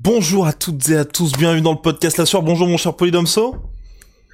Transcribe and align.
Bonjour 0.00 0.46
à 0.46 0.52
toutes 0.52 0.88
et 0.90 0.96
à 0.96 1.04
tous, 1.04 1.32
bienvenue 1.32 1.60
dans 1.60 1.72
le 1.72 1.80
podcast 1.80 2.18
La 2.18 2.24
Soir. 2.24 2.44
Bonjour 2.44 2.68
mon 2.68 2.76
cher 2.76 2.94
Polydomso. 2.94 3.56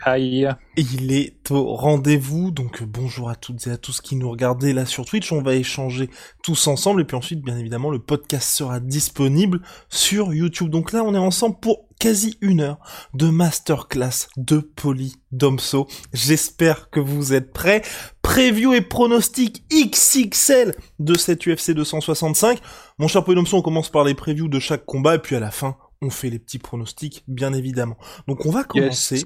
Aïe. 0.06 0.46
Il 0.76 1.12
est 1.12 1.50
au 1.50 1.76
rendez-vous, 1.76 2.50
donc 2.50 2.82
bonjour 2.82 3.30
à 3.30 3.36
toutes 3.36 3.66
et 3.66 3.70
à 3.70 3.78
tous 3.78 4.02
qui 4.02 4.16
nous 4.16 4.28
regardez 4.30 4.74
là 4.74 4.84
sur 4.84 5.06
Twitch. 5.06 5.32
On 5.32 5.40
va 5.40 5.54
échanger 5.54 6.10
tous 6.42 6.66
ensemble 6.66 7.00
et 7.00 7.04
puis 7.04 7.16
ensuite, 7.16 7.40
bien 7.40 7.56
évidemment, 7.56 7.88
le 7.88 7.98
podcast 7.98 8.50
sera 8.50 8.80
disponible 8.80 9.62
sur 9.88 10.34
YouTube. 10.34 10.68
Donc 10.68 10.92
là, 10.92 11.02
on 11.04 11.14
est 11.14 11.18
ensemble 11.18 11.59
pour 11.59 11.88
quasi 11.98 12.36
une 12.42 12.60
heure 12.60 12.80
de 13.14 13.30
masterclass 13.30 14.28
de 14.36 14.59
Polydomso. 14.59 15.88
J'espère 16.12 16.90
que 16.90 17.00
vous 17.00 17.32
êtes 17.32 17.54
prêts. 17.54 17.80
Preview 18.20 18.74
et 18.74 18.82
pronostic 18.82 19.64
XXL 19.73 20.74
de 20.98 21.16
cette 21.16 21.46
UFC 21.46 21.70
265. 21.70 22.60
Mon 22.98 23.09
cher 23.09 23.24
Polydomso, 23.24 23.56
on 23.56 23.62
commence 23.62 23.88
par 23.88 24.04
les 24.04 24.14
previews 24.14 24.48
de 24.48 24.59
chaque 24.59 24.84
combat 24.84 25.14
et 25.14 25.18
puis 25.20 25.34
à 25.34 25.40
la 25.40 25.50
fin, 25.50 25.78
on 26.02 26.10
fait 26.10 26.28
les 26.28 26.38
petits 26.38 26.59
pronostics, 26.59 27.24
bien 27.26 27.54
évidemment. 27.54 27.96
Donc 28.29 28.45
on 28.45 28.51
va 28.51 28.64
commencer. 28.64 29.16
Yes. 29.16 29.24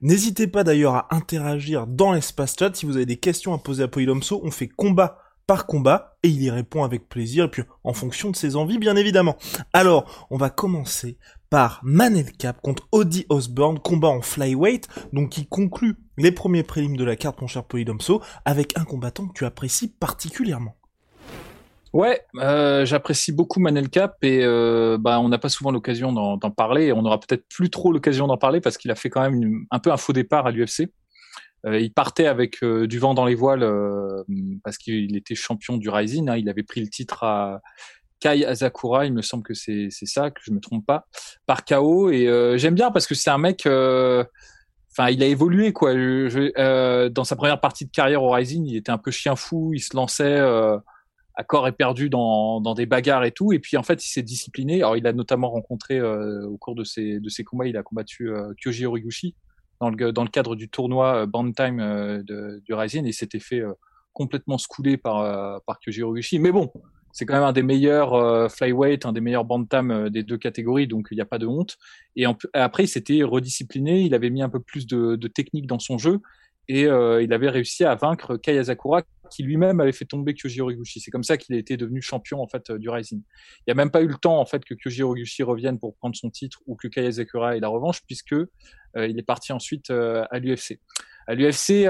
N'hésitez 0.00 0.46
pas 0.46 0.64
d'ailleurs 0.64 0.94
à 0.94 1.14
interagir 1.14 1.86
dans 1.86 2.12
l'espace 2.12 2.56
chat. 2.58 2.74
Si 2.74 2.86
vous 2.86 2.96
avez 2.96 3.06
des 3.06 3.18
questions 3.18 3.54
à 3.54 3.58
poser 3.58 3.82
à 3.82 3.88
Polydomso, 3.88 4.40
on 4.44 4.50
fait 4.50 4.68
combat 4.68 5.18
par 5.46 5.66
combat 5.66 6.16
et 6.22 6.28
il 6.28 6.40
y 6.40 6.48
répond 6.48 6.84
avec 6.84 7.08
plaisir 7.08 7.46
et 7.46 7.50
puis 7.50 7.64
en 7.82 7.92
fonction 7.92 8.30
de 8.30 8.36
ses 8.36 8.54
envies 8.54 8.78
bien 8.78 8.94
évidemment. 8.94 9.36
Alors, 9.72 10.28
on 10.30 10.36
va 10.36 10.48
commencer 10.48 11.18
par 11.50 11.80
Manel 11.82 12.30
Cap 12.32 12.62
contre 12.62 12.86
Audi 12.92 13.26
Osborne, 13.28 13.80
combat 13.80 14.08
en 14.08 14.22
flyweight, 14.22 14.86
donc 15.12 15.30
qui 15.30 15.46
conclut 15.46 15.96
les 16.18 16.30
premiers 16.30 16.62
prélims 16.62 16.96
de 16.96 17.04
la 17.04 17.16
carte 17.16 17.40
mon 17.40 17.48
cher 17.48 17.64
Polydomso 17.64 18.22
avec 18.44 18.78
un 18.78 18.84
combattant 18.84 19.26
que 19.26 19.34
tu 19.34 19.44
apprécies 19.44 19.88
particulièrement. 19.88 20.76
Ouais, 21.92 22.20
euh, 22.36 22.84
j'apprécie 22.86 23.32
beaucoup 23.32 23.58
Manel 23.58 23.88
Cap 23.88 24.16
et 24.22 24.44
euh, 24.44 24.96
bah, 24.98 25.18
on 25.20 25.28
n'a 25.28 25.38
pas 25.38 25.48
souvent 25.48 25.72
l'occasion 25.72 26.12
d'en 26.12 26.38
parler 26.50 26.86
et 26.86 26.92
on 26.92 27.02
n'aura 27.02 27.18
peut-être 27.18 27.44
plus 27.48 27.68
trop 27.68 27.92
l'occasion 27.92 28.28
d'en 28.28 28.36
parler 28.36 28.60
parce 28.60 28.78
qu'il 28.78 28.92
a 28.92 28.94
fait 28.94 29.10
quand 29.10 29.22
même 29.22 29.34
une- 29.42 29.64
un 29.72 29.80
peu 29.80 29.90
un 29.90 29.96
faux 29.96 30.12
départ 30.12 30.46
à 30.46 30.52
l'UFC. 30.52 30.88
Euh, 31.66 31.80
il 31.80 31.92
partait 31.92 32.26
avec 32.26 32.62
euh, 32.62 32.86
du 32.86 32.98
vent 33.00 33.12
dans 33.12 33.24
les 33.26 33.34
voiles 33.34 33.64
euh, 33.64 34.22
parce 34.62 34.78
qu'il 34.78 35.16
était 35.16 35.34
champion 35.34 35.76
du 35.78 35.88
Rising. 35.90 36.28
hein. 36.30 36.36
il 36.36 36.48
avait 36.48 36.62
pris 36.62 36.80
le 36.80 36.88
titre 36.88 37.24
à 37.24 37.60
Kai 38.20 38.44
Asakura, 38.46 39.06
il 39.06 39.12
me 39.12 39.22
semble 39.22 39.42
que 39.42 39.54
c'est 39.54 39.88
ça, 39.90 40.30
que 40.30 40.40
je 40.44 40.52
me 40.52 40.60
trompe 40.60 40.86
pas, 40.86 41.06
par 41.46 41.64
KO. 41.64 42.10
Et 42.10 42.28
euh, 42.28 42.56
j'aime 42.56 42.74
bien 42.74 42.90
parce 42.92 43.06
que 43.08 43.14
c'est 43.16 43.30
un 43.30 43.38
mec. 43.38 43.66
euh, 43.66 44.22
Enfin, 44.92 45.08
il 45.10 45.22
a 45.22 45.26
évolué 45.26 45.72
quoi. 45.72 45.92
Je- 45.94 46.28
je- 46.28 46.52
euh, 46.58 47.08
dans 47.08 47.22
sa 47.24 47.36
première 47.36 47.60
partie 47.60 47.84
de 47.86 47.90
carrière 47.92 48.22
au 48.24 48.30
Rising, 48.30 48.66
il 48.66 48.76
était 48.76 48.90
un 48.90 48.98
peu 48.98 49.10
chien 49.12 49.36
fou. 49.36 49.70
Il 49.72 49.78
se 49.80 49.94
lançait 49.96 50.24
euh, 50.24 50.76
corps 51.44 51.68
éperdu 51.68 52.10
dans, 52.10 52.60
dans 52.60 52.74
des 52.74 52.86
bagarres 52.86 53.24
et 53.24 53.32
tout. 53.32 53.52
Et 53.52 53.58
puis 53.58 53.76
en 53.76 53.82
fait, 53.82 54.04
il 54.04 54.08
s'est 54.08 54.22
discipliné. 54.22 54.76
Alors, 54.76 54.96
il 54.96 55.06
a 55.06 55.12
notamment 55.12 55.50
rencontré 55.50 55.98
euh, 55.98 56.46
au 56.46 56.56
cours 56.56 56.74
de 56.74 56.84
ses 56.84 57.44
combats, 57.44 57.66
il 57.66 57.76
a 57.76 57.82
combattu 57.82 58.30
euh, 58.30 58.52
Kyoji 58.62 58.86
Horiguchi 58.86 59.34
dans 59.80 59.90
le 60.24 60.28
cadre 60.28 60.56
du 60.56 60.68
tournoi 60.68 61.22
euh, 61.22 61.26
Bantam 61.26 61.80
euh, 61.80 62.22
du 62.64 62.74
Rising 62.74 63.04
et 63.06 63.10
il 63.10 63.14
s'était 63.14 63.40
fait 63.40 63.60
euh, 63.60 63.72
complètement 64.12 64.58
scouler 64.58 64.96
par 64.96 65.62
par 65.64 65.78
Kyoji 65.80 66.02
Horiguchi. 66.02 66.38
Mais 66.40 66.50
bon, 66.50 66.72
c'est 67.12 67.24
quand 67.24 67.34
même 67.34 67.44
un 67.44 67.52
des 67.52 67.62
meilleurs 67.62 68.50
flyweight, 68.50 69.06
un 69.06 69.12
des 69.12 69.20
meilleurs 69.20 69.44
bantam 69.44 70.10
des 70.10 70.24
deux 70.24 70.36
catégories, 70.36 70.88
donc 70.88 71.08
il 71.12 71.14
n'y 71.14 71.20
a 71.20 71.26
pas 71.26 71.38
de 71.38 71.46
honte. 71.46 71.76
Et 72.16 72.26
après, 72.52 72.84
il 72.84 72.88
s'était 72.88 73.22
rediscipliné, 73.22 74.00
il 74.00 74.12
avait 74.12 74.30
mis 74.30 74.42
un 74.42 74.48
peu 74.48 74.58
plus 74.58 74.88
de, 74.88 75.14
de 75.14 75.28
technique 75.28 75.68
dans 75.68 75.78
son 75.78 75.96
jeu 75.96 76.18
et 76.66 76.82
il 76.82 77.32
avait 77.32 77.48
réussi 77.48 77.84
à 77.84 77.94
vaincre 77.94 78.36
Kai 78.36 78.58
Asakura 78.58 79.02
qui 79.30 79.42
lui-même 79.42 79.80
avait 79.80 79.92
fait 79.92 80.04
tomber 80.04 80.34
Kyoji 80.34 80.60
Horiguchi. 80.60 81.00
C'est 81.00 81.10
comme 81.10 81.22
ça 81.22 81.36
qu'il 81.36 81.54
était 81.56 81.76
devenu 81.76 82.02
champion 82.02 82.42
en 82.42 82.46
fait 82.46 82.70
euh, 82.70 82.78
du 82.78 82.88
Rising. 82.88 83.22
Il 83.58 83.62
n'y 83.68 83.72
a 83.72 83.74
même 83.74 83.90
pas 83.90 84.02
eu 84.02 84.06
le 84.06 84.16
temps 84.16 84.38
en 84.38 84.44
fait 84.44 84.64
que 84.64 84.74
Kyoji 84.74 85.02
Horiguchi 85.02 85.42
revienne 85.42 85.78
pour 85.78 85.96
prendre 85.96 86.16
son 86.16 86.30
titre 86.30 86.60
ou 86.66 86.76
que 86.76 86.88
Kai 86.88 87.06
Asakura 87.06 87.56
ait 87.56 87.60
la 87.60 87.68
revanche 87.68 88.02
puisque 88.06 88.32
euh, 88.32 88.46
il 88.96 89.18
est 89.18 89.24
parti 89.24 89.52
ensuite 89.52 89.90
euh, 89.90 90.24
à 90.30 90.38
l'UFC. 90.38 90.80
À 91.26 91.34
l'UFC, 91.34 91.84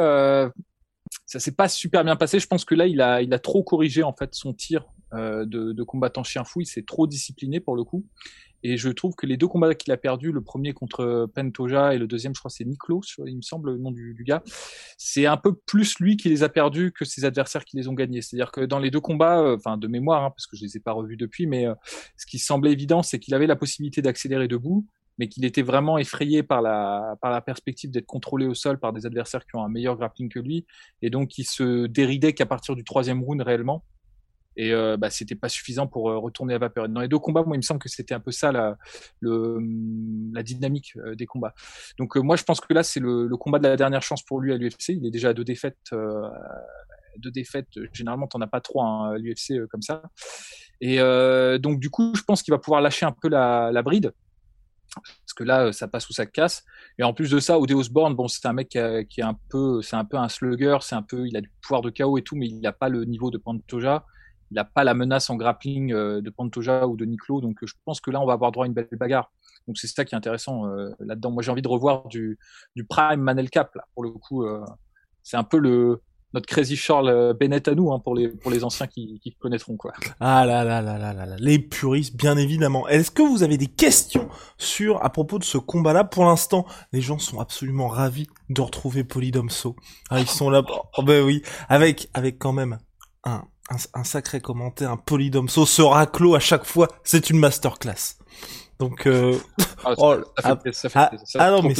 ça 1.24 1.40
s'est 1.40 1.54
pas 1.54 1.68
super 1.68 2.04
bien 2.04 2.16
passé. 2.16 2.38
Je 2.38 2.46
pense 2.46 2.64
que 2.64 2.74
là, 2.74 2.86
il 2.86 3.00
a, 3.00 3.22
il 3.22 3.32
a 3.32 3.38
trop 3.38 3.62
corrigé 3.62 4.02
en 4.02 4.12
fait 4.12 4.34
son 4.34 4.52
tir 4.52 4.84
de, 5.12 5.44
de 5.46 5.82
combattant 5.82 6.22
chien 6.22 6.44
fou. 6.44 6.60
Il 6.60 6.66
s'est 6.66 6.82
trop 6.82 7.06
discipliné 7.06 7.58
pour 7.58 7.74
le 7.74 7.84
coup. 7.84 8.04
Et 8.62 8.76
je 8.76 8.88
trouve 8.90 9.14
que 9.14 9.26
les 9.26 9.36
deux 9.36 9.48
combats 9.48 9.74
qu'il 9.74 9.92
a 9.92 9.96
perdus, 9.96 10.32
le 10.32 10.42
premier 10.42 10.72
contre 10.72 11.28
Pentoja 11.34 11.94
et 11.94 11.98
le 11.98 12.06
deuxième, 12.06 12.34
je 12.34 12.40
crois, 12.40 12.50
c'est 12.50 12.64
Niklo, 12.64 13.00
il 13.26 13.36
me 13.36 13.42
semble, 13.42 13.72
le 13.72 13.78
nom 13.78 13.90
du, 13.90 14.24
gars, 14.24 14.42
c'est 14.98 15.26
un 15.26 15.36
peu 15.36 15.54
plus 15.54 15.98
lui 15.98 16.16
qui 16.16 16.28
les 16.28 16.42
a 16.42 16.48
perdus 16.48 16.92
que 16.92 17.04
ses 17.04 17.24
adversaires 17.24 17.64
qui 17.64 17.76
les 17.76 17.88
ont 17.88 17.94
gagnés. 17.94 18.22
C'est-à-dire 18.22 18.50
que 18.50 18.60
dans 18.62 18.78
les 18.78 18.90
deux 18.90 19.00
combats, 19.00 19.40
euh, 19.40 19.56
enfin 19.56 19.76
de 19.76 19.88
mémoire, 19.88 20.24
hein, 20.24 20.30
parce 20.30 20.46
que 20.46 20.56
je 20.56 20.64
les 20.64 20.76
ai 20.76 20.80
pas 20.80 20.92
revus 20.92 21.16
depuis, 21.16 21.46
mais 21.46 21.66
euh, 21.66 21.74
ce 22.16 22.26
qui 22.26 22.38
semblait 22.38 22.72
évident, 22.72 23.02
c'est 23.02 23.18
qu'il 23.18 23.34
avait 23.34 23.46
la 23.46 23.56
possibilité 23.56 24.02
d'accélérer 24.02 24.48
debout, 24.48 24.86
mais 25.18 25.28
qu'il 25.28 25.44
était 25.44 25.62
vraiment 25.62 25.98
effrayé 25.98 26.42
par 26.42 26.62
la 26.62 27.16
par 27.20 27.30
la 27.30 27.40
perspective 27.40 27.90
d'être 27.90 28.06
contrôlé 28.06 28.46
au 28.46 28.54
sol 28.54 28.78
par 28.78 28.92
des 28.92 29.06
adversaires 29.06 29.44
qui 29.44 29.56
ont 29.56 29.62
un 29.62 29.68
meilleur 29.68 29.96
grappling 29.96 30.28
que 30.28 30.38
lui, 30.38 30.66
et 31.02 31.10
donc 31.10 31.38
il 31.38 31.44
se 31.44 31.86
déridait 31.86 32.32
qu'à 32.32 32.46
partir 32.46 32.74
du 32.74 32.84
troisième 32.84 33.22
round 33.22 33.40
réellement. 33.42 33.84
Et 34.60 34.74
euh, 34.74 34.98
bah, 34.98 35.08
c'était 35.08 35.36
pas 35.36 35.48
suffisant 35.48 35.86
pour 35.86 36.10
euh, 36.10 36.18
retourner 36.18 36.52
à 36.52 36.58
vapeur. 36.58 36.86
Dans 36.86 37.00
les 37.00 37.08
deux 37.08 37.18
combats, 37.18 37.42
moi, 37.42 37.56
il 37.56 37.60
me 37.60 37.62
semble 37.62 37.80
que 37.80 37.88
c'était 37.88 38.12
un 38.12 38.20
peu 38.20 38.30
ça 38.30 38.52
la, 38.52 38.76
le, 39.20 39.58
la 40.34 40.42
dynamique 40.42 40.92
euh, 40.98 41.14
des 41.14 41.24
combats. 41.24 41.54
Donc 41.98 42.14
euh, 42.14 42.20
moi, 42.20 42.36
je 42.36 42.44
pense 42.44 42.60
que 42.60 42.74
là, 42.74 42.82
c'est 42.82 43.00
le, 43.00 43.26
combat 43.38 43.58
de 43.58 43.66
la 43.66 43.76
dernière 43.76 44.02
chance 44.02 44.22
pour 44.22 44.38
lui 44.38 44.52
à 44.52 44.58
l'UFC. 44.58 44.90
Il 44.90 45.06
est 45.06 45.10
déjà 45.10 45.30
à 45.30 45.32
deux 45.32 45.44
défaites. 45.44 45.78
Euh, 45.94 46.28
deux 47.16 47.30
défaites, 47.30 47.68
généralement, 47.94 48.26
t'en 48.26 48.42
as 48.42 48.46
pas 48.46 48.60
trois 48.60 48.84
hein, 48.84 49.14
à 49.14 49.18
l'UFC 49.18 49.66
comme 49.70 49.80
ça. 49.80 50.02
Et 50.82 50.98
donc 51.58 51.80
du 51.80 51.88
coup, 51.90 52.14
je 52.14 52.22
pense 52.22 52.42
qu'il 52.42 52.52
va 52.52 52.58
pouvoir 52.58 52.82
lâcher 52.82 53.06
un 53.06 53.12
peu 53.12 53.28
la, 53.28 53.70
la 53.72 53.82
bride. 53.82 54.12
Parce 54.94 55.34
que 55.36 55.44
là, 55.44 55.72
ça 55.72 55.88
passe 55.88 56.08
ou 56.08 56.12
ça 56.12 56.26
casse. 56.26 56.64
Et 56.98 57.02
en 57.02 57.12
plus 57.14 57.30
de 57.30 57.40
ça, 57.40 57.58
Odé 57.58 57.74
Osborne, 57.74 58.14
bon, 58.14 58.28
c'est 58.28 58.46
un 58.46 58.52
mec 58.52 58.68
qui, 58.68 58.78
est 58.78 59.22
un 59.22 59.36
peu, 59.48 59.82
c'est 59.82 59.96
un 59.96 60.04
peu 60.04 60.18
un 60.18 60.28
slugger, 60.28 60.78
c'est 60.82 60.94
un 60.94 61.02
peu, 61.02 61.26
il 61.26 61.36
a 61.36 61.40
du 61.40 61.50
pouvoir 61.62 61.82
de 61.82 61.90
KO 61.90 62.18
et 62.18 62.22
tout, 62.22 62.36
mais 62.36 62.46
il 62.46 62.60
n'a 62.60 62.72
pas 62.72 62.88
le 62.88 63.04
niveau 63.04 63.30
de 63.30 63.38
Pantoja 63.38 64.04
il 64.50 64.54
n'a 64.54 64.64
pas 64.64 64.84
la 64.84 64.94
menace 64.94 65.30
en 65.30 65.36
grappling 65.36 65.92
euh, 65.92 66.20
de 66.20 66.30
Pantoja 66.30 66.86
ou 66.86 66.96
de 66.96 67.04
Niklo, 67.04 67.40
donc 67.40 67.62
euh, 67.62 67.66
je 67.66 67.74
pense 67.84 68.00
que 68.00 68.10
là 68.10 68.20
on 68.20 68.26
va 68.26 68.32
avoir 68.32 68.52
droit 68.52 68.64
à 68.64 68.66
une 68.66 68.74
belle 68.74 68.88
bagarre. 68.92 69.30
Donc 69.66 69.78
c'est 69.78 69.86
ça 69.86 70.04
qui 70.04 70.14
est 70.14 70.18
intéressant 70.18 70.66
euh, 70.66 70.90
là-dedans. 70.98 71.30
Moi 71.30 71.42
j'ai 71.42 71.50
envie 71.50 71.62
de 71.62 71.68
revoir 71.68 72.08
du, 72.08 72.38
prime 72.88 73.20
Manel 73.20 73.50
Cap 73.50 73.74
là 73.74 73.84
pour 73.94 74.02
le 74.02 74.10
coup. 74.10 74.44
c'est 75.22 75.36
un 75.36 75.44
peu 75.44 75.58
le 75.58 76.00
notre 76.32 76.46
Crazy 76.46 76.76
Charles 76.76 77.34
Bennett 77.34 77.66
à 77.66 77.74
nous 77.74 77.92
hein, 77.92 77.98
pour 77.98 78.14
les 78.14 78.64
anciens 78.64 78.86
qui, 78.86 79.20
connaîtront 79.40 79.76
quoi. 79.76 79.92
Ah 80.20 80.46
là 80.46 80.62
là 80.62 80.80
là 80.80 80.96
là 80.96 81.12
là 81.12 81.26
là, 81.26 81.36
les 81.40 81.58
puristes, 81.58 82.16
bien 82.16 82.36
évidemment. 82.36 82.86
Est-ce 82.86 83.10
que 83.10 83.22
vous 83.22 83.42
avez 83.42 83.58
des 83.58 83.66
questions 83.66 84.28
sur, 84.56 85.04
à 85.04 85.10
propos 85.10 85.40
de 85.40 85.44
ce 85.44 85.58
combat-là? 85.58 86.04
Pour 86.04 86.24
l'instant, 86.24 86.66
les 86.92 87.00
gens 87.00 87.18
sont 87.18 87.40
absolument 87.40 87.88
ravis 87.88 88.28
de 88.48 88.60
retrouver 88.60 89.02
Polydomso. 89.02 89.74
Ah, 90.08 90.20
ils 90.20 90.28
sont 90.28 90.50
là, 90.50 90.62
oh, 90.68 91.02
ben 91.02 91.24
oui, 91.24 91.42
avec, 91.68 92.08
avec 92.14 92.38
quand 92.38 92.52
même 92.52 92.78
un, 93.24 93.42
un, 93.70 94.00
un 94.00 94.04
sacré 94.04 94.40
commentaire, 94.40 94.90
un 94.90 94.96
Polydomso 94.96 95.66
se 95.66 95.82
raclo 95.82 96.34
à 96.34 96.40
chaque 96.40 96.64
fois, 96.64 96.88
c'est 97.04 97.30
une 97.30 97.38
masterclass. 97.38 98.16
Donc, 98.80 99.06
euh, 99.06 99.36
Ah, 99.84 99.94
Oh, 99.98 100.14
ça, 100.14 100.24
ah, 100.42 100.48
fait, 100.48 100.62
plaisir, 100.62 100.80
ça 100.80 100.88
fait 100.88 100.98
ah, 100.98 101.06
plaisir, 101.08 101.26
ça 101.26 101.38
fait 101.38 101.44
ah 101.44 101.50
non, 101.50 101.62
mais 101.62 101.74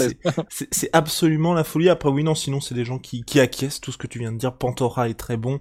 c'est, 0.71 0.91
absolument 0.93 1.55
la 1.55 1.65
folie. 1.65 1.89
Après, 1.89 2.11
oui, 2.11 2.23
non, 2.23 2.35
sinon, 2.35 2.61
c'est 2.61 2.75
des 2.75 2.85
gens 2.85 2.99
qui, 2.99 3.23
qui 3.23 3.41
acquiescent 3.41 3.81
tout 3.81 3.91
ce 3.91 3.97
que 3.97 4.07
tu 4.07 4.19
viens 4.19 4.33
de 4.33 4.37
dire. 4.37 4.55
Pantora 4.55 5.09
est 5.09 5.15
très 5.15 5.39
bon. 5.39 5.59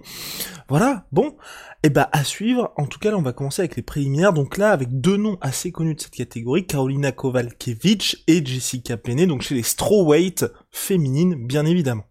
Voilà, 0.68 1.06
bon. 1.12 1.36
Et 1.82 1.88
bah, 1.88 2.10
à 2.12 2.24
suivre. 2.24 2.72
En 2.76 2.86
tout 2.86 2.98
cas, 2.98 3.10
là, 3.10 3.16
on 3.16 3.22
va 3.22 3.32
commencer 3.32 3.62
avec 3.62 3.76
les 3.76 3.82
préliminaires. 3.82 4.34
Donc 4.34 4.58
là, 4.58 4.70
avec 4.70 5.00
deux 5.00 5.16
noms 5.16 5.38
assez 5.40 5.72
connus 5.72 5.94
de 5.94 6.00
cette 6.00 6.10
catégorie, 6.10 6.66
Karolina 6.66 7.10
Kowalkiewicz 7.10 8.22
et 8.26 8.44
Jessica 8.44 8.98
Penney, 8.98 9.26
donc 9.26 9.40
chez 9.40 9.54
les 9.54 9.62
strawweight 9.62 10.44
féminines, 10.70 11.46
bien 11.46 11.64
évidemment. 11.64 12.04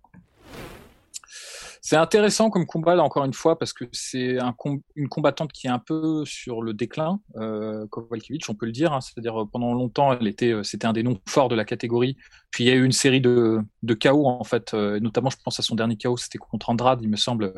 C'est 1.81 1.96
intéressant 1.96 2.50
comme 2.50 2.66
combat 2.66 2.96
là 2.96 3.04
encore 3.04 3.24
une 3.24 3.34
fois 3.34 3.58
parce 3.58 3.72
que 3.72 3.86
c'est 3.94 4.38
un 4.40 4.54
une 4.96 5.08
combattante 5.08 5.52
qui 5.54 5.68
est 5.68 5.70
un 5.70 5.80
peu 5.80 6.24
sur 6.26 6.62
le 6.62 6.74
déclin, 6.74 7.20
euh, 7.38 7.86
on 7.96 8.54
peut 8.54 8.66
le 8.66 8.72
dire. 8.72 8.94
Hein. 8.94 9.02
C'est-à-dire 9.02 9.46
pendant 9.52 9.74
longtemps, 9.74 10.14
elle 10.14 10.28
était, 10.28 10.52
euh, 10.52 10.64
c'était 10.64 10.88
un 10.88 10.94
des 10.94 11.04
noms 11.04 11.18
forts 11.28 11.50
de 11.50 11.56
la 11.56 11.66
catégorie. 11.66 12.18
Puis 12.52 12.66
il 12.66 12.68
y 12.68 12.72
a 12.72 12.76
eu 12.76 12.84
une 12.84 12.92
série 12.92 13.22
de, 13.22 13.62
de 13.84 13.98
en 14.10 14.44
fait, 14.44 14.74
euh, 14.74 15.00
notamment 15.00 15.30
je 15.30 15.38
pense 15.44 15.60
à 15.60 15.64
son 15.64 15.76
dernier 15.76 15.98
KO, 15.98 16.18
c'était 16.18 16.38
contre 16.38 16.70
Andrade, 16.70 17.00
il 17.02 17.10
me 17.10 17.16
semble, 17.16 17.54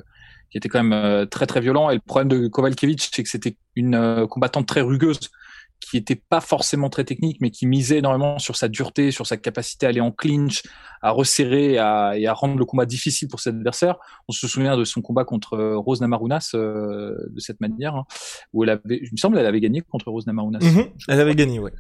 qui 0.52 0.58
était 0.58 0.70
quand 0.70 0.84
même 0.84 0.94
euh, 0.94 1.26
très 1.26 1.48
très 1.48 1.62
violent. 1.62 1.90
Et 1.90 1.96
le 1.96 2.02
problème 2.02 2.28
de 2.28 2.48
Kowalkiewicz, 2.48 3.10
c'est 3.12 3.24
que 3.24 3.30
c'était 3.30 3.56
une 3.76 4.28
combattante 4.30 4.68
très 4.68 4.82
rugueuse 4.82 5.32
qui 5.82 5.98
était 5.98 6.16
pas 6.16 6.40
forcément 6.40 6.90
très 6.90 7.04
technique, 7.04 7.40
mais 7.42 7.50
qui 7.50 7.66
misait 7.66 7.98
énormément 7.98 8.40
sur 8.40 8.56
sa 8.56 8.68
dureté, 8.68 9.12
sur 9.12 9.26
sa 9.28 9.36
capacité 9.36 9.88
à 9.88 9.90
aller 9.90 10.00
en 10.00 10.12
clinch, 10.12 10.64
à 11.02 11.12
resserrer 11.12 11.80
à, 11.80 12.18
et 12.18 12.28
à 12.28 12.34
rendre 12.34 12.58
le 12.58 12.66
combat 12.66 12.86
difficile 12.86 13.28
pour 13.28 13.40
ses 13.40 13.50
adversaires. 13.50 13.98
On 14.30 14.32
se 14.32 14.48
souvient 14.48 14.78
de 14.78 14.84
son 14.84 15.02
combat 15.02 15.26
contre 15.26 15.54
euh, 15.54 15.78
Rose 15.78 16.00
Namarunas 16.00 16.52
euh, 16.54 17.16
de 17.30 17.40
cette 17.40 17.60
manière, 17.60 17.96
hein, 17.96 18.06
où 18.54 18.64
elle 18.64 18.70
avait, 18.70 19.00
il 19.02 19.10
me 19.12 19.18
semble, 19.18 19.38
elle 19.40 19.46
avait 19.46 19.60
gagné 19.60 19.82
contre 19.82 20.10
Rose 20.12 20.28
Namarunas. 20.28 20.60
Mhm. 20.62 20.86
elle 21.08 21.20
avait 21.20 21.36
gagné, 21.36 21.60
ouais. 21.60 21.72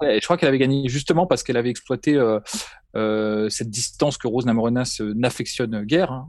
Je 0.00 0.24
crois 0.24 0.36
qu'elle 0.36 0.48
avait 0.48 0.58
gagné 0.58 0.88
justement 0.88 1.26
parce 1.26 1.42
qu'elle 1.42 1.56
avait 1.56 1.70
exploité 1.70 2.14
euh, 2.14 2.38
euh, 2.96 3.48
cette 3.48 3.70
distance 3.70 4.16
que 4.18 4.26
Rose 4.26 4.46
Namarunas 4.46 4.98
euh, 5.00 5.12
n'affectionne 5.14 5.84
guère. 5.84 6.12
Hein. 6.12 6.28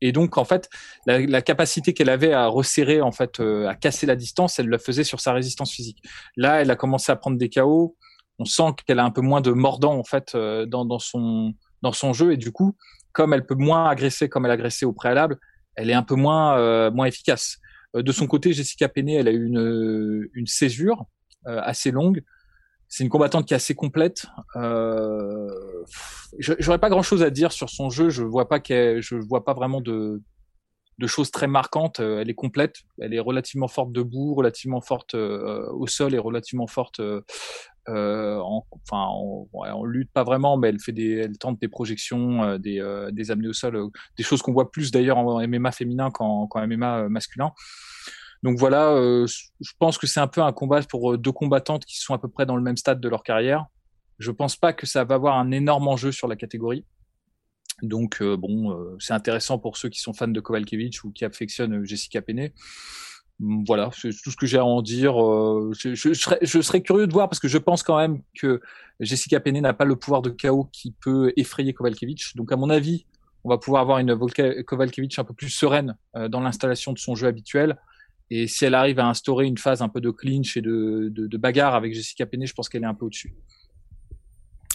Et 0.00 0.12
donc, 0.12 0.38
en 0.38 0.44
fait, 0.44 0.68
la, 1.06 1.20
la 1.20 1.42
capacité 1.42 1.92
qu'elle 1.92 2.08
avait 2.08 2.32
à 2.32 2.46
resserrer, 2.46 3.00
en 3.00 3.12
fait, 3.12 3.40
à 3.40 3.74
casser 3.74 4.06
la 4.06 4.16
distance, 4.16 4.58
elle 4.58 4.66
le 4.66 4.78
faisait 4.78 5.04
sur 5.04 5.20
sa 5.20 5.32
résistance 5.32 5.72
physique. 5.72 6.02
Là, 6.36 6.62
elle 6.62 6.70
a 6.70 6.76
commencé 6.76 7.12
à 7.12 7.16
prendre 7.16 7.36
des 7.36 7.50
KO. 7.50 7.96
On 8.38 8.46
sent 8.46 8.72
qu'elle 8.86 8.98
a 8.98 9.04
un 9.04 9.10
peu 9.10 9.20
moins 9.20 9.42
de 9.42 9.50
mordant, 9.50 9.98
en 9.98 10.04
fait, 10.04 10.34
dans, 10.34 10.86
dans 10.86 10.98
son 10.98 11.52
dans 11.82 11.92
son 11.92 12.12
jeu 12.12 12.32
et 12.32 12.36
du 12.36 12.52
coup, 12.52 12.76
comme 13.12 13.32
elle 13.32 13.46
peut 13.46 13.54
moins 13.54 13.88
agresser 13.88 14.28
comme 14.28 14.44
elle 14.44 14.52
agressait 14.52 14.86
au 14.86 14.92
préalable, 14.92 15.38
elle 15.76 15.90
est 15.90 15.94
un 15.94 16.02
peu 16.02 16.14
moins 16.14 16.58
euh, 16.58 16.90
moins 16.90 17.06
efficace. 17.06 17.58
Euh, 17.96 18.02
de 18.02 18.12
son 18.12 18.26
côté, 18.26 18.52
Jessica 18.52 18.88
Penney, 18.88 19.14
elle 19.14 19.28
a 19.28 19.32
eu 19.32 19.46
une 19.46 20.28
une 20.34 20.46
césure 20.46 21.06
euh, 21.46 21.60
assez 21.62 21.90
longue. 21.90 22.22
C'est 22.90 23.04
une 23.04 23.08
combattante 23.08 23.46
qui 23.46 23.54
est 23.54 23.56
assez 23.56 23.74
complète. 23.74 24.26
Euh, 24.56 25.48
J'aurais 26.38 26.78
pas 26.78 26.90
grand 26.90 27.02
chose 27.02 27.22
à 27.22 27.30
dire 27.30 27.52
sur 27.52 27.70
son 27.70 27.88
jeu. 27.88 28.10
Je 28.10 28.22
vois 28.22 28.48
pas 28.48 28.60
qu'elle, 28.60 29.00
je 29.00 29.14
vois 29.14 29.44
pas 29.44 29.54
vraiment 29.54 29.80
de 29.80 30.20
de 30.98 31.06
choses 31.06 31.30
très 31.30 31.46
marquantes. 31.46 32.00
Elle 32.00 32.28
est 32.28 32.34
complète. 32.34 32.76
Elle 33.00 33.14
est 33.14 33.20
relativement 33.20 33.68
forte 33.68 33.90
debout, 33.90 34.34
relativement 34.34 34.82
forte 34.82 35.14
au 35.14 35.86
sol 35.86 36.14
et 36.14 36.18
relativement 36.18 36.66
forte 36.66 37.00
euh, 37.88 38.36
en, 38.38 38.64
enfin, 38.88 39.08
on, 39.52 39.84
lutte 39.84 40.10
pas 40.12 40.22
vraiment, 40.22 40.56
mais 40.56 40.68
elle 40.68 40.80
fait 40.80 40.92
des, 40.92 41.16
elle 41.16 41.38
tente 41.38 41.60
des 41.60 41.68
projections, 41.68 42.42
euh, 42.44 42.58
des, 42.58 42.80
euh, 42.80 43.10
des 43.10 43.30
amenés 43.30 43.48
au 43.48 43.52
sol, 43.52 43.88
des 44.16 44.22
choses 44.22 44.42
qu'on 44.42 44.52
voit 44.52 44.70
plus 44.70 44.90
d'ailleurs 44.90 45.18
en 45.18 45.46
MMA 45.46 45.72
féminin 45.72 46.10
qu'en, 46.10 46.46
qu'en 46.46 46.66
MMA 46.66 47.08
masculin. 47.08 47.52
Donc 48.42 48.58
voilà, 48.58 48.94
je 49.26 49.72
pense 49.78 49.98
que 49.98 50.06
c'est 50.06 50.20
un 50.20 50.26
peu 50.26 50.40
un 50.40 50.52
combat 50.52 50.80
pour 50.82 51.18
deux 51.18 51.32
combattantes 51.32 51.84
qui 51.84 51.98
sont 51.98 52.14
à 52.14 52.18
peu 52.18 52.28
près 52.28 52.46
dans 52.46 52.56
le 52.56 52.62
même 52.62 52.78
stade 52.78 53.00
de 53.00 53.08
leur 53.08 53.22
carrière. 53.22 53.66
Je 54.18 54.30
pense 54.30 54.56
pas 54.56 54.72
que 54.72 54.86
ça 54.86 55.04
va 55.04 55.16
avoir 55.16 55.38
un 55.38 55.50
énorme 55.50 55.88
enjeu 55.88 56.10
sur 56.10 56.26
la 56.26 56.36
catégorie. 56.36 56.84
Donc 57.82 58.22
bon, 58.22 58.96
c'est 58.98 59.12
intéressant 59.12 59.58
pour 59.58 59.76
ceux 59.76 59.90
qui 59.90 60.00
sont 60.00 60.14
fans 60.14 60.28
de 60.28 60.40
Kowalkiewicz 60.40 61.04
ou 61.04 61.12
qui 61.12 61.26
affectionnent 61.26 61.84
Jessica 61.84 62.22
Penney. 62.22 62.54
Mm, 63.40 63.64
voilà, 63.66 63.90
c'est 63.92 64.10
tout 64.10 64.30
ce 64.30 64.36
que 64.36 64.46
j'ai 64.46 64.58
à 64.58 64.64
en 64.64 64.82
dire. 64.82 65.20
Euh, 65.20 65.72
je, 65.74 66.12
serais, 66.14 66.82
curieux 66.82 67.06
de 67.06 67.12
voir 67.12 67.28
parce 67.28 67.40
que 67.40 67.48
je 67.48 67.58
pense 67.58 67.82
quand 67.82 67.98
même 67.98 68.22
que 68.34 68.60
Jessica 69.00 69.40
Penney 69.40 69.60
n'a 69.60 69.72
pas 69.72 69.84
le 69.84 69.96
pouvoir 69.96 70.22
de 70.22 70.30
chaos 70.30 70.68
qui 70.72 70.92
peut 70.92 71.32
effrayer 71.36 71.72
Kovalkiewicz. 71.72 72.36
Donc 72.36 72.52
à 72.52 72.56
mon 72.56 72.70
avis, 72.70 73.06
on 73.44 73.48
va 73.48 73.58
pouvoir 73.58 73.82
avoir 73.82 73.98
une 73.98 74.16
Kovalkiewicz 74.64 75.18
un 75.18 75.24
peu 75.24 75.34
plus 75.34 75.48
sereine 75.48 75.96
euh, 76.16 76.28
dans 76.28 76.40
l'installation 76.40 76.92
de 76.92 76.98
son 76.98 77.14
jeu 77.14 77.26
habituel. 77.26 77.78
Et 78.30 78.46
si 78.46 78.64
elle 78.64 78.74
arrive 78.74 79.00
à 79.00 79.08
instaurer 79.08 79.46
une 79.46 79.58
phase 79.58 79.82
un 79.82 79.88
peu 79.88 80.00
de 80.00 80.10
clinch 80.10 80.56
et 80.56 80.60
de, 80.60 81.08
de, 81.10 81.26
de 81.26 81.36
bagarre 81.36 81.74
avec 81.74 81.94
Jessica 81.94 82.26
Penney, 82.26 82.46
je 82.46 82.54
pense 82.54 82.68
qu'elle 82.68 82.84
est 82.84 82.86
un 82.86 82.94
peu 82.94 83.06
au-dessus. 83.06 83.34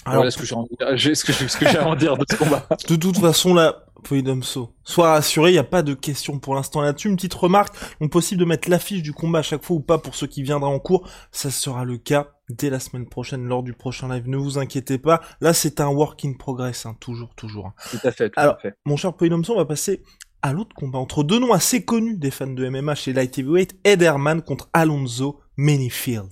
Alors, 0.06 0.18
voilà 0.18 0.32
ce 0.32 0.38
que 0.38 0.46
j'ai 0.46 1.16
j'ai 1.72 1.78
à 1.78 1.88
en 1.88 1.96
dire 1.96 2.16
de 2.16 2.26
ce 2.30 2.36
combat. 2.36 2.68
De 2.90 2.96
toute 2.96 3.18
façon, 3.18 3.56
là, 3.56 3.86
Poidomso, 4.04 4.76
sois 4.84 5.14
rassuré, 5.14 5.50
il 5.50 5.54
n'y 5.54 5.60
a 5.60 5.64
pas 5.64 5.82
de 5.82 5.96
question 5.96 6.38
pour 6.38 6.54
l'instant 6.54 6.82
là-dessus. 6.82 7.10
Une 7.10 7.16
petite 7.16 7.34
remarque, 7.34 7.76
donc 8.00 8.12
possible 8.12 8.40
de 8.40 8.46
mettre 8.46 8.70
l'affiche 8.70 9.02
du 9.02 9.14
combat 9.14 9.40
à 9.40 9.42
chaque 9.42 9.64
fois 9.64 9.78
ou 9.78 9.80
pas 9.80 9.98
pour 9.98 10.14
ceux 10.14 10.28
qui 10.28 10.44
viendront 10.44 10.76
en 10.76 10.80
cours. 10.80 11.10
Ça 11.32 11.50
sera 11.50 11.86
le 11.86 11.98
cas 11.98 12.28
dès 12.50 12.70
la 12.70 12.80
semaine 12.80 13.08
prochaine 13.08 13.48
lors 13.48 13.64
du 13.64 13.74
prochain 13.74 14.08
live. 14.14 14.30
Ne 14.30 14.38
vous 14.38 14.60
inquiétez 14.60 15.00
pas. 15.00 15.22
Là, 15.42 15.54
c'est 15.54 15.82
un 15.82 15.88
work 15.88 16.24
in 16.24 16.34
progress, 16.34 16.86
hein, 16.86 16.96
toujours, 17.00 17.34
toujours. 17.34 17.74
Tout 17.90 17.98
à 18.04 18.12
fait, 18.12 18.30
tout 18.30 18.40
Alors, 18.40 18.56
à 18.56 18.60
fait. 18.60 18.76
Mon 18.86 18.98
cher 18.98 19.14
Poidomso, 19.14 19.54
on 19.54 19.58
va 19.58 19.66
passer 19.66 20.04
à 20.46 20.54
l'autre 20.54 20.76
combat 20.76 21.00
entre 21.00 21.24
deux 21.24 21.40
noms 21.40 21.54
assez 21.54 21.84
connus 21.84 22.18
des 22.18 22.30
fans 22.30 22.46
de 22.46 22.70
MMA 22.70 22.94
chez 22.94 23.14
Light 23.14 23.36
Heavyweight, 23.36 23.76
Ederman 23.84 24.44
contre 24.44 24.70
Alonso 24.74 25.40
Manyfield. 25.58 26.30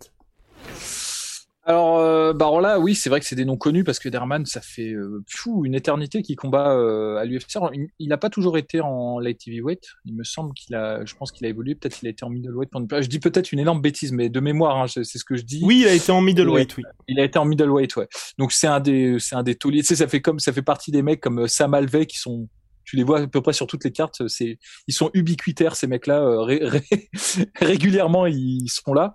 Alors, 1.66 1.98
euh, 1.98 2.62
là, 2.62 2.80
oui, 2.80 2.94
c'est 2.94 3.10
vrai 3.10 3.20
que 3.22 3.26
c'est 3.26 3.36
des 3.36 3.46
noms 3.46 3.58
connus 3.58 3.84
parce 3.84 3.98
que 3.98 4.10
Derman, 4.10 4.46
ça 4.46 4.62
fait 4.62 4.92
euh, 4.92 5.24
une 5.64 5.74
éternité 5.74 6.22
qu'il 6.22 6.36
combat 6.36 6.76
euh, 6.76 7.16
à 7.16 7.26
l'UFC. 7.26 7.58
Il 7.98 8.10
n'a 8.10 8.18
pas 8.18 8.30
toujours 8.30 8.56
été 8.60 8.82
en 8.82 9.18
light 9.18 9.48
heavyweight. 9.48 9.84
Il 10.06 10.14
me 10.14 10.24
semble 10.24 10.54
qu'il 10.54 10.76
a, 10.76 11.04
je 11.06 11.16
pense 11.16 11.32
qu'il 11.32 11.48
a 11.48 11.50
évolué. 11.50 11.74
Peut-être 11.74 11.98
qu'il 11.98 12.08
a 12.08 12.12
été 12.12 12.24
en 12.24 12.30
middleweight. 12.30 12.70
Je 13.02 13.08
dis 13.08 13.20
peut-être 13.20 13.52
une 13.52 13.60
énorme 13.60 13.82
bêtise, 13.82 14.12
mais 14.12 14.30
de 14.30 14.40
mémoire, 14.40 14.78
hein, 14.78 14.88
c'est 14.88 15.06
ce 15.06 15.26
que 15.26 15.38
je 15.38 15.44
dis. 15.44 15.62
Oui, 15.64 15.80
il 15.82 15.88
a 15.88 15.94
été 15.94 16.12
en 16.12 16.22
middleweight. 16.22 16.78
Oui. 16.78 16.84
Il 17.08 17.20
a 17.20 17.24
été 17.24 17.40
en 17.40 17.46
middleweight, 17.46 17.96
ouais. 17.96 18.08
Donc 18.38 18.52
c'est 18.52 18.68
un 18.68 18.80
des, 18.80 19.18
c'est 19.18 19.36
un 19.36 19.44
des 19.44 19.56
tauliers. 19.56 19.82
Tu 19.82 19.88
sais, 19.88 19.96
ça 19.96 20.08
fait 20.08 20.22
comme, 20.22 20.38
ça 20.38 20.54
fait 20.54 20.62
partie 20.62 20.92
des 20.92 21.02
mecs 21.02 21.22
comme 21.22 21.48
Sam 21.48 21.74
Alvey 21.74 22.06
qui 22.06 22.20
sont 22.20 22.48
tu 22.84 22.96
les 22.96 23.04
vois 23.04 23.22
à 23.22 23.28
peu 23.28 23.42
près 23.42 23.54
sur 23.54 23.68
toutes 23.68 23.84
les 23.84 23.92
cartes. 23.92 24.28
C'est, 24.28 24.60
ils 24.88 24.94
sont 24.94 25.10
ubiquitaires 25.14 25.76
ces 25.76 25.88
mecs-là. 25.88 26.22
Euh, 26.22 26.80
régulièrement, 27.56 28.26
ils 28.26 28.70
sont 28.70 28.94
là. 28.94 29.14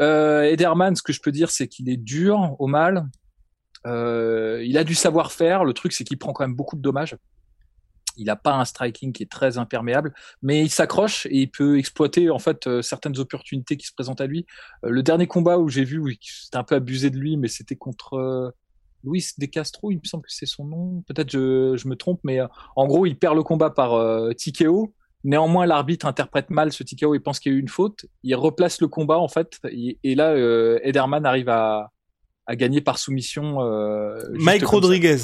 Euh, 0.00 0.42
Ederman, 0.42 0.94
ce 0.96 1.02
que 1.02 1.12
je 1.12 1.20
peux 1.20 1.32
dire, 1.32 1.50
c'est 1.50 1.68
qu'il 1.68 1.88
est 1.88 1.96
dur 1.96 2.56
au 2.58 2.66
mal. 2.66 3.08
Euh, 3.86 4.62
il 4.64 4.78
a 4.78 4.84
du 4.84 4.94
savoir-faire. 4.94 5.64
Le 5.64 5.72
truc, 5.72 5.92
c'est 5.92 6.04
qu'il 6.04 6.18
prend 6.18 6.32
quand 6.32 6.44
même 6.44 6.56
beaucoup 6.56 6.76
de 6.76 6.82
dommages. 6.82 7.16
Il 8.16 8.26
n'a 8.26 8.36
pas 8.36 8.54
un 8.54 8.64
striking 8.64 9.12
qui 9.12 9.22
est 9.22 9.30
très 9.30 9.56
imperméable, 9.56 10.12
mais 10.42 10.62
il 10.62 10.68
s'accroche 10.68 11.26
et 11.26 11.42
il 11.42 11.50
peut 11.50 11.78
exploiter 11.78 12.28
en 12.28 12.40
fait 12.40 12.82
certaines 12.82 13.18
opportunités 13.18 13.76
qui 13.76 13.86
se 13.86 13.94
présentent 13.94 14.20
à 14.20 14.26
lui. 14.26 14.46
Le 14.82 15.02
dernier 15.02 15.26
combat 15.26 15.58
où 15.58 15.68
j'ai 15.68 15.84
vu, 15.84 16.18
c'était 16.20 16.58
un 16.58 16.64
peu 16.64 16.74
abusé 16.74 17.08
de 17.08 17.16
lui, 17.16 17.36
mais 17.36 17.48
c'était 17.48 17.76
contre 17.76 18.52
Luis 19.04 19.32
De 19.38 19.46
Castro, 19.46 19.90
il 19.90 19.96
me 19.96 20.04
semble 20.04 20.24
que 20.24 20.32
c'est 20.32 20.46
son 20.46 20.64
nom. 20.64 21.02
Peut-être 21.06 21.30
je, 21.30 21.76
je 21.76 21.88
me 21.88 21.96
trompe, 21.96 22.20
mais 22.24 22.40
euh, 22.40 22.46
en 22.76 22.86
gros, 22.86 23.06
il 23.06 23.16
perd 23.16 23.36
le 23.36 23.42
combat 23.42 23.70
par 23.70 23.94
euh, 23.94 24.32
TKO. 24.32 24.92
Néanmoins, 25.22 25.66
l'arbitre 25.66 26.06
interprète 26.06 26.50
mal 26.50 26.72
ce 26.72 26.82
TKO 26.82 27.14
et 27.14 27.20
pense 27.20 27.40
qu'il 27.40 27.52
y 27.52 27.54
a 27.54 27.58
eu 27.58 27.60
une 27.60 27.68
faute. 27.68 28.06
Il 28.22 28.34
replace 28.34 28.80
le 28.80 28.88
combat 28.88 29.18
en 29.18 29.28
fait, 29.28 29.58
et, 29.64 30.14
là, 30.14 30.30
euh, 30.30 30.78
Ederman 30.82 31.26
arrive 31.26 31.50
à, 31.50 31.90
à 32.46 32.56
gagner 32.56 32.80
par 32.80 32.98
soumission. 32.98 33.62
Euh, 33.62 34.18
Mike 34.32 34.64
Rodriguez. 34.64 35.18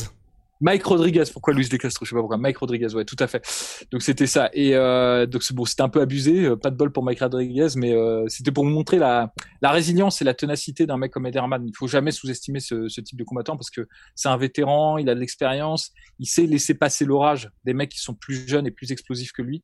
Mike 0.61 0.85
Rodriguez, 0.85 1.25
pourquoi 1.33 1.53
Luis 1.55 1.69
de 1.69 1.77
Castro 1.77 2.05
Je 2.05 2.11
sais 2.11 2.15
pas 2.15 2.21
pourquoi. 2.21 2.39
Mike 2.39 2.57
Rodriguez, 2.59 2.95
ouais, 2.95 3.05
tout 3.05 3.17
à 3.19 3.27
fait. 3.27 3.45
Donc 3.91 4.03
c'était 4.03 4.27
ça. 4.27 4.49
Et 4.53 4.75
euh, 4.75 5.27
donc 5.27 5.43
bon, 5.53 5.65
c'était 5.65 5.83
un 5.83 5.89
peu 5.89 6.01
abusé, 6.01 6.47
euh, 6.47 6.57
pas 6.57 6.71
de 6.71 6.77
bol 6.77 6.91
pour 6.91 7.03
Mike 7.03 7.21
Rodriguez, 7.21 7.69
mais 7.77 7.93
euh, 7.93 8.25
c'était 8.29 8.53
pour 8.53 8.65
montrer 8.65 8.99
la, 8.99 9.33
la 9.61 9.71
résilience 9.71 10.23
et 10.23 10.25
la 10.25 10.35
ténacité 10.35 10.87
d'un 10.87 10.97
mec 10.97 11.13
comme 11.13 11.27
Ederman. 11.27 11.63
Il 11.67 11.77
faut 11.77 11.87
jamais 11.89 12.11
sous-estimer 12.11 12.61
ce, 12.61 12.89
ce, 12.89 13.01
type 13.01 13.19
de 13.19 13.25
combattant 13.25 13.57
parce 13.57 13.71
que 13.71 13.87
c'est 14.15 14.29
un 14.29 14.37
vétéran, 14.37 14.99
il 14.99 15.09
a 15.11 15.15
de 15.15 15.21
l'expérience, 15.21 15.93
il 16.19 16.27
sait 16.27 16.47
laisser 16.47 16.75
passer 16.75 17.05
l'orage 17.05 17.51
des 17.65 17.75
mecs 17.75 17.91
qui 17.91 18.01
sont 18.01 18.15
plus 18.15 18.49
jeunes 18.49 18.67
et 18.67 18.71
plus 18.71 18.93
explosifs 18.93 19.33
que 19.33 19.43
lui. 19.43 19.63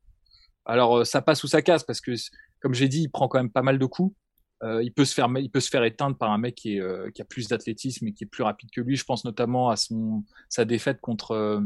Alors 0.64 0.98
euh, 0.98 1.04
ça 1.04 1.22
passe 1.22 1.42
ou 1.44 1.48
ça 1.48 1.62
casse 1.62 1.84
parce 1.84 2.00
que, 2.00 2.12
comme 2.60 2.74
j'ai 2.74 2.88
dit, 2.88 3.02
il 3.02 3.08
prend 3.10 3.28
quand 3.28 3.38
même 3.38 3.50
pas 3.50 3.62
mal 3.62 3.78
de 3.78 3.86
coups. 3.86 4.14
Euh, 4.62 4.82
il 4.82 4.92
peut 4.92 5.04
se 5.04 5.14
faire 5.14 5.28
il 5.38 5.50
peut 5.50 5.60
se 5.60 5.70
faire 5.70 5.82
éteindre 5.82 6.16
par 6.16 6.30
un 6.30 6.38
mec 6.38 6.54
qui, 6.54 6.76
est, 6.76 6.80
euh, 6.80 7.10
qui 7.10 7.20
a 7.20 7.24
plus 7.24 7.48
d'athlétisme 7.48 8.06
et 8.06 8.12
qui 8.12 8.24
est 8.24 8.28
plus 8.28 8.44
rapide 8.44 8.70
que 8.70 8.80
lui. 8.80 8.96
Je 8.96 9.04
pense 9.04 9.24
notamment 9.24 9.70
à 9.70 9.76
son 9.76 10.22
sa 10.48 10.64
défaite 10.64 11.00
contre 11.00 11.32
euh, 11.32 11.60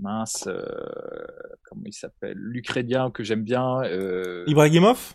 mince 0.00 0.48
comment 1.62 1.82
il 1.86 1.92
s'appelle? 1.92 2.36
l'Ukrainien 2.36 3.10
que 3.10 3.22
j'aime 3.22 3.44
bien. 3.44 3.82
Ibrahimov? 4.46 5.14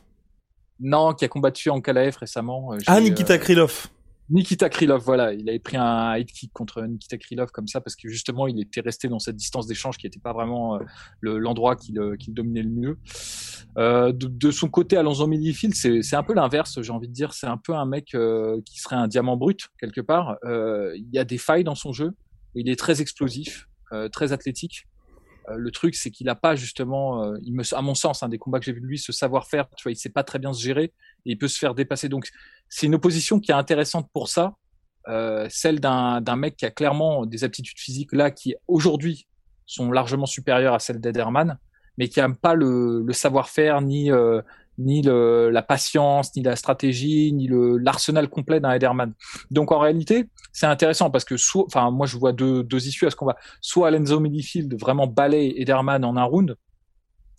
Non, 0.80 1.14
qui 1.14 1.26
a 1.26 1.28
combattu 1.28 1.70
en 1.70 1.82
Kalaev 1.82 2.16
récemment. 2.18 2.72
Ah 2.88 3.02
Nikita 3.02 3.38
Krylov. 3.38 3.90
Nikita 4.30 4.70
Krylov, 4.70 5.02
voilà, 5.04 5.34
il 5.34 5.50
avait 5.50 5.60
pris 5.60 5.78
un 5.78 6.16
high 6.16 6.26
kick 6.26 6.54
contre 6.54 6.84
Nikita 6.84 7.18
Krylov 7.18 7.50
comme 7.52 7.68
ça 7.68 7.82
parce 7.82 7.96
que 7.96 8.08
justement 8.08 8.48
il 8.48 8.60
était 8.62 8.82
resté 8.82 9.08
dans 9.08 9.18
cette 9.18 9.36
distance 9.36 9.66
d'échange 9.66 9.98
qui 9.98 10.06
n'était 10.06 10.20
pas 10.20 10.34
vraiment 10.34 10.76
euh, 10.76 10.80
l'endroit 11.22 11.76
qu'il 11.76 11.96
dominait 12.28 12.62
le 12.62 12.70
mieux. 12.70 12.98
Euh, 13.78 14.12
de, 14.14 14.52
son 14.52 14.70
côté, 14.70 14.98
Alonso 14.98 15.26
Midfield, 15.26 15.74
c'est 15.76 16.16
un 16.16 16.24
peu 16.24 16.34
l'inverse, 16.34 16.80
j'ai 16.82 16.92
envie 16.92 17.08
de 17.08 17.14
dire. 17.14 17.34
C'est 17.34 17.48
un 17.48 17.58
peu 17.58 17.74
un 17.74 17.86
mec 17.86 18.14
euh, 18.14 18.62
qui 18.66 18.80
serait 18.80 18.96
un 18.96 19.08
diamant 19.08 19.36
brut 19.36 19.70
quelque 19.80 20.02
part. 20.02 20.38
Il 20.44 21.10
y 21.12 21.18
a 21.18 21.26
des 21.26 21.38
failles 21.38 21.64
dans 21.64 21.76
son 21.76 21.92
jeu. 21.92 22.12
Il 22.56 22.70
est 22.70 22.80
très 22.80 23.02
explosif, 23.02 23.68
très 24.12 24.32
athlétique. 24.32 24.88
Le 25.56 25.72
truc, 25.72 25.96
c'est 25.96 26.12
qu'il 26.12 26.26
n'a 26.28 26.36
pas 26.36 26.56
justement, 26.56 27.36
il 27.42 27.54
me, 27.54 27.64
à 27.74 27.82
mon 27.82 27.96
sens, 27.96 28.24
un 28.24 28.30
des 28.30 28.38
combats 28.38 28.60
que 28.60 28.66
j'ai 28.66 28.74
vu 28.74 28.82
de 28.82 28.86
lui, 28.86 28.98
ce 28.98 29.12
savoir-faire. 29.12 29.68
Tu 29.76 29.84
vois, 29.84 29.92
il 29.92 29.96
sait 29.96 30.10
pas 30.10 30.24
très 30.24 30.40
bien 30.40 30.54
se 30.54 30.62
gérer 30.62 30.94
et 31.26 31.32
il 31.32 31.38
peut 31.38 31.48
se 31.48 31.58
faire 31.58 31.76
dépasser. 31.76 32.10
Donc 32.10 32.30
c'est 32.70 32.86
une 32.86 32.96
opposition 32.96 33.40
qui 33.40 33.52
est 33.52 33.56
intéressante 33.56 34.10
pour 34.14 34.28
ça, 34.28 34.56
euh, 35.08 35.48
celle 35.50 35.80
d'un 35.80 36.36
mec 36.36 36.56
qui 36.56 36.66
a 36.66 36.72
clairement 36.72 37.26
des 37.26 37.44
aptitudes 37.44 37.80
physiques 37.80 38.14
là, 38.14 38.32
qui 38.32 38.56
aujourd'hui 38.68 39.28
sont 39.66 39.92
largement 39.92 40.26
supérieures 40.26 40.74
à 40.74 40.80
celles 40.80 41.00
d'Ederman, 41.00 41.58
mais 41.98 42.10
qui 42.10 42.22
n'ont 42.22 42.34
pas 42.34 42.54
le, 42.54 43.04
le 43.06 43.14
savoir-faire 43.14 43.82
ni 43.82 44.12
ni 44.80 45.02
le, 45.02 45.50
la 45.50 45.62
patience, 45.62 46.36
ni 46.36 46.42
la 46.42 46.56
stratégie, 46.56 47.34
ni 47.34 47.50
l'arsenal 47.82 48.30
complet 48.30 48.60
d'un 48.60 48.72
Ederman. 48.72 49.14
Donc 49.52 49.72
en 49.72 49.80
réalité, 49.80 50.26
c'est 50.54 50.66
intéressant 50.66 51.12
parce 51.12 51.26
que 51.26 51.38
soit, 51.38 51.66
enfin 51.66 51.92
moi 51.92 52.08
je 52.08 52.18
vois 52.18 52.32
deux, 52.32 52.64
deux 52.64 52.88
issues 52.88 53.06
à 53.06 53.12
ce 53.12 53.16
qu'on 53.16 53.26
va. 53.26 53.36
Soit 53.62 53.90
Alonso 53.90 54.20
Midfield 54.20 54.80
vraiment 54.80 55.06
balaye 55.06 55.54
Ederman 55.58 56.04
en 56.06 56.16
un 56.16 56.24
round, 56.24 56.56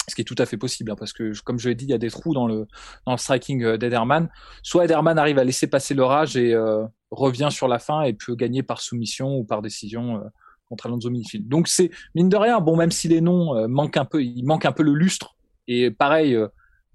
ce 0.06 0.14
qui 0.14 0.20
est 0.20 0.24
tout 0.24 0.36
à 0.38 0.44
fait 0.44 0.58
possible, 0.58 0.90
hein, 0.90 0.96
parce 0.98 1.12
que 1.12 1.32
comme 1.42 1.58
je 1.58 1.70
l'ai 1.70 1.74
dit, 1.74 1.86
il 1.86 1.90
y 1.90 1.94
a 1.94 1.98
des 1.98 2.10
trous 2.10 2.34
dans 2.34 2.46
le 2.46 2.66
dans 3.06 3.12
le 3.12 3.18
striking 3.18 3.64
euh, 3.64 3.78
d'Ederman. 3.78 4.28
Soit 4.62 4.84
Ederman 4.84 5.18
arrive 5.18 5.38
à 5.38 5.44
laisser 5.44 5.66
passer 5.66 5.94
l'orage 5.94 6.36
et 6.36 6.52
euh, 6.52 6.84
revient 7.10 7.48
sur 7.50 7.68
la 7.68 7.78
fin 7.78 8.02
et 8.02 8.12
peut 8.12 8.34
gagner 8.34 8.62
par 8.62 8.82
soumission 8.82 9.36
ou 9.36 9.44
par 9.44 9.62
décision 9.62 10.16
euh, 10.16 10.28
contre 10.68 10.86
Alonso 10.86 11.08
Midfield. 11.08 11.48
Donc 11.48 11.68
c'est 11.68 11.90
mine 12.14 12.28
de 12.28 12.36
rien, 12.36 12.60
bon 12.60 12.76
même 12.76 12.90
si 12.90 13.08
les 13.08 13.20
noms 13.20 13.66
manquent 13.66 13.96
un 13.96 14.04
peu, 14.04 14.22
il 14.22 14.44
manque 14.44 14.66
un 14.66 14.72
peu 14.72 14.84
le 14.84 14.92
lustre. 14.92 15.34
Et 15.66 15.90
pareil, 15.90 16.38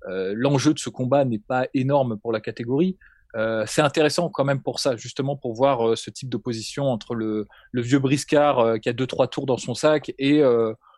l'enjeu 0.08 0.74
de 0.74 0.80
ce 0.80 0.90
combat 0.90 1.26
n'est 1.26 1.40
pas 1.40 1.68
énorme 1.74 2.18
pour 2.18 2.32
la 2.32 2.40
catégorie. 2.40 2.98
c'est 3.66 3.82
intéressant 3.82 4.30
quand 4.30 4.46
même 4.46 4.62
pour 4.62 4.80
ça, 4.80 4.96
justement 4.96 5.36
pour 5.36 5.54
voir 5.54 5.98
ce 5.98 6.10
type 6.10 6.30
d'opposition 6.30 6.86
entre 6.86 7.16
le, 7.16 7.48
vieux 7.74 8.00
briscard 8.00 8.80
qui 8.82 8.90
a 8.90 8.94
deux 8.94 9.08
trois 9.08 9.28
tours 9.28 9.46
dans 9.46 9.58
son 9.58 9.74
sac 9.74 10.14
et 10.20 10.44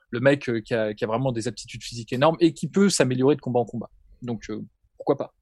le 0.09 0.19
mec 0.19 0.49
euh, 0.49 0.61
qui 0.61 0.73
a, 0.73 0.93
vraiment 1.07 1.31
des 1.31 1.47
aptitudes 1.47 1.83
physiques 1.83 2.13
énormes 2.13 2.37
et 2.39 2.53
qui 2.53 2.67
peut 2.67 2.89
s'améliorer 2.89 3.35
de 3.35 3.41
combat 3.41 3.59
en 3.59 3.65
combat. 3.65 3.89
Donc 4.21 4.49
euh, 4.49 4.63
pourquoi 4.97 5.17
pas 5.17 5.33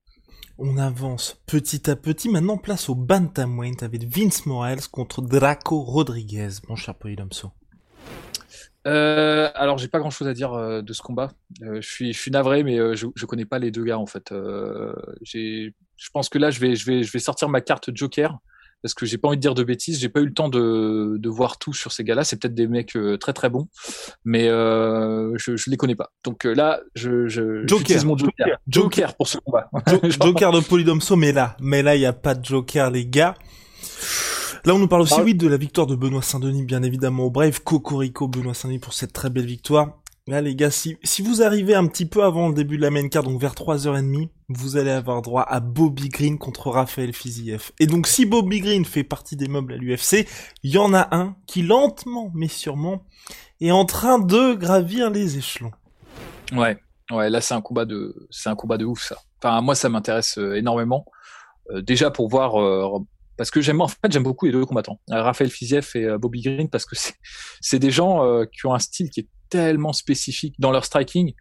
on 0.58 0.78
avance 0.78 1.38
petit 1.48 1.90
à 1.90 1.98
petit. 1.98 2.30
Maintenant, 2.30 2.58
place 2.58 2.88
au 2.88 2.96
Bantamweight 2.96 3.84
avec 3.84 4.06
Vince 4.06 4.46
Morales 4.46 4.88
contre 4.90 5.22
Draco 5.22 5.82
Rodriguez, 5.82 6.48
mon 6.70 6.78
cher 6.78 6.96
Polydomso. 6.96 7.52
Euh, 8.88 9.50
alors, 9.56 9.78
j'ai 9.78 9.88
pas 9.88 10.00
grand 10.00 10.10
chose 10.10 10.28
à 10.28 10.34
dire 10.34 10.54
euh, 10.54 10.82
de 10.82 10.94
ce 10.94 11.02
combat. 11.02 11.32
je 11.62 11.82
suis, 11.82 12.14
je 12.14 12.20
suis 12.20 12.32
navré, 12.32 12.64
mais 12.64 12.78
je, 12.96 13.08
je 13.16 13.26
connais 13.26 13.46
pas 13.46 13.60
les 13.60 13.72
deux 13.72 13.84
gars 13.84 14.00
en 14.00 14.06
fait. 14.06 14.32
je 14.32 15.72
pense 16.14 16.30
que 16.30 16.38
là, 16.38 16.52
je 16.52 16.60
vais, 16.60 16.76
je 16.76 16.86
vais, 16.86 17.04
je 17.04 17.12
vais 17.12 17.20
sortir 17.20 17.50
ma 17.50 17.62
carte 17.62 17.90
Joker 17.94 18.38
parce 18.86 18.94
que 18.94 19.08
j'ai 19.08 19.18
pas 19.18 19.30
envie 19.30 19.38
de 19.38 19.42
dire 19.42 19.56
de 19.56 19.64
bêtises. 19.64 20.00
J'ai 20.00 20.10
pas 20.10 20.20
eu 20.20 20.26
le 20.26 20.34
temps 20.34 20.48
de, 20.48 21.18
de 21.18 21.30
voir 21.30 21.58
tout 21.58 21.74
sur 21.74 21.92
ces 21.92 22.04
gars-là. 22.04 22.24
C'est 22.24 22.40
peut-être 22.40 22.54
des 22.54 22.68
mecs 22.68 22.96
euh, 22.96 23.18
très 23.18 23.34
très 23.34 23.50
bons, 23.50 23.68
mais 24.24 24.48
euh, 24.48 25.36
je, 25.38 25.58
je 25.58 25.72
les 25.72 25.78
connais 25.78 25.96
pas. 25.96 26.12
Donc 26.24 26.46
euh, 26.46 26.54
là, 26.54 26.82
je, 26.94 27.28
je 27.28 27.66
Joker. 27.66 28.06
mon 28.06 28.16
Joker. 28.16 28.60
Joker. 28.68 29.16
pour 29.16 29.28
ce 29.28 29.40
combat. 29.40 29.72
Joker 30.22 30.52
de 30.52 30.60
Polydomso, 30.60 31.16
mais 31.16 31.32
là, 31.32 31.58
mais 31.60 31.82
là, 31.82 31.96
il 31.96 32.02
y 32.02 32.06
a 32.06 32.14
pas 32.14 32.36
de 32.36 32.46
Joker, 32.46 32.92
les 32.92 33.08
gars. 33.08 33.34
Là, 34.66 34.74
on 34.74 34.80
nous 34.80 34.88
parle 34.88 35.04
aussi, 35.04 35.22
oui, 35.22 35.36
de 35.36 35.48
la 35.48 35.58
victoire 35.58 35.86
de 35.86 35.96
Benoît 35.96 36.24
Saint-Denis, 36.24 36.64
bien 36.64 36.82
évidemment, 36.82 37.26
au 37.26 37.30
Brave. 37.30 37.62
Cocorico, 37.62 38.28
Benoît 38.28 38.56
Saint-Denis 38.56 38.80
pour 38.80 38.94
cette 38.94 39.14
très 39.14 39.30
belle 39.30 39.46
victoire. 39.46 40.00
Là, 40.26 40.42
les 40.42 40.56
gars, 40.56 40.72
si, 40.72 40.98
si 41.04 41.22
vous 41.22 41.44
arrivez 41.44 41.76
un 41.76 41.86
petit 41.86 42.08
peu 42.08 42.24
avant 42.24 42.48
le 42.48 42.56
début 42.56 42.78
de 42.78 42.82
la 42.82 42.90
main 42.90 43.08
card, 43.08 43.22
donc 43.22 43.40
vers 43.40 43.54
3h30, 43.54 44.30
vous 44.50 44.76
allez 44.76 44.90
avoir 44.90 45.22
droit 45.22 45.44
à 45.44 45.60
Bobby 45.60 46.10
Green 46.10 46.40
contre 46.40 46.72
Raphaël 46.72 47.14
Fiziev. 47.14 47.70
Et 47.80 47.86
donc, 47.86 48.08
si 48.08 48.26
Bobby 48.26 48.60
Green 48.60 48.86
fait 48.86 49.04
partie 49.04 49.36
des 49.36 49.48
meubles 49.48 49.74
à 49.74 49.78
l'UFC, 49.78 50.28
il 50.64 50.72
y 50.72 50.80
en 50.80 50.96
a 50.96 51.16
un 51.16 51.36
qui, 51.46 51.62
lentement 51.62 52.32
mais 52.34 52.48
sûrement, 52.48 53.04
est 53.62 53.70
en 53.70 53.86
train 53.86 54.18
de 54.18 54.56
gravir 54.56 55.12
les 55.12 55.38
échelons. 55.38 55.74
Ouais, 56.54 56.80
ouais, 57.12 57.30
là, 57.30 57.40
c'est 57.40 57.54
un 57.54 57.62
combat 57.62 57.86
de, 57.86 58.28
c'est 58.32 58.50
un 58.50 58.56
combat 58.56 58.78
de 58.78 58.86
ouf, 58.86 59.04
ça. 59.04 59.18
Enfin, 59.44 59.62
moi, 59.62 59.76
ça 59.76 59.90
m'intéresse 59.90 60.40
euh, 60.40 60.56
énormément. 60.56 61.06
Euh, 61.70 61.84
déjà 61.84 62.10
pour 62.10 62.30
voir, 62.30 62.60
euh, 62.60 63.00
parce 63.38 63.52
que 63.52 63.62
j'aime, 63.62 63.82
en 63.82 63.88
fait, 63.88 64.12
j'aime 64.12 64.24
beaucoup 64.24 64.46
les 64.46 64.52
deux 64.52 64.66
combattants, 64.66 65.00
Raphaël 65.10 65.50
Fiziev 65.50 65.92
et 65.96 66.08
Bobby 66.18 66.42
Green, 66.42 66.70
parce 66.70 66.86
que 66.86 66.96
c'est, 67.62 67.80
des 67.80 67.92
gens 67.92 68.46
qui 68.46 68.66
ont 68.66 68.74
un 68.74 68.80
style 68.80 69.10
qui 69.10 69.22
est 69.22 69.28
tellement 69.50 69.94
spécifique 69.94 70.56
dans 70.60 70.72
leur 70.72 70.86
striking, 70.86 71.34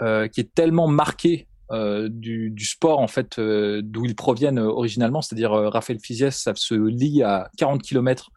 euh, 0.00 0.28
qui 0.28 0.40
est 0.40 0.54
tellement 0.54 0.86
marqué 0.86 1.48
euh, 1.72 2.08
du, 2.08 2.50
du, 2.50 2.64
sport 2.64 3.00
en 3.00 3.08
fait 3.08 3.38
euh, 3.38 3.82
d'où 3.82 4.04
ils 4.04 4.14
proviennent 4.14 4.60
originalement, 4.60 5.22
c'est-à-dire 5.22 5.50
Raphaël 5.50 5.98
Fiziès, 6.00 6.40
ça 6.40 6.52
se 6.54 6.74
lie 6.74 7.24
à 7.24 7.50
40 7.58 7.82
km 7.82 8.30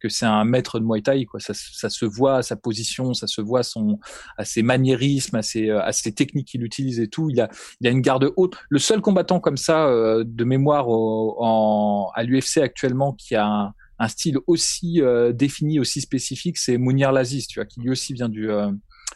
que 0.00 0.08
c'est 0.08 0.26
un 0.26 0.44
maître 0.44 0.78
de 0.78 0.84
Muay 0.84 1.02
Thai 1.02 1.24
quoi. 1.24 1.40
Ça, 1.40 1.52
ça, 1.54 1.88
se 1.88 2.04
voit 2.04 2.38
à 2.38 2.42
sa 2.42 2.56
position, 2.56 3.14
ça 3.14 3.26
se 3.26 3.40
voit 3.40 3.60
à 3.60 3.62
son 3.62 3.98
à 4.38 4.44
ses 4.44 4.62
maniérismes, 4.62 5.36
à 5.36 5.42
ses 5.42 6.12
techniques 6.14 6.48
qu'il 6.48 6.64
utilise 6.64 7.00
et 7.00 7.08
tout. 7.08 7.30
Il 7.30 7.40
a 7.40 7.48
il 7.80 7.88
a 7.88 7.90
une 7.90 8.00
garde 8.00 8.32
haute. 8.36 8.56
Le 8.68 8.78
seul 8.78 9.00
combattant 9.00 9.40
comme 9.40 9.56
ça 9.56 9.88
de 10.24 10.44
mémoire 10.44 10.88
en, 10.88 12.10
à 12.14 12.22
l'UFC 12.22 12.58
actuellement 12.58 13.12
qui 13.12 13.34
a 13.34 13.72
un, 13.98 14.08
style 14.08 14.38
aussi 14.46 15.00
euh, 15.00 15.32
défini, 15.32 15.80
aussi 15.80 16.00
spécifique, 16.00 16.58
c'est 16.58 16.76
Mounir 16.76 17.12
Laziz, 17.12 17.46
tu 17.46 17.58
vois, 17.58 17.66
qui 17.66 17.80
lui 17.80 17.90
aussi 17.90 18.12
vient 18.12 18.28
du 18.28 18.50
euh, 18.50 18.70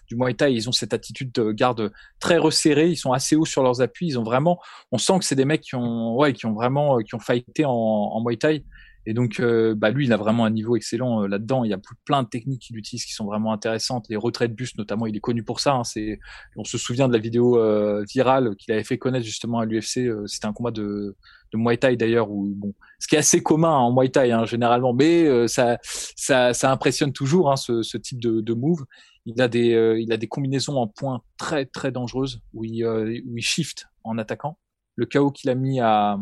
du 0.08 0.16
Muay 0.16 0.34
Thai. 0.34 0.52
Ils 0.52 0.68
ont 0.68 0.72
cette 0.72 0.94
attitude 0.94 1.32
de 1.32 1.52
garde 1.52 1.92
très 2.18 2.38
resserrée. 2.38 2.88
Ils 2.88 2.96
sont 2.96 3.12
assez 3.12 3.36
hauts 3.36 3.44
sur 3.44 3.62
leurs 3.62 3.80
appuis. 3.80 4.08
Ils 4.08 4.18
ont 4.18 4.24
vraiment, 4.24 4.58
on 4.90 4.98
sent 4.98 5.18
que 5.18 5.24
c'est 5.24 5.36
des 5.36 5.44
mecs 5.44 5.60
qui 5.60 5.76
ont, 5.76 6.16
ouais, 6.16 6.32
qui 6.32 6.46
ont 6.46 6.52
vraiment, 6.52 6.98
euh, 6.98 7.02
qui 7.02 7.14
ont 7.14 7.20
fighté 7.20 7.64
en, 7.64 7.72
en 7.72 8.22
Muay 8.22 8.36
Thai. 8.36 8.64
Et 9.06 9.14
donc, 9.14 9.40
bah 9.76 9.90
lui, 9.90 10.06
il 10.06 10.12
a 10.12 10.16
vraiment 10.16 10.44
un 10.44 10.50
niveau 10.50 10.76
excellent 10.76 11.26
là-dedans. 11.26 11.64
Il 11.64 11.70
y 11.70 11.74
a 11.74 11.80
plein 12.04 12.22
de 12.22 12.28
techniques 12.28 12.62
qu'il 12.62 12.76
utilise 12.76 13.04
qui 13.04 13.12
sont 13.12 13.24
vraiment 13.24 13.52
intéressantes. 13.52 14.06
Les 14.08 14.16
retraits 14.16 14.50
de 14.50 14.54
buste, 14.54 14.76
notamment, 14.78 15.06
il 15.06 15.16
est 15.16 15.20
connu 15.20 15.42
pour 15.42 15.60
ça. 15.60 15.72
Hein. 15.72 15.84
C'est, 15.84 16.20
on 16.56 16.64
se 16.64 16.78
souvient 16.78 17.08
de 17.08 17.12
la 17.12 17.18
vidéo 17.18 17.58
virale 18.04 18.54
qu'il 18.56 18.74
avait 18.74 18.84
fait 18.84 18.98
connaître 18.98 19.24
justement 19.24 19.60
à 19.60 19.64
l'UFC. 19.64 20.10
C'était 20.26 20.46
un 20.46 20.52
combat 20.52 20.70
de 20.70 21.16
de 21.52 21.58
Muay 21.58 21.76
Thai 21.76 21.96
d'ailleurs, 21.96 22.30
où 22.30 22.52
bon, 22.54 22.74
ce 22.98 23.08
qui 23.08 23.16
est 23.16 23.18
assez 23.18 23.42
commun 23.42 23.72
en 23.72 23.92
Muay 23.92 24.08
Thai 24.08 24.32
hein, 24.32 24.44
généralement, 24.44 24.92
mais 24.92 25.24
euh, 25.24 25.46
ça, 25.46 25.78
ça, 25.82 26.52
ça 26.52 26.70
impressionne 26.70 27.12
toujours 27.12 27.50
hein, 27.50 27.56
ce, 27.56 27.82
ce, 27.82 27.96
type 27.96 28.20
de, 28.20 28.40
de 28.40 28.54
move. 28.54 28.84
Il 29.26 29.40
a 29.42 29.48
des, 29.48 29.74
euh, 29.74 30.00
il 30.00 30.12
a 30.12 30.16
des 30.16 30.28
combinaisons 30.28 30.76
en 30.76 30.86
points 30.86 31.22
très 31.36 31.66
très 31.66 31.92
dangereuses 31.92 32.40
où 32.54 32.64
il, 32.64 32.84
euh, 32.84 33.20
où 33.26 33.36
il 33.36 33.42
shift 33.42 33.86
en 34.04 34.18
attaquant. 34.18 34.58
Le 34.96 35.06
chaos 35.06 35.30
qu'il 35.30 35.50
a 35.50 35.54
mis 35.54 35.80
à 35.80 36.18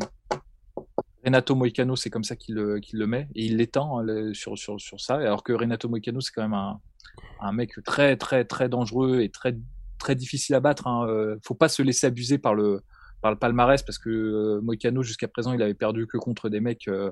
Renato 1.28 1.54
Moicano, 1.54 1.94
c'est 1.94 2.10
comme 2.10 2.24
ça 2.24 2.36
qu'il 2.36 2.54
le, 2.54 3.06
met 3.06 3.28
et 3.34 3.44
il 3.46 3.58
l'étend 3.58 4.00
hein, 4.00 4.32
sur, 4.32 4.56
sur, 4.56 4.80
sur 4.80 5.00
ça. 5.00 5.16
Alors 5.16 5.42
que 5.42 5.52
Renato 5.52 5.88
Moicano, 5.88 6.20
c'est 6.20 6.32
quand 6.32 6.42
même 6.42 6.54
un, 6.54 7.52
mec 7.52 7.72
très 7.84 8.16
très 8.16 8.44
très 8.44 8.68
dangereux 8.68 9.20
et 9.20 9.30
très 9.30 10.14
difficile 10.14 10.54
à 10.54 10.60
battre. 10.60 10.86
Hein. 10.86 11.36
Faut 11.44 11.54
pas 11.54 11.68
se 11.68 11.82
laisser 11.82 12.06
abuser 12.06 12.38
par 12.38 12.54
le 12.54 12.82
par 13.20 13.30
le 13.30 13.38
palmarès 13.38 13.82
parce 13.82 13.98
que 13.98 14.10
euh, 14.10 14.60
Moicano 14.62 15.02
jusqu'à 15.02 15.28
présent 15.28 15.52
il 15.52 15.62
avait 15.62 15.74
perdu 15.74 16.06
que 16.06 16.18
contre 16.18 16.48
des 16.48 16.60
mecs 16.60 16.88
euh, 16.88 17.10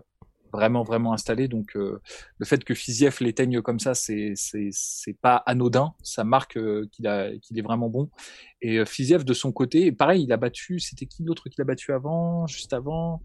vraiment 0.52 0.82
vraiment 0.82 1.12
installés 1.12 1.48
donc 1.48 1.76
euh, 1.76 2.00
le 2.38 2.46
fait 2.46 2.64
que 2.64 2.74
Fiziev 2.74 3.18
l'éteigne 3.20 3.60
comme 3.62 3.78
ça 3.78 3.94
c'est 3.94 4.32
c'est 4.34 4.68
c'est 4.72 5.16
pas 5.18 5.36
anodin. 5.46 5.94
Ça 6.02 6.24
marque 6.24 6.58
qu'il 6.90 7.06
a 7.06 7.36
qu'il 7.38 7.58
est 7.58 7.62
vraiment 7.62 7.88
bon. 7.88 8.10
Et 8.62 8.84
Fiziev 8.84 9.24
de 9.24 9.34
son 9.34 9.52
côté 9.52 9.92
pareil 9.92 10.24
il 10.24 10.32
a 10.32 10.36
battu 10.36 10.78
c'était 10.80 11.06
qui 11.06 11.24
l'autre 11.24 11.48
qu'il 11.48 11.60
a 11.62 11.64
battu 11.64 11.92
avant 11.92 12.46
juste 12.46 12.72
avant? 12.72 13.22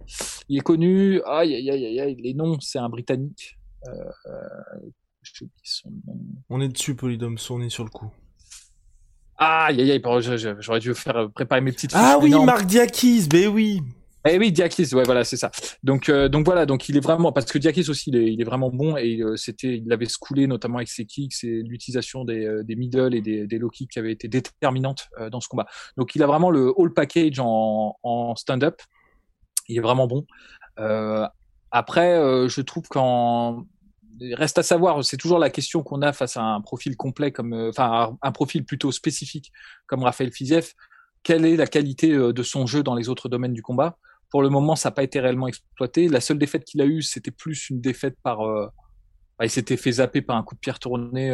Il 0.49 0.57
est 0.57 0.61
connu. 0.61 1.21
Aïe 1.25 1.55
aïe 1.55 1.69
aïe 1.69 1.99
aïe 1.99 2.15
les 2.15 2.33
noms 2.33 2.59
c'est 2.59 2.79
un 2.79 2.89
britannique. 2.89 3.57
On 6.49 6.61
est 6.61 6.69
dessus 6.69 6.95
Polydome 6.95 7.37
on 7.49 7.61
est 7.61 7.69
sur 7.69 7.83
le 7.83 7.89
coup. 7.89 8.11
Ah, 9.43 9.65
aïe, 9.69 9.91
aïe, 9.91 10.01
j'aurais 10.59 10.79
dû 10.79 10.93
faire 10.93 11.17
euh, 11.17 11.27
préparer 11.27 11.61
mes 11.61 11.71
petites. 11.71 11.93
Ah 11.95 12.19
oui, 12.21 12.31
Marc 12.45 12.67
Diakis, 12.67 13.27
ben 13.27 13.47
oui. 13.47 13.81
Eh 14.27 14.37
oui, 14.37 14.51
Diakis, 14.51 14.93
ouais, 14.93 15.03
voilà, 15.03 15.23
c'est 15.23 15.37
ça. 15.37 15.49
Donc, 15.83 16.07
euh, 16.07 16.29
donc 16.29 16.45
voilà, 16.45 16.65
donc 16.65 16.89
il 16.89 16.97
est 16.97 17.01
vraiment 17.01 17.31
parce 17.31 17.47
que 17.51 17.57
Diakis 17.57 17.89
aussi, 17.89 18.11
il 18.11 18.41
est, 18.41 18.43
vraiment 18.43 18.69
bon 18.69 18.95
et 18.95 19.19
euh, 19.21 19.35
c'était, 19.35 19.77
il 19.77 19.91
avait 19.91 20.05
scoulé 20.05 20.45
notamment 20.45 20.77
avec 20.77 20.89
ses 20.89 21.05
kicks 21.05 21.43
et 21.43 21.63
l'utilisation 21.63 22.23
des, 22.23 22.61
des 22.63 22.75
middle 22.75 23.15
et 23.15 23.21
des, 23.21 23.47
des 23.47 23.57
low 23.57 23.69
kicks 23.69 23.89
qui 23.89 23.99
avaient 23.99 24.11
été 24.11 24.27
déterminantes 24.27 25.09
dans 25.31 25.41
ce 25.41 25.47
combat. 25.47 25.65
Donc, 25.97 26.15
il 26.15 26.21
a 26.21 26.27
vraiment 26.27 26.51
le 26.51 26.71
all 26.77 26.93
package 26.93 27.39
en, 27.39 27.97
en 28.03 28.35
stand-up. 28.35 28.81
Il 29.67 29.77
est 29.77 29.81
vraiment 29.81 30.07
bon. 30.07 30.25
après, 31.71 32.15
je 32.47 32.61
trouve 32.61 32.87
qu'en 32.89 33.65
reste 34.33 34.57
à 34.57 34.63
savoir, 34.63 35.03
c'est 35.03 35.17
toujours 35.17 35.39
la 35.39 35.49
question 35.49 35.83
qu'on 35.83 36.01
a 36.01 36.13
face 36.13 36.37
à 36.37 36.43
un 36.43 36.61
profil 36.61 36.95
complet 36.95 37.31
comme, 37.31 37.53
euh, 37.53 37.69
enfin, 37.69 38.17
un 38.21 38.31
profil 38.31 38.65
plutôt 38.65 38.91
spécifique 38.91 39.51
comme 39.87 40.03
Raphaël 40.03 40.31
Fiziev. 40.31 40.73
Quelle 41.23 41.45
est 41.45 41.55
la 41.55 41.67
qualité 41.67 42.11
euh, 42.11 42.33
de 42.33 42.43
son 42.43 42.65
jeu 42.65 42.83
dans 42.83 42.95
les 42.95 43.09
autres 43.09 43.29
domaines 43.29 43.53
du 43.53 43.61
combat? 43.61 43.97
Pour 44.31 44.41
le 44.41 44.49
moment, 44.49 44.75
ça 44.75 44.89
n'a 44.89 44.93
pas 44.93 45.03
été 45.03 45.19
réellement 45.19 45.47
exploité. 45.47 46.07
La 46.07 46.21
seule 46.21 46.39
défaite 46.39 46.63
qu'il 46.65 46.81
a 46.81 46.85
eue, 46.85 47.01
c'était 47.01 47.31
plus 47.31 47.69
une 47.69 47.81
défaite 47.81 48.15
par, 48.23 48.41
euh, 48.41 48.67
bah, 49.37 49.45
il 49.45 49.49
s'était 49.49 49.77
fait 49.77 49.93
zapper 49.93 50.21
par 50.21 50.37
un 50.37 50.43
coup 50.43 50.55
de 50.55 50.59
pierre 50.59 50.79
tourné 50.79 51.33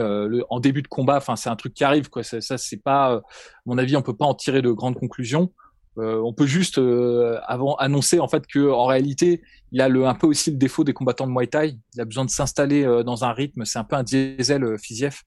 en 0.49 0.59
début 0.59 0.81
de 0.81 0.87
combat. 0.87 1.17
Enfin, 1.17 1.35
c'est 1.35 1.49
un 1.49 1.55
truc 1.55 1.73
qui 1.73 1.83
arrive, 1.83 2.09
quoi. 2.09 2.23
Ça, 2.23 2.57
c'est 2.57 2.81
pas, 2.83 3.15
à 3.15 3.21
mon 3.65 3.77
avis, 3.77 3.95
on 3.95 4.01
peut 4.01 4.15
pas 4.15 4.25
en 4.25 4.33
tirer 4.33 4.61
de 4.61 4.71
grandes 4.71 4.99
conclusions. 4.99 5.51
Euh, 5.97 6.21
on 6.23 6.31
peut 6.31 6.45
juste 6.45 6.77
euh, 6.77 7.39
avant 7.47 7.75
annoncer 7.75 8.19
en 8.19 8.27
fait 8.27 8.45
que 8.45 8.69
en 8.69 8.85
réalité 8.85 9.41
il 9.71 9.81
a 9.81 9.89
le, 9.89 10.05
un 10.05 10.13
peu 10.13 10.27
aussi 10.27 10.51
le 10.51 10.57
défaut 10.57 10.83
des 10.83 10.93
combattants 10.93 11.25
de 11.25 11.31
Muay 11.31 11.47
Thai. 11.47 11.77
Il 11.95 12.01
a 12.01 12.05
besoin 12.05 12.23
de 12.23 12.29
s'installer 12.29 12.83
euh, 12.83 13.03
dans 13.03 13.23
un 13.23 13.33
rythme. 13.33 13.65
C'est 13.65 13.79
un 13.79 13.83
peu 13.83 13.95
un 13.95 14.03
diesel 14.03 14.77
Fiziev. 14.77 15.21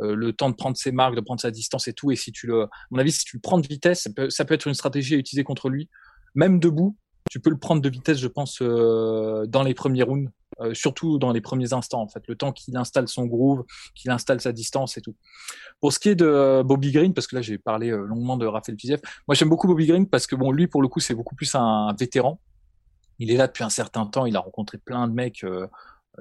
le 0.00 0.32
temps 0.32 0.50
de 0.50 0.56
prendre 0.56 0.76
ses 0.76 0.92
marques, 0.92 1.14
de 1.14 1.20
prendre 1.20 1.40
sa 1.40 1.50
distance 1.50 1.86
et 1.88 1.92
tout. 1.92 2.10
Et 2.10 2.16
si 2.16 2.32
tu 2.32 2.46
le, 2.46 2.64
à 2.64 2.68
mon 2.90 2.98
avis, 2.98 3.12
si 3.12 3.24
tu 3.24 3.36
le 3.36 3.40
prends 3.40 3.58
de 3.58 3.66
vitesse, 3.66 4.08
ça 4.28 4.44
peut 4.44 4.54
être 4.54 4.66
une 4.66 4.74
stratégie 4.74 5.14
à 5.14 5.18
utiliser 5.18 5.44
contre 5.44 5.70
lui. 5.70 5.88
Même 6.34 6.58
debout, 6.58 6.96
tu 7.30 7.40
peux 7.40 7.50
le 7.50 7.58
prendre 7.58 7.82
de 7.82 7.88
vitesse, 7.88 8.18
je 8.18 8.28
pense, 8.28 8.60
dans 8.60 9.62
les 9.64 9.74
premiers 9.74 10.02
rounds 10.02 10.30
euh, 10.60 10.72
surtout 10.72 11.18
dans 11.18 11.32
les 11.32 11.42
premiers 11.42 11.74
instants, 11.74 12.00
en 12.00 12.08
fait, 12.08 12.22
le 12.28 12.34
temps 12.34 12.50
qu'il 12.50 12.76
installe 12.78 13.08
son 13.08 13.26
groove, 13.26 13.64
qu'il 13.94 14.10
installe 14.10 14.40
sa 14.40 14.52
distance 14.52 14.96
et 14.96 15.02
tout. 15.02 15.14
Pour 15.80 15.92
ce 15.92 15.98
qui 15.98 16.08
est 16.08 16.14
de 16.14 16.24
euh, 16.24 16.62
Bobby 16.62 16.92
Green, 16.92 17.12
parce 17.12 17.26
que 17.26 17.36
là 17.36 17.42
j'ai 17.42 17.58
parlé 17.58 17.90
euh, 17.90 18.04
longuement 18.06 18.38
de 18.38 18.46
Raphaël 18.46 18.78
Fiziev, 18.80 19.00
moi 19.28 19.34
j'aime 19.34 19.50
beaucoup 19.50 19.66
Bobby 19.66 19.86
Green 19.86 20.08
parce 20.08 20.26
que 20.26 20.34
bon, 20.34 20.52
lui 20.52 20.66
pour 20.66 20.80
le 20.80 20.88
coup 20.88 21.00
c'est 21.00 21.14
beaucoup 21.14 21.34
plus 21.34 21.54
un, 21.54 21.94
vétéran. 21.98 22.40
Il 23.18 23.30
est 23.30 23.36
là 23.36 23.48
depuis 23.48 23.64
un 23.64 23.70
certain 23.70 24.06
temps, 24.06 24.24
il 24.24 24.34
a 24.36 24.40
rencontré 24.40 24.78
plein 24.78 25.08
de 25.08 25.12
mecs 25.12 25.44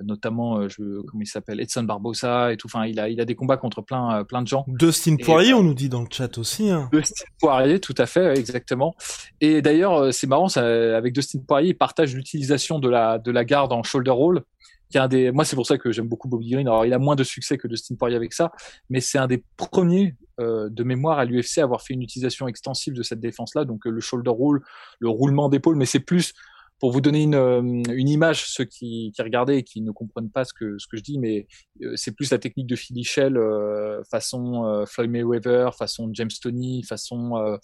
notamment 0.04 0.60
euh, 0.60 0.70
je, 0.70 1.02
comment 1.02 1.22
il 1.22 1.28
s'appelle 1.28 1.60
Edson 1.60 1.84
Barbosa 1.84 2.52
et 2.54 2.58
tout. 2.58 2.68
Enfin 2.68 2.86
il 2.86 3.00
a 3.00 3.10
il 3.10 3.20
a 3.22 3.26
des 3.26 3.36
combats 3.36 3.58
contre 3.58 3.82
plein 3.82 4.20
euh, 4.20 4.24
plein 4.24 4.42
de 4.42 4.48
gens. 4.48 4.66
Dustin 4.68 5.16
Poirier 5.18 5.54
on 5.54 5.64
nous 5.64 5.74
dit 5.74 5.90
dans 5.90 6.02
le 6.02 6.08
chat 6.10 6.38
aussi 6.38 6.70
hein. 6.70 6.90
Dustin 6.92 7.26
Poirier 7.40 7.80
tout 7.80 7.96
à 7.98 8.06
fait 8.06 8.38
exactement. 8.38 8.96
Et 9.42 9.62
d'ailleurs 9.62 9.96
euh, 9.96 10.12
c'est 10.12 10.28
marrant 10.28 10.50
ça, 10.50 10.66
avec 10.96 11.14
Dustin 11.14 11.40
Poirier 11.48 11.70
il 11.70 11.78
partage 11.78 12.16
l'utilisation 12.16 12.80
de 12.80 12.90
la 12.90 13.20
de 13.20 13.32
la 13.32 13.46
garde 13.46 13.72
en 13.72 13.84
shoulder 13.84 14.12
roll 14.12 14.42
qui 14.90 14.98
est 14.98 15.02
un 15.02 15.08
des 15.08 15.32
moi 15.32 15.46
c'est 15.46 15.56
pour 15.56 15.66
ça 15.66 15.78
que 15.78 15.92
j'aime 15.92 16.08
beaucoup 16.08 16.28
Bobby 16.28 16.52
Green. 16.52 16.68
Alors 16.68 16.86
il 16.86 16.94
a 16.94 17.00
moins 17.00 17.16
de 17.16 17.24
succès 17.24 17.58
que 17.58 17.68
Dustin 17.68 17.96
Poirier 17.96 18.16
avec 18.16 18.34
ça 18.34 18.52
mais 18.90 19.00
c'est 19.00 19.18
un 19.18 19.28
des 19.28 19.44
premiers 19.58 20.16
de 20.38 20.84
mémoire 20.84 21.18
à 21.18 21.24
l'UFC 21.24 21.60
à 21.60 21.64
avoir 21.64 21.82
fait 21.82 21.94
une 21.94 22.02
utilisation 22.02 22.50
extensive 22.50 22.94
de 22.94 23.04
cette 23.04 23.22
défense 23.22 23.56
là 23.56 23.64
donc 23.64 23.86
le 23.86 24.02
shoulder 24.02 24.32
roll 24.32 24.62
le 25.00 25.08
roulement 25.08 25.48
d'épaule 25.48 25.78
mais 25.78 25.86
c'est 25.86 26.02
plus 26.02 26.34
pour 26.80 26.92
vous 26.92 27.02
donner 27.02 27.24
une, 27.24 27.36
euh, 27.36 27.84
image, 27.98 28.46
ceux 28.48 28.66
qui, 28.66 29.14
regardaient 29.20 29.60
et 29.60 29.64
qui 29.64 29.82
ne 29.82 29.92
comprennent 29.92 30.30
pas 30.30 30.44
ce 30.44 30.54
que, 30.54 30.78
je 30.78 31.02
dis, 31.02 31.20
mais 31.20 31.48
euh, 31.82 31.94
c'est 31.96 32.12
plus 32.12 32.32
la 32.32 32.38
technique 32.38 32.68
de 32.68 32.76
Philly 32.76 33.04
Shell 33.04 33.38
euh, 33.38 34.04
façon 34.10 34.86
Floyd 34.88 35.10
Mayweather, 35.10 35.76
façon 35.76 36.10
James 36.14 36.30
Tony, 36.42 36.84
façon 36.84 37.60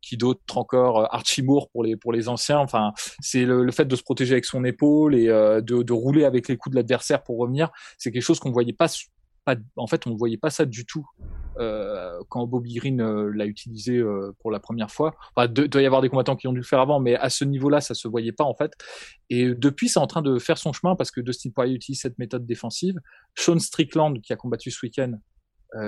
qui 0.00 0.16
d'autre 0.16 0.58
encore 0.58 1.14
Archie 1.14 1.42
Moore 1.42 1.70
pour 1.70 2.12
les 2.12 2.28
anciens. 2.28 2.58
Enfin, 2.58 2.92
c'est 3.20 3.44
le, 3.44 3.70
fait 3.70 3.84
de 3.84 3.94
se 3.94 4.02
protéger 4.02 4.32
avec 4.32 4.44
son 4.44 4.64
épaule 4.64 5.14
et 5.14 5.26
de, 5.26 5.82
de 5.82 5.92
rouler 5.92 6.24
avec 6.24 6.48
les 6.48 6.56
coups 6.56 6.72
de 6.72 6.76
l'adversaire 6.76 7.22
pour 7.22 7.38
revenir. 7.38 7.70
C'est 7.98 8.10
quelque 8.10 8.22
chose 8.22 8.40
qu'on 8.40 8.50
voyait 8.50 8.72
pas 8.72 8.88
en 9.76 9.86
fait, 9.86 10.06
on 10.06 10.10
ne 10.10 10.16
voyait 10.16 10.36
pas 10.36 10.50
ça 10.50 10.64
du 10.64 10.86
tout 10.86 11.06
euh, 11.58 12.18
quand 12.28 12.46
Bobby 12.46 12.74
Green 12.74 13.00
euh, 13.00 13.30
l'a 13.34 13.46
utilisé 13.46 13.98
euh, 13.98 14.34
pour 14.40 14.50
la 14.50 14.60
première 14.60 14.90
fois. 14.90 15.14
Enfin, 15.34 15.52
il 15.54 15.68
doit 15.68 15.82
y 15.82 15.86
avoir 15.86 16.00
des 16.00 16.08
combattants 16.08 16.36
qui 16.36 16.46
ont 16.46 16.52
dû 16.52 16.60
le 16.60 16.64
faire 16.64 16.80
avant, 16.80 17.00
mais 17.00 17.16
à 17.16 17.28
ce 17.28 17.44
niveau-là, 17.44 17.80
ça 17.80 17.94
se 17.94 18.08
voyait 18.08 18.32
pas 18.32 18.44
en 18.44 18.54
fait. 18.54 18.72
Et 19.30 19.54
depuis, 19.54 19.88
c'est 19.88 19.98
en 19.98 20.06
train 20.06 20.22
de 20.22 20.38
faire 20.38 20.58
son 20.58 20.72
chemin 20.72 20.96
parce 20.96 21.10
que 21.10 21.20
Dustin 21.20 21.50
Poirier 21.50 21.74
utilise 21.74 22.00
cette 22.00 22.18
méthode 22.18 22.46
défensive. 22.46 22.98
Sean 23.34 23.58
Strickland, 23.58 24.20
qui 24.22 24.32
a 24.32 24.36
combattu 24.36 24.70
ce 24.70 24.84
week-end, 24.84 25.12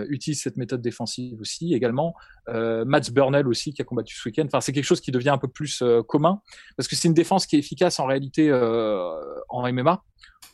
utilise 0.09 0.41
cette 0.41 0.57
méthode 0.57 0.81
défensive 0.81 1.39
aussi 1.43 1.75
également. 1.75 2.15
Euh, 2.49 2.87
Mats 2.87 3.11
Burnell 3.13 3.47
aussi 3.47 3.75
qui 3.75 3.83
a 3.83 3.85
combattu 3.85 4.17
ce 4.17 4.27
week-end. 4.27 4.45
Enfin, 4.47 4.63
c'est 4.63 4.73
quelque 4.73 4.85
chose 4.85 5.03
qui 5.03 5.13
devient 5.13 5.29
un 5.29 5.37
peu 5.37 5.49
plus 5.49 5.83
commun 6.09 6.41
parce 6.79 6.89
que 6.89 6.97
c'est 6.97 7.07
une 7.07 7.13
défense 7.13 7.47
qui 7.47 7.57
est 7.57 7.59
efficace 7.59 8.01
en 8.01 8.07
réalité 8.07 8.51
en 8.51 9.73
MMA 9.73 10.03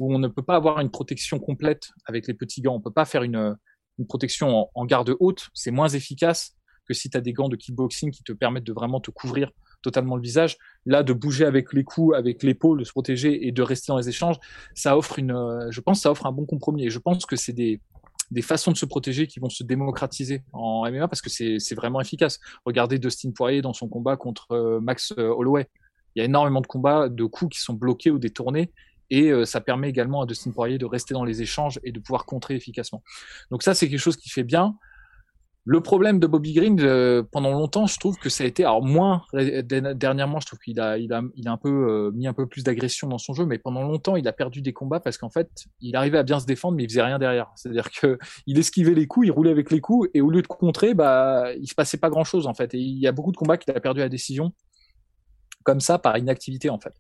où 0.01 0.13
on 0.13 0.19
ne 0.19 0.27
peut 0.27 0.43
pas 0.43 0.57
avoir 0.57 0.81
une 0.81 0.91
protection 0.91 1.39
complète 1.39 1.91
avec 2.07 2.27
les 2.27 2.35
petits 2.35 2.63
gants. 2.63 2.75
On 2.75 2.81
peut 2.81 2.91
pas 2.91 3.05
faire 3.05 3.23
une, 3.23 3.57
protection 4.09 4.69
en, 4.75 4.87
garde 4.87 5.15
haute. 5.21 5.51
C'est 5.53 5.71
moins 5.71 5.89
efficace 5.89 6.57
que 6.89 6.95
si 6.95 7.11
tu 7.11 7.19
as 7.19 7.21
des 7.21 7.35
gants 7.35 7.51
de 7.51 7.57
kickboxing 7.57 8.11
qui 8.11 8.25
te 8.25 8.33
permettent 8.33 8.65
de 8.65 8.73
vraiment 8.73 8.99
te 8.99 9.11
couvrir 9.11 9.53
totalement 9.83 10.17
le 10.17 10.23
visage. 10.23 10.57
Là, 10.87 11.03
de 11.03 11.13
bouger 11.13 11.45
avec 11.45 11.73
les 11.73 11.85
coups, 11.85 12.17
avec 12.17 12.43
l'épaule, 12.43 12.81
de 12.81 12.85
se 12.85 12.93
protéger 12.93 13.47
et 13.47 13.53
de 13.53 13.63
rester 13.63 13.93
dans 13.93 13.99
les 13.99 14.09
échanges, 14.09 14.37
ça 14.75 14.97
offre 14.97 15.19
une, 15.19 15.69
je 15.71 15.81
pense, 15.81 16.01
ça 16.01 16.11
offre 16.11 16.27
un 16.27 16.33
bon 16.33 16.47
compromis. 16.47 16.87
Et 16.87 16.91
je 16.91 16.99
pense 16.99 17.25
que 17.27 17.37
c'est 17.37 17.53
des, 17.53 17.81
des 18.31 18.43
façons 18.43 18.73
de 18.73 18.77
se 18.77 18.87
protéger 18.87 19.27
qui 19.27 19.41
vont 19.41 19.49
se 19.49 19.65
démocratiser 19.65 20.43
en 20.53 20.91
MMA 20.91 21.09
parce 21.09 21.21
que 21.21 21.31
c'est 21.31 21.75
vraiment 21.75 22.01
efficace. 22.01 22.41
Regardez 22.65 22.99
Dustin 22.99 23.31
Poirier 23.33 23.63
dans 23.63 23.73
son 23.73 23.89
combat 23.89 24.17
contre 24.17 24.53
euh, 24.53 24.81
Max 24.81 25.13
euh, 25.19 25.29
Holloway. 25.29 25.69
Il 26.15 26.21
y 26.21 26.23
a 26.23 26.25
énormément 26.25 26.61
de 26.61 26.67
combats, 26.67 27.09
de 27.09 27.25
coups 27.25 27.57
qui 27.57 27.63
sont 27.63 27.75
bloqués 27.75 28.11
ou 28.11 28.19
détournés 28.19 28.73
et 29.11 29.31
euh, 29.31 29.45
ça 29.45 29.61
permet 29.61 29.89
également 29.89 30.23
à 30.23 30.27
Dustin 30.27 30.51
Poirier 30.51 30.79
de 30.79 30.87
rester 30.87 31.15
dans 31.15 31.25
les 31.25 31.43
échanges 31.43 31.81
et 31.85 31.93
de 31.93 32.01
pouvoir 32.01 32.25
contrer 32.25 32.55
efficacement. 32.55 33.03
Donc 33.51 33.63
ça, 33.63 33.75
c'est 33.75 33.89
quelque 33.89 33.99
chose 33.99 34.17
qui 34.17 34.31
fait 34.31 34.45
bien. 34.45 34.77
Le 35.67 35.83
problème 35.83 36.19
de 36.19 36.27
Bobby 36.27 36.55
Green, 36.55 36.81
euh, 36.81 37.23
pendant 37.23 37.51
longtemps, 37.51 37.87
je 37.87 37.99
trouve 37.99 38.17
que 38.17 38.31
ça 38.31 38.45
a 38.45 38.47
été, 38.47 38.65
alors 38.65 38.83
moins 38.83 39.23
dernièrement, 39.35 40.41
je 40.41 40.47
trouve 40.47 40.59
qu'il 40.59 40.81
a, 40.81 40.97
il 40.97 41.13
a, 41.13 41.23
il 41.37 41.49
a 41.49 41.53
un 41.53 41.59
peu 41.59 41.69
euh, 41.69 42.11
mis 42.13 42.27
un 42.27 42.33
peu 42.33 42.47
plus 42.47 42.65
d'agression 42.65 43.09
dans 43.09 43.19
son 43.19 43.35
jeu, 43.35 43.45
mais 43.45 43.59
pendant 43.59 43.83
longtemps, 43.83 44.17
il 44.17 44.27
a 44.27 44.33
perdu 44.33 44.63
des 44.63 44.73
combats 44.73 45.01
parce 45.01 45.19
qu'en 45.19 45.29
fait, 45.29 45.51
il 45.81 45.97
arrivait 45.97 46.17
à 46.17 46.23
bien 46.23 46.41
se 46.41 46.47
défendre, 46.47 46.77
mais 46.77 46.85
il 46.85 46.89
faisait 46.89 47.03
rien 47.03 47.19
derrière. 47.19 47.53
C'est-à-dire 47.57 47.91
que 47.91 48.19
il 48.47 48.59
esquivait 48.59 48.95
les 48.95 49.07
coups, 49.07 49.27
il 49.27 49.31
roulait 49.31 49.51
avec 49.51 49.71
les 49.71 49.81
coups, 49.81 50.09
et 50.15 50.23
au 50.23 50.31
lieu 50.31 50.41
de 50.41 50.47
contrer, 50.47 50.95
bah, 50.95 51.53
il 51.61 51.69
se 51.69 51.75
passait 51.75 51.99
pas 51.99 52.09
grand-chose 52.09 52.47
en 52.47 52.55
fait. 52.55 52.73
Et 52.75 52.79
il 52.79 52.99
y 52.99 53.07
a 53.07 53.13
beaucoup 53.13 53.33
de 53.33 53.37
combats 53.37 53.59
qu'il 53.59 53.73
a 53.77 53.81
perdu 53.81 54.01
à 54.01 54.05
la 54.05 54.09
décision 54.09 54.55
comme 55.65 55.81
ça 55.81 55.99
par 55.99 56.17
inactivité 56.19 56.71
en 56.71 56.79
fait. 56.79 56.95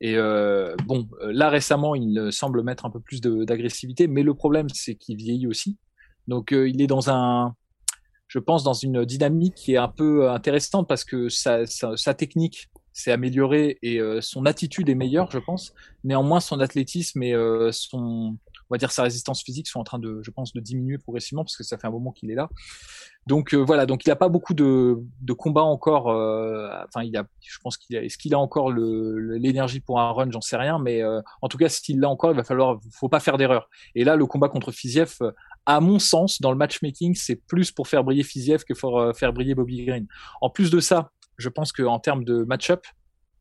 Et 0.00 0.16
euh, 0.16 0.74
bon, 0.86 1.08
là 1.20 1.48
récemment, 1.48 1.94
il 1.94 2.28
semble 2.32 2.62
mettre 2.62 2.86
un 2.86 2.90
peu 2.90 3.00
plus 3.00 3.20
d'agressivité, 3.20 4.06
mais 4.06 4.22
le 4.22 4.34
problème 4.34 4.68
c'est 4.68 4.94
qu'il 4.94 5.16
vieillit 5.16 5.46
aussi. 5.46 5.78
Donc 6.28 6.52
il 6.52 6.80
est 6.80 6.86
dans 6.86 7.10
un 7.10 7.54
je 8.34 8.40
pense, 8.40 8.64
dans 8.64 8.74
une 8.74 9.04
dynamique 9.04 9.54
qui 9.54 9.74
est 9.74 9.78
un 9.78 9.88
peu 9.88 10.28
intéressante 10.28 10.88
parce 10.88 11.04
que 11.04 11.28
sa, 11.28 11.66
technique 12.14 12.68
s'est 12.92 13.12
améliorée 13.12 13.78
et 13.82 14.00
euh, 14.00 14.20
son 14.20 14.44
attitude 14.44 14.88
est 14.88 14.96
meilleure, 14.96 15.30
je 15.30 15.38
pense. 15.38 15.72
Néanmoins, 16.02 16.40
son 16.40 16.58
athlétisme 16.58 17.22
et 17.22 17.32
euh, 17.32 17.70
son, 17.70 18.36
on 18.70 18.74
va 18.74 18.78
dire, 18.78 18.90
sa 18.90 19.02
résistance 19.02 19.42
physique 19.42 19.68
sont 19.68 19.80
en 19.80 19.84
train 19.84 19.98
de, 19.98 20.20
je 20.22 20.30
pense, 20.30 20.52
de 20.52 20.60
diminuer 20.60 20.98
progressivement 20.98 21.44
parce 21.44 21.56
que 21.56 21.64
ça 21.64 21.78
fait 21.78 21.86
un 21.86 21.90
moment 21.90 22.12
qu'il 22.12 22.30
est 22.30 22.34
là. 22.34 22.48
Donc 23.26 23.54
euh, 23.54 23.58
voilà, 23.58 23.86
donc 23.86 24.04
il 24.04 24.10
n'a 24.10 24.16
pas 24.16 24.28
beaucoup 24.28 24.54
de, 24.54 24.98
de 25.20 25.32
combats 25.32 25.62
encore. 25.62 26.06
enfin, 26.06 27.02
il 27.04 27.16
a, 27.16 27.24
je 27.40 27.58
pense 27.62 27.76
qu'il 27.76 27.96
a, 27.96 28.02
est-ce 28.02 28.18
qu'il 28.18 28.34
a 28.34 28.38
encore 28.38 28.70
l'énergie 28.70 29.80
pour 29.80 30.00
un 30.00 30.10
run, 30.12 30.30
j'en 30.30 30.40
sais 30.40 30.56
rien, 30.56 30.78
mais 30.78 31.02
en 31.04 31.48
tout 31.48 31.56
cas, 31.56 31.68
s'il 31.68 32.00
l'a 32.00 32.08
encore, 32.08 32.32
il 32.32 32.36
va 32.36 32.44
falloir, 32.44 32.78
faut 32.92 33.08
pas 33.08 33.20
faire 33.20 33.38
d'erreur. 33.38 33.68
Et 33.94 34.04
là, 34.04 34.16
le 34.16 34.26
combat 34.26 34.48
contre 34.48 34.72
Fiziev 34.72 35.18
à 35.66 35.80
mon 35.80 35.98
sens, 35.98 36.40
dans 36.40 36.50
le 36.50 36.58
matchmaking, 36.58 37.14
c'est 37.14 37.36
plus 37.36 37.72
pour 37.72 37.88
faire 37.88 38.04
briller 38.04 38.22
Fiziev 38.22 38.64
que 38.64 38.74
pour 38.74 38.98
euh, 38.98 39.12
faire 39.12 39.32
briller 39.32 39.54
Bobby 39.54 39.84
Green. 39.84 40.06
En 40.40 40.50
plus 40.50 40.70
de 40.70 40.80
ça, 40.80 41.10
je 41.38 41.48
pense 41.48 41.72
qu'en 41.72 41.98
termes 41.98 42.24
de 42.24 42.44
match-up, 42.44 42.84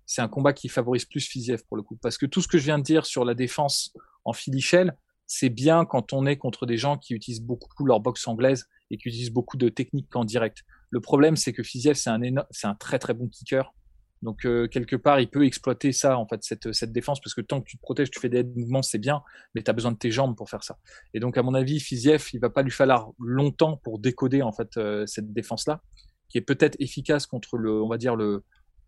c'est 0.05 0.21
un 0.21 0.27
combat 0.27 0.53
qui 0.53 0.69
favorise 0.69 1.05
plus 1.05 1.25
Fiziev 1.25 1.63
pour 1.67 1.77
le 1.77 1.83
coup. 1.83 1.97
Parce 2.01 2.17
que 2.17 2.25
tout 2.25 2.41
ce 2.41 2.47
que 2.47 2.57
je 2.57 2.63
viens 2.63 2.77
de 2.77 2.83
dire 2.83 3.05
sur 3.05 3.25
la 3.25 3.33
défense 3.33 3.93
en 4.25 4.33
filichelle, 4.33 4.95
c'est 5.27 5.49
bien 5.49 5.85
quand 5.85 6.13
on 6.13 6.25
est 6.25 6.37
contre 6.37 6.65
des 6.65 6.77
gens 6.77 6.97
qui 6.97 7.13
utilisent 7.13 7.41
beaucoup 7.41 7.85
leur 7.85 7.99
boxe 7.99 8.27
anglaise 8.27 8.67
et 8.91 8.97
qui 8.97 9.09
utilisent 9.09 9.31
beaucoup 9.31 9.57
de 9.57 9.69
techniques 9.69 10.15
en 10.15 10.25
direct. 10.25 10.63
Le 10.89 11.01
problème, 11.01 11.35
c'est 11.35 11.53
que 11.53 11.63
Fiziev, 11.63 11.95
c'est 11.95 12.09
un, 12.09 12.21
un 12.21 12.75
très 12.75 12.99
très 12.99 13.13
bon 13.13 13.27
kicker. 13.27 13.73
Donc 14.21 14.45
euh, 14.45 14.67
quelque 14.67 14.95
part, 14.95 15.19
il 15.19 15.29
peut 15.29 15.45
exploiter 15.45 15.91
ça 15.91 16.17
en 16.17 16.25
fait 16.25 16.41
cette, 16.43 16.71
cette 16.71 16.93
défense 16.93 17.19
parce 17.19 17.33
que 17.33 17.41
tant 17.41 17.59
que 17.59 17.65
tu 17.65 17.77
te 17.77 17.81
protèges, 17.81 18.09
tu 18.09 18.19
fais 18.19 18.29
des 18.29 18.43
mouvements, 18.43 18.81
c'est 18.81 18.99
bien, 18.99 19.21
mais 19.53 19.63
tu 19.63 19.69
as 19.69 19.73
besoin 19.73 19.91
de 19.91 19.97
tes 19.97 20.11
jambes 20.11 20.37
pour 20.37 20.49
faire 20.49 20.63
ça. 20.63 20.77
Et 21.13 21.19
donc 21.19 21.37
à 21.37 21.43
mon 21.43 21.53
avis, 21.53 21.81
Fiziev, 21.81 22.29
il 22.31 22.39
va 22.39 22.49
pas 22.49 22.61
lui 22.61 22.71
falloir 22.71 23.11
longtemps 23.19 23.77
pour 23.83 23.99
décoder 23.99 24.41
en 24.41 24.53
fait 24.53 24.77
euh, 24.77 25.05
cette 25.07 25.33
défense 25.33 25.67
là, 25.67 25.81
qui 26.29 26.37
est 26.37 26.41
peut-être 26.41 26.77
efficace 26.79 27.27
contre 27.27 27.57
le, 27.57 27.81
on 27.81 27.89
va 27.89 27.97
dire 27.97 28.15
le 28.15 28.43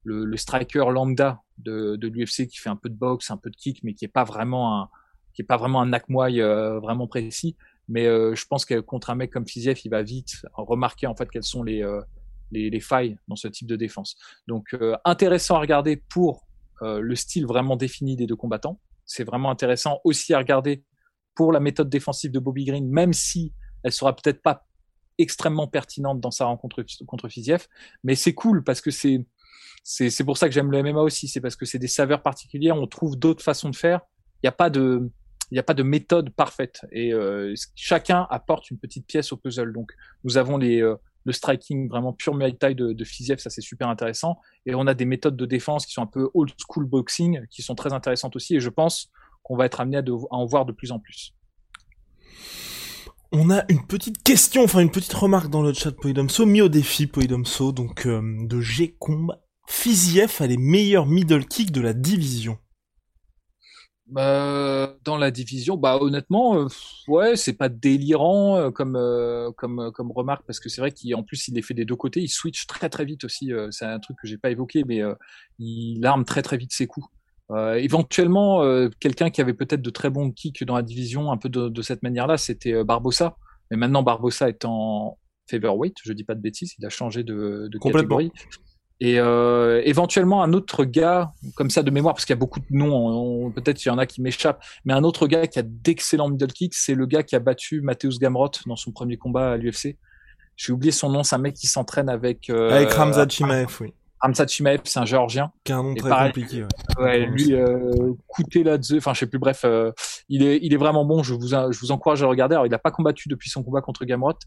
le, 0.05 0.23
le 0.23 0.37
striker 0.37 0.85
lambda 0.91 1.41
de, 1.57 1.95
de 1.95 2.07
l'UFC 2.07 2.47
qui 2.47 2.57
fait 2.57 2.69
un 2.69 2.75
peu 2.75 2.89
de 2.89 2.95
boxe, 2.95 3.31
un 3.31 3.37
peu 3.37 3.49
de 3.49 3.55
kick, 3.55 3.83
mais 3.83 3.93
qui 3.93 4.05
est 4.05 4.09
pas 4.09 4.23
vraiment 4.23 4.81
un 4.81 4.89
qui 5.35 5.43
est 5.43 5.45
pas 5.45 5.57
vraiment 5.57 5.81
un 5.81 5.87
nakmoy 5.87 6.41
euh, 6.41 6.79
vraiment 6.79 7.07
précis. 7.07 7.55
Mais 7.87 8.05
je 8.05 8.45
pense 8.47 8.65
que 8.65 8.79
contre 8.79 9.11
un 9.11 9.15
mec 9.15 9.31
comme 9.31 9.47
Fiziev, 9.47 9.79
il 9.85 9.89
va 9.89 10.01
vite 10.01 10.43
remarquer 10.53 11.05
en 11.05 11.15
fait 11.15 11.29
quels 11.29 11.43
sont 11.43 11.61
les 11.61 11.83
les, 12.51 12.79
failles 12.79 13.17
dans 13.27 13.35
ce 13.35 13.47
type 13.47 13.67
de 13.67 13.75
défense. 13.75 14.15
Donc 14.47 14.73
euh, 14.73 14.95
intéressant 15.05 15.55
à 15.55 15.59
regarder 15.59 15.97
pour 15.97 16.45
euh, 16.81 16.99
le 16.99 17.15
style 17.15 17.45
vraiment 17.45 17.75
défini 17.75 18.15
des 18.15 18.27
deux 18.27 18.35
combattants. 18.35 18.79
C'est 19.05 19.23
vraiment 19.23 19.49
intéressant 19.49 19.99
aussi 20.03 20.33
à 20.33 20.37
regarder 20.37 20.83
pour 21.35 21.51
la 21.51 21.59
méthode 21.59 21.89
défensive 21.89 22.31
de 22.31 22.39
Bobby 22.39 22.65
Green, 22.65 22.89
même 22.89 23.13
si 23.13 23.53
elle 23.83 23.91
sera 23.91 24.15
peut-être 24.15 24.41
pas 24.41 24.65
extrêmement 25.17 25.67
pertinente 25.67 26.19
dans 26.19 26.31
sa 26.31 26.45
rencontre 26.45 26.83
contre 27.05 27.29
Fiziev, 27.29 27.67
mais 28.03 28.15
c'est 28.15 28.33
cool 28.33 28.63
parce 28.63 28.81
que 28.81 28.91
c'est 28.91 29.25
c'est 29.87 30.23
pour 30.23 30.37
ça 30.37 30.47
que 30.47 30.53
j'aime 30.53 30.71
le 30.71 30.81
MMA 30.81 30.99
aussi, 31.01 31.27
c'est 31.27 31.39
parce 31.39 31.55
que 31.55 31.65
c'est 31.65 31.77
des 31.77 31.87
saveurs 31.87 32.23
particulières, 32.23 32.75
on 32.75 32.87
trouve 32.87 33.17
d'autres 33.19 33.43
façons 33.43 33.69
de 33.69 33.75
faire. 33.75 34.01
Il 34.37 34.45
n'y 34.45 34.49
a 34.49 34.51
pas 34.51 34.71
de 34.71 35.11
il 35.51 35.55
n'y 35.55 35.59
a 35.59 35.63
pas 35.63 35.73
de 35.73 35.83
méthode 35.83 36.29
parfaite 36.31 36.85
et 36.91 37.13
euh, 37.13 37.53
chacun 37.75 38.27
apporte 38.29 38.71
une 38.71 38.77
petite 38.77 39.05
pièce 39.05 39.31
au 39.31 39.37
puzzle. 39.37 39.73
Donc 39.73 39.93
nous 40.23 40.37
avons 40.37 40.57
les 40.57 40.81
le 41.25 41.33
striking 41.33 41.89
vraiment 41.89 42.13
pure 42.13 42.35
Muay 42.35 42.51
de, 42.51 42.93
de 42.93 43.03
Fiziev, 43.03 43.39
ça 43.39 43.49
c'est 43.49 43.61
super 43.61 43.89
intéressant. 43.89 44.39
Et 44.65 44.75
on 44.75 44.87
a 44.87 44.93
des 44.93 45.05
méthodes 45.05 45.35
de 45.35 45.45
défense 45.45 45.85
qui 45.85 45.93
sont 45.93 46.03
un 46.03 46.07
peu 46.07 46.29
old 46.33 46.53
school 46.57 46.85
boxing, 46.85 47.45
qui 47.49 47.63
sont 47.63 47.75
très 47.75 47.93
intéressantes 47.93 48.35
aussi. 48.35 48.55
Et 48.55 48.59
je 48.59 48.69
pense 48.69 49.11
qu'on 49.43 49.57
va 49.57 49.65
être 49.65 49.81
amené 49.81 49.97
à, 49.97 50.03
en 50.29 50.45
voir 50.45 50.65
de 50.65 50.71
plus 50.71 50.91
en 50.91 50.99
plus. 50.99 51.33
On 53.31 53.49
a 53.49 53.65
une 53.69 53.85
petite 53.85 54.23
question, 54.23 54.63
enfin 54.63 54.79
une 54.79 54.91
petite 54.91 55.13
remarque 55.13 55.49
dans 55.49 55.63
le 55.63 55.73
chat 55.73 55.91
Poidomso, 55.91 56.45
mis 56.45 56.61
au 56.61 56.69
défi 56.69 57.07
Poidomso, 57.07 57.71
donc 57.71 58.05
euh, 58.05 58.21
de 58.23 58.61
G-Comb. 58.61 59.35
Fiziev 59.67 60.37
a 60.39 60.47
les 60.47 60.57
meilleurs 60.57 61.07
middle 61.07 61.45
kicks 61.45 61.71
de 61.71 61.81
la 61.81 61.93
division. 61.93 62.59
Bah, 64.07 64.95
dans 65.03 65.17
la 65.17 65.31
division, 65.31 65.77
bah 65.77 65.97
honnêtement, 65.99 66.59
euh, 66.59 66.67
ouais, 67.07 67.35
c'est 67.35 67.53
pas 67.53 67.69
délirant 67.69 68.55
euh, 68.55 68.69
comme 68.69 68.95
euh, 68.95 69.51
comme 69.57 69.91
comme 69.93 70.11
remarque 70.11 70.45
parce 70.45 70.59
que 70.59 70.69
c'est 70.69 70.79
vrai 70.79 70.91
qu'en 70.91 71.23
plus 71.23 71.47
il 71.47 71.55
les 71.55 71.63
fait 71.63 71.73
des 71.73 71.85
deux 71.85 71.95
côtés, 71.95 72.21
il 72.21 72.29
switch 72.29 72.67
très 72.67 72.87
très 72.89 73.03
vite 73.03 73.23
aussi. 73.23 73.51
c'est 73.71 73.85
un 73.85 73.99
truc 73.99 74.17
que 74.21 74.27
j'ai 74.27 74.37
pas 74.37 74.51
évoqué, 74.51 74.83
mais 74.85 75.01
il 75.57 76.05
arme 76.05 76.23
très 76.23 76.43
très 76.43 76.57
vite 76.57 76.71
ses 76.71 76.85
coups. 76.85 77.07
Euh, 77.51 77.75
éventuellement, 77.75 78.63
euh, 78.63 78.89
quelqu'un 78.99 79.29
qui 79.29 79.39
avait 79.39 79.53
peut-être 79.53 79.81
de 79.81 79.89
très 79.89 80.09
bons 80.09 80.31
kicks 80.31 80.63
dans 80.63 80.75
la 80.75 80.81
division, 80.81 81.31
un 81.31 81.37
peu 81.37 81.49
de, 81.49 81.69
de 81.69 81.81
cette 81.81 82.01
manière-là, 82.01 82.37
c'était 82.37 82.73
euh, 82.73 82.83
Barbossa. 82.83 83.37
Mais 83.69 83.77
maintenant, 83.77 84.03
Barbossa 84.03 84.49
est 84.49 84.65
en 84.65 85.17
featherweight, 85.47 85.97
je 86.03 86.13
dis 86.13 86.23
pas 86.23 86.33
de 86.33 86.41
bêtises, 86.41 86.73
il 86.79 86.85
a 86.85 86.89
changé 86.89 87.23
de, 87.23 87.67
de 87.71 87.77
catégorie. 87.77 88.31
Et 89.01 89.19
euh, 89.19 89.81
éventuellement 89.83 90.41
un 90.41 90.53
autre 90.53 90.85
gars 90.85 91.33
comme 91.55 91.69
ça 91.69 91.83
de 91.83 91.91
mémoire, 91.91 92.13
parce 92.13 92.25
qu'il 92.25 92.33
y 92.33 92.37
a 92.37 92.39
beaucoup 92.39 92.61
de 92.61 92.65
noms, 92.69 93.51
peut-être 93.51 93.83
il 93.83 93.89
y 93.89 93.91
en 93.91 93.97
a 93.97 94.05
qui 94.05 94.21
m'échappent, 94.21 94.63
mais 94.85 94.93
un 94.93 95.03
autre 95.03 95.27
gars 95.27 95.47
qui 95.47 95.59
a 95.59 95.63
d'excellents 95.63 96.29
middle 96.29 96.51
kicks, 96.51 96.75
c'est 96.75 96.95
le 96.95 97.05
gars 97.05 97.23
qui 97.23 97.35
a 97.35 97.39
battu 97.39 97.81
Mateusz 97.81 98.19
Gamrot 98.19 98.51
dans 98.65 98.77
son 98.77 98.91
premier 98.91 99.17
combat 99.17 99.51
à 99.51 99.57
l'UFC. 99.57 99.97
J'ai 100.57 100.71
oublié 100.71 100.91
son 100.91 101.09
nom, 101.09 101.23
c'est 101.23 101.35
un 101.35 101.39
mec 101.39 101.55
qui 101.55 101.67
s'entraîne 101.67 102.09
avec. 102.09 102.49
Euh, 102.49 102.71
avec 102.71 102.91
Ramzat 102.91 103.27
Chimaev, 103.27 103.77
oui. 103.81 103.93
Ramzat 104.21 104.47
Chimaev, 104.47 104.81
c'est 104.85 104.99
un 104.99 105.05
géorgien. 105.05 105.51
Qui 105.65 105.73
a 105.73 105.77
un 105.77 105.83
nom 105.83 105.95
très 105.95 106.09
compliqué. 106.09 106.63
Ouais, 106.97 107.03
ouais 107.03 107.25
lui, 107.25 107.53
euh, 107.53 108.13
Kouteladze, 108.27 108.95
enfin 108.97 109.13
je 109.13 109.19
sais 109.19 109.27
plus, 109.27 109.39
bref, 109.39 109.61
euh, 109.65 109.91
il 110.29 110.43
est, 110.43 110.59
il 110.61 110.73
est 110.73 110.77
vraiment 110.77 111.03
bon. 111.03 111.21
Je 111.21 111.33
vous, 111.33 111.47
je 111.47 111.79
vous 111.79 111.91
encourage 111.91 112.21
à 112.21 112.25
le 112.25 112.29
regarder. 112.29 112.55
Alors 112.55 112.65
il 112.65 112.71
n'a 112.71 112.79
pas 112.79 112.91
combattu 112.91 113.27
depuis 113.27 113.49
son 113.49 113.63
combat 113.63 113.81
contre 113.81 114.05
Gamrot, 114.05 114.39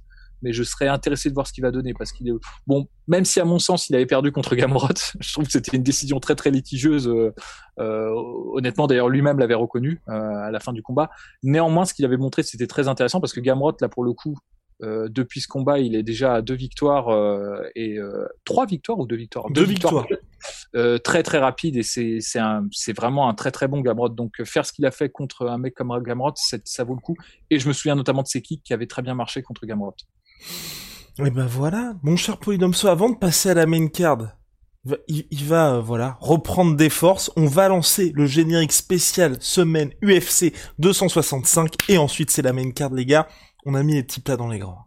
mais 0.42 0.52
je 0.52 0.62
serais 0.62 0.88
intéressé 0.88 1.28
de 1.28 1.34
voir 1.34 1.46
ce 1.46 1.52
qu'il 1.52 1.62
va 1.62 1.70
donner 1.70 1.94
parce 1.94 2.12
qu'il 2.12 2.28
est 2.28 2.32
bon. 2.66 2.86
Même 3.06 3.24
si 3.24 3.40
à 3.40 3.44
mon 3.44 3.58
sens 3.58 3.88
il 3.88 3.96
avait 3.96 4.06
perdu 4.06 4.32
contre 4.32 4.54
Gamrot, 4.54 4.88
je 5.20 5.32
trouve 5.32 5.46
que 5.46 5.52
c'était 5.52 5.76
une 5.76 5.82
décision 5.82 6.20
très 6.20 6.34
très 6.34 6.50
litigieuse. 6.50 7.08
Euh, 7.08 7.34
euh, 7.78 8.10
honnêtement, 8.52 8.86
d'ailleurs 8.86 9.08
lui-même 9.08 9.38
l'avait 9.38 9.54
reconnu 9.54 10.00
euh, 10.08 10.12
à 10.12 10.50
la 10.50 10.60
fin 10.60 10.72
du 10.72 10.82
combat. 10.82 11.10
Néanmoins, 11.42 11.84
ce 11.84 11.94
qu'il 11.94 12.04
avait 12.04 12.16
montré 12.16 12.42
c'était 12.42 12.66
très 12.66 12.88
intéressant 12.88 13.20
parce 13.20 13.32
que 13.32 13.40
Gamrot 13.40 13.76
là 13.80 13.88
pour 13.88 14.04
le 14.04 14.12
coup. 14.12 14.36
Depuis 14.80 15.40
ce 15.40 15.48
combat, 15.48 15.80
il 15.80 15.96
est 15.96 16.04
déjà 16.04 16.34
à 16.34 16.40
deux 16.40 16.54
victoires 16.54 17.08
et 17.74 17.98
trois 18.44 18.64
victoires 18.64 19.00
ou 19.00 19.08
deux 19.08 19.16
victoires? 19.16 19.50
Deux, 19.50 19.64
victoires. 19.64 20.06
très 21.02 21.24
très 21.24 21.38
rapide 21.38 21.76
et 21.78 21.82
c'est 21.82 22.92
vraiment 22.96 23.28
un 23.28 23.34
très 23.34 23.50
très 23.50 23.66
bon 23.66 23.80
Gamrot. 23.80 24.10
Donc 24.10 24.40
faire 24.44 24.64
ce 24.64 24.72
qu'il 24.72 24.86
a 24.86 24.92
fait 24.92 25.08
contre 25.08 25.48
un 25.48 25.58
mec 25.58 25.74
comme 25.74 25.92
Gamrot, 26.00 26.34
ça 26.36 26.84
vaut 26.84 26.94
le 26.94 27.00
coup. 27.00 27.16
Et 27.50 27.58
je 27.58 27.66
me 27.66 27.72
souviens 27.72 27.96
notamment 27.96 28.22
de 28.22 28.28
ses 28.28 28.40
kicks 28.40 28.62
qui 28.62 28.72
avaient 28.72 28.86
très 28.86 29.02
bien 29.02 29.16
marché 29.16 29.42
contre 29.42 29.66
Gamrot. 29.66 29.96
Et 31.24 31.30
ben 31.30 31.46
voilà, 31.46 31.94
mon 32.02 32.16
cher 32.16 32.38
Polydomso, 32.38 32.88
avant 32.88 33.10
de 33.10 33.16
passer 33.16 33.50
à 33.50 33.54
la 33.54 33.66
main 33.66 33.88
card, 33.88 34.38
il, 35.08 35.44
va 35.44 35.74
euh, 35.74 35.80
voilà 35.80 36.16
reprendre 36.20 36.76
des 36.76 36.90
forces. 36.90 37.30
On 37.36 37.46
va 37.46 37.68
lancer 37.68 38.12
le 38.14 38.26
générique 38.26 38.72
spécial 38.72 39.36
semaine 39.40 39.90
UFC 40.02 40.52
265 40.78 41.74
et 41.88 41.98
ensuite 41.98 42.30
c'est 42.30 42.42
la 42.42 42.52
main 42.52 42.70
card 42.70 42.94
les 42.94 43.06
gars. 43.06 43.28
On 43.66 43.74
a 43.74 43.82
mis 43.82 43.94
les 43.94 44.02
petits 44.02 44.20
plats 44.20 44.36
dans 44.36 44.48
les 44.48 44.60
grands. 44.60 44.86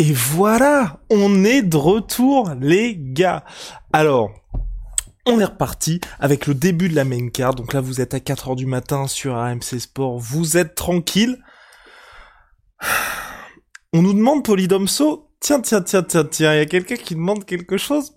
Et 0.00 0.12
voilà, 0.12 1.00
on 1.10 1.44
est 1.44 1.62
de 1.62 1.76
retour 1.76 2.52
les 2.60 2.94
gars. 2.96 3.44
Alors, 3.92 4.30
on 5.26 5.40
est 5.40 5.44
reparti 5.44 6.00
avec 6.20 6.46
le 6.46 6.54
début 6.54 6.88
de 6.88 6.94
la 6.94 7.04
main 7.04 7.30
card. 7.30 7.56
Donc 7.56 7.72
là, 7.72 7.80
vous 7.80 8.00
êtes 8.00 8.14
à 8.14 8.20
4 8.20 8.50
heures 8.50 8.56
du 8.56 8.66
matin 8.66 9.08
sur 9.08 9.36
AMC 9.36 9.80
Sport. 9.80 10.18
Vous 10.20 10.56
êtes 10.56 10.76
tranquille. 10.76 11.42
On 13.92 14.02
nous 14.02 14.14
demande 14.14 14.44
Polydomso. 14.44 15.32
Tiens, 15.40 15.60
tiens, 15.60 15.82
tiens, 15.82 16.04
tiens, 16.04 16.24
tiens. 16.24 16.54
Il 16.54 16.58
y 16.58 16.60
a 16.60 16.66
quelqu'un 16.66 16.96
qui 16.96 17.16
demande 17.16 17.44
quelque 17.44 17.76
chose. 17.76 18.12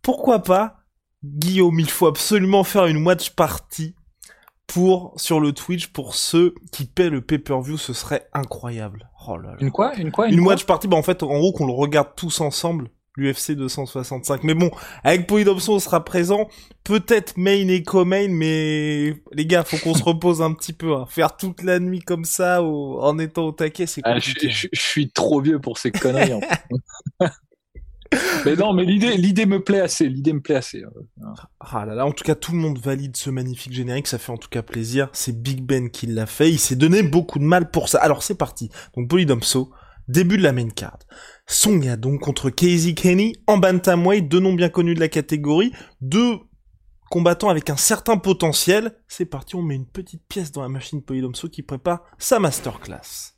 Pourquoi 0.00 0.44
pas 0.44 0.84
Guillaume, 1.24 1.80
il 1.80 1.90
faut 1.90 2.06
absolument 2.06 2.62
faire 2.62 2.86
une 2.86 3.04
watch 3.04 3.30
party 3.30 3.96
pour 4.68 5.14
sur 5.16 5.40
le 5.40 5.52
Twitch 5.52 5.88
pour 5.88 6.14
ceux 6.14 6.54
qui 6.70 6.84
paient 6.84 7.10
le 7.10 7.20
pay-per-view, 7.20 7.76
ce 7.76 7.92
serait 7.92 8.28
incroyable. 8.32 9.10
Oh 9.26 9.36
là 9.36 9.50
là. 9.50 9.56
Une 9.60 9.70
quoi? 9.70 9.94
Une 9.96 10.10
quoi? 10.10 10.28
Une, 10.28 10.40
watch 10.40 10.64
party, 10.64 10.88
bah 10.88 10.96
en 10.96 11.02
fait, 11.02 11.22
en 11.22 11.38
gros, 11.38 11.52
qu'on 11.52 11.66
le 11.66 11.72
regarde 11.72 12.08
tous 12.16 12.40
ensemble, 12.40 12.88
l'UFC 13.16 13.52
265. 13.52 14.44
Mais 14.44 14.54
bon, 14.54 14.70
avec 15.02 15.26
Polydopson, 15.26 15.72
on 15.74 15.78
sera 15.78 16.04
présent, 16.04 16.48
peut-être 16.84 17.36
main 17.36 17.68
et 17.68 17.82
co-main, 17.82 18.28
mais 18.28 19.14
les 19.32 19.46
gars, 19.46 19.64
faut 19.64 19.76
qu'on 19.78 19.94
se 19.94 20.04
repose 20.04 20.40
un 20.40 20.52
petit 20.54 20.72
peu. 20.72 20.94
Hein. 20.94 21.06
Faire 21.08 21.36
toute 21.36 21.62
la 21.62 21.80
nuit 21.80 22.00
comme 22.00 22.24
ça, 22.24 22.62
en 22.62 23.18
étant 23.18 23.46
au 23.46 23.52
taquet, 23.52 23.86
c'est 23.86 24.02
ah, 24.04 24.14
compliqué. 24.14 24.50
je, 24.50 24.68
suis 24.72 25.10
trop 25.10 25.40
vieux 25.40 25.60
pour 25.60 25.78
ces 25.78 25.90
conneries. 25.90 26.40
mais 28.44 28.56
non, 28.56 28.72
mais 28.72 28.84
l'idée, 28.84 29.46
me 29.46 29.62
plaît 29.62 29.80
assez. 29.80 30.08
L'idée 30.08 30.32
me 30.32 30.40
plaît 30.40 30.56
assez. 30.56 30.82
Hein. 30.82 31.34
Ah 31.60 31.84
là 31.84 31.94
là, 31.94 32.06
en 32.06 32.12
tout 32.12 32.24
cas, 32.24 32.34
tout 32.34 32.52
le 32.52 32.58
monde 32.58 32.78
valide 32.78 33.16
ce 33.16 33.30
magnifique 33.30 33.72
générique. 33.72 34.06
Ça 34.06 34.18
fait 34.18 34.32
en 34.32 34.36
tout 34.36 34.48
cas 34.48 34.62
plaisir. 34.62 35.08
C'est 35.12 35.40
Big 35.40 35.62
Ben 35.62 35.90
qui 35.90 36.06
l'a 36.06 36.26
fait. 36.26 36.50
Il 36.50 36.58
s'est 36.58 36.76
donné 36.76 37.02
beaucoup 37.02 37.38
de 37.38 37.44
mal 37.44 37.70
pour 37.70 37.88
ça. 37.88 37.98
Alors 37.98 38.22
c'est 38.22 38.36
parti. 38.36 38.70
Donc 38.96 39.08
Polydomso, 39.08 39.72
début 40.08 40.38
de 40.38 40.42
la 40.42 40.52
main 40.52 40.68
card. 40.68 40.98
Song 41.46 41.96
donc 41.96 42.20
contre 42.20 42.50
Casey 42.50 42.94
Kenny 42.94 43.34
en 43.46 43.58
bantamweight, 43.58 44.28
deux 44.28 44.40
noms 44.40 44.54
bien 44.54 44.68
connus 44.68 44.94
de 44.94 45.00
la 45.00 45.08
catégorie, 45.08 45.72
deux 46.00 46.38
combattants 47.10 47.48
avec 47.48 47.70
un 47.70 47.76
certain 47.76 48.16
potentiel. 48.16 48.98
C'est 49.08 49.26
parti, 49.26 49.56
on 49.56 49.62
met 49.62 49.76
une 49.76 49.86
petite 49.86 50.22
pièce 50.28 50.52
dans 50.52 50.62
la 50.62 50.68
machine 50.68 51.02
Polydomso 51.02 51.48
qui 51.48 51.62
prépare 51.62 52.02
sa 52.18 52.38
masterclass. 52.38 53.37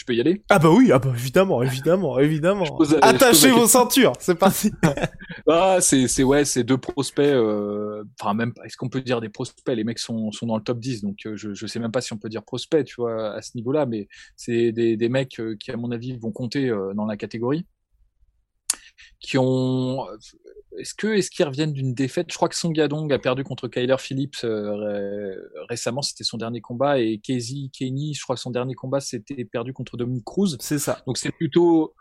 Je 0.00 0.06
peux 0.06 0.14
y 0.14 0.20
aller? 0.22 0.42
Ah 0.48 0.58
bah 0.58 0.70
oui, 0.70 0.90
ah 0.92 0.98
bah 0.98 1.12
évidemment, 1.14 1.62
évidemment, 1.62 2.18
évidemment. 2.18 2.64
Attachez 3.02 3.50
vos 3.50 3.66
ceintures, 3.66 4.14
c'est 4.18 4.34
parti. 4.34 4.72
ah, 5.46 5.76
c'est 5.82 6.08
c'est 6.08 6.22
ouais, 6.22 6.46
c'est 6.46 6.64
deux 6.64 6.78
prospects. 6.78 7.22
Euh... 7.22 8.02
Enfin 8.18 8.32
même, 8.32 8.54
est-ce 8.64 8.78
qu'on 8.78 8.88
peut 8.88 9.02
dire 9.02 9.20
des 9.20 9.28
prospects? 9.28 9.76
Les 9.76 9.84
mecs 9.84 9.98
sont 9.98 10.32
sont 10.32 10.46
dans 10.46 10.56
le 10.56 10.62
top 10.62 10.78
10, 10.80 11.02
donc 11.02 11.18
euh, 11.26 11.36
je 11.36 11.52
je 11.52 11.66
sais 11.66 11.78
même 11.80 11.92
pas 11.92 12.00
si 12.00 12.14
on 12.14 12.16
peut 12.16 12.30
dire 12.30 12.42
prospects, 12.42 12.86
tu 12.86 12.94
vois, 12.96 13.34
à 13.34 13.42
ce 13.42 13.50
niveau-là, 13.56 13.84
mais 13.84 14.08
c'est 14.36 14.72
des 14.72 14.96
des 14.96 15.08
mecs 15.10 15.38
euh, 15.38 15.54
qui 15.60 15.70
à 15.70 15.76
mon 15.76 15.90
avis 15.90 16.16
vont 16.16 16.32
compter 16.32 16.70
euh, 16.70 16.94
dans 16.94 17.04
la 17.04 17.18
catégorie, 17.18 17.66
qui 19.20 19.36
ont 19.36 20.06
est-ce 20.78 20.94
que 20.94 21.08
est-ce 21.08 21.30
qu'ils 21.30 21.46
reviennent 21.46 21.72
d'une 21.72 21.94
défaite? 21.94 22.28
Je 22.30 22.36
crois 22.36 22.48
que 22.48 22.54
Song 22.56 22.74
Yadong 22.74 23.12
a 23.12 23.18
perdu 23.18 23.44
contre 23.44 23.68
Kyler 23.68 23.96
Phillips 23.98 24.44
euh, 24.44 25.34
récemment, 25.68 26.02
c'était 26.02 26.24
son 26.24 26.38
dernier 26.38 26.60
combat, 26.60 26.98
et 26.98 27.18
Casey 27.18 27.70
Kenny, 27.72 28.14
je 28.14 28.22
crois 28.22 28.36
que 28.36 28.42
son 28.42 28.50
dernier 28.50 28.74
combat 28.74 29.00
c'était 29.00 29.44
perdu 29.44 29.72
contre 29.72 29.96
Dominic 29.96 30.24
Cruz. 30.24 30.56
C'est 30.60 30.78
ça. 30.78 31.02
Donc 31.06 31.18
c'est 31.18 31.32
plutôt, 31.32 31.94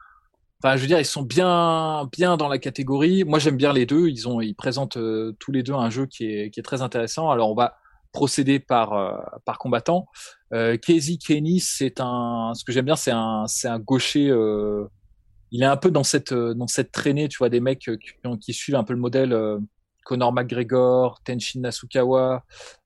enfin 0.63 0.75
je 0.75 0.81
veux 0.81 0.87
dire, 0.87 0.99
ils 0.99 1.05
sont 1.05 1.23
bien 1.23 2.07
bien 2.11 2.37
dans 2.37 2.47
la 2.47 2.59
catégorie. 2.59 3.23
Moi 3.23 3.39
j'aime 3.39 3.57
bien 3.57 3.73
les 3.73 3.85
deux. 3.85 4.07
Ils 4.07 4.27
ont 4.27 4.39
ils 4.41 4.55
présentent 4.55 4.97
euh, 4.97 5.35
tous 5.39 5.51
les 5.51 5.63
deux 5.63 5.73
un 5.73 5.89
jeu 5.89 6.05
qui 6.05 6.25
est 6.25 6.51
qui 6.51 6.59
est 6.59 6.63
très 6.63 6.81
intéressant. 6.81 7.31
Alors 7.31 7.49
on 7.51 7.55
va 7.55 7.75
procéder 8.11 8.59
par 8.59 8.93
euh, 8.93 9.17
par 9.45 9.57
combattant. 9.57 10.07
Euh, 10.53 10.77
Casey 10.77 11.17
Kenny, 11.17 11.59
c'est 11.59 11.99
un, 11.99 12.53
ce 12.55 12.63
que 12.63 12.71
j'aime 12.71 12.85
bien, 12.85 12.95
c'est 12.95 13.11
un 13.11 13.45
c'est 13.47 13.67
un 13.67 13.79
gaucher. 13.79 14.29
Euh, 14.29 14.87
il 15.51 15.63
est 15.63 15.67
un 15.67 15.77
peu 15.77 15.91
dans 15.91 16.03
cette 16.03 16.31
euh, 16.31 16.53
dans 16.53 16.67
cette 16.67 16.91
traînée, 16.91 17.27
tu 17.27 17.37
vois, 17.37 17.49
des 17.49 17.59
mecs 17.59 17.87
euh, 17.87 17.97
qui, 18.39 18.53
suivent 18.53 18.75
un 18.75 18.83
peu 18.83 18.93
le 18.93 18.99
modèle 18.99 19.33
euh, 19.33 19.59
Conor 20.05 20.33
McGregor, 20.33 21.21
Tenshin 21.23 21.61
Nasukawa, 21.61 22.43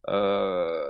euh, 0.09 0.83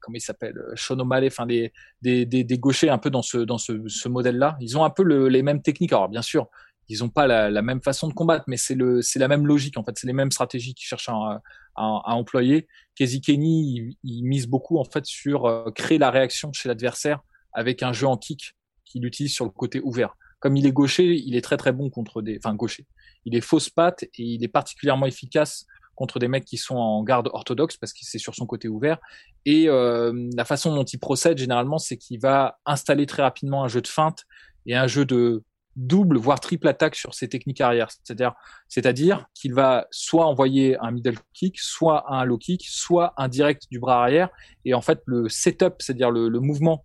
comment 0.00 0.16
il 0.16 0.20
s'appelle, 0.20 0.56
Sean 0.74 0.98
O'Malley, 0.98 1.28
enfin 1.28 1.46
des, 1.46 1.72
des, 2.02 2.26
des, 2.26 2.58
gauchers 2.58 2.90
un 2.90 2.98
peu 2.98 3.10
dans 3.10 3.22
ce 3.22 3.38
dans 3.38 3.58
ce, 3.58 4.08
modèle-là. 4.08 4.56
Ils 4.60 4.76
ont 4.76 4.84
un 4.84 4.90
peu 4.90 5.02
le, 5.02 5.28
les 5.28 5.42
mêmes 5.42 5.62
techniques. 5.62 5.92
Alors 5.92 6.08
bien 6.08 6.22
sûr, 6.22 6.48
ils 6.88 7.04
ont 7.04 7.08
pas 7.08 7.26
la, 7.26 7.62
même 7.62 7.82
façon 7.82 8.08
de 8.08 8.14
combattre, 8.14 8.44
mais 8.46 8.56
c'est 8.56 8.74
le 8.74 9.02
c'est 9.02 9.18
la 9.18 9.28
même 9.28 9.46
logique 9.46 9.76
en 9.78 9.84
fait. 9.84 9.92
C'est 9.96 10.06
les 10.06 10.12
mêmes 10.12 10.30
stratégies 10.30 10.74
qu'ils 10.74 10.86
cherchent 10.86 11.08
à, 11.08 11.40
à, 11.76 12.14
employer. 12.14 12.66
Kenny, 12.96 13.76
il, 13.76 13.96
il, 14.04 14.24
mise 14.24 14.46
beaucoup 14.46 14.78
en 14.78 14.84
fait 14.84 15.06
sur 15.06 15.72
créer 15.74 15.98
la 15.98 16.10
réaction 16.10 16.52
chez 16.52 16.68
l'adversaire 16.68 17.20
avec 17.52 17.82
un 17.82 17.92
jeu 17.92 18.06
en 18.06 18.16
kick 18.16 18.54
qu'il 18.84 19.04
utilise 19.06 19.32
sur 19.32 19.44
le 19.44 19.50
côté 19.50 19.80
ouvert 19.82 20.16
comme 20.40 20.56
il 20.56 20.66
est 20.66 20.72
gaucher, 20.72 21.14
il 21.14 21.36
est 21.36 21.42
très 21.42 21.56
très 21.56 21.72
bon 21.72 21.90
contre 21.90 22.22
des, 22.22 22.38
enfin 22.38 22.54
gaucher. 22.54 22.86
Il 23.24 23.36
est 23.36 23.40
fausse 23.40 23.70
patte 23.70 24.02
et 24.02 24.10
il 24.22 24.42
est 24.42 24.48
particulièrement 24.48 25.06
efficace 25.06 25.66
contre 25.94 26.18
des 26.18 26.28
mecs 26.28 26.46
qui 26.46 26.56
sont 26.56 26.76
en 26.76 27.02
garde 27.04 27.28
orthodoxe 27.32 27.76
parce 27.76 27.92
que 27.92 28.00
c'est 28.02 28.18
sur 28.18 28.34
son 28.34 28.46
côté 28.46 28.68
ouvert. 28.68 28.98
Et 29.44 29.68
euh, 29.68 30.28
la 30.34 30.46
façon 30.46 30.74
dont 30.74 30.84
il 30.84 30.98
procède 30.98 31.36
généralement, 31.36 31.76
c'est 31.76 31.98
qu'il 31.98 32.18
va 32.18 32.58
installer 32.64 33.04
très 33.04 33.22
rapidement 33.22 33.64
un 33.64 33.68
jeu 33.68 33.82
de 33.82 33.86
feinte 33.86 34.24
et 34.64 34.74
un 34.74 34.86
jeu 34.86 35.04
de 35.04 35.44
double 35.76 36.16
voire 36.16 36.40
triple 36.40 36.68
attaque 36.68 36.94
sur 36.94 37.14
ses 37.14 37.28
techniques 37.28 37.60
arrière. 37.60 37.90
C'est-à-dire, 37.90 38.32
c'est-à-dire 38.68 39.26
qu'il 39.34 39.52
va 39.52 39.86
soit 39.90 40.26
envoyer 40.26 40.78
un 40.78 40.90
middle 40.90 41.18
kick, 41.34 41.58
soit 41.58 42.10
un 42.12 42.24
low 42.24 42.38
kick, 42.38 42.64
soit 42.66 43.12
un 43.18 43.28
direct 43.28 43.66
du 43.70 43.78
bras 43.78 44.02
arrière. 44.02 44.30
Et 44.64 44.72
en 44.72 44.80
fait, 44.80 45.02
le 45.04 45.28
setup, 45.28 45.74
c'est-à-dire 45.80 46.10
le, 46.10 46.28
le 46.28 46.40
mouvement 46.40 46.84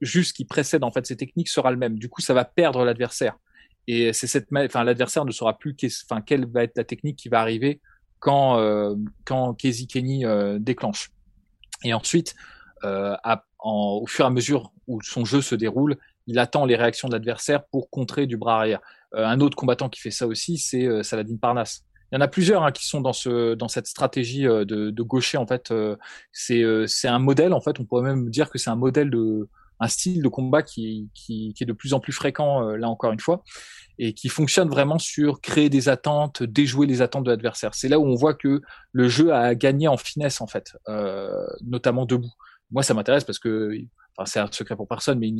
juste 0.00 0.36
qui 0.36 0.44
précède 0.44 0.84
en 0.84 0.90
fait 0.90 1.06
ces 1.06 1.16
techniques 1.16 1.48
sera 1.48 1.70
le 1.70 1.76
même. 1.76 1.98
Du 1.98 2.08
coup, 2.08 2.20
ça 2.20 2.34
va 2.34 2.44
perdre 2.44 2.84
l'adversaire. 2.84 3.36
Et 3.88 4.12
c'est 4.12 4.26
cette, 4.26 4.48
enfin, 4.52 4.84
l'adversaire 4.84 5.24
ne 5.24 5.32
saura 5.32 5.58
plus 5.58 5.74
enfin, 6.04 6.20
quelle 6.20 6.46
va 6.46 6.62
être 6.62 6.76
la 6.76 6.84
technique 6.84 7.16
qui 7.16 7.30
va 7.30 7.40
arriver 7.40 7.80
quand 8.20 8.58
euh, 8.58 8.94
quand 9.24 9.54
Casey 9.54 9.86
Kenny 9.86 10.26
euh, 10.26 10.58
déclenche. 10.58 11.10
Et 11.84 11.94
ensuite, 11.94 12.34
euh, 12.84 13.16
au 13.64 14.06
fur 14.06 14.26
et 14.26 14.28
à 14.28 14.30
mesure 14.30 14.72
où 14.86 15.00
son 15.00 15.24
jeu 15.24 15.40
se 15.40 15.54
déroule, 15.54 15.96
il 16.26 16.38
attend 16.38 16.66
les 16.66 16.76
réactions 16.76 17.08
de 17.08 17.14
l'adversaire 17.14 17.64
pour 17.64 17.88
contrer 17.88 18.26
du 18.26 18.36
bras 18.36 18.58
arrière. 18.58 18.80
Euh, 19.14 19.24
un 19.24 19.40
autre 19.40 19.56
combattant 19.56 19.88
qui 19.88 20.00
fait 20.00 20.10
ça 20.10 20.26
aussi, 20.26 20.58
c'est 20.58 21.02
Saladin 21.02 21.36
Parnasse. 21.36 21.84
Il 22.12 22.16
y 22.16 22.18
en 22.18 22.20
a 22.20 22.28
plusieurs 22.28 22.64
hein, 22.64 22.72
qui 22.72 22.86
sont 22.86 23.00
dans 23.00 23.14
ce 23.14 23.54
dans 23.54 23.68
cette 23.68 23.86
stratégie 23.86 24.42
de, 24.42 24.64
de 24.64 25.02
gaucher 25.02 25.38
en 25.38 25.46
fait. 25.46 25.72
c'est 26.32 26.62
c'est 26.86 27.08
un 27.08 27.18
modèle 27.18 27.54
en 27.54 27.60
fait. 27.62 27.80
On 27.80 27.84
pourrait 27.84 28.02
même 28.02 28.28
dire 28.28 28.50
que 28.50 28.58
c'est 28.58 28.70
un 28.70 28.76
modèle 28.76 29.10
de 29.10 29.48
un 29.80 29.88
style 29.88 30.22
de 30.22 30.28
combat 30.28 30.62
qui, 30.62 31.10
qui, 31.14 31.54
qui 31.54 31.62
est 31.62 31.66
de 31.66 31.72
plus 31.72 31.94
en 31.94 32.00
plus 32.00 32.12
fréquent 32.12 32.60
là 32.76 32.88
encore 32.88 33.12
une 33.12 33.20
fois 33.20 33.42
et 33.98 34.14
qui 34.14 34.28
fonctionne 34.28 34.68
vraiment 34.68 34.98
sur 34.98 35.40
créer 35.40 35.68
des 35.68 35.88
attentes, 35.88 36.42
déjouer 36.42 36.86
les 36.86 37.02
attentes 37.02 37.24
de 37.24 37.30
l'adversaire. 37.30 37.74
C'est 37.74 37.88
là 37.88 37.98
où 37.98 38.06
on 38.06 38.14
voit 38.14 38.34
que 38.34 38.60
le 38.92 39.08
jeu 39.08 39.32
a 39.32 39.54
gagné 39.54 39.88
en 39.88 39.96
finesse 39.96 40.40
en 40.40 40.46
fait, 40.46 40.76
euh, 40.88 41.46
notamment 41.64 42.06
debout. 42.06 42.32
Moi, 42.70 42.82
ça 42.82 42.94
m'intéresse 42.94 43.24
parce 43.24 43.38
que 43.38 43.72
enfin, 44.16 44.26
c'est 44.26 44.38
un 44.38 44.48
secret 44.50 44.76
pour 44.76 44.86
personne, 44.86 45.18
mais 45.18 45.30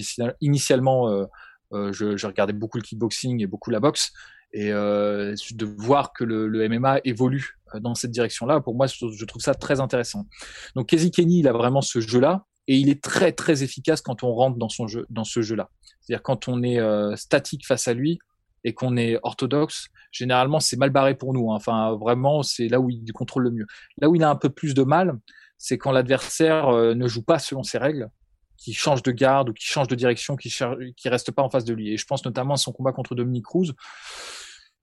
initialement, 0.40 1.09
euh, 1.09 1.24
euh, 1.72 1.92
je, 1.92 2.16
je, 2.16 2.27
regardais 2.27 2.53
beaucoup 2.53 2.79
le 2.79 2.83
kickboxing 2.83 3.42
et 3.42 3.46
beaucoup 3.46 3.70
la 3.70 3.81
boxe. 3.81 4.12
Et 4.55 4.72
euh, 4.72 5.35
de 5.53 5.66
voir 5.66 6.12
que 6.14 6.24
le, 6.24 6.48
le, 6.48 6.66
MMA 6.68 7.01
évolue 7.05 7.59
euh, 7.74 7.81
dans 7.81 7.94
cette 7.94 8.11
direction-là, 8.11 8.61
pour 8.61 8.74
moi, 8.74 8.87
je 8.87 9.24
trouve 9.27 9.42
ça 9.42 9.55
très 9.55 9.81
intéressant. 9.81 10.27
Donc, 10.74 10.88
Kenny, 10.88 11.40
il 11.40 11.48
a 11.48 11.53
vraiment 11.53 11.83
ce 11.83 12.01
jeu-là, 12.01 12.46
et 12.68 12.76
il 12.76 12.90
est 12.90 13.02
très 13.02 13.33
très 13.33 13.64
efficace 13.64 14.02
quand 14.02 14.22
on 14.22 14.33
rentre 14.33 14.59
dans 14.59 14.68
son 14.68 14.87
jeu, 14.87 15.07
dans 15.11 15.24
ce 15.24 15.40
jeu-là. 15.40 15.70
C'est-à-dire 16.00 16.22
quand 16.22 16.46
on 16.48 16.62
est 16.62 16.78
euh, 16.78 17.16
statique 17.16 17.66
face 17.66 17.88
à 17.88 17.94
lui 17.94 18.18
et 18.62 18.74
qu'on 18.74 18.96
est 18.96 19.18
orthodoxe, 19.22 19.88
généralement 20.12 20.61
c'est 20.61 20.76
mal 20.76 20.90
barré 20.90 21.14
pour 21.14 21.33
nous. 21.33 21.50
Hein. 21.50 21.57
Enfin, 21.57 21.96
vraiment, 21.96 22.42
c'est 22.42 22.68
là 22.68 22.78
où 22.78 22.90
il 22.90 23.11
contrôle 23.12 23.44
le 23.44 23.50
mieux. 23.50 23.66
Là 24.00 24.11
où 24.11 24.14
il 24.14 24.22
a 24.22 24.28
un 24.28 24.37
peu 24.37 24.50
plus 24.50 24.74
de 24.74 24.83
mal, 24.83 25.18
c'est 25.57 25.78
quand 25.78 25.90
l'adversaire 25.90 26.68
euh, 26.68 26.94
ne 26.94 27.09
joue 27.09 27.22
pas 27.22 27.38
selon 27.38 27.62
ses 27.62 27.78
règles, 27.78 28.11
qui 28.59 28.74
change 28.74 29.02
de 29.02 29.12
garde 29.12 29.48
ou 29.48 29.52
qui 29.52 29.64
change 29.64 29.87
de 29.88 29.94
direction, 29.94 30.37
qui 30.37 30.54
qui 30.96 31.09
reste 31.09 31.31
pas 31.31 31.42
en 31.42 31.48
face 31.48 31.64
de 31.64 31.72
lui. 31.72 31.92
Et 31.92 31.96
je 31.96 32.04
pense 32.04 32.24
notamment 32.24 32.54
à 32.54 32.57
son 32.57 32.72
combat 32.72 32.92
contre 32.92 33.14
Dominique 33.14 33.44
Cruz, 33.44 33.72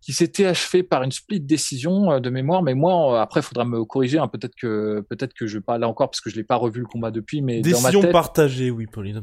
qui 0.06 0.13
s'était 0.13 0.46
achevé 0.46 0.84
par 0.84 1.02
une 1.02 1.12
split 1.12 1.39
décision 1.39 2.12
euh, 2.12 2.20
de 2.20 2.30
mémoire. 2.30 2.62
Mais 2.62 2.76
moi, 2.76 3.15
euh, 3.15 3.22
après, 3.22 3.39
il 3.39 3.44
faudra 3.44 3.65
me 3.65 3.84
corriger. 3.86 4.20
Hein. 4.20 4.28
Peut-être 4.28 4.54
que 4.54 5.04
peut-être 5.10 5.34
que 5.34 5.48
je 5.48 5.58
pas 5.58 5.80
là 5.80 5.89
encore 5.89 6.12
parce 6.12 6.22
que 6.22 6.30
je 6.30 6.36
l'ai 6.36 6.44
pas 6.44 6.58
revu 6.58 6.80
le 6.82 6.86
combat 6.86 7.10
depuis. 7.10 7.41
Mais 7.41 7.62
décision 7.62 8.02
dans 8.02 8.08
ma 8.08 8.12
partagée, 8.12 8.70
oui, 8.70 8.86
Pauline 8.86 9.20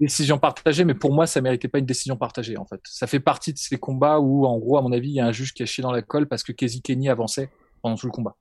Décision 0.00 0.38
partagée, 0.38 0.84
mais 0.84 0.94
pour 0.94 1.12
moi, 1.12 1.26
ça 1.26 1.40
méritait 1.42 1.68
pas 1.68 1.78
une 1.78 1.86
décision 1.86 2.16
partagée 2.16 2.56
en 2.58 2.64
fait. 2.64 2.80
Ça 2.84 3.06
fait 3.06 3.20
partie 3.20 3.52
de 3.52 3.58
ces 3.58 3.78
combats 3.78 4.18
où, 4.18 4.46
en 4.46 4.58
gros, 4.58 4.78
à 4.78 4.82
mon 4.82 4.92
avis, 4.92 5.08
il 5.08 5.14
y 5.14 5.20
a 5.20 5.26
un 5.26 5.32
juge 5.32 5.52
qui 5.52 5.62
a 5.62 5.66
chié 5.66 5.82
dans 5.82 5.92
la 5.92 6.02
colle 6.02 6.28
parce 6.28 6.42
que 6.42 6.52
Casey 6.52 6.80
Kenny 6.80 7.08
avançait 7.08 7.50
pendant 7.82 7.96
tout 7.96 8.06
le 8.06 8.12
combat. 8.12 8.36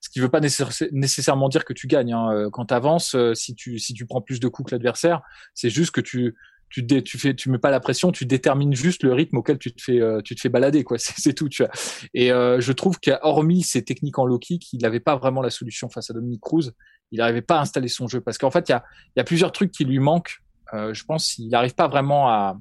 Ce 0.00 0.08
qui 0.08 0.20
veut 0.20 0.28
pas 0.28 0.40
nécessairement 0.40 1.48
dire 1.48 1.64
que 1.64 1.72
tu 1.72 1.86
gagnes. 1.86 2.12
Hein. 2.12 2.32
Euh, 2.32 2.50
quand 2.50 2.66
tu 2.66 2.74
avances, 2.74 3.16
si 3.34 3.54
tu 3.54 3.78
si 3.78 3.94
tu 3.94 4.04
prends 4.06 4.20
plus 4.20 4.40
de 4.40 4.48
coups 4.48 4.70
que 4.70 4.74
l'adversaire, 4.74 5.22
c'est 5.54 5.70
juste 5.70 5.92
que 5.92 6.00
tu 6.00 6.34
tu 6.70 6.82
dé, 6.82 7.02
tu 7.02 7.18
fais 7.18 7.34
tu 7.34 7.50
mets 7.50 7.58
pas 7.58 7.70
la 7.70 7.80
pression, 7.80 8.12
tu 8.12 8.24
détermines 8.24 8.74
juste 8.74 9.02
le 9.02 9.12
rythme 9.12 9.36
auquel 9.38 9.58
tu 9.58 9.72
te 9.72 9.82
fais 9.82 10.00
euh, 10.00 10.22
tu 10.22 10.34
te 10.34 10.40
fais 10.40 10.48
balader 10.48 10.84
quoi. 10.84 10.98
C'est 10.98 11.34
tout. 11.34 11.48
Tu 11.48 11.64
vois. 11.64 11.72
Et 12.14 12.32
euh, 12.32 12.60
je 12.60 12.72
trouve 12.72 12.98
qu'hormis 13.00 13.62
ces 13.62 13.84
techniques 13.84 14.18
en 14.18 14.24
low 14.24 14.38
kick, 14.38 14.72
il 14.72 14.80
n'avait 14.80 15.00
pas 15.00 15.16
vraiment 15.16 15.42
la 15.42 15.50
solution 15.50 15.90
face 15.90 16.10
à 16.10 16.14
Dominique 16.14 16.40
Cruz. 16.40 16.72
Il 17.12 17.18
n'arrivait 17.18 17.42
pas 17.42 17.58
à 17.58 17.60
installer 17.60 17.88
son 17.88 18.06
jeu 18.06 18.20
parce 18.20 18.38
qu'en 18.38 18.50
fait 18.50 18.68
il 18.68 18.72
y 18.72 18.74
a 18.74 18.84
y 19.16 19.20
a 19.20 19.24
plusieurs 19.24 19.52
trucs 19.52 19.72
qui 19.72 19.84
lui 19.84 19.98
manquent. 19.98 20.42
je 20.72 21.04
pense 21.04 21.34
qu'il 21.34 21.48
n'arrive 21.48 21.74
pas 21.74 21.88
vraiment 21.88 22.28
à 22.28 22.58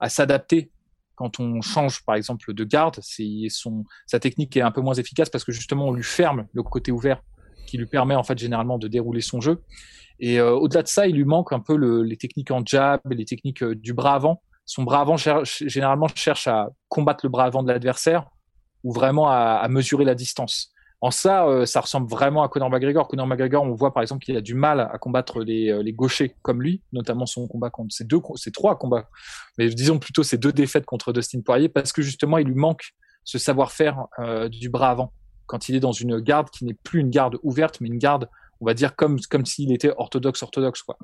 à 0.00 0.08
s'adapter 0.08 0.70
quand 1.14 1.38
on 1.38 1.60
change 1.60 2.04
par 2.04 2.16
exemple 2.16 2.52
de 2.52 2.64
garde, 2.64 2.98
c'est 3.02 3.46
son 3.48 3.84
sa 4.06 4.18
technique 4.18 4.56
est 4.56 4.62
un 4.62 4.70
peu 4.70 4.80
moins 4.80 4.94
efficace 4.94 5.28
parce 5.30 5.44
que 5.44 5.52
justement 5.52 5.88
on 5.88 5.92
lui 5.92 6.02
ferme 6.02 6.46
le 6.52 6.62
côté 6.62 6.90
ouvert 6.90 7.22
qui 7.66 7.78
lui 7.78 7.86
permet 7.86 8.14
en 8.14 8.22
fait 8.22 8.38
généralement 8.38 8.78
de 8.78 8.88
dérouler 8.88 9.20
son 9.20 9.40
jeu. 9.40 9.62
Et 10.22 10.38
euh, 10.38 10.52
au-delà 10.52 10.82
de 10.82 10.88
ça, 10.88 11.08
il 11.08 11.16
lui 11.16 11.24
manque 11.24 11.52
un 11.52 11.58
peu 11.58 11.76
le, 11.76 12.02
les 12.02 12.16
techniques 12.16 12.52
en 12.52 12.62
jab, 12.64 13.00
les 13.10 13.24
techniques 13.24 13.62
euh, 13.62 13.74
du 13.74 13.92
bras 13.92 14.14
avant. 14.14 14.40
Son 14.64 14.84
bras 14.84 15.00
avant 15.00 15.16
généralement 15.16 16.06
cherche 16.14 16.46
à 16.46 16.68
combattre 16.88 17.26
le 17.26 17.28
bras 17.28 17.44
avant 17.44 17.64
de 17.64 17.72
l'adversaire 17.72 18.30
ou 18.84 18.92
vraiment 18.92 19.28
à, 19.28 19.66
mesurer 19.68 20.04
la 20.04 20.14
distance. 20.14 20.70
En 21.00 21.10
ça, 21.10 21.46
euh, 21.46 21.66
ça 21.66 21.80
ressemble 21.80 22.08
vraiment 22.08 22.44
à 22.44 22.48
Conor 22.48 22.70
McGregor. 22.70 23.08
Conor 23.08 23.26
McGregor, 23.26 23.64
on 23.64 23.74
voit 23.74 23.92
par 23.92 24.02
exemple 24.02 24.24
qu'il 24.24 24.36
a 24.36 24.40
du 24.40 24.54
mal 24.54 24.80
à 24.80 24.98
combattre 24.98 25.42
les, 25.42 25.92
gauchers 25.92 26.36
comme 26.42 26.62
lui, 26.62 26.82
notamment 26.92 27.26
son 27.26 27.48
combat 27.48 27.70
contre 27.70 27.92
ces 27.92 28.04
deux, 28.04 28.20
ces 28.36 28.52
trois 28.52 28.78
combats, 28.78 29.08
mais 29.58 29.68
disons 29.68 29.98
plutôt 29.98 30.22
ces 30.22 30.38
deux 30.38 30.52
défaites 30.52 30.86
contre 30.86 31.12
Dustin 31.12 31.40
Poirier, 31.44 31.68
parce 31.68 31.92
que 31.92 32.02
justement 32.02 32.38
il 32.38 32.46
lui 32.46 32.54
manque 32.54 32.92
ce 33.24 33.38
savoir-faire 33.38 34.06
du 34.50 34.68
bras 34.68 34.90
avant 34.90 35.12
quand 35.52 35.68
il 35.68 35.74
est 35.76 35.80
dans 35.80 35.92
une 35.92 36.18
garde 36.18 36.48
qui 36.48 36.64
n'est 36.64 36.72
plus 36.72 37.00
une 37.00 37.10
garde 37.10 37.36
ouverte, 37.42 37.78
mais 37.82 37.88
une 37.88 37.98
garde, 37.98 38.26
on 38.62 38.64
va 38.64 38.72
dire 38.72 38.96
comme 38.96 39.20
comme 39.28 39.44
s'il 39.44 39.70
était 39.70 39.92
orthodoxe 39.94 40.42
orthodoxe 40.42 40.80
quoi. 40.80 40.96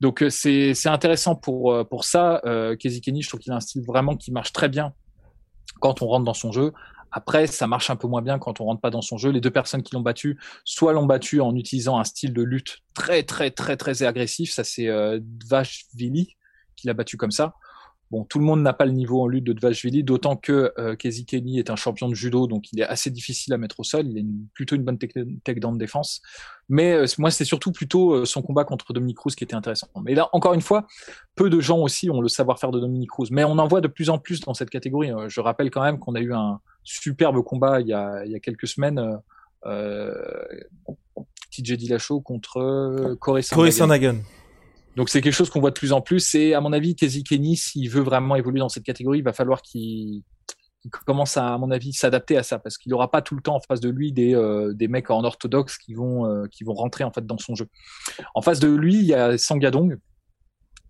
Donc 0.00 0.24
c'est 0.30 0.74
c'est 0.74 0.88
intéressant 0.88 1.36
pour 1.36 1.86
pour 1.88 2.02
ça. 2.02 2.40
Euh, 2.44 2.74
Kenny, 2.74 3.22
je 3.22 3.28
trouve 3.28 3.38
qu'il 3.38 3.52
a 3.52 3.54
un 3.54 3.60
style 3.60 3.84
vraiment 3.86 4.16
qui 4.16 4.32
marche 4.32 4.52
très 4.52 4.68
bien 4.68 4.92
quand 5.78 6.02
on 6.02 6.08
rentre 6.08 6.24
dans 6.24 6.34
son 6.34 6.50
jeu. 6.50 6.72
Après, 7.12 7.46
ça 7.46 7.68
marche 7.68 7.88
un 7.88 7.94
peu 7.94 8.08
moins 8.08 8.22
bien 8.22 8.40
quand 8.40 8.60
on 8.60 8.64
rentre 8.64 8.80
pas 8.80 8.90
dans 8.90 9.00
son 9.00 9.16
jeu. 9.16 9.30
Les 9.30 9.40
deux 9.40 9.52
personnes 9.52 9.84
qui 9.84 9.94
l'ont 9.94 10.00
battu, 10.00 10.36
soit 10.64 10.92
l'ont 10.92 11.06
battu 11.06 11.40
en 11.40 11.54
utilisant 11.54 11.96
un 12.00 12.04
style 12.04 12.32
de 12.32 12.42
lutte 12.42 12.78
très 12.94 13.22
très 13.22 13.52
très 13.52 13.76
très 13.76 14.02
agressif. 14.02 14.52
Ça 14.52 14.64
c'est 14.64 14.88
euh, 14.88 15.20
Dvashvili 15.22 16.34
qui 16.74 16.88
l'a 16.88 16.94
battu 16.94 17.16
comme 17.16 17.30
ça. 17.30 17.54
Bon, 18.10 18.24
tout 18.24 18.38
le 18.38 18.44
monde 18.44 18.62
n'a 18.62 18.72
pas 18.72 18.84
le 18.84 18.92
niveau 18.92 19.22
en 19.22 19.26
lutte 19.26 19.44
de 19.44 19.52
Dvashvili, 19.52 20.04
d'autant 20.04 20.36
que 20.36 20.72
euh, 20.78 20.94
Kenny 20.94 21.58
est 21.58 21.70
un 21.70 21.76
champion 21.76 22.08
de 22.08 22.14
judo, 22.14 22.46
donc 22.46 22.70
il 22.72 22.80
est 22.80 22.84
assez 22.84 23.10
difficile 23.10 23.52
à 23.54 23.58
mettre 23.58 23.80
au 23.80 23.84
sol. 23.84 24.06
Il 24.06 24.18
a 24.18 24.22
plutôt 24.52 24.76
une 24.76 24.82
bonne 24.82 24.98
takedown 24.98 25.74
de 25.74 25.78
défense. 25.78 26.20
Mais 26.68 26.92
euh, 26.92 27.06
moi, 27.18 27.30
c'est 27.30 27.44
surtout 27.44 27.72
plutôt 27.72 28.12
euh, 28.12 28.24
son 28.24 28.42
combat 28.42 28.64
contre 28.64 28.92
Dominique 28.92 29.18
Cruz 29.18 29.34
qui 29.34 29.44
était 29.44 29.54
intéressant. 29.54 29.88
Mais 30.02 30.14
là, 30.14 30.28
encore 30.32 30.54
une 30.54 30.62
fois, 30.62 30.86
peu 31.34 31.50
de 31.50 31.60
gens 31.60 31.78
aussi 31.78 32.10
ont 32.10 32.20
le 32.20 32.28
savoir-faire 32.28 32.70
de 32.70 32.80
Dominique 32.80 33.10
Cruz. 33.10 33.28
Mais 33.30 33.44
on 33.44 33.58
en 33.58 33.66
voit 33.66 33.80
de 33.80 33.88
plus 33.88 34.10
en 34.10 34.18
plus 34.18 34.40
dans 34.40 34.54
cette 34.54 34.70
catégorie. 34.70 35.12
Euh, 35.12 35.28
je 35.28 35.40
rappelle 35.40 35.70
quand 35.70 35.82
même 35.82 35.98
qu'on 35.98 36.14
a 36.14 36.20
eu 36.20 36.32
un, 36.32 36.60
superbe 36.82 37.42
combat 37.42 37.80
il 37.80 37.88
y 37.88 37.94
a, 37.94 38.24
quelques 38.40 38.68
semaines. 38.68 39.18
Euh, 39.66 40.14
TJ 41.50 41.72
Dillashaw 41.72 42.20
contre 42.20 43.16
Corey 43.20 43.42
Sandhagen. 43.42 44.22
Donc 44.96 45.08
c'est 45.08 45.20
quelque 45.20 45.34
chose 45.34 45.50
qu'on 45.50 45.60
voit 45.60 45.70
de 45.70 45.78
plus 45.78 45.92
en 45.92 46.00
plus. 46.00 46.34
Et 46.34 46.54
à 46.54 46.60
mon 46.60 46.72
avis, 46.72 46.94
Casey 46.94 47.22
Kenny, 47.22 47.56
s'il 47.56 47.90
veut 47.90 48.02
vraiment 48.02 48.36
évoluer 48.36 48.60
dans 48.60 48.68
cette 48.68 48.84
catégorie, 48.84 49.18
il 49.18 49.24
va 49.24 49.32
falloir 49.32 49.62
qu'il 49.62 50.22
commence 51.06 51.36
à, 51.36 51.54
à 51.54 51.58
mon 51.58 51.70
avis, 51.70 51.92
s'adapter 51.92 52.36
à 52.36 52.42
ça, 52.42 52.58
parce 52.58 52.78
qu'il 52.78 52.90
n'aura 52.90 53.10
pas 53.10 53.22
tout 53.22 53.34
le 53.34 53.42
temps 53.42 53.56
en 53.56 53.60
face 53.60 53.80
de 53.80 53.88
lui 53.88 54.12
des, 54.12 54.34
euh, 54.34 54.72
des 54.72 54.88
mecs 54.88 55.10
en 55.10 55.24
orthodoxe 55.24 55.78
qui 55.78 55.94
vont 55.94 56.26
euh, 56.26 56.46
qui 56.46 56.64
vont 56.64 56.74
rentrer 56.74 57.04
en 57.04 57.10
fait 57.10 57.26
dans 57.26 57.38
son 57.38 57.54
jeu. 57.54 57.66
En 58.34 58.42
face 58.42 58.60
de 58.60 58.68
lui, 58.68 58.96
il 58.96 59.06
y 59.06 59.14
a 59.14 59.36
Sangadong, 59.36 59.98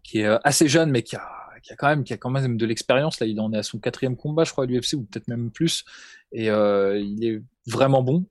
qui 0.02 0.20
est 0.20 0.38
assez 0.44 0.68
jeune, 0.68 0.90
mais 0.90 1.02
qui 1.02 1.16
a 1.16 1.28
qui 1.64 1.72
a 1.72 1.76
quand 1.76 1.88
même 1.88 2.04
qui 2.04 2.12
a 2.12 2.16
quand 2.18 2.30
même 2.30 2.56
de 2.56 2.66
l'expérience. 2.66 3.20
Là 3.20 3.26
il 3.26 3.40
en 3.40 3.52
est 3.52 3.58
à 3.58 3.62
son 3.62 3.78
quatrième 3.78 4.16
combat 4.16 4.44
je 4.44 4.52
crois 4.52 4.64
à 4.64 4.66
l'UFC 4.66 4.94
ou 4.94 5.04
peut-être 5.04 5.28
même 5.28 5.50
plus. 5.50 5.84
Et 6.30 6.50
euh, 6.50 6.98
il 6.98 7.24
est 7.24 7.42
vraiment 7.66 8.02
bon. 8.02 8.26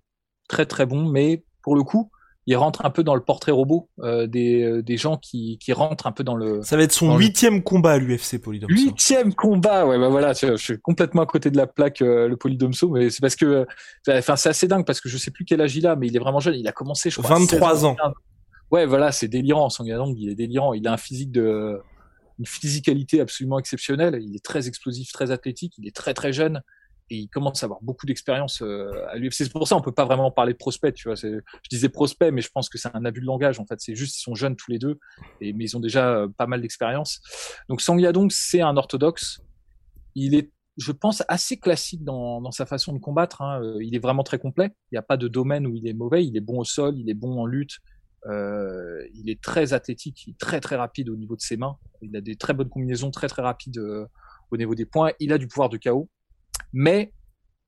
Très 0.48 0.66
très 0.66 0.86
bon. 0.86 1.10
Mais 1.10 1.44
pour 1.62 1.76
le 1.76 1.84
coup 1.84 2.12
il 2.46 2.56
rentre 2.58 2.86
un 2.86 2.90
peu 2.90 3.04
dans 3.04 3.16
le 3.16 3.22
portrait 3.22 3.52
robot 3.52 3.90
euh, 4.00 4.28
des, 4.28 4.82
des 4.84 4.98
gens 4.98 5.18
qui, 5.18 5.58
qui 5.60 5.72
rentrent 5.72 6.08
un 6.08 6.12
peu 6.12 6.24
dans 6.24 6.36
le. 6.36 6.62
Ça 6.64 6.76
va 6.76 6.84
être 6.84 6.92
son 6.92 7.18
huitième 7.18 7.64
combat 7.64 7.94
à 7.94 7.98
l'UFC, 7.98 8.42
Polydomso. 8.42 8.76
Huitième 8.76 9.34
combat, 9.34 9.86
ouais, 9.86 9.98
bah 9.98 10.10
voilà, 10.10 10.34
je, 10.34 10.58
suis 10.58 10.80
complètement 10.80 11.22
à 11.22 11.26
côté 11.26 11.52
de 11.52 11.58
la 11.58 11.68
plaque, 11.68 12.02
euh, 12.02 12.28
le 12.28 12.36
Polydomso, 12.36 12.90
mais 12.90 13.10
c'est 13.10 13.22
parce 13.22 13.36
que, 13.36 13.46
euh, 13.46 13.66
enfin, 14.10 14.36
c'est 14.36 14.50
assez 14.50 14.68
dingue 14.68 14.86
parce 14.86 15.00
que 15.00 15.10
je 15.10 15.18
sais 15.18 15.32
plus 15.32 15.46
quel 15.46 15.62
âge 15.62 15.76
il 15.76 15.88
a, 15.88 15.96
mais 15.96 16.08
il 16.08 16.16
est 16.16 16.20
vraiment 16.20 16.40
jeune. 16.40 16.56
Il 16.56 16.68
a 16.68 16.74
commencé, 16.74 17.10
je 17.10 17.22
crois. 17.22 17.38
23 17.38 17.86
ans. 17.86 17.96
Ouais, 18.72 18.86
voilà, 18.86 19.12
c'est 19.12 19.28
délirant. 19.28 19.70
Sangadong, 19.70 20.16
il 20.18 20.30
est 20.30 20.36
délirant. 20.36 20.74
Il 20.74 20.88
a 20.88 20.94
un 20.94 20.98
physique 20.98 21.32
de, 21.32 21.80
une 22.40 22.46
physicalité 22.46 23.22
absolument 23.22 23.60
exceptionnelle. 23.60 24.20
Il 24.22 24.36
est 24.36 24.44
très 24.44 24.68
explosif, 24.68 25.12
très 25.12 25.32
athlétique. 25.32 25.76
Il 25.78 25.88
est 25.88 25.96
très 25.96 26.14
très 26.14 26.34
jeune 26.34 26.62
et 27.14 27.18
il 27.18 27.28
commence 27.30 27.62
à 27.62 27.68
avoir 27.68 27.80
beaucoup 27.84 28.08
d'expérience 28.08 28.64
euh, 28.64 29.06
à 29.10 29.18
l'UFC. 29.18 29.36
C'est 29.44 29.52
pour 29.52 29.68
ça 29.68 29.76
on 29.76 29.82
peut 29.82 29.92
pas 29.92 30.06
vraiment 30.06 30.32
parler 30.32 30.54
de 30.54 30.58
prospect, 30.58 30.94
tu 30.94 31.08
vois. 31.08 31.16
Je 31.16 31.40
disais 31.70 31.90
prospect, 31.90 32.32
mais 32.32 32.42
je 32.42 32.50
pense 32.50 32.70
que 32.70 32.80
c'est 32.80 32.90
un 32.94 33.06
abus 33.06 33.22
de 33.22 33.26
langage. 33.26 33.60
En 33.60 33.66
fait, 33.66 33.80
c'est 33.80 33.96
juste 33.96 34.18
ils 34.18 34.22
sont 34.22 34.34
jeunes 34.34 34.56
tous 34.56 34.72
les 34.72 34.80
deux, 34.80 35.00
mais 35.40 35.54
ils 35.60 35.78
ont 35.78 35.80
déjà 35.80 36.10
euh, 36.10 36.28
pas 36.28 36.48
mal 36.48 36.62
d'expérience. 36.62 37.22
Donc 37.70 37.82
Sang 37.82 37.98
Yadong, 38.00 38.32
c'est 38.32 38.62
un 38.62 38.76
orthodoxe. 38.78 39.42
Il 40.16 40.34
est, 40.34 40.52
je 40.78 40.92
pense, 40.92 41.24
assez 41.28 41.58
classique 41.58 42.04
dans, 42.04 42.50
sa 42.52 42.66
façon 42.66 42.94
de 42.94 43.00
combattre. 43.00 43.44
Hein. 43.44 43.62
Euh, 43.62 43.84
il 43.84 43.96
est 43.96 44.00
vraiment 44.00 44.24
très 44.24 44.40
complet. 44.40 44.72
Il 44.92 44.96
n'y 44.96 45.00
a 45.00 45.04
pas 45.04 45.18
de 45.18 45.28
domaine 45.28 45.68
où 45.68 45.76
il 45.76 45.88
est 45.88 45.94
mauvais. 45.94 46.26
Il 46.26 46.36
est 46.36 46.42
bon 46.42 46.60
au 46.60 46.64
sol, 46.66 46.98
il 46.98 47.10
est 47.12 47.16
bon 47.16 47.40
en 47.40 47.46
lutte. 47.46 47.78
Il 48.26 49.30
est 49.30 49.42
très 49.42 49.74
athlétique, 49.74 50.26
il 50.26 50.32
est 50.32 50.40
très 50.40 50.62
très 50.62 50.78
rapide 50.78 51.10
au 51.10 51.16
niveau 51.16 51.36
de 51.36 51.42
ses 51.42 51.58
mains. 51.58 51.78
Il 52.02 52.16
a 52.16 52.22
des 52.22 52.38
très 52.38 52.54
bonnes 52.54 52.70
combinaisons, 52.70 53.12
très 53.12 53.28
très 53.28 53.44
rapides 53.44 53.78
au 54.50 54.58
niveau 54.58 54.74
des 54.74 54.86
points. 54.86 55.12
Il 55.20 55.34
a 55.34 55.38
du 55.38 55.48
pouvoir 55.48 55.70
de 55.70 55.78
chaos. 55.78 56.10
Mais, 56.74 57.14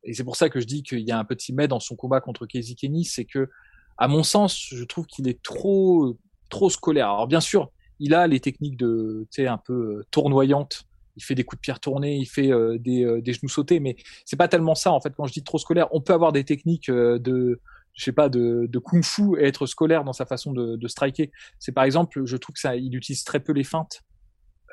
et 0.03 0.13
c'est 0.13 0.23
pour 0.23 0.35
ça 0.35 0.49
que 0.49 0.59
je 0.59 0.65
dis 0.65 0.83
qu'il 0.83 1.01
y 1.01 1.11
a 1.11 1.17
un 1.17 1.25
petit 1.25 1.53
mais 1.53 1.67
dans 1.67 1.79
son 1.79 1.95
combat 1.95 2.21
contre 2.21 2.45
Casey 2.45 2.75
Kenny, 2.75 3.05
c'est 3.05 3.25
que, 3.25 3.49
à 3.97 4.07
mon 4.07 4.23
sens, 4.23 4.59
je 4.71 4.83
trouve 4.83 5.05
qu'il 5.05 5.27
est 5.27 5.41
trop 5.41 6.17
trop 6.49 6.69
scolaire. 6.69 7.09
Alors 7.09 7.27
bien 7.27 7.39
sûr, 7.41 7.71
il 7.99 8.13
a 8.13 8.27
les 8.27 8.39
techniques 8.39 8.77
de, 8.77 9.27
tu 9.31 9.43
sais, 9.43 9.47
un 9.47 9.57
peu 9.57 9.73
euh, 9.73 10.05
tournoyantes. 10.11 10.83
Il 11.17 11.23
fait 11.23 11.35
des 11.35 11.45
coups 11.45 11.59
de 11.59 11.61
pierre 11.61 11.79
tournés, 11.79 12.17
il 12.17 12.25
fait 12.25 12.51
des, 12.77 13.21
des 13.21 13.33
genoux 13.33 13.47
sautés, 13.47 13.79
mais 13.79 13.95
c'est 14.25 14.35
pas 14.35 14.49
tellement 14.49 14.75
ça 14.75 14.91
en 14.91 14.99
fait. 14.99 15.13
Quand 15.15 15.25
je 15.25 15.31
dis 15.31 15.45
trop 15.45 15.57
scolaire, 15.57 15.87
on 15.91 16.01
peut 16.01 16.11
avoir 16.11 16.33
des 16.33 16.43
techniques 16.43 16.91
de 16.91 17.61
je 17.95 18.03
sais 18.03 18.11
pas, 18.11 18.29
de, 18.29 18.67
de 18.69 18.79
kung-fu 18.79 19.39
et 19.39 19.45
être 19.45 19.65
scolaire 19.65 20.03
dans 20.03 20.13
sa 20.13 20.25
façon 20.25 20.51
de, 20.51 20.75
de 20.75 20.87
striker. 20.87 21.31
C'est 21.59 21.71
par 21.71 21.85
exemple, 21.85 22.25
je 22.25 22.37
trouve 22.37 22.53
que 22.53 22.59
ça, 22.59 22.75
il 22.75 22.93
utilise 22.95 23.23
très 23.23 23.39
peu 23.39 23.53
les 23.53 23.63
feintes. 23.63 24.03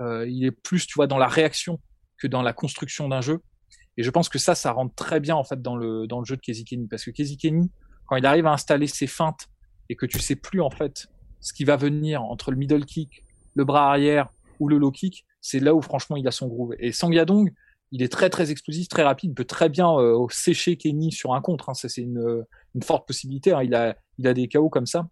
Euh, 0.00 0.28
il 0.28 0.44
est 0.44 0.50
plus, 0.50 0.86
tu 0.86 0.94
vois, 0.96 1.06
dans 1.06 1.18
la 1.18 1.28
réaction 1.28 1.80
que 2.18 2.26
dans 2.26 2.42
la 2.42 2.52
construction 2.52 3.08
d'un 3.08 3.20
jeu. 3.20 3.40
Et 3.96 4.02
je 4.02 4.10
pense 4.10 4.28
que 4.28 4.38
ça, 4.38 4.54
ça 4.54 4.72
rentre 4.72 4.94
très 4.94 5.20
bien 5.20 5.36
en 5.36 5.44
fait 5.44 5.60
dans 5.60 5.76
le 5.76 6.06
dans 6.06 6.18
le 6.18 6.24
jeu 6.24 6.36
de 6.36 6.40
Kezikeni, 6.40 6.86
parce 6.88 7.04
que 7.04 7.10
Kezikeni, 7.10 7.70
quand 8.06 8.16
il 8.16 8.26
arrive 8.26 8.46
à 8.46 8.52
installer 8.52 8.86
ses 8.86 9.06
feintes 9.06 9.48
et 9.88 9.96
que 9.96 10.06
tu 10.06 10.18
sais 10.18 10.36
plus 10.36 10.60
en 10.60 10.70
fait 10.70 11.08
ce 11.40 11.52
qui 11.52 11.64
va 11.64 11.76
venir 11.76 12.22
entre 12.22 12.50
le 12.50 12.56
middle 12.56 12.84
kick, 12.84 13.24
le 13.54 13.64
bras 13.64 13.90
arrière 13.90 14.30
ou 14.60 14.68
le 14.68 14.78
low 14.78 14.90
kick, 14.90 15.26
c'est 15.40 15.60
là 15.60 15.74
où 15.74 15.82
franchement 15.82 16.16
il 16.16 16.26
a 16.26 16.30
son 16.30 16.46
groove. 16.46 16.74
Et 16.78 16.92
Sang 16.92 17.10
Yadong, 17.10 17.52
il 17.90 18.02
est 18.02 18.10
très 18.10 18.30
très 18.30 18.50
explosif, 18.50 18.88
très 18.88 19.02
rapide, 19.02 19.30
il 19.32 19.34
peut 19.34 19.44
très 19.44 19.68
bien 19.68 19.92
euh, 19.98 20.26
sécher 20.30 20.76
Kenny 20.76 21.12
sur 21.12 21.34
un 21.34 21.40
contre. 21.40 21.68
Hein. 21.68 21.74
Ça 21.74 21.88
c'est 21.88 22.02
une, 22.02 22.44
une, 22.74 22.82
forte 22.82 23.06
possibilité. 23.06 23.52
Hein. 23.52 23.62
Il 23.62 23.74
a 23.74 23.96
il 24.18 24.26
a 24.26 24.34
des 24.34 24.48
KO 24.48 24.70
comme 24.70 24.86
ça, 24.86 25.08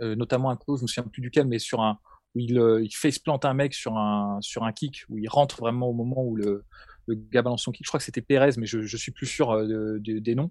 euh, 0.00 0.16
notamment 0.16 0.50
un 0.50 0.56
KO, 0.56 0.76
je 0.76 0.82
me 0.82 0.86
souviens 0.88 1.08
plus 1.08 1.22
duquel, 1.22 1.46
mais 1.46 1.58
sur 1.58 1.80
un 1.80 1.98
où 2.34 2.40
il, 2.40 2.58
euh, 2.58 2.82
il 2.82 2.90
face 2.90 3.18
plante 3.18 3.44
un 3.44 3.54
mec 3.54 3.74
sur 3.74 3.96
un 3.96 4.38
sur 4.40 4.64
un 4.64 4.72
kick 4.72 5.04
où 5.08 5.18
il 5.18 5.28
rentre 5.28 5.60
vraiment 5.60 5.88
au 5.88 5.92
moment 5.92 6.22
où 6.22 6.36
le 6.36 6.64
le 7.06 7.14
gars 7.14 7.42
kick. 7.42 7.84
Je 7.84 7.88
crois 7.88 7.98
que 7.98 8.04
c'était 8.04 8.22
Pérez, 8.22 8.50
mais 8.58 8.66
je 8.66 8.82
je 8.82 8.96
suis 8.96 9.12
plus 9.12 9.26
sûr 9.26 9.56
de, 9.56 9.98
de, 9.98 10.18
des 10.18 10.34
noms. 10.34 10.50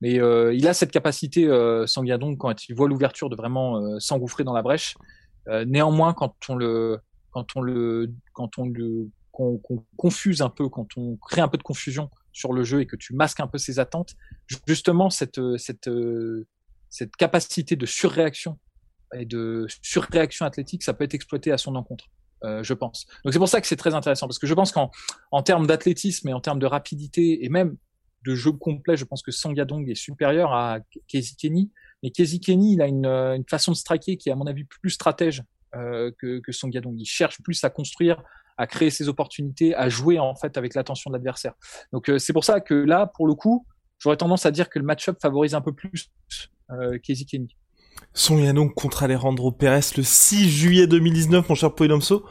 Mais 0.00 0.14
il 0.14 0.68
a 0.68 0.74
cette 0.74 0.90
capacité 0.90 1.46
euh, 1.46 1.86
Sanguiadon 1.86 2.36
quand 2.36 2.68
il 2.68 2.74
voit 2.74 2.88
l'ouverture 2.88 3.30
de 3.30 3.36
vraiment 3.36 3.98
s'engouffrer 3.98 4.44
dans 4.44 4.52
la 4.52 4.62
brèche. 4.62 4.94
néanmoins, 5.66 6.14
quand 6.14 6.34
on 6.48 6.56
le 6.56 6.98
quand 7.30 7.56
on 7.56 7.60
le 7.60 8.12
quand 8.32 8.58
on 8.58 8.66
le 8.66 9.08
qu'on 9.32 9.60
confuse 9.98 10.40
un 10.40 10.48
peu, 10.48 10.70
quand 10.70 10.96
on 10.96 11.16
crée 11.16 11.42
un 11.42 11.48
peu 11.48 11.58
de 11.58 11.62
confusion 11.62 12.10
sur 12.32 12.54
le 12.54 12.64
jeu 12.64 12.80
et 12.80 12.86
que 12.86 12.96
tu 12.96 13.14
masques 13.14 13.40
un 13.40 13.46
peu 13.46 13.58
ses 13.58 13.78
attentes, 13.78 14.14
justement 14.66 15.10
cette 15.10 15.40
cette 15.58 15.90
cette 16.88 17.16
capacité 17.16 17.76
de 17.76 17.86
surréaction 17.86 18.58
et 19.14 19.24
de 19.24 19.66
surréaction 19.82 20.46
athlétique, 20.46 20.82
ça 20.82 20.94
peut 20.94 21.04
être 21.04 21.14
exploité 21.14 21.52
à 21.52 21.58
son 21.58 21.74
encontre. 21.76 22.06
Euh, 22.44 22.62
je 22.62 22.74
pense. 22.74 23.06
Donc 23.24 23.32
c'est 23.32 23.38
pour 23.38 23.48
ça 23.48 23.60
que 23.60 23.66
c'est 23.66 23.76
très 23.76 23.94
intéressant 23.94 24.26
parce 24.26 24.38
que 24.38 24.46
je 24.46 24.52
pense 24.52 24.70
qu'en 24.70 24.90
en 25.30 25.42
termes 25.42 25.66
d'athlétisme 25.66 26.28
et 26.28 26.34
en 26.34 26.40
termes 26.40 26.58
de 26.58 26.66
rapidité 26.66 27.44
et 27.44 27.48
même 27.48 27.76
de 28.26 28.34
jeu 28.34 28.52
complet, 28.52 28.96
je 28.96 29.04
pense 29.04 29.22
que 29.22 29.30
Sangadong 29.30 29.88
est 29.88 29.94
supérieur 29.94 30.52
à 30.52 30.80
Kezi 31.08 31.36
Kenny. 31.36 31.70
Mais 32.02 32.10
Kezi 32.10 32.40
Kenny, 32.40 32.74
il 32.74 32.82
a 32.82 32.86
une, 32.86 33.06
une, 33.06 33.44
façon 33.48 33.72
de 33.72 33.76
striker 33.76 34.16
qui 34.16 34.28
est 34.28 34.32
à 34.32 34.36
mon 34.36 34.46
avis 34.46 34.64
plus 34.64 34.90
stratège 34.90 35.42
euh, 35.74 36.10
que, 36.18 36.40
que 36.40 36.52
Sangadong. 36.52 36.98
Il 36.98 37.06
cherche 37.06 37.40
plus 37.42 37.62
à 37.64 37.70
construire, 37.70 38.22
à 38.58 38.66
créer 38.66 38.90
ses 38.90 39.08
opportunités, 39.08 39.74
à 39.74 39.88
jouer 39.88 40.18
en 40.18 40.34
fait 40.34 40.56
avec 40.56 40.74
l'attention 40.74 41.10
de 41.10 41.16
l'adversaire. 41.16 41.54
Donc 41.92 42.10
euh, 42.10 42.18
c'est 42.18 42.32
pour 42.32 42.44
ça 42.44 42.60
que 42.60 42.74
là, 42.74 43.06
pour 43.06 43.26
le 43.26 43.34
coup, 43.34 43.66
j'aurais 43.98 44.16
tendance 44.16 44.44
à 44.44 44.50
dire 44.50 44.68
que 44.68 44.78
le 44.78 44.84
match-up 44.84 45.18
favorise 45.20 45.54
un 45.54 45.60
peu 45.60 45.72
plus 45.72 46.10
euh, 46.70 46.98
Kenny. 46.98 47.56
Son 48.14 48.52
donc 48.54 48.74
contre 48.74 49.02
Alejandro 49.02 49.52
Pérez 49.52 49.80
le 49.96 50.02
6 50.02 50.48
juillet 50.48 50.86
2019, 50.86 51.48
mon 51.48 51.54
cher 51.54 51.74
Poidomso. 51.74 52.24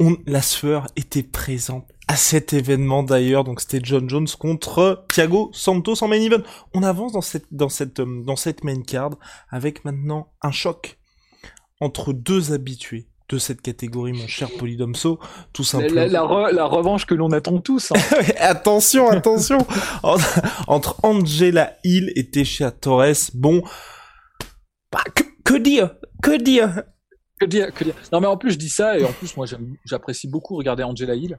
On, 0.00 0.16
la 0.26 0.42
sueur 0.42 0.86
était 0.96 1.24
présente 1.24 1.88
à 2.06 2.16
cet 2.16 2.52
événement 2.52 3.02
d'ailleurs, 3.02 3.44
donc 3.44 3.60
c'était 3.60 3.80
John 3.82 4.08
Jones 4.08 4.28
contre 4.38 5.04
Thiago 5.12 5.50
Santos 5.52 6.02
en 6.02 6.08
main 6.08 6.20
event. 6.20 6.42
On 6.72 6.82
avance 6.82 7.12
dans 7.12 7.20
cette 7.20 7.46
dans 7.50 7.68
cette 7.68 8.00
euh, 8.00 8.22
dans 8.24 8.36
cette 8.36 8.64
main 8.64 8.80
card 8.82 9.10
avec 9.50 9.84
maintenant 9.84 10.32
un 10.40 10.52
choc 10.52 10.98
entre 11.80 12.12
deux 12.12 12.52
habitués 12.52 13.08
de 13.28 13.38
cette 13.38 13.60
catégorie, 13.60 14.12
mon 14.12 14.26
cher 14.26 14.48
Polydomso, 14.58 15.18
tout 15.52 15.64
simplement. 15.64 16.06
La, 16.06 16.64
revanche 16.64 17.04
que 17.04 17.14
l'on 17.14 17.30
attend 17.30 17.58
tous. 17.58 17.92
Hein. 17.92 18.00
attention, 18.38 19.10
attention. 19.10 19.58
Entre 20.66 20.96
Angela 21.02 21.74
Hill 21.84 22.10
et 22.16 22.30
Teixeira 22.30 22.70
Torres, 22.70 23.30
bon, 23.34 23.62
bah, 24.90 25.04
que, 25.44 25.56
dire 25.58 25.96
Que 26.22 26.36
dire 26.36 26.82
que 27.38 27.46
dire, 27.46 27.72
que 27.72 27.84
dire. 27.84 27.94
Non, 28.12 28.20
mais 28.20 28.26
en 28.26 28.36
plus, 28.36 28.52
je 28.52 28.58
dis 28.58 28.68
ça, 28.68 28.98
et 28.98 29.04
en 29.04 29.12
plus, 29.12 29.36
moi, 29.36 29.46
j'apprécie 29.84 30.28
beaucoup 30.28 30.56
regarder 30.56 30.82
Angela 30.82 31.14
Hill, 31.14 31.36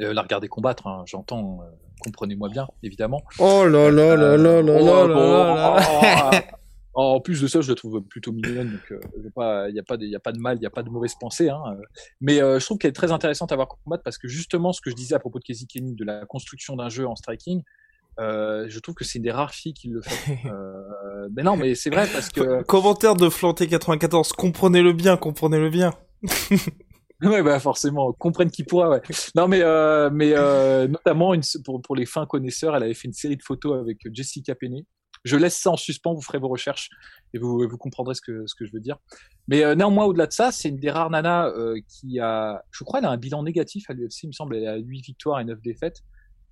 euh, 0.00 0.14
la 0.14 0.22
regarder 0.22 0.48
combattre, 0.48 0.86
hein, 0.86 1.04
j'entends, 1.06 1.60
euh, 1.62 1.66
comprenez-moi 2.00 2.48
bien, 2.48 2.66
évidemment. 2.82 3.22
Oh 3.38 3.66
là 3.66 3.90
là 3.90 4.02
euh, 4.02 4.16
là 4.16 4.36
là 4.36 4.62
là 4.62 4.62
là 4.62 5.06
là 5.06 5.76
euh, 5.76 6.30
oh, 6.32 6.32
oh, 6.32 6.54
oh, 6.94 7.00
En 7.00 7.20
plus 7.20 7.42
de 7.42 7.46
ça, 7.46 7.60
je 7.60 7.68
la 7.68 7.74
trouve 7.74 8.00
plutôt 8.00 8.32
mignonne, 8.32 8.70
donc 8.70 8.90
il 8.90 9.72
n'y 9.72 9.78
a, 9.78 10.16
a, 10.16 10.20
pas 10.20 10.32
de 10.32 10.38
mal, 10.38 10.56
il 10.56 10.60
n'y 10.60 10.66
a 10.66 10.70
pas 10.70 10.82
de 10.82 10.88
mauvaise 10.88 11.14
pensée. 11.20 11.50
Hein, 11.50 11.62
mais 12.22 12.38
je 12.38 12.64
trouve 12.64 12.78
qu'elle 12.78 12.90
est 12.90 12.94
très 12.94 13.12
intéressante 13.12 13.52
à 13.52 13.56
voir 13.56 13.68
combattre 13.68 14.02
parce 14.02 14.16
que 14.16 14.28
justement, 14.28 14.72
ce 14.72 14.80
que 14.80 14.88
je 14.88 14.96
disais 14.96 15.14
à 15.14 15.18
propos 15.18 15.38
de 15.38 15.44
Casey 15.44 15.66
Kenny, 15.66 15.94
de 15.94 16.04
la 16.04 16.24
construction 16.24 16.74
d'un 16.74 16.88
jeu 16.88 17.06
en 17.06 17.16
striking, 17.16 17.62
je 18.18 18.78
trouve 18.80 18.94
que 18.94 19.04
c'est 19.04 19.18
une 19.18 19.24
des 19.24 19.30
rares 19.30 19.54
filles 19.54 19.74
qui 19.74 19.88
le 19.88 20.00
fait. 20.02 20.38
mais 21.34 21.42
non, 21.42 21.56
mais 21.56 21.74
c'est 21.74 21.90
vrai 21.90 22.08
parce 22.12 22.28
que... 22.28 22.62
Commentaire 22.64 23.14
de 23.14 23.28
Flanté94, 23.28 24.32
comprenez-le 24.32 24.92
bien, 24.92 25.16
comprenez-le 25.16 25.70
bien. 25.70 25.92
ouais, 27.22 27.42
bah 27.42 27.60
forcément, 27.60 28.12
comprenne 28.12 28.50
qui 28.50 28.64
pourra. 28.64 28.90
Ouais. 28.90 29.02
Non, 29.34 29.48
mais 29.48 29.62
mais 30.10 30.34
notamment 30.88 31.34
une, 31.34 31.42
pour 31.64 31.82
pour 31.82 31.96
les 31.96 32.06
fins 32.06 32.26
connaisseurs, 32.26 32.74
elle 32.76 32.84
avait 32.84 32.94
fait 32.94 33.08
une 33.08 33.14
série 33.14 33.36
de 33.36 33.42
photos 33.42 33.78
avec 33.78 33.98
Jessica 34.12 34.54
Penney 34.54 34.86
je 35.26 35.36
laisse 35.36 35.58
ça 35.58 35.70
en 35.70 35.76
suspens, 35.76 36.14
vous 36.14 36.22
ferez 36.22 36.38
vos 36.38 36.48
recherches 36.48 36.88
et 37.34 37.38
vous, 37.38 37.66
vous 37.68 37.78
comprendrez 37.78 38.14
ce 38.14 38.20
que, 38.20 38.46
ce 38.46 38.54
que 38.54 38.64
je 38.64 38.72
veux 38.72 38.80
dire. 38.80 38.96
Mais 39.48 39.64
euh, 39.64 39.74
néanmoins, 39.74 40.04
au-delà 40.04 40.26
de 40.26 40.32
ça, 40.32 40.52
c'est 40.52 40.68
une 40.68 40.78
des 40.78 40.90
rares 40.90 41.10
nanas 41.10 41.48
euh, 41.48 41.80
qui 41.88 42.20
a, 42.20 42.62
je 42.70 42.84
crois, 42.84 43.00
elle 43.00 43.06
a 43.06 43.10
un 43.10 43.16
bilan 43.16 43.42
négatif 43.42 43.90
à 43.90 43.92
l'UFC, 43.92 44.22
il 44.22 44.28
me 44.28 44.32
semble, 44.32 44.56
elle 44.56 44.68
a 44.68 44.76
8 44.76 45.00
victoires 45.00 45.40
et 45.40 45.44
9 45.44 45.60
défaites. 45.60 46.02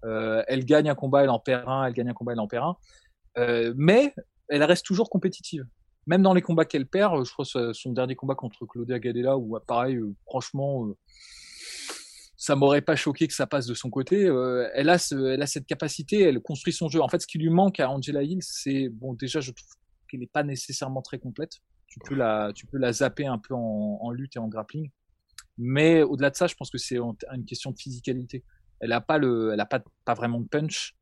Euh, 0.05 0.43
elle 0.49 0.64
gagne 0.64 0.88
un 0.88 0.95
combat, 0.95 1.23
elle 1.23 1.31
en 1.31 1.38
perd 1.38 1.69
un, 1.69 1.85
elle 1.85 1.95
gagne 1.95 2.11
un 2.11 2.14
combat, 2.14 2.33
elle 2.33 2.40
en 2.40 2.49
perd 2.49 2.64
un. 2.64 2.77
Euh, 3.38 3.75
mais 3.77 4.14
elle 4.49 4.62
reste 4.62 4.85
toujours 4.85 5.11
compétitive. 5.11 5.67
Même 6.07 6.23
dans 6.23 6.35
les 6.35 6.43
combats 6.43 6.67
qu'elle 6.67 6.87
perd, 6.87 7.25
je 7.25 7.33
crois 7.33 7.45
son 7.47 7.93
dernier 7.93 8.14
combat 8.14 8.35
contre 8.35 8.67
Claudia 8.67 8.99
Gadella, 8.99 9.38
où 9.38 9.59
pareil, 9.67 9.99
franchement, 10.27 10.95
ça 12.37 12.57
m'aurait 12.57 12.83
pas 12.83 12.95
choqué 12.95 13.27
que 13.27 13.33
ça 13.33 13.47
passe 13.47 13.67
de 13.67 13.73
son 13.73 13.88
côté. 13.88 14.27
Euh, 14.27 14.69
elle 14.75 14.90
a 14.90 14.99
ce, 14.99 15.14
elle 15.14 15.40
a 15.40 15.47
cette 15.47 15.67
capacité, 15.67 16.21
elle 16.21 16.40
construit 16.40 16.75
son 16.75 16.88
jeu. 16.88 17.01
En 17.01 17.09
fait, 17.09 17.21
ce 17.23 17.27
qui 17.27 17.38
lui 17.38 17.49
manque 17.49 17.81
à 17.81 17.88
Angela 17.88 18.23
Hill, 18.23 18.40
c'est 18.43 18.90
bon 18.90 19.14
déjà 19.14 19.40
je 19.40 19.51
trouve 19.51 19.71
qu'elle 20.09 20.21
n'est 20.21 20.27
pas 20.27 20.43
nécessairement 20.43 21.01
très 21.01 21.19
complète. 21.19 21.53
Tu 21.87 22.01
peux 22.01 22.14
la, 22.14 22.53
tu 22.55 22.67
peux 22.67 22.77
la 22.77 22.93
zapper 22.93 23.25
un 23.25 23.38
peu 23.38 23.55
en, 23.55 23.99
en 24.03 24.11
lutte 24.11 24.37
et 24.37 24.38
en 24.38 24.49
grappling. 24.49 24.90
Mais 25.57 26.03
au-delà 26.03 26.29
de 26.29 26.37
ça, 26.37 26.47
je 26.47 26.55
pense 26.55 26.71
que 26.71 26.79
c'est 26.79 26.99
une 26.99 27.45
question 27.47 27.71
de 27.71 27.79
physicalité. 27.79 28.45
Elle 28.80 28.92
a 28.92 29.00
pas 29.00 29.18
le, 29.18 29.52
elle 29.52 29.64
pas, 29.68 29.82
pas 30.04 30.14
vraiment 30.14 30.40
de 30.40 30.46
punch 30.46 30.96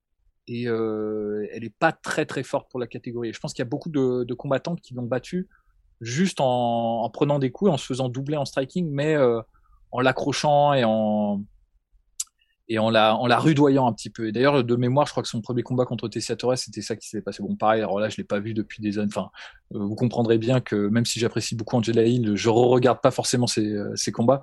et 0.49 0.69
euh, 0.69 1.47
elle 1.53 1.65
est 1.65 1.75
pas 1.79 1.93
très 1.93 2.27
très 2.27 2.43
forte 2.43 2.71
pour 2.71 2.81
la 2.81 2.87
catégorie. 2.87 3.33
je 3.33 3.39
pense 3.39 3.53
qu'il 3.53 3.63
y 3.63 3.67
a 3.67 3.69
beaucoup 3.69 3.91
de, 3.91 4.25
de 4.25 4.35
combattantes 4.35 4.81
qui 4.81 4.95
l'ont 4.95 5.05
battue 5.05 5.49
juste 6.01 6.41
en, 6.41 7.03
en, 7.03 7.11
prenant 7.11 7.39
des 7.39 7.51
coups 7.51 7.71
et 7.71 7.73
en 7.73 7.77
se 7.77 7.87
faisant 7.87 8.09
doubler 8.09 8.37
en 8.37 8.45
striking, 8.45 8.91
mais 8.91 9.15
euh, 9.15 9.41
en 9.93 10.01
l'accrochant 10.01 10.73
et 10.75 10.83
en 10.85 11.43
et 12.73 12.79
en 12.79 12.89
la, 12.89 13.17
en 13.17 13.27
la 13.27 13.39
rudoyant 13.39 13.87
un 13.87 13.93
petit 13.93 14.09
peu. 14.09 14.29
Et 14.29 14.33
d'ailleurs, 14.33 14.65
de 14.65 14.77
mémoire, 14.77 15.07
je 15.07 15.13
crois 15.13 15.23
que 15.23 15.29
son 15.29 15.43
premier 15.43 15.63
combat 15.63 15.85
contre 15.85 16.09
Tessia 16.09 16.37
Torres, 16.37 16.57
c'était 16.57 16.81
ça 16.81 16.97
qui 16.97 17.07
s'est 17.07 17.21
passé. 17.21 17.43
Bon, 17.43 17.55
pareil, 17.55 17.83
alors 17.83 18.01
là, 18.01 18.09
je 18.09 18.17
l'ai 18.17 18.25
pas 18.25 18.41
vu 18.41 18.55
depuis 18.55 18.81
des 18.81 18.99
années. 18.99 19.13
Enfin, 19.15 19.29
euh, 19.75 19.79
vous 19.79 19.95
comprendrez 19.95 20.39
bien 20.39 20.63
que 20.63 20.89
même 20.89 21.05
si 21.05 21.21
j'apprécie 21.21 21.55
beaucoup 21.55 21.77
Angela 21.77 22.03
Hill, 22.03 22.33
je 22.35 22.49
re-regarde 22.49 23.03
pas 23.03 23.11
forcément 23.11 23.47
ses, 23.47 23.67
euh, 23.67 23.95
ses 23.95 24.11
combats. 24.11 24.41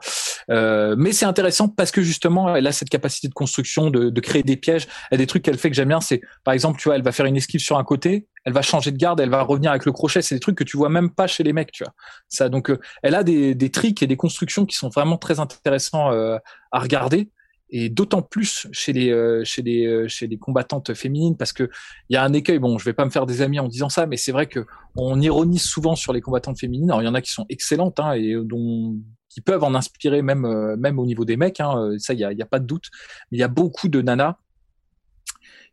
Euh, 0.51 0.93
mais 0.95 1.11
c'est 1.11 1.25
intéressant 1.25 1.69
parce 1.69 1.89
que 1.89 2.03
justement, 2.03 2.55
elle 2.55 2.67
a 2.67 2.71
cette 2.71 2.89
capacité 2.89 3.27
de 3.27 3.33
construction, 3.33 3.89
de, 3.89 4.11
de 4.11 4.21
créer 4.21 4.43
des 4.43 4.57
pièges. 4.57 4.87
Elle 5.09 5.15
a 5.15 5.17
des 5.17 5.27
trucs 5.27 5.41
qu'elle 5.41 5.57
fait 5.57 5.71
que 5.71 5.75
j'aime 5.75 5.87
bien. 5.87 5.99
C'est, 5.99 6.21
par 6.43 6.53
exemple, 6.53 6.79
tu 6.79 6.87
vois, 6.87 6.97
elle 6.97 7.03
va 7.03 7.11
faire 7.11 7.25
une 7.25 7.35
esquive 7.35 7.61
sur 7.61 7.79
un 7.79 7.83
côté, 7.83 8.27
elle 8.45 8.53
va 8.53 8.61
changer 8.61 8.91
de 8.91 8.97
garde, 8.97 9.19
elle 9.19 9.31
va 9.31 9.41
revenir 9.41 9.71
avec 9.71 9.85
le 9.85 9.91
crochet. 9.91 10.21
C'est 10.21 10.35
des 10.35 10.39
trucs 10.39 10.55
que 10.55 10.63
tu 10.63 10.77
vois 10.77 10.89
même 10.89 11.09
pas 11.09 11.25
chez 11.25 11.41
les 11.41 11.51
mecs, 11.51 11.71
tu 11.71 11.83
vois. 11.83 11.93
Ça, 12.27 12.47
donc, 12.47 12.71
elle 13.01 13.15
a 13.15 13.23
des, 13.23 13.55
des 13.55 13.71
tricks 13.71 14.03
et 14.03 14.07
des 14.07 14.17
constructions 14.17 14.67
qui 14.67 14.75
sont 14.75 14.89
vraiment 14.89 15.17
très 15.17 15.39
intéressants 15.39 16.11
à 16.11 16.79
regarder 16.79 17.31
et 17.71 17.89
d'autant 17.89 18.21
plus 18.21 18.67
chez 18.71 18.93
les 18.93 19.11
euh, 19.11 19.43
chez 19.43 19.61
les 19.61 19.85
euh, 19.85 20.07
chez 20.07 20.27
les 20.27 20.37
combattantes 20.37 20.93
féminines 20.93 21.37
parce 21.37 21.53
que 21.53 21.69
il 22.09 22.13
y 22.13 22.17
a 22.17 22.23
un 22.23 22.33
écueil. 22.33 22.59
Bon 22.59 22.77
je 22.77 22.85
vais 22.85 22.93
pas 22.93 23.05
me 23.05 23.09
faire 23.09 23.25
des 23.25 23.41
amis 23.41 23.59
en 23.59 23.67
disant 23.67 23.89
ça 23.89 24.05
mais 24.05 24.17
c'est 24.17 24.31
vrai 24.31 24.47
que 24.47 24.65
on 24.95 25.19
ironise 25.21 25.63
souvent 25.63 25.95
sur 25.95 26.13
les 26.13 26.21
combattantes 26.21 26.59
féminines. 26.59 26.89
Alors 26.89 27.01
il 27.01 27.05
y 27.05 27.09
en 27.09 27.13
a 27.13 27.21
qui 27.21 27.31
sont 27.31 27.45
excellentes 27.49 27.99
hein, 27.99 28.13
et 28.13 28.35
dont 28.43 28.95
qui 29.29 29.41
peuvent 29.41 29.63
en 29.63 29.75
inspirer 29.75 30.21
même 30.21 30.45
euh, 30.45 30.75
même 30.77 30.99
au 30.99 31.05
niveau 31.05 31.25
des 31.25 31.37
mecs 31.37 31.59
hein, 31.59 31.91
ça 31.97 32.13
il 32.13 32.19
y 32.19 32.23
a, 32.23 32.33
y 32.33 32.41
a 32.41 32.47
pas 32.47 32.59
de 32.59 32.65
doute. 32.65 32.89
Mais 33.31 33.37
il 33.37 33.41
y 33.41 33.43
a 33.43 33.47
beaucoup 33.47 33.87
de 33.87 34.01
nanas 34.01 34.37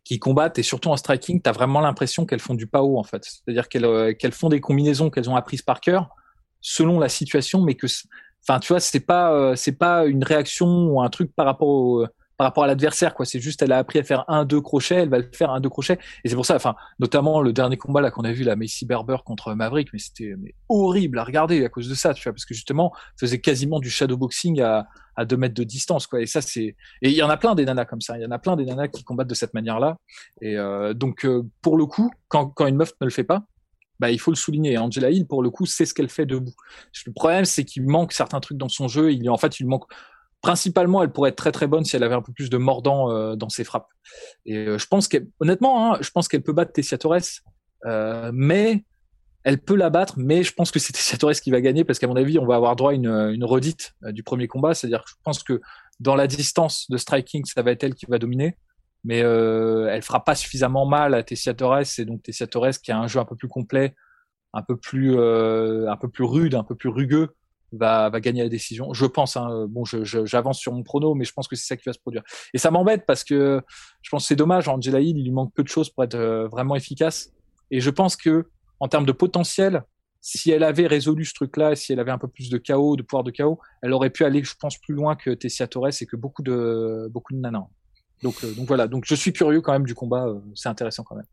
qui 0.07 0.19
combattent 0.19 0.57
et 0.57 0.63
surtout 0.63 0.87
en 0.89 0.95
striking, 0.95 1.41
tu 1.41 1.49
as 1.49 1.51
vraiment 1.51 1.81
l'impression 1.81 2.25
qu'elles 2.25 2.39
font 2.39 2.53
du 2.53 2.65
PAO 2.65 2.97
en 2.97 3.03
fait. 3.03 3.25
C'est-à-dire 3.25 3.67
qu'elles 3.67 3.83
euh, 3.83 4.13
qu'elles 4.13 4.31
font 4.31 4.47
des 4.47 4.61
combinaisons 4.61 5.09
qu'elles 5.09 5.29
ont 5.29 5.35
apprises 5.35 5.61
par 5.61 5.81
cœur 5.81 6.09
selon 6.61 6.99
la 6.99 7.09
situation, 7.09 7.61
mais 7.61 7.75
que, 7.75 7.87
enfin, 8.47 8.59
tu 8.59 8.73
vois, 8.73 8.79
c'est 8.79 8.99
pas 8.99 9.33
euh, 9.33 9.55
c'est 9.55 9.77
pas 9.77 10.05
une 10.05 10.23
réaction 10.23 10.67
ou 10.87 11.01
un 11.01 11.09
truc 11.09 11.33
par 11.35 11.45
rapport 11.45 11.67
au, 11.67 12.07
par 12.37 12.45
rapport 12.45 12.63
à 12.63 12.67
l'adversaire 12.67 13.13
quoi. 13.13 13.25
C'est 13.25 13.39
juste 13.39 13.61
elle 13.61 13.71
a 13.71 13.79
appris 13.79 13.99
à 13.99 14.03
faire 14.03 14.23
un 14.27 14.45
deux 14.45 14.61
crochets 14.61 14.95
elle 14.95 15.09
va 15.09 15.17
le 15.17 15.29
faire 15.33 15.51
un 15.51 15.59
deux 15.59 15.69
crochets. 15.69 15.97
Et 16.23 16.29
c'est 16.29 16.35
pour 16.35 16.45
ça 16.45 16.55
enfin 16.55 16.75
notamment 16.99 17.41
le 17.41 17.51
dernier 17.51 17.77
combat 17.77 17.99
là 18.01 18.11
qu'on 18.11 18.23
a 18.23 18.31
vu 18.31 18.43
la 18.43 18.55
Macy 18.55 18.85
Berber 18.85 19.17
contre 19.25 19.53
Maverick 19.53 19.89
mais 19.91 19.99
c'était 19.99 20.35
horrible 20.69 21.17
à 21.19 21.23
regarder 21.23 21.65
à 21.65 21.69
cause 21.69 21.89
de 21.89 21.95
ça 21.95 22.13
tu 22.13 22.23
vois 22.23 22.33
parce 22.33 22.45
que 22.45 22.53
justement 22.53 22.93
faisait 23.19 23.41
quasiment 23.41 23.79
du 23.79 23.89
shadowboxing 23.89 24.61
à 24.61 24.87
à 25.15 25.25
deux 25.25 25.37
mètres 25.37 25.55
de 25.55 25.63
distance 25.63 26.05
quoi. 26.05 26.21
Et 26.21 26.27
ça 26.27 26.41
c'est 26.41 26.75
et 27.01 27.09
il 27.09 27.13
y 27.13 27.23
en 27.23 27.29
a 27.29 27.37
plein 27.37 27.55
des 27.55 27.65
nanas 27.65 27.85
comme 27.85 28.01
ça. 28.01 28.17
Il 28.17 28.21
y 28.21 28.25
en 28.25 28.31
a 28.31 28.39
plein 28.39 28.55
des 28.55 28.65
nanas 28.65 28.87
qui 28.87 29.03
combattent 29.03 29.27
de 29.27 29.35
cette 29.35 29.55
manière 29.55 29.79
là 29.79 29.97
et 30.41 30.57
euh, 30.57 30.93
donc 30.93 31.25
euh, 31.25 31.43
pour 31.61 31.77
le 31.77 31.87
coup 31.87 32.11
quand 32.27 32.47
quand 32.49 32.67
une 32.67 32.75
meuf 32.75 32.91
ne 33.01 33.05
le 33.05 33.11
fait 33.11 33.23
pas 33.23 33.43
bah, 33.99 34.11
il 34.11 34.19
faut 34.19 34.31
le 34.31 34.37
souligner. 34.37 34.77
Angela 34.77 35.09
Hill, 35.09 35.25
pour 35.27 35.41
le 35.41 35.49
coup, 35.49 35.65
c'est 35.65 35.85
ce 35.85 35.93
qu'elle 35.93 36.09
fait 36.09 36.25
debout. 36.25 36.53
Le 37.05 37.13
problème, 37.13 37.45
c'est 37.45 37.63
qu'il 37.63 37.83
manque 37.83 38.13
certains 38.13 38.39
trucs 38.39 38.57
dans 38.57 38.69
son 38.69 38.87
jeu. 38.87 39.11
Il, 39.11 39.29
en 39.29 39.37
fait, 39.37 39.59
il 39.59 39.67
manque 39.67 39.85
principalement, 40.41 41.03
elle 41.03 41.11
pourrait 41.11 41.31
être 41.31 41.35
très 41.35 41.51
très 41.51 41.67
bonne 41.67 41.83
si 41.83 41.95
elle 41.95 42.03
avait 42.03 42.15
un 42.15 42.21
peu 42.21 42.31
plus 42.31 42.49
de 42.49 42.57
mordant 42.57 43.11
euh, 43.11 43.35
dans 43.35 43.49
ses 43.49 43.63
frappes. 43.63 43.89
Et 44.45 44.55
euh, 44.57 44.77
je 44.77 44.87
pense 44.87 45.07
qu'elle, 45.07 45.27
honnêtement, 45.39 45.93
hein, 45.93 45.97
je 46.01 46.09
pense 46.11 46.27
qu'elle 46.27 46.43
peut 46.43 46.53
battre 46.53 46.73
Tessia 46.73 46.97
Torres, 46.97 47.41
euh, 47.85 48.31
mais 48.33 48.83
elle 49.43 49.59
peut 49.59 49.75
la 49.75 49.89
battre, 49.89 50.15
mais 50.17 50.43
je 50.43 50.53
pense 50.53 50.71
que 50.71 50.79
c'est 50.79 50.93
Tessia 50.93 51.17
Torres 51.17 51.33
qui 51.33 51.51
va 51.51 51.61
gagner 51.61 51.83
parce 51.83 51.99
qu'à 51.99 52.07
mon 52.07 52.15
avis, 52.15 52.37
on 52.37 52.45
va 52.45 52.55
avoir 52.55 52.75
droit 52.75 52.91
à 52.91 52.93
une, 52.93 53.07
une 53.07 53.43
redite 53.45 53.93
du 54.03 54.21
premier 54.21 54.47
combat. 54.47 54.73
C'est-à-dire 54.73 55.03
que 55.03 55.09
je 55.09 55.15
pense 55.23 55.41
que 55.41 55.61
dans 55.99 56.15
la 56.15 56.27
distance 56.27 56.89
de 56.89 56.97
striking, 56.97 57.43
ça 57.45 57.61
va 57.61 57.71
être 57.71 57.83
elle 57.83 57.95
qui 57.95 58.05
va 58.07 58.19
dominer, 58.19 58.57
mais 59.07 59.19
elle 59.19 60.01
fera 60.03 60.23
pas 60.23 60.35
suffisamment 60.35 60.85
mal 60.85 61.13
à 61.15 61.23
Tessia 61.23 61.53
Torres. 61.53 61.97
Et 61.97 62.05
donc 62.05 62.21
Tessia 62.21 62.45
Torres 62.45 62.79
qui 62.83 62.91
a 62.91 62.99
un 62.99 63.07
jeu 63.07 63.19
un 63.19 63.25
peu 63.25 63.35
plus 63.35 63.47
complet, 63.47 63.95
un 64.53 64.61
peu 64.61 64.77
plus 64.77 65.17
un 65.17 65.97
peu 65.97 66.09
plus 66.09 66.25
rude, 66.25 66.53
un 66.53 66.63
peu 66.63 66.75
plus 66.75 66.89
rugueux 66.89 67.29
va, 67.71 68.09
va 68.09 68.19
gagner 68.19 68.43
la 68.43 68.49
décision. 68.49 68.93
Je 68.93 69.05
pense. 69.05 69.37
Hein, 69.37 69.67
bon, 69.69 69.83
j'avance 69.85 70.59
sur 70.59 70.73
mon 70.73 70.83
prono, 70.83 71.13
mais 71.15 71.25
je 71.25 71.33
pense 71.33 71.47
que 71.47 71.55
c'est 71.55 71.65
ça 71.65 71.77
qui 71.77 71.83
va 71.85 71.93
se 71.93 71.99
produire. 71.99 72.23
Et 72.53 72.57
ça 72.57 72.71
m'embête 72.71 73.05
parce 73.05 73.23
que 73.23 73.61
je 74.01 74.09
pense 74.09 74.23
que 74.23 74.27
c'est 74.27 74.35
dommage. 74.35 74.67
Angela 74.67 74.99
Hill, 74.99 75.17
il 75.17 75.23
lui 75.23 75.31
manque 75.31 75.53
peu 75.53 75.63
de 75.63 75.67
choses 75.67 75.89
pour 75.89 76.03
être 76.03 76.15
euh, 76.15 76.47
vraiment 76.47 76.75
efficace. 76.75 77.31
Et 77.71 77.79
je 77.81 77.89
pense 77.89 78.15
que 78.15 78.47
en 78.79 78.87
termes 78.87 79.05
de 79.05 79.11
potentiel, 79.11 79.83
si 80.21 80.51
elle 80.51 80.63
avait 80.63 80.87
résolu 80.87 81.25
ce 81.25 81.33
truc-là, 81.33 81.75
si 81.75 81.93
elle 81.93 81.99
avait 81.99 82.11
un 82.11 82.17
peu 82.17 82.27
plus 82.27 82.49
de 82.49 82.57
chaos, 82.57 82.95
de 82.95 83.01
pouvoir 83.01 83.23
de 83.23 83.31
chaos, 83.31 83.59
elle 83.81 83.93
aurait 83.93 84.09
pu 84.09 84.23
aller, 84.23 84.43
je 84.43 84.53
pense, 84.59 84.77
plus 84.77 84.93
loin 84.93 85.15
que 85.15 85.31
Tessia 85.31 85.67
Torres 85.67 86.01
et 86.01 86.05
que 86.05 86.15
beaucoup 86.15 86.43
de 86.43 87.07
beaucoup 87.11 87.33
de 87.33 87.39
nanas. 87.39 87.67
Donc, 88.23 88.35
euh, 88.43 88.53
donc 88.53 88.67
voilà. 88.67 88.87
Donc 88.87 89.03
je 89.05 89.15
suis 89.15 89.33
curieux 89.33 89.61
quand 89.61 89.73
même 89.73 89.85
du 89.85 89.95
combat. 89.95 90.27
Euh, 90.27 90.39
c'est 90.55 90.69
intéressant 90.69 91.03
quand 91.03 91.15
même. 91.15 91.25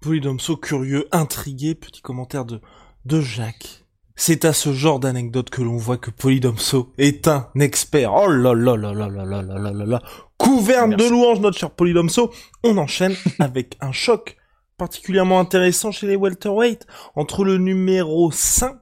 Polydomso 0.00 0.56
curieux, 0.56 1.08
intrigué. 1.12 1.74
Petit 1.74 2.00
commentaire 2.00 2.44
de 2.44 2.60
de 3.04 3.20
Jacques. 3.20 3.84
C'est 4.14 4.44
à 4.44 4.52
ce 4.52 4.72
genre 4.72 5.00
d'anecdote 5.00 5.50
que 5.50 5.62
l'on 5.62 5.76
voit 5.76 5.96
que 5.96 6.10
Polydomso 6.10 6.92
est 6.98 7.28
un 7.28 7.48
expert. 7.58 8.12
Oh 8.14 8.28
là 8.28 8.54
là 8.54 8.76
là 8.76 8.92
là 8.92 9.08
là 9.08 9.24
là 9.24 9.42
là 9.42 9.58
là 9.58 9.72
là 9.72 9.86
là. 9.86 10.02
Couverne 10.36 10.96
de 10.96 11.08
louanges, 11.08 11.40
notre 11.40 11.58
cher 11.58 11.70
Polydomso. 11.70 12.30
On 12.62 12.76
enchaîne 12.76 13.14
avec 13.38 13.76
un 13.80 13.92
choc 13.92 14.36
particulièrement 14.76 15.40
intéressant 15.40 15.92
chez 15.92 16.06
les 16.06 16.16
welterweight 16.16 16.86
entre 17.14 17.44
le 17.44 17.58
numéro 17.58 18.30
5 18.30 18.76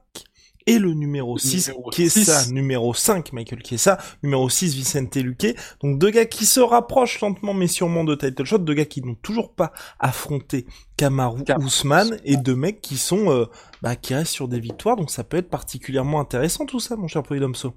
et 0.67 0.79
le 0.79 0.93
numéro 0.93 1.37
6, 1.37 1.71
Kiesa, 1.91 2.51
numéro 2.51 2.93
5, 2.93 3.33
Michael 3.33 3.61
Kiesa, 3.61 3.97
numéro 4.23 4.49
6, 4.49 4.75
Vicente 4.75 5.15
Luque. 5.15 5.55
Donc 5.81 5.99
deux 5.99 6.09
gars 6.09 6.25
qui 6.25 6.45
se 6.45 6.59
rapprochent 6.59 7.19
lentement 7.21 7.53
mais 7.53 7.67
sûrement 7.67 8.03
de 8.03 8.15
title 8.15 8.45
shot, 8.45 8.59
deux 8.59 8.73
gars 8.73 8.85
qui 8.85 9.01
n'ont 9.01 9.15
toujours 9.15 9.53
pas 9.53 9.71
affronté 9.99 10.65
Kamaru 10.97 11.43
Ousmane 11.59 12.19
et 12.23 12.37
deux 12.37 12.55
mecs 12.55 12.81
qui 12.81 12.97
sont 12.97 13.31
euh, 13.31 13.45
bah, 13.81 13.95
qui 13.95 14.13
restent 14.13 14.33
sur 14.33 14.47
des 14.47 14.59
victoires. 14.59 14.95
Donc 14.95 15.09
ça 15.09 15.23
peut 15.23 15.37
être 15.37 15.49
particulièrement 15.49 16.19
intéressant 16.19 16.65
tout 16.65 16.79
ça, 16.79 16.95
mon 16.95 17.07
cher 17.07 17.23
Polydomso. 17.23 17.73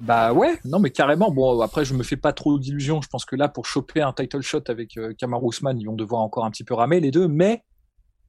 Bah 0.00 0.32
ouais, 0.32 0.58
non 0.64 0.80
mais 0.80 0.90
carrément. 0.90 1.30
Bon 1.30 1.60
après 1.60 1.84
je 1.84 1.94
me 1.94 2.02
fais 2.02 2.16
pas 2.16 2.32
trop 2.32 2.58
d'illusions. 2.58 3.00
Je 3.00 3.08
pense 3.08 3.24
que 3.24 3.36
là 3.36 3.48
pour 3.48 3.66
choper 3.66 4.02
un 4.02 4.12
title 4.12 4.42
shot 4.42 4.64
avec 4.66 4.96
euh, 4.96 5.14
Kamaru 5.16 5.46
Ousmane, 5.46 5.80
ils 5.80 5.86
vont 5.86 5.94
devoir 5.94 6.22
encore 6.22 6.44
un 6.44 6.50
petit 6.50 6.64
peu 6.64 6.74
ramer 6.74 7.00
les 7.00 7.10
deux, 7.10 7.28
mais 7.28 7.62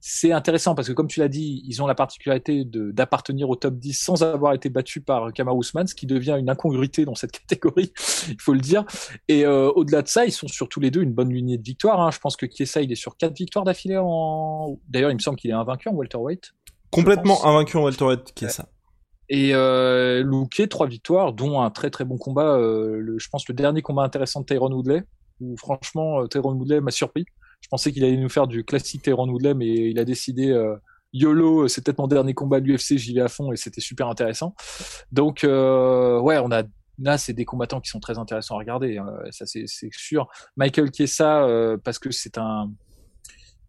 c'est 0.06 0.32
intéressant 0.32 0.74
parce 0.74 0.86
que 0.86 0.92
comme 0.92 1.06
tu 1.06 1.18
l'as 1.18 1.28
dit, 1.28 1.62
ils 1.66 1.82
ont 1.82 1.86
la 1.86 1.94
particularité 1.94 2.62
d'appartenir 2.66 3.48
au 3.48 3.56
top 3.56 3.78
10 3.78 3.94
sans 3.94 4.22
avoir 4.22 4.52
été 4.52 4.68
battus 4.68 5.02
par 5.02 5.32
Kamar 5.32 5.56
Ousmane, 5.56 5.86
ce 5.86 5.94
qui 5.94 6.04
devient 6.04 6.36
une 6.38 6.50
incongruité 6.50 7.06
dans 7.06 7.14
cette 7.14 7.32
catégorie, 7.48 7.90
il 8.28 8.38
faut 8.38 8.52
le 8.52 8.60
dire. 8.60 8.84
Et 9.28 9.46
euh, 9.46 9.70
au-delà 9.70 10.02
de 10.02 10.08
ça, 10.08 10.26
ils 10.26 10.30
sont 10.30 10.46
sur 10.46 10.68
tous 10.68 10.78
les 10.78 10.90
deux 10.90 11.00
une 11.00 11.14
bonne 11.14 11.32
lignée 11.32 11.56
de 11.56 11.62
victoires. 11.62 12.02
Hein. 12.02 12.10
Je 12.10 12.18
pense 12.18 12.36
que 12.36 12.44
Kiesa, 12.44 12.82
il 12.82 12.92
est 12.92 12.96
sur 12.96 13.16
quatre 13.16 13.34
victoires 13.34 13.64
d'affilée 13.64 13.96
en... 13.98 14.78
D'ailleurs, 14.90 15.10
il 15.10 15.14
me 15.14 15.20
semble 15.20 15.38
qu'il 15.38 15.50
est 15.50 15.54
invaincu 15.54 15.88
en 15.88 15.94
welterweight. 15.94 16.52
Complètement 16.90 17.42
invaincu 17.46 17.78
en 17.78 17.84
welterweight, 17.84 18.34
Kiesa. 18.34 18.68
Et 19.30 19.54
euh, 19.54 20.22
Luke, 20.22 20.68
trois 20.68 20.86
victoires, 20.86 21.32
dont 21.32 21.62
un 21.62 21.70
très 21.70 21.88
très 21.88 22.04
bon 22.04 22.18
combat. 22.18 22.58
Euh, 22.58 22.98
le, 23.00 23.18
je 23.18 23.30
pense 23.30 23.48
le 23.48 23.54
dernier 23.54 23.80
combat 23.80 24.02
intéressant 24.02 24.42
de 24.42 24.44
Tyrone 24.44 24.74
Woodley, 24.74 25.02
où 25.40 25.56
franchement, 25.56 26.20
euh, 26.20 26.26
Tyrone 26.26 26.58
Woodley 26.58 26.82
m'a 26.82 26.90
surpris. 26.90 27.24
Je 27.64 27.68
pensais 27.70 27.92
qu'il 27.92 28.04
allait 28.04 28.18
nous 28.18 28.28
faire 28.28 28.46
du 28.46 28.62
classique 28.62 29.00
Tyrone 29.00 29.30
Woodley, 29.30 29.54
mais 29.54 29.90
il 29.90 29.98
a 29.98 30.04
décidé 30.04 30.50
euh, 30.50 30.76
YOLO, 31.14 31.66
c'est 31.66 31.82
peut-être 31.82 31.98
mon 31.98 32.08
dernier 32.08 32.34
combat 32.34 32.60
de 32.60 32.66
l'UFC, 32.66 32.98
j'y 32.98 33.14
vais 33.14 33.22
à 33.22 33.28
fond 33.28 33.52
et 33.52 33.56
c'était 33.56 33.80
super 33.80 34.08
intéressant. 34.08 34.54
Donc 35.12 35.44
euh, 35.44 36.20
ouais, 36.20 36.36
on 36.38 36.52
a 36.52 36.64
là 36.98 37.16
c'est 37.16 37.32
des 37.32 37.46
combattants 37.46 37.80
qui 37.80 37.88
sont 37.88 38.00
très 38.00 38.18
intéressants 38.18 38.56
à 38.56 38.58
regarder, 38.58 38.98
hein. 38.98 39.06
ça 39.30 39.46
c'est 39.46 39.64
sûr. 39.92 40.28
Michael 40.58 40.92
Chiesa 40.92 41.44
euh, 41.44 41.78
parce 41.82 41.98
que 41.98 42.10
c'est 42.10 42.36
un, 42.36 42.70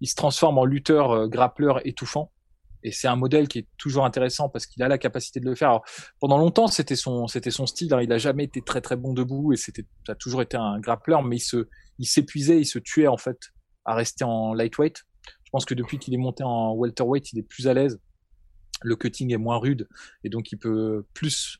il 0.01 0.09
se 0.09 0.15
transforme 0.15 0.57
en 0.57 0.65
lutteur 0.65 1.11
euh, 1.11 1.27
grappleur 1.27 1.87
étouffant. 1.87 2.33
Et 2.83 2.91
c'est 2.91 3.07
un 3.07 3.15
modèle 3.15 3.47
qui 3.47 3.59
est 3.59 3.67
toujours 3.79 4.05
intéressant 4.05 4.49
parce 4.49 4.67
qu'il 4.67 4.83
a 4.83 4.87
la 4.87 4.99
capacité 4.99 5.39
de 5.39 5.45
le 5.45 5.55
faire. 5.55 5.79
pendant 6.19 6.37
longtemps, 6.37 6.67
c'était 6.67 6.95
son, 6.95 7.25
c'était 7.25 7.49
son 7.49 7.65
style. 7.65 7.91
Hein. 7.95 8.01
Il 8.03 8.11
a 8.11 8.19
jamais 8.19 8.43
été 8.43 8.61
très 8.61 8.79
très 8.79 8.95
bon 8.95 9.13
debout 9.13 9.53
et 9.53 9.57
c'était, 9.57 9.85
ça 10.05 10.11
a 10.11 10.15
toujours 10.15 10.43
été 10.43 10.55
un 10.55 10.79
grappleur, 10.79 11.23
mais 11.23 11.37
il 11.37 11.39
se, 11.39 11.67
il 11.97 12.05
s'épuisait, 12.05 12.59
il 12.59 12.65
se 12.65 12.77
tuait 12.77 13.07
en 13.07 13.17
fait 13.17 13.39
à 13.85 13.95
rester 13.95 14.23
en 14.23 14.53
lightweight. 14.53 15.03
Je 15.43 15.49
pense 15.51 15.65
que 15.65 15.73
depuis 15.73 15.99
qu'il 15.99 16.13
est 16.13 16.17
monté 16.17 16.43
en 16.43 16.73
welterweight, 16.73 17.31
il 17.33 17.39
est 17.39 17.43
plus 17.43 17.67
à 17.67 17.73
l'aise. 17.73 17.99
Le 18.81 18.95
cutting 18.95 19.33
est 19.33 19.37
moins 19.37 19.57
rude 19.57 19.87
et 20.23 20.29
donc 20.29 20.51
il 20.51 20.57
peut 20.57 21.05
plus 21.13 21.59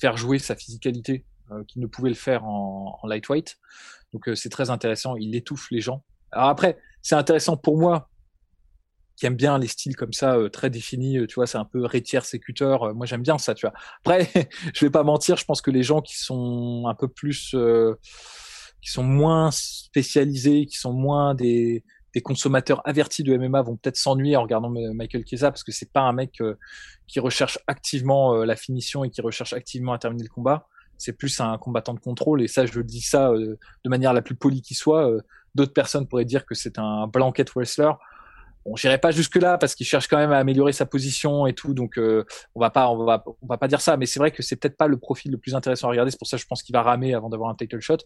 faire 0.00 0.16
jouer 0.16 0.38
sa 0.38 0.56
physicalité 0.56 1.24
euh, 1.50 1.62
qu'il 1.64 1.82
ne 1.82 1.86
pouvait 1.86 2.08
le 2.08 2.14
faire 2.14 2.44
en, 2.44 2.98
en 3.02 3.06
lightweight. 3.06 3.58
Donc 4.12 4.28
euh, 4.28 4.34
c'est 4.34 4.48
très 4.48 4.70
intéressant. 4.70 5.16
Il 5.16 5.34
étouffe 5.34 5.70
les 5.70 5.80
gens. 5.80 6.02
Alors 6.32 6.48
après, 6.48 6.78
c'est 7.02 7.14
intéressant 7.14 7.56
pour 7.56 7.76
moi 7.76 8.08
qui 9.16 9.26
aime 9.26 9.36
bien 9.36 9.58
les 9.58 9.68
styles 9.68 9.94
comme 9.94 10.12
ça 10.12 10.36
euh, 10.36 10.48
très 10.48 10.70
définis. 10.70 11.18
Tu 11.28 11.34
vois, 11.34 11.46
c'est 11.46 11.58
un 11.58 11.64
peu 11.64 11.84
rétière 11.84 12.24
sécuteur. 12.24 12.94
moi, 12.94 13.06
j'aime 13.06 13.22
bien 13.22 13.38
ça. 13.38 13.54
Tu 13.54 13.66
vois. 13.66 13.74
Après, 14.00 14.30
je 14.74 14.84
vais 14.84 14.90
pas 14.90 15.02
mentir. 15.02 15.36
Je 15.36 15.44
pense 15.44 15.60
que 15.60 15.70
les 15.70 15.82
gens 15.82 16.00
qui 16.00 16.18
sont 16.18 16.84
un 16.88 16.94
peu 16.94 17.08
plus 17.08 17.54
qui 18.84 18.90
sont 18.90 19.02
moins 19.02 19.50
spécialisés, 19.50 20.66
qui 20.66 20.76
sont 20.76 20.92
moins 20.92 21.34
des, 21.34 21.82
des 22.14 22.20
consommateurs 22.20 22.80
avertis 22.86 23.22
de 23.22 23.34
MMA 23.34 23.62
vont 23.62 23.76
peut-être 23.76 23.96
s'ennuyer 23.96 24.36
en 24.36 24.42
regardant 24.42 24.70
Michael 24.70 25.24
Chiesa 25.26 25.50
parce 25.50 25.64
que 25.64 25.72
c'est 25.72 25.90
pas 25.90 26.02
un 26.02 26.12
mec 26.12 26.40
euh, 26.40 26.54
qui 27.06 27.18
recherche 27.18 27.58
activement 27.66 28.34
euh, 28.34 28.44
la 28.44 28.56
finition 28.56 29.04
et 29.04 29.10
qui 29.10 29.20
recherche 29.22 29.54
activement 29.54 29.94
à 29.94 29.98
terminer 29.98 30.22
le 30.22 30.28
combat. 30.28 30.68
C'est 30.96 31.14
plus 31.14 31.40
un 31.40 31.58
combattant 31.58 31.94
de 31.94 31.98
contrôle 31.98 32.42
et 32.42 32.46
ça, 32.46 32.66
je 32.66 32.80
dis 32.80 33.00
ça 33.00 33.30
euh, 33.30 33.58
de 33.84 33.90
manière 33.90 34.12
la 34.12 34.22
plus 34.22 34.36
polie 34.36 34.62
qui 34.62 34.74
soit. 34.74 35.10
D'autres 35.54 35.72
personnes 35.72 36.06
pourraient 36.06 36.24
dire 36.24 36.46
que 36.46 36.54
c'est 36.54 36.78
un 36.78 37.06
blanket 37.08 37.50
wrestler. 37.56 37.90
Bon, 38.66 38.76
j'irai 38.76 38.98
pas 38.98 39.10
jusque 39.10 39.36
là 39.36 39.58
parce 39.58 39.74
qu'il 39.74 39.86
cherche 39.86 40.08
quand 40.08 40.16
même 40.16 40.32
à 40.32 40.38
améliorer 40.38 40.72
sa 40.72 40.86
position 40.86 41.46
et 41.46 41.52
tout, 41.52 41.74
donc 41.74 41.98
on 41.98 42.60
va 42.60 42.70
pas, 42.70 42.88
on 42.88 43.04
va, 43.04 43.22
on 43.42 43.46
va 43.46 43.58
pas 43.58 43.68
dire 43.68 43.80
ça. 43.80 43.96
Mais 43.96 44.06
c'est 44.06 44.18
vrai 44.18 44.30
que 44.30 44.42
c'est 44.42 44.56
peut-être 44.56 44.76
pas 44.76 44.86
le 44.86 44.96
profil 44.96 45.32
le 45.32 45.38
plus 45.38 45.54
intéressant 45.54 45.88
à 45.88 45.90
regarder. 45.90 46.10
C'est 46.10 46.18
pour 46.18 46.28
ça 46.28 46.36
que 46.36 46.42
je 46.42 46.46
pense 46.46 46.62
qu'il 46.62 46.72
va 46.72 46.82
ramer 46.82 47.12
avant 47.12 47.28
d'avoir 47.28 47.50
un 47.50 47.54
title 47.54 47.80
shot. 47.80 47.98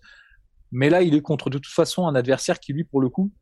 Mais 0.70 0.90
là, 0.90 1.02
il 1.02 1.14
est 1.14 1.22
contre 1.22 1.50
de 1.50 1.58
toute 1.58 1.72
façon 1.72 2.06
un 2.06 2.14
adversaire 2.14 2.60
qui, 2.60 2.72
lui, 2.72 2.84
pour 2.84 3.00
le 3.00 3.08
coup, 3.08 3.32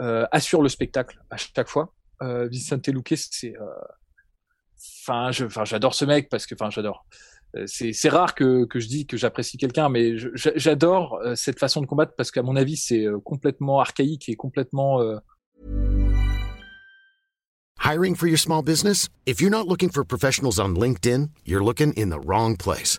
euh, 0.00 0.26
assure 0.32 0.62
le 0.62 0.68
spectacle 0.68 1.20
à 1.30 1.36
chaque 1.36 1.68
fois. 1.68 1.94
Euh, 2.22 2.46
Vicente 2.48 2.88
Luque, 2.88 3.14
c'est, 3.16 3.56
euh, 3.56 5.08
enfin, 5.08 5.30
j'adore 5.64 5.94
ce 5.94 6.04
mec 6.04 6.28
parce 6.28 6.46
que, 6.46 6.54
enfin, 6.54 6.70
j'adore. 6.70 7.06
Euh, 7.56 7.66
c'est, 7.66 8.08
rare 8.08 8.34
que, 8.34 8.64
que 8.64 8.80
je 8.80 8.88
dis 8.88 9.06
que 9.06 9.16
j'apprécie 9.16 9.58
quelqu'un, 9.58 9.88
mais 9.88 10.16
j'adore 10.34 11.20
cette 11.34 11.58
façon 11.58 11.80
de 11.80 11.86
combattre 11.86 12.14
parce 12.16 12.30
qu'à 12.30 12.42
mon 12.42 12.56
avis, 12.56 12.76
c'est 12.76 13.06
complètement 13.24 13.80
archaïque 13.80 14.28
et 14.28 14.36
complètement. 14.36 15.00
Hiring 17.84 18.14
for 18.14 18.28
your 18.28 18.38
small 18.38 18.62
business? 18.62 19.08
If 19.26 19.40
you're 19.40 19.50
not 19.50 19.66
looking 19.66 19.90
for 19.90 20.04
professionals 20.04 20.60
on 20.60 20.76
LinkedIn, 20.76 21.30
you're 21.44 21.64
looking 21.64 21.92
in 21.94 22.10
the 22.10 22.20
wrong 22.24 22.56
place. 22.56 22.98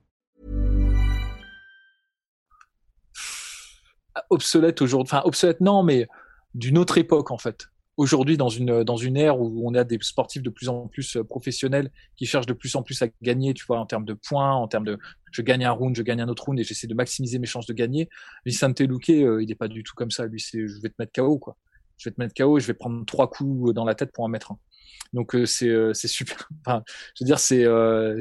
Obsolète 4.29 4.81
aujourd'hui, 4.81 5.09
enfin 5.13 5.21
obsolète 5.25 5.61
non, 5.61 5.83
mais 5.83 6.07
d'une 6.53 6.77
autre 6.77 6.97
époque 6.97 7.31
en 7.31 7.37
fait. 7.37 7.67
aujourd'hui 7.97 8.37
dans 8.37 8.49
une 8.49 8.83
dans 8.83 8.97
une 8.97 9.15
ère 9.15 9.39
où 9.39 9.61
on 9.65 9.73
a 9.73 9.83
des 9.83 9.97
sportifs 10.01 10.41
de 10.41 10.49
plus 10.49 10.69
en 10.69 10.87
plus 10.87 11.17
euh, 11.17 11.23
professionnels 11.23 11.91
qui 12.17 12.25
cherchent 12.25 12.45
de 12.45 12.53
plus 12.53 12.75
en 12.75 12.83
plus 12.83 13.01
à 13.01 13.07
gagner, 13.21 13.53
tu 13.53 13.65
vois, 13.65 13.79
en 13.79 13.85
termes 13.85 14.05
de 14.05 14.13
points, 14.13 14.53
en 14.53 14.67
termes 14.67 14.85
de 14.85 14.97
je 15.31 15.41
gagne 15.41 15.63
un 15.63 15.71
round, 15.71 15.95
je 15.95 16.03
gagne 16.03 16.21
un 16.21 16.27
autre 16.27 16.43
round 16.43 16.59
et 16.59 16.63
j'essaie 16.63 16.87
de 16.87 16.93
maximiser 16.93 17.39
mes 17.39 17.47
chances 17.47 17.67
de 17.67 17.73
gagner. 17.73 18.09
Vicente 18.45 18.81
Luque, 18.81 19.09
euh, 19.09 19.41
il 19.41 19.47
n'est 19.47 19.55
pas 19.55 19.69
du 19.69 19.83
tout 19.83 19.93
comme 19.95 20.11
ça. 20.11 20.25
Lui, 20.25 20.41
c'est 20.41 20.67
je 20.67 20.81
vais 20.81 20.89
te 20.89 20.95
mettre 20.99 21.13
KO 21.13 21.37
quoi. 21.37 21.55
Je 21.97 22.09
vais 22.09 22.13
te 22.13 22.19
mettre 22.19 22.33
KO, 22.33 22.59
je 22.59 22.67
vais 22.67 22.73
prendre 22.73 23.05
trois 23.05 23.29
coups 23.29 23.73
dans 23.73 23.85
la 23.85 23.95
tête 23.95 24.11
pour 24.11 24.23
en 24.25 24.27
mettre 24.27 24.51
un. 24.51 24.57
Donc 25.13 25.35
euh, 25.35 25.45
c'est 25.45 25.71
c'est 25.93 26.07
super. 26.09 26.49
Enfin, 26.65 26.83
je 27.15 27.23
veux 27.23 27.27
dire 27.27 27.39
c'est 27.39 27.65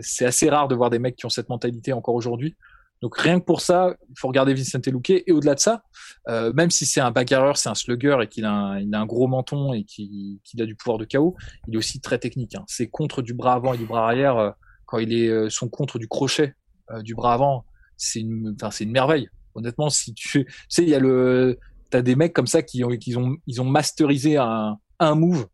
c'est 0.02 0.24
assez 0.24 0.48
rare 0.50 0.68
de 0.68 0.76
voir 0.76 0.90
des 0.90 1.00
mecs 1.00 1.16
qui 1.16 1.26
ont 1.26 1.30
cette 1.30 1.48
mentalité 1.48 1.92
encore 1.92 2.14
aujourd'hui. 2.14 2.56
Donc 3.02 3.16
rien 3.16 3.40
que 3.40 3.44
pour 3.44 3.62
ça, 3.62 3.94
il 4.10 4.18
faut 4.18 4.28
regarder 4.28 4.52
Vincent 4.52 4.78
Luque. 4.86 5.10
Et 5.10 5.32
au-delà 5.32 5.54
de 5.54 5.60
ça, 5.60 5.82
euh, 6.28 6.52
même 6.52 6.70
si 6.70 6.84
c'est 6.84 7.00
un 7.00 7.10
bagarreur, 7.10 7.56
c'est 7.56 7.70
un 7.70 7.74
slugger 7.74 8.18
et 8.22 8.26
qu'il 8.26 8.44
a, 8.44 8.52
a 8.52 8.76
un 8.76 9.06
gros 9.06 9.26
menton 9.26 9.72
et 9.72 9.84
qu'il 9.84 10.38
a 10.58 10.66
du 10.66 10.74
pouvoir 10.74 10.98
de 10.98 11.06
chaos, 11.06 11.34
il 11.66 11.74
est 11.74 11.78
aussi 11.78 12.00
très 12.00 12.18
technique. 12.18 12.54
Hein. 12.54 12.64
Ses 12.66 12.88
contre 12.88 13.22
du 13.22 13.32
bras 13.32 13.54
avant 13.54 13.72
et 13.72 13.78
du 13.78 13.86
bras 13.86 14.04
arrière, 14.04 14.36
euh, 14.36 14.50
quand 14.84 14.98
il 14.98 15.14
est 15.14 15.28
euh, 15.28 15.48
son 15.48 15.68
contre 15.68 15.98
du 15.98 16.08
crochet 16.08 16.54
euh, 16.90 17.00
du 17.00 17.14
bras 17.14 17.32
avant, 17.32 17.64
c'est 17.96 18.20
une, 18.20 18.54
c'est 18.70 18.84
une 18.84 18.92
merveille. 18.92 19.28
Honnêtement, 19.54 19.88
si 19.88 20.12
tu, 20.12 20.44
tu 20.44 20.52
sais, 20.68 20.82
il 20.82 20.88
y 20.88 20.94
a 20.94 20.98
le, 21.00 21.58
t'as 21.90 22.02
des 22.02 22.16
mecs 22.16 22.32
comme 22.34 22.46
ça 22.46 22.62
qui 22.62 22.84
ont, 22.84 22.90
qui 22.90 23.16
ont, 23.16 23.36
ils 23.46 23.60
ont 23.60 23.64
masterisé 23.64 24.36
un, 24.36 24.78
un 24.98 25.14
move 25.14 25.46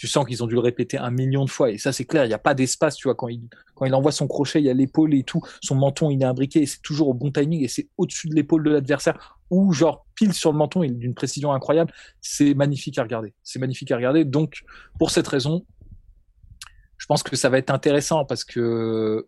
tu 0.00 0.08
sens 0.08 0.24
qu'ils 0.24 0.42
ont 0.42 0.46
dû 0.46 0.54
le 0.54 0.60
répéter 0.60 0.96
un 0.96 1.10
million 1.10 1.44
de 1.44 1.50
fois. 1.50 1.70
Et 1.70 1.76
ça, 1.76 1.92
c'est 1.92 2.06
clair, 2.06 2.24
il 2.24 2.28
n'y 2.28 2.34
a 2.34 2.38
pas 2.38 2.54
d'espace, 2.54 2.96
tu 2.96 3.06
vois, 3.06 3.14
quand 3.14 3.28
il, 3.28 3.42
quand 3.74 3.84
il 3.84 3.94
envoie 3.94 4.12
son 4.12 4.26
crochet, 4.26 4.58
il 4.58 4.64
y 4.64 4.70
a 4.70 4.72
l'épaule 4.72 5.12
et 5.12 5.24
tout, 5.24 5.42
son 5.62 5.74
menton, 5.74 6.08
il 6.08 6.22
est 6.22 6.24
imbriqué, 6.24 6.62
et 6.62 6.66
c'est 6.66 6.80
toujours 6.80 7.08
au 7.08 7.12
bon 7.12 7.30
timing, 7.30 7.62
et 7.62 7.68
c'est 7.68 7.90
au-dessus 7.98 8.30
de 8.30 8.34
l'épaule 8.34 8.62
de 8.64 8.70
l'adversaire, 8.70 9.38
ou 9.50 9.74
genre 9.74 10.06
pile 10.14 10.32
sur 10.32 10.52
le 10.52 10.56
menton, 10.56 10.82
il 10.82 10.96
d'une 10.96 11.12
précision 11.12 11.52
incroyable. 11.52 11.92
C'est 12.22 12.54
magnifique 12.54 12.96
à 12.96 13.02
regarder. 13.02 13.34
C'est 13.42 13.58
magnifique 13.58 13.90
à 13.92 13.96
regarder. 13.96 14.24
Donc, 14.24 14.62
pour 14.98 15.10
cette 15.10 15.28
raison, 15.28 15.66
je 16.96 17.04
pense 17.04 17.22
que 17.22 17.36
ça 17.36 17.50
va 17.50 17.58
être 17.58 17.68
intéressant 17.68 18.24
parce 18.24 18.42
que, 18.42 19.26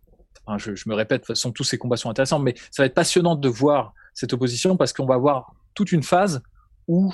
je, 0.56 0.88
me 0.88 0.94
répète, 0.94 1.20
de 1.20 1.26
toute 1.26 1.36
façon, 1.36 1.52
tous 1.52 1.64
ces 1.64 1.76
combats 1.76 1.98
sont 1.98 2.08
intéressants, 2.08 2.38
mais 2.38 2.54
ça 2.70 2.82
va 2.82 2.86
être 2.86 2.94
passionnant 2.94 3.36
de 3.36 3.48
voir 3.50 3.92
cette 4.14 4.32
opposition 4.32 4.78
parce 4.78 4.94
qu'on 4.94 5.04
va 5.04 5.18
voir 5.18 5.52
toute 5.74 5.92
une 5.92 6.02
phase 6.02 6.42
où 6.88 7.12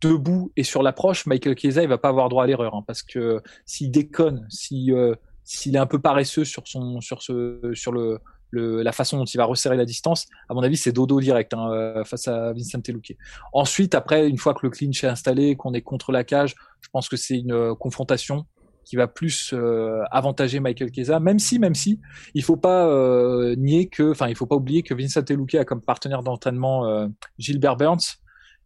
debout 0.00 0.52
et 0.56 0.64
sur 0.64 0.82
l'approche, 0.82 1.26
Michael 1.26 1.56
Chiesa, 1.58 1.82
il 1.82 1.88
va 1.88 1.98
pas 1.98 2.08
avoir 2.08 2.28
droit 2.28 2.44
à 2.44 2.46
l'erreur, 2.46 2.74
hein, 2.74 2.84
parce 2.86 3.02
que 3.02 3.40
s'il 3.66 3.90
déconne, 3.90 4.46
euh, 4.72 5.14
s'il 5.44 5.76
est 5.76 5.78
un 5.78 5.86
peu 5.86 5.98
paresseux 5.98 6.44
sur 6.44 6.66
son 6.66 7.00
sur 7.00 7.22
ce 7.22 7.72
sur 7.74 7.92
le, 7.92 8.18
le, 8.50 8.82
la 8.82 8.92
façon 8.92 9.18
dont 9.18 9.24
il 9.24 9.36
va 9.36 9.44
resserrer 9.44 9.76
la 9.76 9.84
distance, 9.84 10.26
à 10.48 10.54
mon 10.54 10.62
avis, 10.62 10.76
c'est 10.76 10.92
dodo 10.92 11.20
direct 11.20 11.54
hein, 11.54 11.70
euh, 11.70 12.04
face 12.04 12.28
à 12.28 12.52
Vincent 12.52 12.80
Luque. 12.88 13.16
Ensuite, 13.52 13.94
après, 13.94 14.28
une 14.28 14.38
fois 14.38 14.54
que 14.54 14.60
le 14.62 14.70
clinch 14.70 15.02
est 15.04 15.08
installé, 15.08 15.56
qu'on 15.56 15.72
est 15.72 15.82
contre 15.82 16.12
la 16.12 16.24
cage, 16.24 16.54
je 16.80 16.88
pense 16.92 17.08
que 17.08 17.16
c'est 17.16 17.38
une 17.38 17.52
euh, 17.52 17.74
confrontation 17.74 18.46
qui 18.84 18.96
va 18.96 19.06
plus 19.06 19.52
euh, 19.52 20.02
avantager 20.10 20.58
Michael 20.58 20.92
Chiesa, 20.92 21.20
même 21.20 21.38
si, 21.38 21.58
même 21.58 21.74
si, 21.74 22.00
il 22.34 22.42
faut 22.42 22.56
pas 22.56 22.88
euh, 22.88 23.54
nier 23.56 23.88
que, 23.88 24.10
enfin, 24.10 24.28
il 24.28 24.34
faut 24.34 24.46
pas 24.46 24.56
oublier 24.56 24.82
que 24.82 24.94
Vincent 24.94 25.22
Luque 25.28 25.54
a 25.54 25.64
comme 25.64 25.82
partenaire 25.82 26.22
d'entraînement 26.22 27.08
Gilbert 27.38 27.76
Burns, 27.76 28.18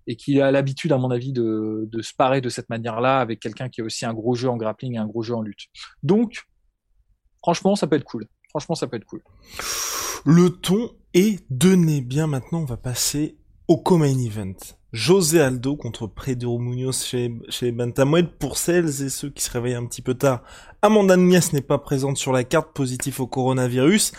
et 0.07 0.17
qui 0.17 0.41
a 0.41 0.51
l'habitude, 0.51 0.93
à 0.93 0.99
mon 0.99 1.11
avis, 1.11 1.33
de, 1.33 1.89
se 2.01 2.15
parer 2.15 2.41
de 2.41 2.49
cette 2.49 2.69
manière-là 2.69 3.21
avec 3.21 3.41
quelqu'un 3.41 3.69
qui 3.69 3.81
a 3.81 3.85
aussi 3.85 4.05
un 4.05 4.15
gros 4.15 4.35
jeu 4.35 4.49
en 4.49 4.57
grappling 4.57 4.95
et 4.95 4.99
un 4.99 5.07
gros 5.07 5.23
jeu 5.23 5.35
en 5.35 5.43
lutte. 5.43 5.67
Donc, 6.03 6.45
franchement, 7.43 7.77
ça 7.77 7.87
peut 7.87 7.97
être 7.97 8.05
cool. 8.05 8.27
Franchement, 8.51 8.75
ça 8.75 8.87
peut 8.87 8.97
être 8.97 9.07
cool. 9.07 9.23
Le 10.25 10.51
ton 10.51 10.91
est 11.13 11.45
donné. 11.51 12.01
Bien 12.01 12.27
maintenant, 12.27 12.61
on 12.61 12.65
va 12.65 12.77
passer 12.77 13.37
au 13.69 13.79
co-main 13.79 14.19
event. 14.19 14.55
José 14.93 15.41
Aldo 15.41 15.77
contre 15.77 16.07
Pedro 16.07 16.59
Munoz 16.61 17.03
chez, 17.03 17.33
chez. 17.49 17.75
Pour 18.39 18.59
celles 18.59 19.03
et 19.03 19.09
ceux 19.09 19.31
qui 19.31 19.43
se 19.43 19.51
réveillent 19.51 19.75
un 19.75 19.87
petit 19.87 20.03
peu 20.03 20.15
tard, 20.15 20.45
Amanda 20.83 21.17
Nunes 21.17 21.41
n'est 21.53 21.63
pas 21.63 21.79
présente 21.79 22.17
sur 22.17 22.33
la 22.33 22.45
carte 22.45 22.73
positif 22.73 23.19
au 23.19 23.27
coronavirus. 23.27 24.13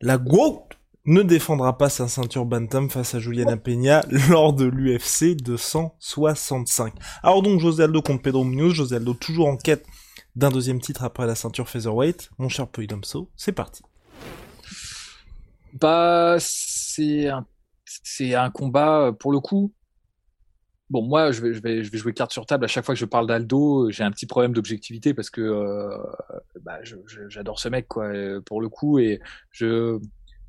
La 0.00 0.18
GOAT 0.18 0.68
ne 1.06 1.22
défendra 1.22 1.76
pas 1.76 1.90
sa 1.90 2.08
ceinture 2.08 2.46
Bantam 2.46 2.88
face 2.88 3.14
à 3.14 3.18
Juliana 3.18 3.56
Peña 3.56 4.04
lors 4.30 4.54
de 4.54 4.64
l'UFC 4.64 5.36
265. 5.36 6.94
Alors 7.22 7.42
donc 7.42 7.60
José 7.60 7.84
Aldo 7.84 8.00
contre 8.00 8.22
Pedro 8.22 8.44
Munoz, 8.44 8.72
José 8.72 8.96
Aldo 8.96 9.12
toujours 9.14 9.48
en 9.48 9.56
quête 9.56 9.84
d'un 10.34 10.50
deuxième 10.50 10.80
titre 10.80 11.04
après 11.04 11.26
la 11.26 11.34
ceinture 11.34 11.68
featherweight. 11.68 12.30
Mon 12.38 12.48
cher 12.48 12.66
Poidomso, 12.68 13.30
c'est 13.36 13.52
parti. 13.52 13.82
Bah 15.74 16.36
c'est 16.40 18.34
un 18.34 18.50
combat 18.50 19.12
pour 19.18 19.32
le 19.32 19.40
coup. 19.40 19.72
Bon, 20.90 21.02
moi, 21.02 21.32
je 21.32 21.40
vais, 21.40 21.54
je 21.54 21.60
vais, 21.60 21.82
jouer 21.82 22.12
carte 22.12 22.30
sur 22.30 22.44
table 22.44 22.64
à 22.66 22.68
chaque 22.68 22.84
fois 22.84 22.94
que 22.94 23.00
je 23.00 23.06
parle 23.06 23.26
d'Aldo. 23.26 23.90
J'ai 23.90 24.04
un 24.04 24.10
petit 24.10 24.26
problème 24.26 24.52
d'objectivité 24.52 25.14
parce 25.14 25.30
que 25.30 25.40
euh, 25.40 25.96
bah, 26.60 26.78
j'adore 27.28 27.58
ce 27.58 27.68
mec, 27.68 27.88
quoi, 27.88 28.12
pour 28.44 28.60
le 28.60 28.68
coup, 28.68 28.98
et 28.98 29.20
je 29.50 29.98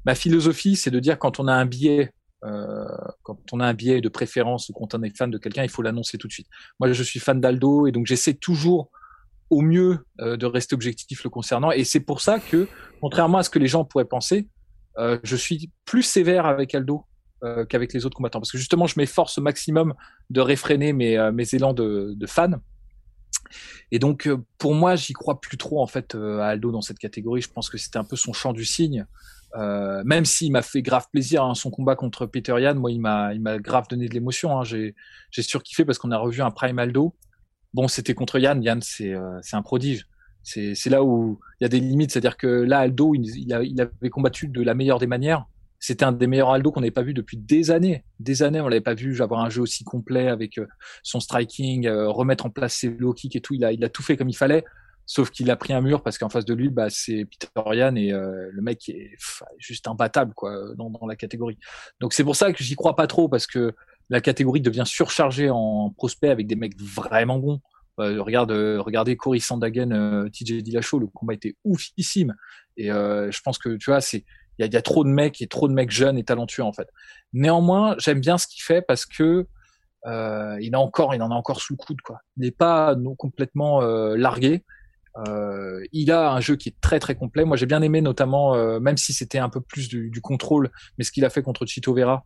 ma 0.05 0.15
philosophie, 0.15 0.75
c'est 0.75 0.91
de 0.91 0.99
dire 0.99 1.17
quand 1.19 1.39
on 1.39 1.47
a 1.47 1.53
un 1.53 1.65
biais, 1.65 2.11
euh, 2.43 2.85
quand 3.23 3.39
on 3.51 3.59
a 3.59 3.65
un 3.65 3.73
biais 3.73 4.01
de 4.01 4.09
préférence 4.09 4.69
ou 4.69 4.73
quand 4.73 4.93
on 4.93 5.03
est 5.03 5.15
fan 5.15 5.31
de 5.31 5.37
quelqu'un, 5.37 5.63
il 5.63 5.69
faut 5.69 5.81
l'annoncer 5.81 6.17
tout 6.17 6.27
de 6.27 6.33
suite. 6.33 6.47
Moi, 6.79 6.91
je 6.91 7.03
suis 7.03 7.19
fan 7.19 7.41
d'Aldo 7.41 7.87
et 7.87 7.91
donc 7.91 8.05
j'essaie 8.05 8.35
toujours 8.35 8.91
au 9.49 9.61
mieux 9.61 10.05
euh, 10.21 10.37
de 10.37 10.45
rester 10.45 10.75
objectif 10.75 11.23
le 11.23 11.29
concernant. 11.29 11.71
Et 11.71 11.83
c'est 11.83 11.99
pour 11.99 12.21
ça 12.21 12.39
que, 12.39 12.67
contrairement 13.01 13.39
à 13.39 13.43
ce 13.43 13.49
que 13.49 13.59
les 13.59 13.67
gens 13.67 13.83
pourraient 13.83 14.05
penser, 14.05 14.47
euh, 14.97 15.19
je 15.23 15.35
suis 15.35 15.71
plus 15.85 16.03
sévère 16.03 16.45
avec 16.45 16.73
Aldo 16.73 17.05
qu'avec 17.69 17.93
les 17.93 18.07
autres 18.07 18.17
combattants. 18.17 18.39
Parce 18.39 18.51
que 18.51 18.57
justement, 18.57 18.87
je 18.87 18.95
m'efforce 18.97 19.37
au 19.37 19.41
maximum 19.41 19.93
de 20.31 20.41
réfréner 20.41 20.93
mes, 20.93 21.29
mes 21.31 21.53
élans 21.53 21.73
de, 21.73 22.15
de 22.15 22.25
fan. 22.25 22.59
Et 23.91 23.99
donc, 23.99 24.27
euh, 24.27 24.43
pour 24.57 24.75
moi, 24.75 24.95
j'y 24.95 25.13
crois 25.13 25.39
plus 25.39 25.57
trop 25.57 25.81
en 25.81 25.87
fait 25.87 26.15
à 26.15 26.47
Aldo 26.47 26.71
dans 26.71 26.81
cette 26.81 26.99
catégorie. 26.99 27.41
Je 27.41 27.49
pense 27.49 27.69
que 27.69 27.77
c'était 27.77 27.97
un 27.97 28.03
peu 28.03 28.15
son 28.15 28.33
champ 28.33 28.53
du 28.53 28.65
signe. 28.65 29.05
Euh, 29.57 30.03
même 30.03 30.25
s'il 30.25 30.51
m'a 30.51 30.61
fait 30.61 30.81
grave 30.81 31.07
plaisir 31.11 31.43
hein, 31.43 31.55
son 31.55 31.71
combat 31.71 31.95
contre 31.95 32.25
Peter 32.25 32.55
Yan, 32.59 32.75
moi 32.75 32.91
il 32.91 32.99
m'a 32.99 33.33
grave 33.59 33.87
donné 33.89 34.09
de 34.09 34.13
l'émotion. 34.13 34.59
Hein, 34.59 34.63
j'ai 34.63 34.93
surkiffé 35.41 35.85
parce 35.85 35.97
qu'on 35.97 36.11
a 36.11 36.17
revu 36.17 36.41
un 36.41 36.51
Prime 36.51 36.79
Aldo. 36.79 37.15
Bon, 37.73 37.87
c'était 37.87 38.13
contre 38.13 38.39
Yann. 38.39 38.61
Yann, 38.63 38.81
c'est 38.81 39.13
euh, 39.13 39.39
un 39.51 39.61
prodige. 39.61 40.07
C'est 40.43 40.75
c'est 40.75 40.89
là 40.89 41.03
où 41.03 41.39
il 41.59 41.63
y 41.63 41.65
a 41.65 41.69
des 41.69 41.79
limites, 41.79 42.11
c'est-à-dire 42.11 42.37
que 42.37 42.47
là 42.47 42.79
Aldo, 42.79 43.15
il, 43.15 43.51
avait 43.53 44.09
combattu 44.09 44.47
de 44.47 44.61
la 44.61 44.73
meilleure 44.73 44.99
des 44.99 45.07
manières. 45.07 45.45
C'était 45.85 46.03
un 46.03 46.13
des 46.13 46.25
meilleurs 46.25 46.49
Aldo 46.49 46.71
qu'on 46.71 46.79
n'avait 46.79 46.89
pas 46.89 47.03
vu 47.03 47.13
depuis 47.13 47.37
des 47.37 47.69
années. 47.69 48.03
Des 48.19 48.41
années, 48.41 48.59
on 48.59 48.67
l'avait 48.67 48.81
pas 48.81 48.95
vu 48.95 49.21
avoir 49.21 49.41
un 49.41 49.51
jeu 49.51 49.61
aussi 49.61 49.83
complet 49.83 50.29
avec 50.29 50.57
euh, 50.57 50.65
son 51.03 51.19
striking, 51.19 51.85
euh, 51.85 52.09
remettre 52.09 52.47
en 52.47 52.49
place 52.49 52.73
ses 52.73 52.89
low 52.89 53.13
kicks 53.13 53.35
et 53.35 53.39
tout. 53.39 53.53
Il 53.53 53.63
a 53.63 53.71
il 53.71 53.83
a 53.83 53.89
tout 53.89 54.01
fait 54.01 54.17
comme 54.17 54.27
il 54.27 54.35
fallait. 54.35 54.65
Sauf 55.05 55.29
qu'il 55.29 55.51
a 55.51 55.55
pris 55.55 55.73
un 55.73 55.81
mur 55.81 56.01
parce 56.01 56.17
qu'en 56.17 56.29
face 56.29 56.45
de 56.45 56.55
lui, 56.55 56.69
bah, 56.69 56.87
c'est 56.89 57.25
Peter 57.25 57.49
Yan 57.75 57.95
et 57.97 58.11
euh, 58.11 58.49
le 58.51 58.61
mec 58.63 58.89
est 58.89 59.11
juste 59.59 59.87
imbattable 59.87 60.33
quoi 60.33 60.73
dans, 60.75 60.89
dans 60.89 61.05
la 61.05 61.15
catégorie. 61.15 61.59
Donc 61.99 62.13
c'est 62.13 62.23
pour 62.23 62.35
ça 62.35 62.51
que 62.51 62.63
j'y 62.63 62.75
crois 62.75 62.95
pas 62.95 63.05
trop 63.05 63.29
parce 63.29 63.45
que 63.45 63.71
la 64.09 64.21
catégorie 64.21 64.61
devient 64.61 64.85
surchargée 64.87 65.51
en 65.51 65.91
prospects 65.91 66.31
avec 66.31 66.47
des 66.47 66.55
mecs 66.55 66.81
vraiment 66.81 67.37
bons. 67.37 67.61
Regarde, 67.99 68.51
regardez 68.51 69.15
Cory 69.15 69.39
Sandagen, 69.39 70.29
TJ 70.31 70.63
Dillashaw, 70.63 70.97
le 70.99 71.07
combat 71.07 71.35
était 71.35 71.55
oufissime. 71.63 72.33
Et 72.75 72.87
je 72.87 73.41
pense 73.41 73.57
que 73.57 73.77
tu 73.77 73.91
vois, 73.91 74.01
c'est 74.01 74.25
il 74.57 74.65
y 74.65 74.69
a, 74.69 74.71
y 74.71 74.77
a, 74.77 74.81
trop 74.81 75.03
de 75.03 75.09
mecs 75.09 75.41
et 75.41 75.47
trop 75.47 75.67
de 75.67 75.73
mecs 75.73 75.91
jeunes 75.91 76.17
et 76.17 76.23
talentueux 76.23 76.63
en 76.63 76.73
fait. 76.73 76.87
Néanmoins, 77.33 77.95
j'aime 77.99 78.19
bien 78.19 78.37
ce 78.37 78.47
qu'il 78.47 78.61
fait 78.61 78.81
parce 78.81 79.05
que 79.05 79.47
euh, 80.05 80.57
il 80.61 80.75
a 80.75 80.79
encore, 80.79 81.15
il 81.15 81.21
en 81.21 81.31
a 81.31 81.35
encore 81.35 81.61
sous 81.61 81.73
le 81.73 81.77
coude 81.77 82.01
quoi. 82.01 82.19
Il 82.37 82.43
n'est 82.43 82.51
pas 82.51 82.95
non 82.95 83.15
complètement 83.15 83.81
largué. 83.81 84.63
Euh, 85.17 85.81
il 85.93 86.11
a 86.11 86.31
un 86.31 86.41
jeu 86.41 86.55
qui 86.55 86.69
est 86.69 86.75
très 86.81 86.99
très 86.99 87.15
complet. 87.15 87.45
Moi, 87.45 87.57
j'ai 87.57 87.65
bien 87.65 87.81
aimé 87.81 88.01
notamment, 88.01 88.55
euh, 88.55 88.79
même 88.79 88.97
si 88.97 89.13
c'était 89.13 89.37
un 89.37 89.49
peu 89.49 89.61
plus 89.61 89.87
du, 89.87 90.09
du 90.09 90.21
contrôle, 90.21 90.69
mais 90.97 91.03
ce 91.03 91.11
qu'il 91.11 91.25
a 91.25 91.29
fait 91.29 91.41
contre 91.41 91.65
Chito 91.65 91.93
Vera, 91.93 92.25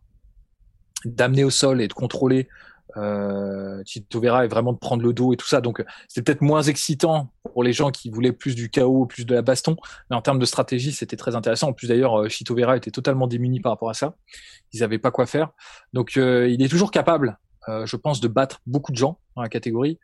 d'amener 1.04 1.44
au 1.44 1.50
sol 1.50 1.80
et 1.80 1.88
de 1.88 1.92
contrôler 1.92 2.48
euh, 2.96 3.82
Chito 3.84 4.20
Vera 4.20 4.44
et 4.44 4.48
vraiment 4.48 4.72
de 4.72 4.78
prendre 4.78 5.02
le 5.02 5.12
dos 5.12 5.32
et 5.32 5.36
tout 5.36 5.46
ça. 5.46 5.60
Donc, 5.60 5.84
c'est 6.08 6.22
peut-être 6.22 6.40
moins 6.42 6.62
excitant 6.62 7.32
pour 7.52 7.62
les 7.62 7.72
gens 7.72 7.90
qui 7.90 8.10
voulaient 8.10 8.32
plus 8.32 8.54
du 8.54 8.70
chaos, 8.70 9.06
plus 9.06 9.24
de 9.24 9.34
la 9.34 9.42
baston, 9.42 9.76
mais 10.08 10.16
en 10.16 10.22
termes 10.22 10.38
de 10.38 10.44
stratégie, 10.46 10.92
c'était 10.92 11.16
très 11.16 11.36
intéressant. 11.36 11.68
En 11.68 11.72
plus, 11.72 11.88
d'ailleurs, 11.88 12.20
euh, 12.20 12.28
Chito 12.28 12.54
Vera 12.54 12.76
était 12.76 12.90
totalement 12.90 13.26
démuni 13.26 13.60
par 13.60 13.72
rapport 13.72 13.90
à 13.90 13.94
ça. 13.94 14.14
Ils 14.72 14.80
n'avaient 14.80 14.98
pas 14.98 15.10
quoi 15.10 15.26
faire. 15.26 15.50
Donc, 15.92 16.16
euh, 16.16 16.48
il 16.48 16.62
est 16.62 16.68
toujours 16.68 16.90
capable, 16.90 17.38
euh, 17.68 17.86
je 17.86 17.96
pense, 17.96 18.20
de 18.20 18.28
battre 18.28 18.60
beaucoup 18.66 18.92
de 18.92 18.96
gens 18.96 19.18
dans 19.36 19.42
la 19.42 19.48
catégorie. 19.48 19.98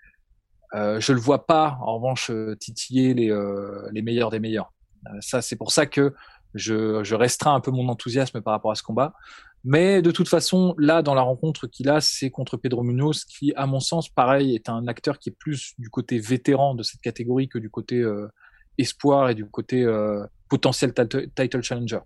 Euh, 0.74 1.00
je 1.00 1.12
le 1.12 1.20
vois 1.20 1.46
pas, 1.46 1.78
en 1.80 1.94
revanche, 1.96 2.30
euh, 2.30 2.56
titiller 2.56 3.14
les, 3.14 3.30
euh, 3.30 3.88
les 3.92 4.02
meilleurs 4.02 4.30
des 4.30 4.40
meilleurs. 4.40 4.72
Euh, 5.06 5.10
ça, 5.20 5.40
c'est 5.40 5.56
pour 5.56 5.70
ça 5.70 5.86
que 5.86 6.14
je, 6.54 7.04
je 7.04 7.14
restreins 7.14 7.54
un 7.54 7.60
peu 7.60 7.70
mon 7.70 7.88
enthousiasme 7.88 8.40
par 8.40 8.52
rapport 8.52 8.72
à 8.72 8.74
ce 8.74 8.82
combat. 8.82 9.14
Mais 9.64 10.00
de 10.00 10.10
toute 10.10 10.28
façon, 10.28 10.74
là, 10.78 11.02
dans 11.02 11.14
la 11.14 11.22
rencontre 11.22 11.66
qu'il 11.66 11.88
a, 11.88 12.00
c'est 12.00 12.30
contre 12.30 12.56
Pedro 12.56 12.82
Munoz, 12.82 13.24
qui, 13.24 13.52
à 13.56 13.66
mon 13.66 13.80
sens, 13.80 14.08
pareil, 14.08 14.54
est 14.54 14.68
un 14.68 14.86
acteur 14.86 15.18
qui 15.18 15.30
est 15.30 15.36
plus 15.36 15.74
du 15.78 15.90
côté 15.90 16.18
vétéran 16.18 16.74
de 16.74 16.82
cette 16.82 17.00
catégorie 17.00 17.48
que 17.48 17.58
du 17.58 17.68
côté 17.68 17.96
euh, 17.96 18.28
espoir 18.78 19.28
et 19.28 19.34
du 19.34 19.44
côté 19.44 19.82
euh, 19.82 20.24
potentiel 20.48 20.92
title 20.94 21.62
challenger. 21.62 21.98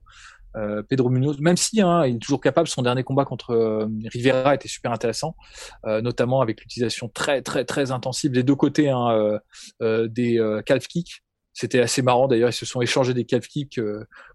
Euh, 0.57 0.83
Pedro 0.83 1.11
Munoz, 1.11 1.39
même 1.39 1.57
si 1.57 1.81
hein, 1.81 2.07
il 2.07 2.17
est 2.17 2.19
toujours 2.19 2.41
capable, 2.41 2.67
son 2.67 2.83
dernier 2.83 3.05
combat 3.05 3.25
contre 3.25 3.87
Rivera 4.07 4.55
était 4.55 4.67
super 4.67 4.91
intéressant, 4.91 5.37
notamment 5.85 6.41
avec 6.41 6.61
l'utilisation 6.61 7.09
très 7.09 7.41
très 7.41 7.65
très 7.65 7.93
intensive 7.93 8.33
des 8.33 8.43
deux 8.43 8.57
côtés 8.57 8.91
hein, 8.91 9.39
des 9.81 10.61
calf 10.67 10.89
kicks. 10.89 11.23
C'était 11.53 11.81
assez 11.81 12.03
marrant 12.03 12.29
d'ailleurs, 12.29 12.51
ils 12.51 12.55
se 12.55 12.67
sont 12.67 12.81
échangés 12.81 13.13
des 13.13 13.25
calf 13.25 13.47
kicks 13.47 13.81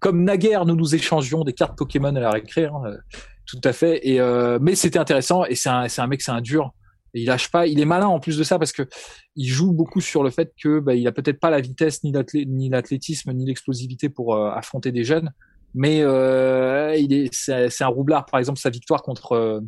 comme 0.01 0.23
naguère 0.23 0.65
nous 0.65 0.75
nous 0.75 0.95
échangions 0.95 1.43
des 1.43 1.53
cartes 1.53 1.77
Pokémon 1.77 2.15
à 2.15 2.19
la 2.19 2.31
récré, 2.31 2.65
hein, 2.65 2.81
tout 3.45 3.61
à 3.63 3.73
fait. 3.73 4.05
Et 4.07 4.19
mais 4.59 4.75
c'était 4.75 4.99
intéressant 4.99 5.45
et 5.45 5.55
c'est 5.55 5.69
un 5.69 5.87
c'est 5.87 6.01
un 6.01 6.07
mec 6.07 6.21
c'est 6.21 6.31
un 6.31 6.41
dur. 6.41 6.73
Et 7.13 7.21
il 7.21 7.27
lâche 7.27 7.49
pas, 7.49 7.65
il 7.67 7.79
est 7.79 7.85
malin 7.85 8.07
en 8.07 8.19
plus 8.19 8.37
de 8.37 8.43
ça 8.43 8.59
parce 8.59 8.73
que 8.73 8.83
il 9.37 9.47
joue 9.47 9.71
beaucoup 9.71 10.01
sur 10.01 10.21
le 10.21 10.29
fait 10.29 10.53
que 10.61 10.79
bah, 10.79 10.93
il 10.93 11.07
a 11.07 11.13
peut-être 11.13 11.39
pas 11.39 11.49
la 11.49 11.61
vitesse 11.61 12.03
ni 12.03 12.11
l'athlétisme 12.69 13.31
ni 13.31 13.45
l'explosivité 13.45 14.09
pour 14.09 14.35
affronter 14.37 14.91
des 14.91 15.05
jeunes, 15.05 15.31
mais 15.75 16.01
euh, 16.01 16.95
il 16.95 17.13
est, 17.13 17.33
c'est, 17.33 17.81
un 17.81 17.87
roublard. 17.87 18.25
Par 18.25 18.39
exemple, 18.39 18.59
sa 18.59 18.69
victoire 18.69 19.03
contre 19.03 19.33
euh, 19.33 19.59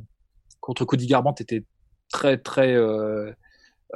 contre 0.61 0.85
Cody 0.85 1.05
Garbrandt 1.05 1.43
était 1.43 1.65
très 2.09 2.37
très 2.37 2.75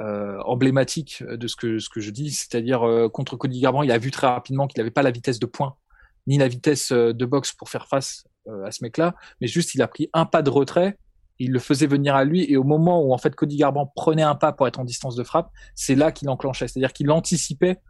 euh, 0.00 0.04
euh, 0.04 0.40
emblématique 0.44 1.22
de 1.22 1.46
ce 1.46 1.56
que 1.56 1.78
ce 1.78 1.88
que 1.88 2.00
je 2.00 2.10
dis, 2.10 2.30
c'est-à-dire 2.30 2.86
euh, 2.86 3.08
contre 3.08 3.36
Cody 3.36 3.60
Garbrandt, 3.60 3.86
il 3.86 3.92
a 3.92 3.98
vu 3.98 4.10
très 4.10 4.26
rapidement 4.26 4.66
qu'il 4.66 4.80
n'avait 4.80 4.90
pas 4.90 5.02
la 5.02 5.10
vitesse 5.10 5.38
de 5.38 5.46
poing 5.46 5.76
ni 6.26 6.38
la 6.38 6.46
vitesse 6.46 6.92
de 6.92 7.24
boxe 7.24 7.52
pour 7.52 7.68
faire 7.68 7.88
face 7.88 8.24
à 8.64 8.70
ce 8.70 8.84
mec-là, 8.84 9.16
mais 9.40 9.48
juste 9.48 9.74
il 9.74 9.82
a 9.82 9.88
pris 9.88 10.08
un 10.12 10.24
pas 10.24 10.40
de 10.42 10.50
retrait, 10.50 10.96
il 11.40 11.50
le 11.50 11.58
faisait 11.58 11.88
venir 11.88 12.14
à 12.14 12.24
lui 12.24 12.48
et 12.48 12.56
au 12.56 12.62
moment 12.62 13.02
où 13.02 13.12
en 13.12 13.18
fait 13.18 13.34
Cody 13.34 13.56
Garbrandt 13.56 13.90
prenait 13.96 14.22
un 14.22 14.36
pas 14.36 14.52
pour 14.52 14.68
être 14.68 14.78
en 14.78 14.84
distance 14.84 15.16
de 15.16 15.24
frappe, 15.24 15.50
c'est 15.74 15.96
là 15.96 16.12
qu'il 16.12 16.28
enclenchait, 16.28 16.68
c'est-à-dire 16.68 16.92
qu'il 16.92 17.10
anticipait 17.10 17.80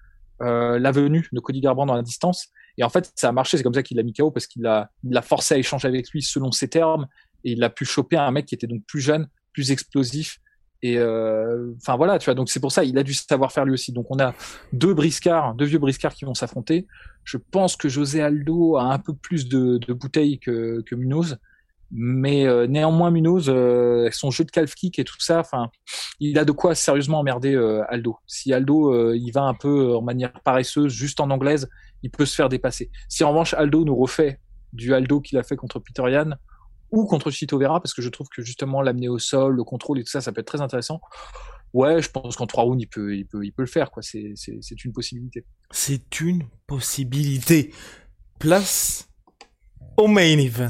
la 0.40 0.90
venue 0.90 1.28
de 1.30 1.40
Cody 1.40 1.60
Garbrandt 1.60 1.88
dans 1.88 1.94
la 1.94 2.02
distance 2.02 2.48
et 2.78 2.84
en 2.84 2.88
fait, 2.88 3.12
ça 3.16 3.28
a 3.28 3.32
marché. 3.32 3.56
C'est 3.56 3.62
comme 3.62 3.74
ça 3.74 3.82
qu'il 3.82 3.96
l'a 3.96 4.02
mis 4.02 4.12
KO 4.12 4.30
parce 4.30 4.46
qu'il 4.46 4.62
l'a, 4.62 4.90
il 5.04 5.20
forcé 5.22 5.54
à 5.54 5.58
échanger 5.58 5.88
avec 5.88 6.10
lui 6.10 6.22
selon 6.22 6.52
ses 6.52 6.68
termes. 6.68 7.06
Et 7.44 7.52
il 7.52 7.64
a 7.64 7.70
pu 7.70 7.84
choper 7.84 8.16
un 8.16 8.30
mec 8.30 8.46
qui 8.46 8.54
était 8.54 8.66
donc 8.66 8.82
plus 8.86 9.00
jeune, 9.00 9.28
plus 9.52 9.70
explosif. 9.72 10.38
Et 10.82 10.98
euh, 10.98 11.72
enfin 11.76 11.96
voilà, 11.96 12.18
tu 12.18 12.24
vois. 12.24 12.34
Donc 12.34 12.50
c'est 12.50 12.60
pour 12.60 12.72
ça, 12.72 12.84
il 12.84 12.98
a 12.98 13.02
du 13.02 13.14
savoir-faire 13.14 13.64
lui 13.64 13.74
aussi. 13.74 13.92
Donc 13.92 14.06
on 14.10 14.18
a 14.18 14.34
deux 14.72 14.94
briscards, 14.94 15.54
deux 15.54 15.64
vieux 15.64 15.78
briscards 15.78 16.14
qui 16.14 16.24
vont 16.24 16.34
s'affronter. 16.34 16.86
Je 17.24 17.38
pense 17.38 17.76
que 17.76 17.88
José 17.88 18.20
Aldo 18.20 18.76
a 18.76 18.84
un 18.84 18.98
peu 18.98 19.14
plus 19.14 19.48
de, 19.48 19.78
de 19.78 19.92
bouteilles 19.92 20.40
que, 20.40 20.82
que 20.82 20.94
Munoz. 20.94 21.38
Mais 21.94 22.46
euh, 22.46 22.66
néanmoins, 22.66 23.10
Munoz, 23.10 23.46
euh, 23.48 24.08
son 24.12 24.30
jeu 24.30 24.44
de 24.44 24.50
calf 24.50 24.74
kick 24.74 24.98
et 24.98 25.04
tout 25.04 25.20
ça, 25.20 25.40
enfin, 25.40 25.70
il 26.20 26.38
a 26.38 26.46
de 26.46 26.52
quoi 26.52 26.74
sérieusement 26.74 27.18
emmerder 27.18 27.54
euh, 27.54 27.84
Aldo. 27.88 28.16
Si 28.26 28.52
Aldo 28.52 29.12
il 29.12 29.30
va 29.30 29.42
un 29.42 29.54
peu 29.54 29.94
en 29.94 30.00
manière 30.00 30.32
paresseuse, 30.42 30.92
juste 30.92 31.20
en 31.20 31.30
anglaise, 31.30 31.68
il 32.02 32.10
peut 32.10 32.24
se 32.24 32.34
faire 32.34 32.48
dépasser. 32.48 32.90
Si 33.08 33.24
en 33.24 33.30
revanche 33.30 33.52
Aldo 33.54 33.84
nous 33.84 33.94
refait 33.94 34.40
du 34.72 34.94
Aldo 34.94 35.20
qu'il 35.20 35.36
a 35.36 35.42
fait 35.42 35.56
contre 35.56 35.80
Peter 35.80 36.02
Yan 36.10 36.30
ou 36.92 37.06
contre 37.06 37.30
Chito 37.30 37.58
Vera, 37.58 37.80
parce 37.80 37.94
que 37.94 38.02
je 38.02 38.08
trouve 38.08 38.28
que 38.28 38.42
justement 38.42 38.82
l'amener 38.82 39.08
au 39.08 39.18
sol, 39.18 39.56
le 39.56 39.64
contrôle 39.64 39.98
et 39.98 40.04
tout 40.04 40.10
ça, 40.10 40.20
ça 40.20 40.30
peut 40.30 40.42
être 40.42 40.46
très 40.46 40.60
intéressant. 40.60 41.00
Ouais, 41.72 42.02
je 42.02 42.10
pense 42.10 42.36
qu'en 42.36 42.46
trois 42.46 42.64
rounds, 42.64 42.82
il 42.82 42.86
peut, 42.86 43.16
il 43.16 43.26
peut, 43.26 43.44
il 43.44 43.52
peut 43.52 43.62
le 43.62 43.68
faire, 43.68 43.90
quoi. 43.90 44.02
C'est 44.02 44.84
une 44.84 44.92
possibilité. 44.92 45.46
C'est 45.70 46.20
une 46.20 46.44
possibilité. 46.66 47.72
Place 48.38 49.08
au 49.96 50.06
main 50.06 50.38
event. 50.38 50.68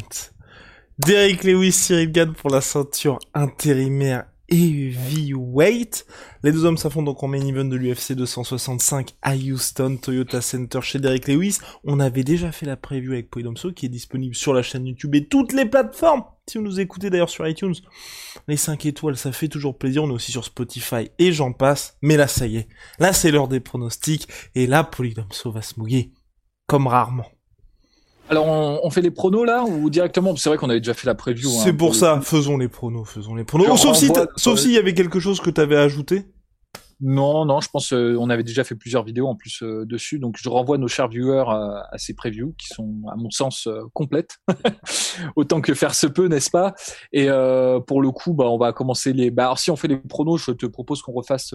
Derek 0.99 1.43
Lewis, 1.43 1.73
Cyril 1.73 2.13
Gann 2.13 2.33
pour 2.35 2.51
la 2.51 2.61
ceinture 2.61 3.19
intérimaire 3.35 4.27
heavyweight. 4.53 6.07
Les 6.43 6.53
deux 6.53 6.65
hommes 6.65 6.77
s'affrontent 6.77 7.07
donc 7.07 7.23
en 7.23 7.29
main 7.29 7.41
event 7.41 7.65
de 7.65 7.77
l'UFC 7.77 8.13
265 8.13 9.15
à 9.23 9.35
Houston, 9.35 9.99
Toyota 10.01 10.41
Center 10.41 10.81
chez 10.83 10.99
Derek 10.99 11.27
Lewis. 11.27 11.59
On 11.85 11.99
avait 11.99 12.25
déjà 12.25 12.53
fait 12.53 12.67
la 12.67 12.77
preview 12.77 13.13
avec 13.13 13.31
Poidomso 13.31 13.73
qui 13.73 13.87
est 13.87 13.89
disponible 13.89 14.35
sur 14.35 14.53
la 14.53 14.63
chaîne 14.63 14.87
YouTube 14.87 15.15
et 15.15 15.27
toutes 15.27 15.53
les 15.53 15.65
plateformes. 15.65 16.25
Si 16.47 16.59
vous 16.59 16.65
nous 16.65 16.81
écoutez 16.81 17.09
d'ailleurs 17.09 17.31
sur 17.31 17.47
iTunes, 17.49 17.75
les 18.47 18.57
5 18.57 18.85
étoiles, 18.87 19.17
ça 19.17 19.33
fait 19.33 19.49
toujours 19.49 19.79
plaisir. 19.79 20.05
On 20.05 20.11
est 20.11 20.15
aussi 20.15 20.33
sur 20.33 20.45
Spotify 20.45 21.09
et 21.19 21.33
j'en 21.33 21.53
passe. 21.53 21.97
Mais 22.03 22.17
là, 22.17 22.27
ça 22.27 22.47
y 22.47 22.59
est. 22.59 22.69
Là, 22.99 23.13
c'est 23.13 23.31
l'heure 23.31 23.49
des 23.49 23.61
pronostics. 23.61 24.29
Et 24.55 24.67
là, 24.67 24.85
Polydomso 24.85 25.51
va 25.51 25.63
se 25.63 25.79
mouiller. 25.79 26.13
Comme 26.67 26.87
rarement. 26.87 27.32
Alors, 28.29 28.47
on, 28.47 28.91
fait 28.91 29.03
les 29.03 29.11
pronos 29.11 29.45
là 29.45 29.65
ou 29.65 29.91
directement? 29.91 30.35
C'est 30.37 30.49
vrai 30.49 30.57
qu'on 30.57 30.71
avait 30.71 30.81
déjà 30.81 30.95
fait 30.95 31.07
la 31.07 31.15
preview. 31.15 31.49
Hein, 31.51 31.61
c'est 31.65 31.73
pour, 31.73 31.95
ça, 31.95 32.21
faisons 32.23 32.57
les 32.57 32.69
pronos, 32.69 33.05
faisons 33.05 33.35
les 33.35 33.45
pronos. 33.45 33.77
sauf 33.77 33.97
si, 33.97 34.11
sauf 34.37 34.59
s'il 34.59 34.73
y 34.73 34.79
avait 34.79 34.95
quelque 34.95 35.21
chose 35.21 35.41
que 35.41 35.51
tu 35.51 35.61
avais 35.61 35.77
ajouté. 35.77 36.25
Non, 37.05 37.45
non, 37.45 37.61
je 37.61 37.69
pense 37.69 37.93
euh, 37.93 38.17
on 38.17 38.31
avait 38.31 38.45
déjà 38.45 38.63
fait 38.63 38.77
plusieurs 38.77 39.03
vidéos 39.03 39.27
en 39.27 39.35
plus 39.35 39.65
euh, 39.65 39.85
dessus, 39.85 40.21
donc 40.21 40.37
je 40.39 40.49
renvoie 40.49 40.79
nos 40.79 40.87
chers 40.87 41.09
viewers 41.09 41.45
à, 41.49 41.99
ces 41.99 42.15
previews 42.15 42.55
qui 42.57 42.69
sont, 42.69 42.95
à 43.11 43.17
mon 43.17 43.29
sens, 43.29 43.67
euh, 43.67 43.83
complètes, 43.93 44.37
autant 45.37 45.61
que 45.61 45.75
faire 45.75 45.97
se 45.97 46.07
peut, 46.07 46.29
n'est-ce 46.29 46.51
pas? 46.51 46.75
Et 47.13 47.27
pour 47.89 48.03
le 48.03 48.11
coup, 48.13 48.35
bah, 48.35 48.45
on 48.49 48.57
va 48.57 48.73
commencer 48.73 49.13
les. 49.13 49.33
Bah, 49.33 49.47
alors 49.47 49.59
si 49.59 49.73
on 49.73 49.77
fait 49.77 49.89
les 49.89 49.97
pronos, 49.97 50.39
je 50.39 50.53
te 50.53 50.67
propose 50.67 51.03
qu'on 51.03 51.13
refasse 51.13 51.55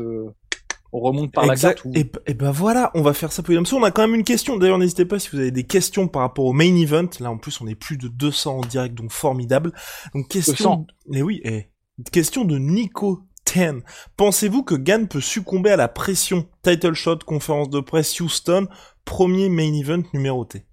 on 0.93 0.99
remonte 0.99 1.31
par 1.31 1.45
la 1.45 1.55
carte. 1.55 1.85
Et, 1.93 2.09
et, 2.27 2.33
ben 2.33 2.51
voilà, 2.51 2.91
on 2.93 3.01
va 3.01 3.13
faire 3.13 3.31
ça 3.31 3.43
pour 3.43 3.53
On 3.55 3.83
a 3.83 3.91
quand 3.91 4.01
même 4.01 4.15
une 4.15 4.23
question. 4.23 4.57
D'ailleurs, 4.57 4.77
n'hésitez 4.77 5.05
pas 5.05 5.19
si 5.19 5.29
vous 5.29 5.39
avez 5.39 5.51
des 5.51 5.65
questions 5.65 6.07
par 6.07 6.21
rapport 6.21 6.45
au 6.45 6.53
main 6.53 6.75
event. 6.75 7.09
Là, 7.19 7.31
en 7.31 7.37
plus, 7.37 7.59
on 7.61 7.67
est 7.67 7.75
plus 7.75 7.97
de 7.97 8.07
200 8.07 8.57
en 8.57 8.61
direct, 8.61 8.95
donc 8.95 9.11
formidable. 9.11 9.73
Donc 10.13 10.27
question. 10.29 10.87
Mais 11.07 11.21
oui, 11.21 11.41
eh. 11.43 11.67
question 12.11 12.45
de 12.45 12.57
Nico 12.57 13.23
Ten. 13.45 13.81
Pensez-vous 14.17 14.63
que 14.63 14.75
Gann 14.75 15.07
peut 15.07 15.21
succomber 15.21 15.71
à 15.71 15.77
la 15.77 15.87
pression? 15.87 16.49
Title 16.63 16.93
shot, 16.93 17.19
conférence 17.19 17.69
de 17.69 17.79
presse 17.79 18.19
Houston, 18.19 18.67
premier 19.05 19.49
main 19.49 19.73
event 19.73 20.03
numéroté 20.13 20.65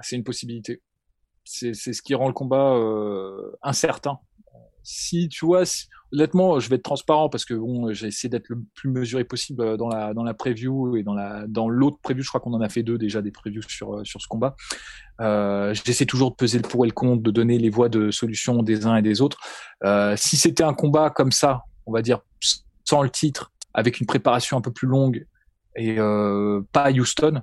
C'est 0.00 0.16
une 0.16 0.24
possibilité. 0.24 0.82
C'est 1.44 1.74
ce 1.74 2.02
qui 2.02 2.14
rend 2.14 2.28
le 2.28 2.32
combat 2.32 2.74
euh, 2.74 3.52
incertain. 3.62 4.18
Si 4.84 5.28
tu 5.28 5.46
vois, 5.46 5.62
honnêtement, 6.12 6.58
je 6.60 6.68
vais 6.68 6.76
être 6.76 6.82
transparent 6.82 7.28
parce 7.28 7.44
que 7.44 7.54
bon, 7.54 7.86
d'être 7.88 8.48
le 8.48 8.62
plus 8.74 8.90
mesuré 8.90 9.24
possible 9.24 9.62
euh, 9.62 9.76
dans 9.76 9.88
la 9.88 10.14
dans 10.14 10.24
la 10.24 10.34
preview 10.34 10.96
et 10.96 11.02
dans 11.02 11.14
la 11.14 11.46
dans 11.46 11.68
l'autre 11.68 11.98
preview. 12.02 12.22
Je 12.22 12.28
crois 12.28 12.40
qu'on 12.40 12.52
en 12.54 12.60
a 12.60 12.68
fait 12.68 12.82
deux 12.82 12.98
déjà 12.98 13.22
des 13.22 13.30
previews 13.30 13.62
sur 13.68 13.94
euh, 13.94 14.04
sur 14.04 14.20
ce 14.20 14.26
combat. 14.28 14.56
Euh, 15.20 15.74
J'essaie 15.74 16.06
toujours 16.06 16.30
de 16.30 16.36
peser 16.36 16.58
le 16.58 16.68
pour 16.68 16.84
et 16.84 16.88
le 16.88 16.94
contre, 16.94 17.22
de 17.22 17.30
donner 17.30 17.58
les 17.58 17.70
voies 17.70 17.88
de 17.88 18.10
solution 18.10 18.62
des 18.62 18.86
uns 18.86 18.96
et 18.96 19.02
des 19.02 19.20
autres. 19.20 19.38
Si 20.16 20.36
c'était 20.36 20.64
un 20.64 20.74
combat 20.74 21.10
comme 21.10 21.32
ça, 21.32 21.62
on 21.86 21.92
va 21.92 22.02
dire 22.02 22.20
sans 22.84 23.02
le 23.02 23.10
titre, 23.10 23.52
avec 23.74 24.00
une 24.00 24.06
préparation 24.06 24.56
un 24.56 24.60
peu 24.60 24.72
plus 24.72 24.88
longue 24.88 25.26
et 25.76 25.96
pas 25.96 26.82
à 26.82 26.90
Houston, 26.90 27.42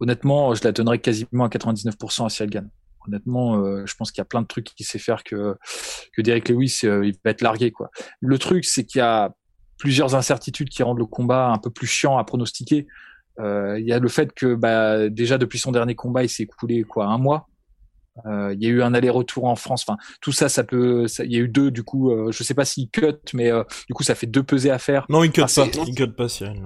honnêtement, 0.00 0.54
je 0.54 0.62
la 0.64 0.72
donnerais 0.72 0.98
quasiment 0.98 1.44
à 1.44 1.48
99% 1.48 2.26
à 2.26 2.28
Cyril 2.28 2.50
honnêtement, 3.06 3.56
euh, 3.56 3.84
je 3.86 3.94
pense 3.94 4.10
qu'il 4.10 4.20
y 4.20 4.22
a 4.22 4.26
plein 4.26 4.42
de 4.42 4.46
trucs 4.46 4.66
qu'il 4.66 4.86
sait 4.86 4.98
faire 4.98 5.24
que 5.24 5.56
que 6.12 6.22
Derek 6.22 6.48
Lewis 6.48 6.80
euh, 6.84 7.06
il 7.06 7.14
va 7.24 7.30
être 7.30 7.42
largué 7.42 7.70
quoi. 7.70 7.90
Le 8.20 8.38
truc 8.38 8.64
c'est 8.64 8.84
qu'il 8.84 9.00
y 9.00 9.02
a 9.02 9.34
plusieurs 9.78 10.14
incertitudes 10.14 10.68
qui 10.68 10.82
rendent 10.82 10.98
le 10.98 11.06
combat 11.06 11.48
un 11.48 11.58
peu 11.58 11.70
plus 11.70 11.86
chiant 11.86 12.18
à 12.18 12.24
pronostiquer. 12.24 12.86
Euh, 13.40 13.78
il 13.80 13.86
y 13.86 13.92
a 13.92 13.98
le 13.98 14.08
fait 14.08 14.32
que 14.32 14.54
bah, 14.54 15.08
déjà 15.08 15.38
depuis 15.38 15.58
son 15.58 15.72
dernier 15.72 15.94
combat, 15.94 16.22
il 16.22 16.28
s'est 16.28 16.44
écoulé 16.44 16.84
quoi 16.84 17.06
un 17.06 17.18
mois. 17.18 17.48
il 18.26 18.62
y 18.62 18.66
a 18.66 18.68
eu 18.68 18.82
un 18.82 18.94
aller-retour 18.94 19.44
en 19.46 19.56
France. 19.56 19.84
Enfin, 19.86 19.98
tout 20.20 20.30
ça, 20.30 20.48
ça 20.48 20.62
peut. 20.62 21.06
il 21.18 21.32
y 21.32 21.36
a 21.36 21.40
eu 21.40 21.48
deux 21.48 21.72
du 21.72 21.82
coup. 21.82 22.12
je 22.30 22.44
sais 22.44 22.54
pas 22.54 22.64
s'il 22.64 22.88
cut, 22.90 23.16
mais 23.34 23.50
du 23.88 23.94
coup, 23.94 24.04
ça 24.04 24.14
fait 24.14 24.28
deux 24.28 24.44
pesées 24.44 24.70
à 24.70 24.78
faire. 24.78 25.04
Non, 25.08 25.24
il 25.24 25.32
cut 25.32 25.40
pas. 25.40 25.66
Il 25.86 25.94
cut 25.96 26.12
pas, 26.12 26.28
Cyril 26.28 26.62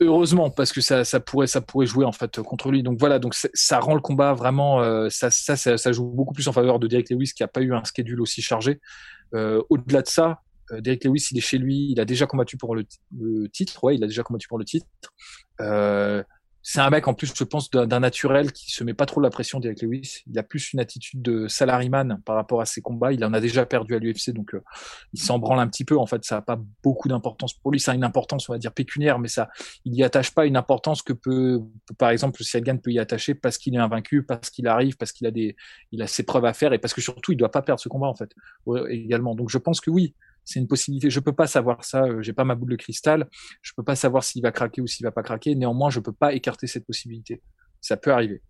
heureusement 0.00 0.50
parce 0.50 0.72
que 0.72 0.80
ça, 0.80 1.04
pourrait 1.20 1.46
ça 1.46 1.60
pourrait 1.60 1.86
jouer 1.86 2.04
en 2.04 2.12
fait 2.12 2.40
contre 2.40 2.70
lui. 2.70 2.82
Donc 2.82 2.98
voilà 2.98 3.18
donc 3.18 3.34
ça 3.34 3.80
rend 3.80 3.94
le 3.94 4.00
combat 4.00 4.32
vraiment 4.34 4.82
euh, 4.82 5.08
ça, 5.10 5.30
ça, 5.30 5.56
ça 5.56 5.92
joue 5.92 6.06
beaucoup 6.06 6.34
plus 6.34 6.48
en 6.48 6.52
faveur 6.52 6.78
de 6.78 6.86
Derek 6.86 7.10
Lewis 7.10 7.32
qui 7.34 7.42
a 7.42 7.48
pas 7.48 7.60
eu 7.60 7.74
un 7.74 7.84
schedule 7.84 8.20
aussi 8.20 8.42
chargé. 8.42 8.80
Euh, 9.34 9.62
au-delà 9.70 10.02
de 10.02 10.08
ça 10.08 10.40
euh, 10.72 10.80
Derek 10.80 11.04
Lewis 11.04 11.28
il 11.30 11.38
est 11.38 11.42
chez 11.42 11.58
lui 11.58 11.88
il 11.90 12.00
a 12.00 12.04
déjà 12.04 12.26
combattu 12.26 12.56
pour 12.56 12.74
le, 12.74 12.84
titre 13.52 13.84
ouais 13.84 13.94
il 13.94 14.02
a 14.02 14.06
déjà 14.06 14.22
combattu 14.22 14.48
pour 14.48 14.58
le 14.58 14.64
titre 14.64 14.86
c'est 16.62 16.80
un 16.80 16.90
mec 16.90 17.08
en 17.08 17.14
plus, 17.14 17.32
je 17.34 17.44
pense, 17.44 17.70
d'un 17.70 18.00
naturel 18.00 18.52
qui 18.52 18.70
se 18.70 18.84
met 18.84 18.92
pas 18.92 19.06
trop 19.06 19.20
la 19.20 19.30
pression 19.30 19.60
d'Eric 19.60 19.82
Lewis. 19.82 20.22
Il 20.26 20.38
a 20.38 20.42
plus 20.42 20.72
une 20.72 20.80
attitude 20.80 21.22
de 21.22 21.48
salariman 21.48 22.20
par 22.24 22.36
rapport 22.36 22.60
à 22.60 22.66
ses 22.66 22.82
combats. 22.82 23.12
Il 23.12 23.24
en 23.24 23.32
a 23.32 23.40
déjà 23.40 23.64
perdu 23.64 23.94
à 23.94 23.98
l'UFC, 23.98 24.30
donc 24.30 24.54
euh, 24.54 24.62
il 25.14 25.20
s'en 25.20 25.38
branle 25.38 25.58
un 25.58 25.68
petit 25.68 25.84
peu. 25.84 25.98
En 25.98 26.06
fait, 26.06 26.22
ça 26.24 26.36
a 26.36 26.42
pas 26.42 26.60
beaucoup 26.82 27.08
d'importance 27.08 27.54
pour 27.54 27.70
lui. 27.70 27.80
Ça 27.80 27.92
a 27.92 27.94
une 27.94 28.04
importance, 28.04 28.48
on 28.48 28.52
va 28.52 28.58
dire 28.58 28.72
pécuniaire, 28.72 29.18
mais 29.18 29.28
ça, 29.28 29.48
il 29.86 29.94
y 29.94 30.04
attache 30.04 30.32
pas 30.32 30.44
une 30.44 30.56
importance 30.56 31.02
que 31.02 31.14
peut, 31.14 31.60
par 31.96 32.10
exemple, 32.10 32.42
Siagan 32.42 32.76
peut 32.76 32.92
y 32.92 32.98
attacher 32.98 33.34
parce 33.34 33.56
qu'il 33.56 33.74
est 33.74 33.78
invaincu, 33.78 34.22
parce 34.22 34.50
qu'il 34.50 34.66
arrive, 34.66 34.96
parce 34.98 35.12
qu'il 35.12 35.26
a 35.26 35.30
des, 35.30 35.56
il 35.92 36.02
a 36.02 36.06
ses 36.06 36.24
preuves 36.24 36.44
à 36.44 36.52
faire 36.52 36.72
et 36.74 36.78
parce 36.78 36.92
que 36.92 37.00
surtout 37.00 37.32
il 37.32 37.36
doit 37.36 37.50
pas 37.50 37.62
perdre 37.62 37.80
ce 37.80 37.88
combat 37.88 38.06
en 38.06 38.14
fait 38.14 38.32
également. 38.90 39.34
Donc 39.34 39.50
je 39.50 39.58
pense 39.58 39.80
que 39.80 39.90
oui, 39.90 40.14
c'est 40.50 40.58
une 40.58 40.66
possibilité. 40.66 41.10
Je 41.10 41.20
peux 41.20 41.32
pas 41.32 41.46
savoir 41.46 41.84
ça. 41.84 42.02
Euh, 42.02 42.22
j'ai 42.22 42.32
pas 42.32 42.44
ma 42.44 42.56
boule 42.56 42.70
de 42.70 42.76
cristal. 42.76 43.28
Je 43.62 43.72
peux 43.76 43.84
pas 43.84 43.94
savoir 43.94 44.24
s'il 44.24 44.42
va 44.42 44.50
craquer 44.50 44.80
ou 44.80 44.86
s'il 44.86 45.04
va 45.04 45.12
pas 45.12 45.22
craquer. 45.22 45.54
Néanmoins, 45.54 45.90
je 45.90 46.00
peux 46.00 46.12
pas 46.12 46.34
écarter 46.34 46.66
cette 46.66 46.84
possibilité. 46.84 47.40
Ça 47.80 47.96
peut 47.96 48.12
arriver. 48.12 48.42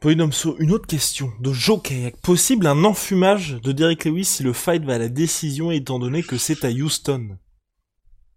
Polydomso, 0.00 0.56
une 0.58 0.72
autre 0.72 0.86
question 0.86 1.30
de 1.40 1.52
Joe 1.52 1.80
Kayak. 1.82 2.16
Possible 2.20 2.66
un 2.66 2.84
enfumage 2.84 3.60
de 3.62 3.70
Derek 3.70 4.04
Lewis 4.04 4.24
si 4.24 4.42
le 4.42 4.52
fight 4.52 4.84
va 4.84 4.94
à 4.94 4.98
la 4.98 5.08
décision 5.08 5.70
étant 5.70 6.00
donné 6.00 6.22
que 6.24 6.36
c'est 6.36 6.64
à 6.64 6.70
Houston? 6.70 7.38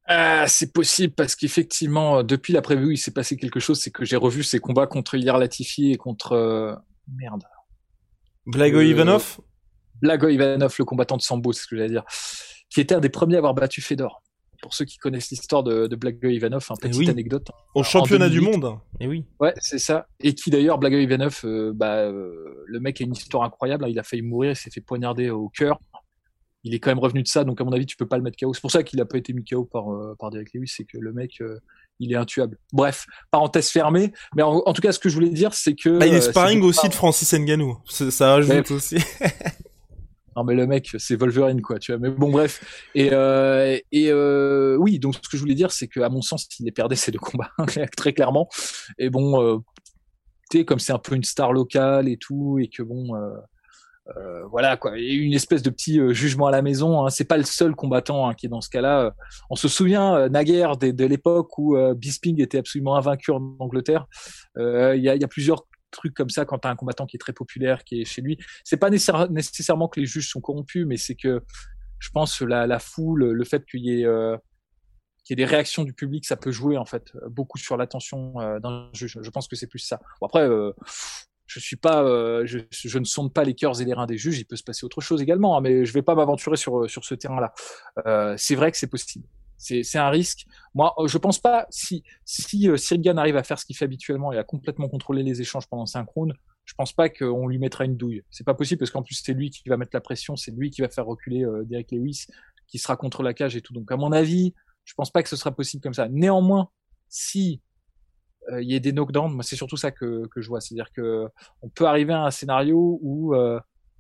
Ah, 0.05 0.47
c'est 0.47 0.73
possible 0.73 1.13
parce 1.13 1.36
qu'effectivement, 1.36 2.21
depuis 2.21 2.53
la 2.53 2.61
preview, 2.61 2.91
il 2.91 2.97
s'est 2.97 3.11
passé 3.11 3.38
quelque 3.38 3.59
chose. 3.59 3.79
C'est 3.79 3.91
que 3.91 4.05
j'ai 4.05 4.17
revu 4.17 4.43
ses 4.43 4.59
combats 4.59 4.86
contre 4.86 5.15
Ilir 5.15 5.38
Latifi 5.38 5.91
et 5.91 5.97
contre 5.97 6.34
euh, 6.34 6.75
merde. 7.07 7.43
Blago 8.45 8.77
euh, 8.77 8.86
Ivanov? 8.86 9.39
Blago 10.01 10.27
Ivanov, 10.27 10.75
le 10.77 10.85
combattant 10.85 11.17
de 11.17 11.21
Sambo, 11.21 11.53
c'est 11.53 11.63
ce 11.63 11.67
que 11.67 11.75
j'allais 11.75 11.89
dire, 11.89 12.05
qui 12.69 12.81
était 12.81 12.95
un 12.95 12.99
des 12.99 13.09
premiers 13.09 13.35
à 13.35 13.39
avoir 13.39 13.53
battu 13.53 13.81
Fedor 13.81 14.21
pour 14.61 14.73
ceux 14.73 14.85
qui 14.85 14.97
connaissent 14.97 15.31
l'histoire 15.31 15.63
de, 15.63 15.87
de 15.87 15.95
Blago 15.95 16.29
Ivanov, 16.29 16.65
un 16.69 16.75
petite 16.75 17.09
anecdote. 17.09 17.47
Hein. 17.51 17.57
Au 17.75 17.83
championnat 17.83 18.29
du 18.29 18.41
monde, 18.41 18.77
et 18.99 19.07
oui. 19.07 19.25
Ouais, 19.39 19.53
c'est 19.57 19.79
ça. 19.79 20.07
Et 20.19 20.35
qui 20.35 20.49
d'ailleurs, 20.49 20.77
Blago 20.77 20.97
Ivanov, 20.97 21.41
euh, 21.43 21.73
bah, 21.73 21.97
euh, 21.97 22.63
le 22.65 22.79
mec 22.79 23.01
a 23.01 23.03
une 23.03 23.13
histoire 23.13 23.43
incroyable. 23.43 23.85
Hein. 23.85 23.89
Il 23.89 23.99
a 23.99 24.03
failli 24.03 24.21
mourir, 24.21 24.51
il 24.51 24.55
s'est 24.55 24.69
fait 24.69 24.81
poignarder 24.81 25.29
au 25.29 25.49
cœur. 25.49 25.79
Il 26.63 26.75
est 26.75 26.79
quand 26.79 26.91
même 26.91 26.99
revenu 26.99 27.23
de 27.23 27.27
ça, 27.27 27.43
donc 27.43 27.59
à 27.59 27.63
mon 27.63 27.71
avis, 27.71 27.87
tu 27.87 27.97
peux 27.97 28.07
pas 28.07 28.17
le 28.17 28.23
mettre 28.23 28.37
KO. 28.37 28.53
C'est 28.53 28.61
pour 28.61 28.69
ça 28.69 28.83
qu'il 28.83 29.01
a 29.01 29.05
pas 29.05 29.17
été 29.17 29.33
mis 29.33 29.43
KO 29.43 29.65
par, 29.65 29.91
euh, 29.91 30.15
par 30.19 30.29
Derek 30.29 30.53
Lewis, 30.53 30.71
c'est 30.75 30.85
que 30.85 30.99
le 30.99 31.11
mec, 31.11 31.41
il 31.99 32.13
est 32.13 32.15
intuable. 32.15 32.57
Bref, 32.71 33.07
parenthèse 33.31 33.69
fermée. 33.69 34.13
Mais 34.35 34.43
en, 34.43 34.73
tout 34.73 34.81
cas, 34.81 34.91
ce 34.91 34.99
que 34.99 35.09
je 35.09 35.15
voulais 35.15 35.29
dire, 35.29 35.55
c'est 35.55 35.73
que. 35.73 35.97
Bah, 35.97 36.05
il 36.05 36.13
est 36.13 36.21
sparring 36.21 36.61
aussi 36.61 36.87
de 36.87 36.93
Francis 36.93 37.33
Ngannou. 37.33 37.79
Ça, 37.87 38.35
ajoute 38.35 38.69
aussi. 38.71 38.97
non 40.36 40.43
mais 40.43 40.55
le 40.55 40.65
mec 40.67 40.95
c'est 40.97 41.15
Wolverine 41.15 41.61
quoi 41.61 41.79
tu 41.79 41.91
vois 41.91 41.99
mais 41.99 42.09
bon 42.09 42.32
bref. 42.32 42.86
Et 42.95 43.09
euh, 43.11 43.77
et 43.91 44.09
euh, 44.11 44.77
oui 44.77 44.99
donc 44.99 45.15
ce 45.15 45.29
que 45.29 45.36
je 45.36 45.39
voulais 45.39 45.55
dire 45.55 45.71
c'est 45.71 45.88
que 45.88 45.99
à 45.99 46.09
mon 46.09 46.21
sens 46.21 46.47
il 46.59 46.67
est 46.67 46.71
perdait 46.71 46.95
ces 46.97 47.11
deux 47.11 47.19
combats 47.19 47.51
très 47.95 48.13
clairement. 48.13 48.47
Et 48.97 49.09
bon 49.09 49.41
euh, 49.41 49.57
sais 50.51 50.65
comme 50.65 50.79
c'est 50.79 50.93
un 50.93 50.99
peu 50.99 51.15
une 51.15 51.23
star 51.23 51.53
locale 51.53 52.07
et 52.07 52.17
tout 52.17 52.59
et 52.59 52.67
que 52.67 52.84
bon 52.84 53.15
euh, 53.15 53.29
euh 54.17 54.45
voilà 54.49 54.77
quoi 54.77 54.93
a 54.93 54.97
une 54.97 55.34
espèce 55.34 55.61
de 55.61 55.69
petit 55.69 55.99
jugement 56.13 56.47
à 56.47 56.51
la 56.51 56.61
maison 56.61 57.05
hein. 57.05 57.09
c'est 57.09 57.27
pas 57.27 57.38
le 57.38 57.43
seul 57.43 57.75
combattant 57.75 58.27
hein, 58.27 58.34
qui 58.34 58.47
est 58.47 58.49
dans 58.49 58.59
ce 58.59 58.69
cas-là 58.69 59.13
on 59.49 59.55
se 59.55 59.67
souvient 59.67 60.27
naguère 60.27 60.75
de, 60.77 60.91
de 60.91 61.05
l'époque 61.05 61.57
où 61.57 61.77
Bisping 61.95 62.41
était 62.41 62.57
absolument 62.57 62.95
invaincu 62.95 63.32
en 63.32 63.55
Angleterre. 63.59 64.07
Il 64.57 65.01
y 65.01 65.09
a, 65.09 65.15
y 65.15 65.23
a 65.23 65.27
plusieurs 65.27 65.65
truc 65.91 66.13
comme 66.13 66.29
ça 66.29 66.45
quand 66.45 66.59
tu 66.59 66.67
un 66.67 66.75
combattant 66.75 67.05
qui 67.05 67.17
est 67.17 67.19
très 67.19 67.33
populaire, 67.33 67.83
qui 67.83 68.01
est 68.01 68.05
chez 68.05 68.21
lui. 68.21 68.37
C'est 68.63 68.77
pas 68.77 68.89
nécessairement 68.89 69.87
que 69.87 69.99
les 69.99 70.05
juges 70.05 70.29
sont 70.29 70.41
corrompus, 70.41 70.85
mais 70.85 70.97
c'est 70.97 71.15
que 71.15 71.43
je 71.99 72.09
pense 72.09 72.41
la, 72.41 72.67
la 72.67 72.79
foule, 72.79 73.31
le 73.31 73.43
fait 73.45 73.63
qu'il 73.65 73.85
y 73.85 74.01
ait 74.01 74.05
euh, 74.05 74.35
qu'il 75.23 75.37
y 75.37 75.41
ait 75.41 75.45
des 75.45 75.49
réactions 75.49 75.83
du 75.83 75.93
public, 75.93 76.25
ça 76.25 76.35
peut 76.35 76.51
jouer 76.51 76.77
en 76.77 76.85
fait 76.85 77.13
beaucoup 77.29 77.59
sur 77.59 77.77
l'attention 77.77 78.33
euh, 78.41 78.59
d'un 78.59 78.89
juge. 78.93 79.19
Je 79.21 79.29
pense 79.29 79.47
que 79.47 79.55
c'est 79.55 79.67
plus 79.67 79.79
ça. 79.79 80.01
Après, 80.19 80.41
euh, 80.41 80.71
je 81.45 81.59
suis 81.59 81.75
pas, 81.75 82.03
je, 82.45 82.97
ne 82.97 83.03
sonde 83.03 83.33
pas 83.33 83.43
les 83.43 83.53
cœurs 83.53 83.81
et 83.81 83.85
les 83.85 83.93
reins 83.93 84.05
des 84.07 84.17
juges. 84.17 84.39
Il 84.39 84.45
peut 84.45 84.55
se 84.55 84.63
passer 84.63 84.85
autre 84.85 85.01
chose 85.01 85.21
également, 85.21 85.57
hein, 85.57 85.61
mais 85.61 85.85
je 85.85 85.93
vais 85.93 86.01
pas 86.01 86.15
m'aventurer 86.15 86.55
sur 86.55 86.89
sur 86.89 87.03
ce 87.03 87.13
terrain-là. 87.13 87.53
C'est 88.37 88.55
vrai 88.55 88.71
que 88.71 88.77
c'est 88.77 88.87
possible. 88.87 89.27
C'est 89.62 89.97
un 89.97 90.09
risque. 90.09 90.45
Moi, 90.74 90.93
je 91.05 91.18
pense 91.18 91.39
pas 91.39 91.68
si 91.70 92.03
si 92.26 92.68
euh, 92.68 92.78
arrive 93.16 93.38
à 93.38 93.43
faire 93.43 93.59
ce 93.59 93.66
qu'il 93.66 93.76
fait 93.76 93.86
habituellement 93.86 94.34
et 94.34 94.38
à 94.38 94.43
complètement 94.43 94.89
contrôler 94.89 95.22
les 95.22 95.39
échanges 95.39 95.68
pendant 95.68 95.86
rounds, 96.16 96.34
je 96.66 96.74
pense 96.74 96.93
pas 96.93 97.09
qu'on 97.09 97.47
lui 97.47 97.59
mettra 97.59 97.86
une 97.86 97.95
douille. 97.95 98.24
C'est 98.30 98.43
pas 98.43 98.53
possible 98.53 98.80
parce 98.80 98.91
qu'en 98.91 99.03
plus 99.03 99.22
c'est 99.24 99.34
lui 99.34 99.49
qui 99.49 99.68
va 99.70 99.78
mettre 99.78 99.91
la 99.93 100.01
pression, 100.01 100.36
c'est 100.36 100.51
lui 100.51 100.72
qui 100.72 100.82
va 100.82 100.89
faire 100.89 101.05
reculer 101.05 101.43
euh, 101.43 101.64
Derek 101.66 101.91
Lewis, 101.91 102.26
qui 102.68 102.80
sera 102.80 102.95
contre 102.95 103.24
la 103.24 103.34
cage 103.34 103.55
et 103.55 103.62
tout. 103.62 103.74
Donc 103.74 103.91
à 103.91 103.97
mon 103.97 104.12
avis, 104.12 104.53
je 104.84 104.93
pense 104.95 105.12
pas 105.12 105.22
que 105.22 105.30
ce 105.30 105.36
sera 105.36 105.51
possible 105.51 105.84
comme 105.84 105.93
ça. 105.93 106.07
Néanmoins, 106.09 106.70
si 107.07 107.62
euh, 108.51 108.62
il 108.62 108.72
y 108.72 108.76
a 108.76 108.80
des 108.80 108.93
knockdowns, 108.93 109.34
moi 109.34 109.43
c'est 109.43 109.55
surtout 109.55 109.78
ça 109.78 109.91
que, 109.91 110.28
je 110.36 110.47
vois, 110.47 110.62
c'est-à-dire 110.62 110.91
que 110.91 111.28
on 111.62 111.70
peut 111.70 111.86
arriver 111.86 112.14
à 112.14 112.24
un 112.24 112.32
scénario 112.32 112.99
où 113.01 113.36
euh, 113.36 113.59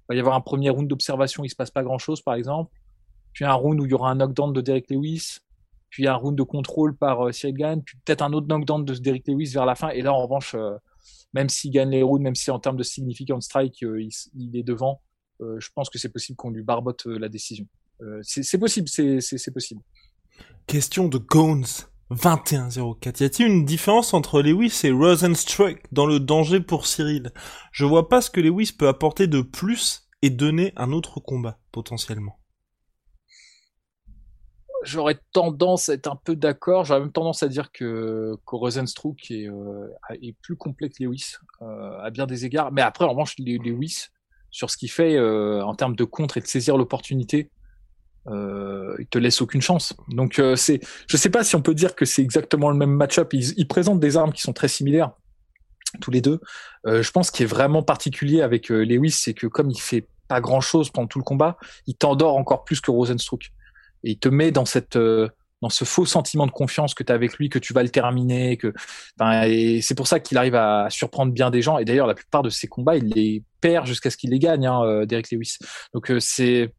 il 0.09 0.13
va 0.13 0.15
y 0.15 0.19
avoir 0.19 0.35
un 0.35 0.41
premier 0.41 0.69
round 0.69 0.87
d'observation, 0.87 1.43
il 1.43 1.49
se 1.49 1.55
passe 1.55 1.71
pas 1.71 1.83
grand-chose 1.83 2.21
par 2.21 2.33
exemple, 2.33 2.73
puis 3.33 3.45
un 3.45 3.53
round 3.53 3.79
où 3.79 3.85
il 3.85 3.91
y 3.91 3.93
aura 3.93 4.09
un 4.09 4.15
knockdown 4.15 4.53
de 4.53 4.61
Derek 4.61 4.89
Lewis, 4.89 5.39
puis 5.91 6.07
un 6.07 6.15
round 6.15 6.35
de 6.35 6.43
contrôle 6.43 6.95
par 6.95 7.27
euh, 7.27 7.31
Cyril 7.31 7.55
Gann, 7.55 7.83
puis 7.83 7.97
peut-être 8.03 8.23
un 8.23 8.33
autre 8.33 8.47
knockdown 8.47 8.83
de 8.83 8.95
Derrick 8.95 9.27
Lewis 9.27 9.51
vers 9.53 9.65
la 9.65 9.75
fin. 9.75 9.89
Et 9.89 10.01
là, 10.01 10.13
en 10.13 10.23
revanche, 10.23 10.55
euh, 10.55 10.77
même 11.33 11.49
s'il 11.49 11.71
gagne 11.71 11.91
les 11.91 12.01
rounds, 12.01 12.23
même 12.23 12.35
si 12.35 12.49
en 12.49 12.59
termes 12.59 12.77
de 12.77 12.83
significant 12.83 13.39
strike, 13.41 13.83
euh, 13.83 14.01
il, 14.33 14.57
est 14.57 14.63
devant, 14.63 15.01
je 15.39 15.69
pense 15.73 15.89
que 15.89 15.97
c'est 15.97 16.09
possible 16.09 16.35
qu'on 16.35 16.51
lui 16.51 16.61
barbote 16.61 17.05
la 17.07 17.27
décision. 17.27 17.65
c'est 18.21 18.59
possible, 18.59 18.87
c'est 18.87 19.53
possible. 19.53 19.81
Question 20.67 21.07
de 21.07 21.17
Gones. 21.17 21.65
21-04. 22.11 23.21
Y 23.21 23.23
a-t-il 23.23 23.47
une 23.47 23.63
différence 23.63 24.13
entre 24.13 24.41
Lewis 24.41 24.81
et 24.83 24.91
Rosenstruck 24.91 25.81
dans 25.93 26.05
le 26.05 26.19
danger 26.19 26.59
pour 26.59 26.85
Cyril? 26.85 27.31
Je 27.71 27.85
vois 27.85 28.09
pas 28.09 28.21
ce 28.21 28.29
que 28.29 28.41
Lewis 28.41 28.73
peut 28.77 28.89
apporter 28.89 29.27
de 29.27 29.41
plus 29.41 30.09
et 30.21 30.29
donner 30.29 30.73
un 30.75 30.91
autre 30.91 31.21
combat, 31.21 31.57
potentiellement 31.71 32.40
j'aurais 34.83 35.19
tendance 35.31 35.89
à 35.89 35.93
être 35.93 36.07
un 36.07 36.15
peu 36.15 36.35
d'accord. 36.35 36.85
J'aurais 36.85 37.01
même 37.01 37.11
tendance 37.11 37.43
à 37.43 37.47
dire 37.47 37.71
que, 37.71 38.35
que 38.45 38.55
Rosenstruck 38.55 39.31
est, 39.31 39.47
euh, 39.47 39.87
plus 40.41 40.55
complet 40.55 40.89
que 40.89 41.03
Lewis 41.03 41.35
euh, 41.61 41.99
à 42.01 42.09
bien 42.09 42.25
des 42.25 42.45
égards. 42.45 42.71
Mais 42.71 42.81
après, 42.81 43.05
en 43.05 43.09
revanche, 43.09 43.35
Lewis, 43.37 44.07
sur 44.49 44.69
ce 44.69 44.77
qu'il 44.77 44.91
fait 44.91 45.15
euh, 45.15 45.63
en 45.63 45.75
termes 45.75 45.95
de 45.95 46.03
contre 46.03 46.37
et 46.37 46.41
de 46.41 46.47
saisir 46.47 46.77
l'opportunité, 46.77 47.49
il 48.27 49.07
te 49.09 49.17
laisse 49.17 49.41
aucune 49.41 49.61
chance. 49.61 49.95
Donc, 50.09 50.39
c'est, 50.55 50.79
je 51.07 51.17
sais 51.17 51.31
pas 51.31 51.43
si 51.43 51.55
on 51.55 51.61
peut 51.63 51.73
dire 51.73 51.95
que 51.95 52.05
c'est 52.05 52.21
exactement 52.21 52.69
le 52.69 52.77
même 52.77 52.91
match-up. 52.91 53.33
Ils, 53.33 53.57
ils, 53.57 53.67
présentent 53.67 53.99
des 53.99 54.15
armes 54.15 54.31
qui 54.31 54.43
sont 54.43 54.53
très 54.53 54.67
similaires 54.67 55.13
tous 56.01 56.11
les 56.11 56.21
deux. 56.21 56.39
Je 56.85 57.09
pense 57.09 57.31
qu'il 57.31 57.45
est 57.45 57.49
vraiment 57.49 57.81
particulier 57.81 58.41
avec 58.41 58.69
Lewis, 58.69 59.09
c'est 59.09 59.33
que 59.33 59.47
comme 59.47 59.71
il 59.71 59.79
fait 59.79 60.07
pas 60.27 60.39
grand-chose 60.39 60.91
pendant 60.91 61.07
tout 61.07 61.17
le 61.17 61.23
combat, 61.23 61.57
il 61.87 61.95
t'endort 61.95 62.37
encore 62.37 62.63
plus 62.63 62.79
que 62.79 62.91
Rosenstruck 62.91 63.51
et 64.03 64.11
il 64.11 64.19
te 64.19 64.29
met 64.29 64.51
euh, 64.95 65.27
dans 65.61 65.69
ce 65.69 65.85
faux 65.85 66.05
sentiment 66.05 66.45
de 66.45 66.51
confiance 66.51 66.93
que 66.93 67.03
tu 67.03 67.11
as 67.11 67.15
avec 67.15 67.37
lui, 67.37 67.49
que 67.49 67.59
tu 67.59 67.73
vas 67.73 67.83
le 67.83 67.89
terminer, 67.89 68.57
c'est 69.81 69.95
pour 69.95 70.07
ça 70.07 70.19
qu'il 70.19 70.37
arrive 70.37 70.55
à 70.55 70.87
surprendre 70.89 71.31
bien 71.31 71.51
des 71.51 71.61
gens. 71.61 71.77
Et 71.77 71.85
d'ailleurs, 71.85 72.07
la 72.07 72.15
plupart 72.15 72.43
de 72.43 72.49
ses 72.49 72.67
combats, 72.67 72.95
il 72.97 73.09
les 73.09 73.43
perd 73.61 73.85
jusqu'à 73.85 74.09
ce 74.09 74.17
qu'il 74.17 74.31
les 74.31 74.39
gagne, 74.39 74.65
hein, 74.65 74.83
euh, 74.83 75.05
Derek 75.05 75.31
Lewis. 75.31 75.57
Donc 75.93 76.09
euh, 76.09 76.19
c'est, 76.19 76.73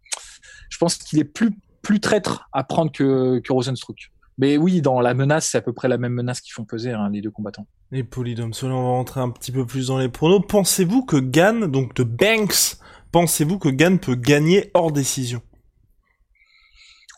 je 0.71 0.79
pense 0.79 0.97
qu'il 0.97 1.19
est 1.19 1.25
plus 1.25 1.53
plus 1.83 1.99
traître 1.99 2.49
à 2.53 2.63
prendre 2.63 2.93
que 2.93 3.41
que 3.41 3.53
Rosenstruck. 3.53 4.13
Mais 4.39 4.57
oui, 4.57 4.81
dans 4.81 5.01
la 5.01 5.15
menace, 5.15 5.49
c'est 5.49 5.59
à 5.59 5.61
peu 5.61 5.73
près 5.73 5.89
la 5.89 5.99
même 5.99 6.13
menace 6.13 6.41
qu'ils 6.41 6.53
font 6.53 6.65
peser 6.65 6.93
hein, 6.93 7.11
les 7.13 7.21
deux 7.21 7.31
combattants. 7.31 7.67
Et 7.93 8.03
Polydome, 8.03 8.53
on 8.63 8.69
va 8.69 8.75
rentrer 8.75 9.21
un 9.21 9.31
petit 9.31 9.53
peu 9.53 9.67
plus 9.67 9.89
dans 9.89 9.99
les 9.99 10.09
pronos. 10.09 10.41
Pensez-vous 10.49 11.05
que 11.05 11.17
Gann, 11.17 11.67
donc 11.67 11.95
de 11.95 12.03
Banks, 12.03 12.77
pensez-vous 13.13 13.59
que 13.59 13.69
Gann 13.69 13.99
peut 13.99 14.15
gagner 14.15 14.71
hors 14.75 14.91
décision? 14.91 15.43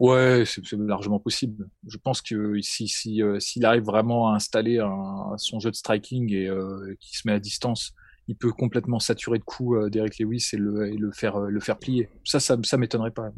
Ouais, 0.01 0.45
c'est 0.47 0.63
largement 0.73 1.21
possible. 1.21 1.69
Je 1.87 1.97
pense 1.99 2.21
que 2.21 2.61
si 2.61 2.89
si 2.89 3.23
euh, 3.23 3.39
s'il 3.39 3.65
arrive 3.65 3.85
vraiment 3.85 4.31
à 4.31 4.35
installer 4.35 4.79
un, 4.79 5.35
son 5.37 5.61
jeu 5.61 5.71
de 5.71 5.77
striking 5.77 6.33
et 6.33 6.49
euh, 6.49 6.97
qui 6.99 7.17
se 7.17 7.23
met 7.27 7.35
à 7.35 7.39
distance, 7.39 7.95
il 8.27 8.35
peut 8.35 8.51
complètement 8.53 8.99
saturer 8.99 9.39
de 9.39 9.45
coups 9.45 9.77
euh, 9.77 9.91
Derek 9.91 10.19
Lewis 10.19 10.51
et 10.53 10.57
le 10.57 10.89
et 10.93 10.97
le 10.97 11.13
faire 11.13 11.39
le 11.39 11.61
faire 11.61 11.79
plier. 11.79 12.09
Ça 12.25 12.41
ça 12.41 12.57
ça 12.65 12.77
m'étonnerait 12.77 13.13
pas 13.13 13.31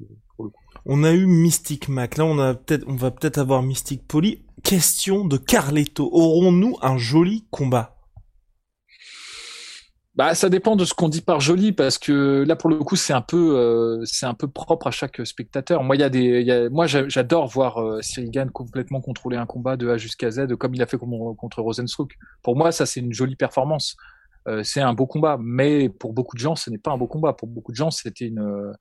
On 0.87 1.05
a 1.05 1.13
eu 1.13 1.27
Mystic 1.27 1.89
Mac. 1.89 2.17
Là, 2.17 2.25
on 2.25 2.39
a 2.39 2.55
peut-être 2.55 2.85
on 2.87 2.95
va 2.95 3.11
peut-être 3.11 3.39
avoir 3.39 3.63
Mystic 3.63 4.07
Poly. 4.07 4.43
Question 4.63 5.27
de 5.27 5.37
Carletto. 5.37 6.09
Aurons-nous 6.11 6.77
un 6.81 6.97
joli 6.97 7.45
combat? 7.51 7.96
Bah, 10.17 10.35
ça 10.35 10.49
dépend 10.49 10.77
de 10.77 10.87
ce 10.87 10.95
qu'on 10.95 11.11
dit 11.11 11.21
par 11.21 11.41
joli, 11.41 11.73
parce 11.73 11.99
que 11.99 12.43
là, 12.49 12.57
pour 12.57 12.71
le 12.71 12.79
coup, 12.79 12.97
c'est 12.97 13.13
un 13.13 13.21
peu, 13.21 13.59
euh, 13.59 14.03
c'est 14.07 14.25
un 14.25 14.33
peu 14.33 14.49
propre 14.49 14.87
à 14.87 14.91
chaque 14.91 15.25
spectateur. 15.27 15.83
Moi, 15.83 15.97
il 15.97 16.01
y 16.01 16.05
a 16.05 16.09
des, 16.09 16.43
y 16.43 16.51
a, 16.51 16.71
moi, 16.71 16.87
j'adore 16.87 17.47
voir 17.49 17.83
euh, 17.83 18.01
Cyril 18.01 18.31
Gann 18.31 18.51
complètement 18.51 19.03
contrôler 19.03 19.37
un 19.37 19.45
combat 19.45 19.77
de 19.77 19.91
A 19.91 19.99
jusqu'à 19.99 20.31
Z, 20.31 20.57
comme 20.57 20.75
il 20.75 20.83
a 20.83 20.87
fait 20.87 20.97
contre 20.97 21.61
Rosenstruck. 21.61 22.17
Pour 22.43 22.57
moi, 22.57 22.73
ça, 22.73 22.87
c'est 22.87 23.01
une 23.01 23.13
jolie 23.13 23.37
performance. 23.37 23.95
Euh, 24.49 24.63
c'est 24.63 24.81
un 24.81 24.95
beau 24.95 25.07
combat, 25.07 25.37
mais 25.39 25.91
pour 25.91 26.15
beaucoup 26.15 26.37
de 26.37 26.41
gens, 26.41 26.57
ce 26.57 26.71
n'est 26.71 26.79
pas 26.79 26.93
un 26.93 26.97
beau 26.97 27.09
combat. 27.09 27.35
Pour 27.35 27.49
beaucoup 27.49 27.73
de 27.73 27.77
gens, 27.77 27.91
c'était 27.91 28.27
une, 28.27 28.73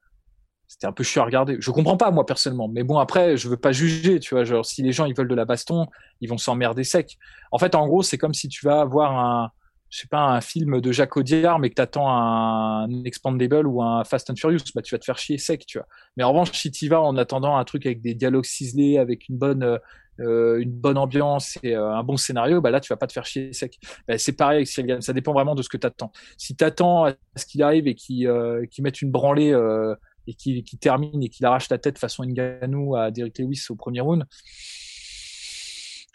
c'était 0.70 0.88
un 0.88 0.94
peu 0.94 1.04
chiant 1.04 1.24
à 1.24 1.26
regarder. 1.26 1.58
Je 1.60 1.70
comprends 1.72 1.98
pas 1.98 2.12
moi 2.12 2.26
personnellement, 2.26 2.70
mais 2.70 2.84
bon 2.84 2.98
après, 2.98 3.36
je 3.36 3.50
veux 3.50 3.58
pas 3.58 3.74
juger, 3.74 4.22
tu 4.22 4.36
vois. 4.36 4.46
Genre, 4.46 4.66
si 4.66 4.84
les 4.84 4.94
gens 4.94 5.04
ils 5.04 5.16
veulent 5.16 5.28
de 5.28 5.36
la 5.36 5.46
baston, 5.46 5.88
ils 6.22 6.30
vont 6.30 6.38
s'emmerder 6.38 6.86
sec. 6.86 7.18
En 7.52 7.58
fait, 7.58 7.76
en 7.76 7.88
gros, 7.88 8.04
c'est 8.04 8.18
comme 8.18 8.34
si 8.34 8.48
tu 8.48 8.66
vas 8.66 8.86
voir 8.86 9.12
un 9.20 9.52
je 9.96 10.02
sais 10.02 10.08
pas, 10.08 10.20
un 10.20 10.42
film 10.42 10.82
de 10.82 10.92
Jacques 10.92 11.16
Audiard, 11.16 11.58
mais 11.58 11.70
que 11.70 11.76
t'attends 11.76 12.10
un 12.10 12.90
Expandable 13.06 13.66
ou 13.66 13.82
un 13.82 14.04
Fast 14.04 14.30
and 14.30 14.36
Furious, 14.36 14.60
bah, 14.76 14.82
tu 14.82 14.94
vas 14.94 15.00
te 15.00 15.06
faire 15.06 15.18
chier 15.18 15.38
sec, 15.38 15.66
tu 15.66 15.78
vois. 15.78 15.88
Mais 16.18 16.24
en 16.24 16.34
revanche, 16.34 16.52
si 16.52 16.70
tu 16.70 16.90
vas 16.90 17.02
en 17.02 17.16
attendant 17.16 17.56
un 17.56 17.64
truc 17.64 17.86
avec 17.86 18.02
des 18.02 18.14
dialogues 18.14 18.44
ciselés, 18.44 18.98
avec 18.98 19.30
une 19.30 19.38
bonne, 19.38 19.80
euh, 20.20 20.60
une 20.60 20.74
bonne 20.74 20.98
ambiance 20.98 21.58
et 21.64 21.78
euh, 21.78 21.94
un 21.94 22.04
bon 22.04 22.18
scénario, 22.18 22.60
bah 22.60 22.72
là, 22.72 22.82
tu 22.82 22.92
vas 22.92 22.98
pas 22.98 23.08
te 23.08 23.14
faire 23.14 23.26
chier 23.26 23.54
sec. 23.54 23.80
Bah, 24.06 24.18
c'est 24.18 24.34
pareil 24.34 24.68
avec 24.68 25.02
Ça 25.02 25.14
dépend 25.14 25.32
vraiment 25.32 25.56
de 25.56 25.62
ce 25.62 25.70
que 25.70 25.78
t'attends. 25.78 26.12
Si 26.38 26.58
t'attends 26.58 27.06
à 27.06 27.14
ce 27.38 27.46
qu'il 27.46 27.64
arrive 27.64 27.88
et 27.88 27.96
qu'il 27.96 28.28
euh, 28.28 28.66
mette 28.80 29.02
une 29.02 29.12
branlée 29.12 29.54
euh, 29.54 29.96
et 30.28 30.34
qu'il 30.34 30.62
termine 30.78 31.24
et 31.24 31.30
qu'il 31.30 31.46
arrache 31.46 31.70
ta 31.70 31.78
tête 31.78 32.00
façon 32.00 32.26
Ngannou 32.26 32.98
à 32.98 33.12
Derek 33.12 33.40
Lewis 33.40 33.68
au 33.70 33.76
premier 33.76 34.02
round, 34.02 34.26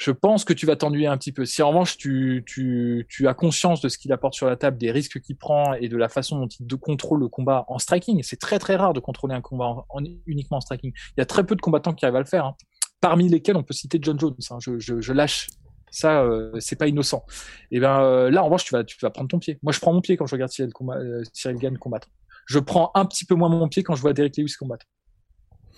je 0.01 0.11
pense 0.13 0.47
que 0.47 0.55
tu 0.55 0.65
vas 0.65 0.77
t'ennuyer 0.77 1.07
un 1.07 1.19
petit 1.19 1.31
peu. 1.31 1.45
Si 1.45 1.63
en 1.63 1.69
revanche 1.69 1.99
tu, 1.99 3.07
as 3.27 3.35
conscience 3.35 3.83
de 3.83 3.91
ce 3.91 3.99
qu'il 3.99 4.13
apporte 4.13 4.33
sur 4.33 4.47
la 4.47 4.57
table, 4.57 4.79
des 4.79 4.91
risques 4.91 5.21
qu'il 5.21 5.37
prend 5.37 5.75
et 5.75 5.91
de 5.91 5.97
la 5.99 6.09
façon 6.09 6.41
dont 6.41 6.49
il 6.49 6.67
contrôle 6.79 7.21
le 7.21 7.29
combat 7.29 7.67
en 7.69 7.79
striking, 7.79 8.23
c'est 8.23 8.41
très 8.41 8.59
très 8.59 8.77
rare 8.77 8.95
de 8.95 9.01
contrôler 9.01 9.35
un 9.35 9.43
combat 9.43 9.85
en, 9.91 10.03
uniquement 10.27 10.57
en 10.57 10.61
striking. 10.63 10.91
Il 11.17 11.21
y 11.21 11.21
a 11.21 11.27
très 11.27 11.45
peu 11.45 11.55
de 11.55 11.61
combattants 11.61 11.93
qui 11.93 12.07
arrivent 12.07 12.17
à 12.17 12.21
le 12.21 12.25
faire. 12.25 12.47
Hein. 12.47 12.55
Parmi 13.03 13.29
lesquels 13.29 13.57
on 13.57 13.63
peut 13.63 13.75
citer 13.75 13.99
John 14.01 14.19
Jones. 14.19 14.35
Hein. 14.51 14.59
Je, 14.59 15.13
lâche 15.13 15.49
ça, 15.91 16.23
euh, 16.23 16.51
c'est 16.61 16.77
pas 16.77 16.87
innocent. 16.87 17.23
Et 17.71 17.79
ben 17.79 18.01
euh, 18.01 18.31
là, 18.31 18.41
en 18.41 18.47
revanche, 18.47 18.65
tu 18.65 18.73
vas, 18.73 18.85
tu 18.85 18.97
vas 19.03 19.11
prendre 19.11 19.29
ton 19.29 19.39
pied. 19.39 19.59
Moi, 19.63 19.73
je 19.75 19.81
prends 19.81 19.93
mon 19.93 20.01
pied 20.01 20.17
quand 20.17 20.25
je 20.25 20.35
regarde 20.35 20.51
Cyril, 20.51 20.73
combat, 20.73 20.97
euh, 20.97 21.23
Cyril 21.35 21.59
Gann 21.59 21.77
combattre. 21.77 22.09
Je 22.47 22.59
prends 22.59 22.91
un 22.95 23.05
petit 23.05 23.27
peu 23.27 23.35
moins 23.35 23.51
mon 23.51 23.69
pied 23.69 23.83
quand 23.83 23.97
je 23.97 24.01
vois 24.01 24.15
Derek 24.15 24.37
Lewis 24.39 24.55
combattre. 24.59 24.87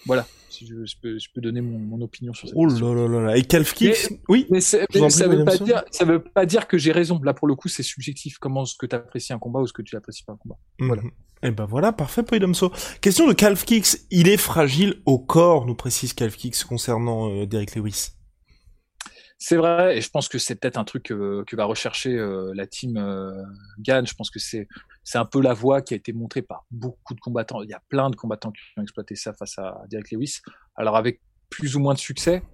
Voilà, 0.07 0.27
si 0.51 0.67
je, 0.67 0.75
peux, 1.01 1.19
je 1.19 1.29
peux 1.35 1.41
donner 1.41 1.61
mon, 1.61 1.79
mon, 1.79 2.01
opinion 2.03 2.33
sur 2.33 2.49
ça. 2.49 2.55
Oh 2.57 2.67
là 2.67 2.95
là 2.95 3.09
là 3.09 3.21
là. 3.27 3.37
Et 3.37 3.43
Calf 3.43 3.73
Kicks, 3.75 4.09
oui. 4.29 4.47
Mais, 4.51 4.61
ça, 4.61 4.79
veut 4.79 5.45
pas 5.45 5.57
dire, 5.57 5.85
ça 5.91 6.05
veut 6.05 6.23
pas 6.23 6.47
dire 6.47 6.67
que 6.67 6.79
j'ai 6.79 6.93
raison. 6.93 7.21
Là, 7.23 7.35
pour 7.35 7.49
le 7.49 7.55
coup, 7.55 7.69
c'est 7.69 7.83
subjectif. 7.83 8.39
Comment 8.39 8.65
ce 8.65 8.77
que 8.77 8.87
tu 8.87 8.97
apprécies 8.97 9.33
un 9.33 9.39
combat 9.39 9.61
ou 9.61 9.67
ce 9.67 9.73
que 9.73 9.83
tu 9.83 9.97
apprécies 9.97 10.25
pas 10.25 10.33
un 10.33 10.37
combat? 10.37 10.57
Mhm. 10.79 10.87
Voilà. 10.89 11.03
Et 11.45 11.49
eh 11.49 11.51
ben 11.51 11.65
voilà, 11.65 11.91
parfait, 11.93 12.23
Poidomso. 12.23 12.71
Question 13.01 13.27
de 13.27 13.33
Calf 13.33 13.65
Kicks. 13.65 13.99
Il 14.13 14.29
est 14.29 14.37
fragile 14.37 15.03
au 15.07 15.19
corps, 15.19 15.67
nous 15.67 15.75
précise 15.75 16.13
Calf 16.13 16.37
Kicks 16.37 16.63
concernant 16.63 17.31
euh, 17.31 17.47
Derek 17.47 17.75
Lewis. 17.75 18.11
C'est 19.45 19.57
vrai, 19.57 19.99
et 19.99 20.01
je 20.01 20.09
pense 20.09 20.29
que 20.29 20.39
c'est 20.39 20.55
peut-être 20.55 20.77
un 20.77 20.85
truc 20.85 21.03
que 21.03 21.57
va 21.57 21.65
rechercher 21.65 22.17
euh, 22.17 22.53
la 22.55 22.65
team 22.65 22.97
euh, 22.97 23.43
Gann. 23.81 24.07
Je 24.07 24.15
pense 24.15 24.31
que 24.31 24.39
c'est 24.39 24.69
c'est 25.03 25.19
un 25.19 25.25
peu 25.25 25.41
la 25.43 25.53
voie 25.53 25.83
qui 25.83 25.95
a 25.95 25.97
été 25.97 26.13
montrée 26.13 26.43
par 26.43 26.65
beaucoup 26.71 27.13
de 27.13 27.19
combattants. 27.19 27.61
Il 27.61 27.69
y 27.69 27.75
a 27.75 27.83
plein 27.89 28.09
de 28.09 28.15
combattants 28.15 28.53
qui 28.53 28.61
ont 28.77 28.83
exploité 28.83 29.17
ça 29.17 29.33
face 29.33 29.59
à 29.59 29.83
Derek 29.91 30.13
Lewis. 30.13 30.43
Alors 30.77 30.97
avec 30.97 31.21
plus 31.51 31.75
ou 31.75 31.81
moins 31.81 31.95
de 31.95 31.99
succès, 31.99 32.45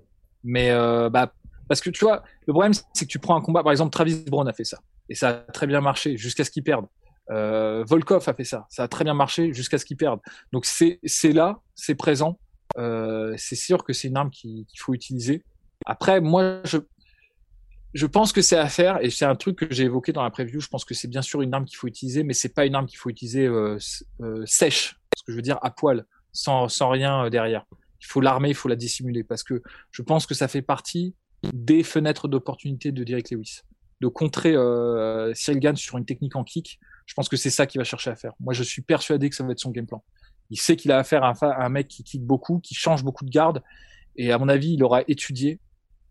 mais 0.43 0.71
euh, 0.71 1.11
bah 1.11 1.35
parce 1.69 1.83
que 1.83 1.91
tu 1.91 2.07
vois, 2.07 2.23
le 2.47 2.55
problème 2.55 2.73
c'est 2.95 3.05
que 3.05 3.11
tu 3.11 3.19
prends 3.19 3.37
un 3.37 3.43
combat, 3.43 3.63
par 3.63 3.73
exemple 3.73 3.91
Travis 3.91 4.25
Brown 4.27 4.49
a 4.49 4.55
fait 4.55 4.65
ça 4.65 4.79
et 5.11 5.15
ça 5.15 5.29
a 5.29 5.35
très 5.35 5.67
bien 5.67 5.83
marché 5.83 6.17
jusqu'à 6.17 6.45
ce 6.45 6.51
qu'il 6.51 6.65
perde. 6.65 6.87
Euh, 7.31 7.85
Volkov 7.87 8.27
a 8.27 8.33
fait 8.33 8.45
ça, 8.45 8.67
ça 8.71 8.85
a 8.85 8.89
très 8.89 9.05
bien 9.05 9.13
marché 9.13 9.53
jusqu'à 9.53 9.77
ce 9.77 9.85
qu'il 9.85 9.99
perde. 9.99 10.21
Donc 10.55 10.65
c'est 10.65 11.01
c'est 11.05 11.33
là, 11.33 11.61
c'est 11.75 11.97
présent. 11.97 12.39
C'est 12.79 13.57
sûr 13.57 13.85
que 13.85 13.93
c'est 13.93 14.09
une 14.09 14.17
arme 14.17 14.31
qu'il 14.31 14.65
faut 14.79 14.95
utiliser. 14.95 15.45
Après, 15.87 16.21
moi, 16.21 16.61
je, 16.65 16.79
je 17.95 18.07
pense 18.07 18.33
que 18.33 18.43
c'est 18.43 18.57
à 18.57 18.69
faire 18.69 19.03
et 19.03 19.11
c'est 19.11 19.25
un 19.25 19.37
truc 19.37 19.59
que 19.59 19.67
j'ai 19.71 19.85
évoqué 19.85 20.13
dans 20.13 20.23
la 20.23 20.31
preview. 20.31 20.61
Je 20.61 20.69
pense 20.69 20.85
que 20.85 20.95
c'est 20.95 21.09
bien 21.09 21.23
sûr 21.23 21.43
une 21.43 21.55
arme 21.55 21.65
qu'il 21.65 21.77
faut 21.77 21.87
utiliser, 21.87 22.23
mais 22.23 22.35
c'est 22.35 22.55
pas 22.55 22.67
une 22.67 22.75
arme 22.75 22.87
qu'il 22.87 22.99
faut 22.99 23.11
utiliser 23.11 23.47
euh, 23.47 23.79
euh, 24.21 24.43
sèche, 24.47 24.99
ce 25.17 25.23
que 25.25 25.33
je 25.33 25.37
veux 25.37 25.43
dire 25.43 25.59
à 25.63 25.71
poil, 25.71 26.05
sans, 26.33 26.69
sans 26.69 26.91
rien 26.91 27.25
euh, 27.25 27.31
derrière. 27.31 27.65
Il 28.01 28.07
faut 28.07 28.21
l'armer, 28.21 28.51
il 28.51 28.55
faut 28.55 28.69
la 28.69 28.77
dissimuler 28.77 29.25
parce 29.25 29.43
que 29.43 29.63
je 29.91 30.03
pense 30.03 30.27
que 30.27 30.35
ça 30.35 30.49
fait 30.49 30.63
partie 30.63 31.15
des 31.53 31.83
fenêtres 31.83 32.29
d'opportunité 32.29 32.93
de 32.93 33.05
Derek 33.05 33.31
Lewis, 33.31 33.63
de 34.01 34.09
contrer 34.09 34.55
euh, 34.55 35.33
Cyril 35.35 35.61
Gann 35.61 35.77
sur 35.77 35.99
une 35.99 36.05
technique 36.05 36.37
en 36.37 36.45
kick. 36.45 36.79
Je 37.07 37.15
pense 37.15 37.29
que 37.29 37.37
c'est 37.37 37.51
ça 37.51 37.67
qu'il 37.67 37.81
va 37.81 37.85
chercher 37.85 38.11
à 38.11 38.17
faire. 38.17 38.35
Moi, 38.39 38.53
je 38.53 38.63
suis 38.63 38.83
persuadé 38.83 39.31
que 39.31 39.37
ça 39.37 39.45
va 39.45 39.53
être 39.53 39.61
son 39.61 39.71
game 39.71 39.87
plan. 39.87 40.05
Il 40.51 40.61
sait 40.61 40.77
qu'il 40.77 40.93
a 40.93 40.99
affaire 40.99 41.25
à 41.25 41.31
un, 41.31 41.49
à 41.49 41.65
un 41.65 41.69
mec 41.69 41.89
qui 41.89 42.05
kick 42.05 42.23
beaucoup, 42.23 42.61
qui 42.61 42.75
change 42.75 43.03
beaucoup 43.03 43.25
de 43.25 43.31
garde, 43.31 43.63
et 44.17 44.33
à 44.33 44.39
mon 44.39 44.49
avis, 44.49 44.75
il 44.75 44.83
aura 44.83 45.03
étudié 45.09 45.61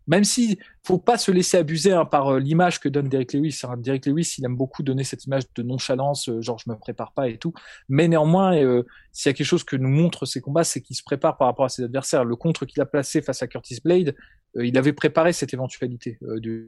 même 0.08 0.24
si 0.24 0.58
faut 0.82 0.98
pas 0.98 1.18
se 1.18 1.30
laisser 1.30 1.58
abuser 1.58 1.92
hein, 1.92 2.06
par 2.06 2.32
euh, 2.32 2.40
l'image 2.40 2.80
que 2.80 2.88
donne 2.88 3.08
Derek 3.08 3.34
Lewis. 3.34 3.60
Hein. 3.62 3.76
Derek 3.76 4.06
Lewis, 4.06 4.36
il 4.38 4.44
aime 4.46 4.56
beaucoup 4.56 4.82
donner 4.82 5.04
cette 5.04 5.26
image 5.26 5.42
de 5.54 5.62
nonchalance, 5.62 6.30
euh, 6.30 6.40
genre 6.40 6.58
je 6.58 6.70
me 6.70 6.76
prépare 6.76 7.12
pas 7.12 7.28
et 7.28 7.36
tout. 7.36 7.52
Mais 7.90 8.08
néanmoins, 8.08 8.56
euh, 8.56 8.84
s'il 9.12 9.28
y 9.28 9.32
a 9.32 9.34
quelque 9.34 9.46
chose 9.46 9.64
que 9.64 9.76
nous 9.76 9.90
montre 9.90 10.24
ces 10.24 10.40
combats, 10.40 10.64
c'est 10.64 10.80
qu'il 10.80 10.96
se 10.96 11.02
prépare 11.02 11.36
par 11.36 11.46
rapport 11.46 11.66
à 11.66 11.68
ses 11.68 11.84
adversaires. 11.84 12.24
Le 12.24 12.36
contre 12.36 12.64
qu'il 12.64 12.80
a 12.80 12.86
placé 12.86 13.20
face 13.20 13.42
à 13.42 13.46
Curtis 13.46 13.80
Blade, 13.84 14.14
il 14.58 14.78
avait 14.78 14.94
préparé 14.94 15.34
cette 15.34 15.52
éventualité 15.52 16.18
du, 16.38 16.66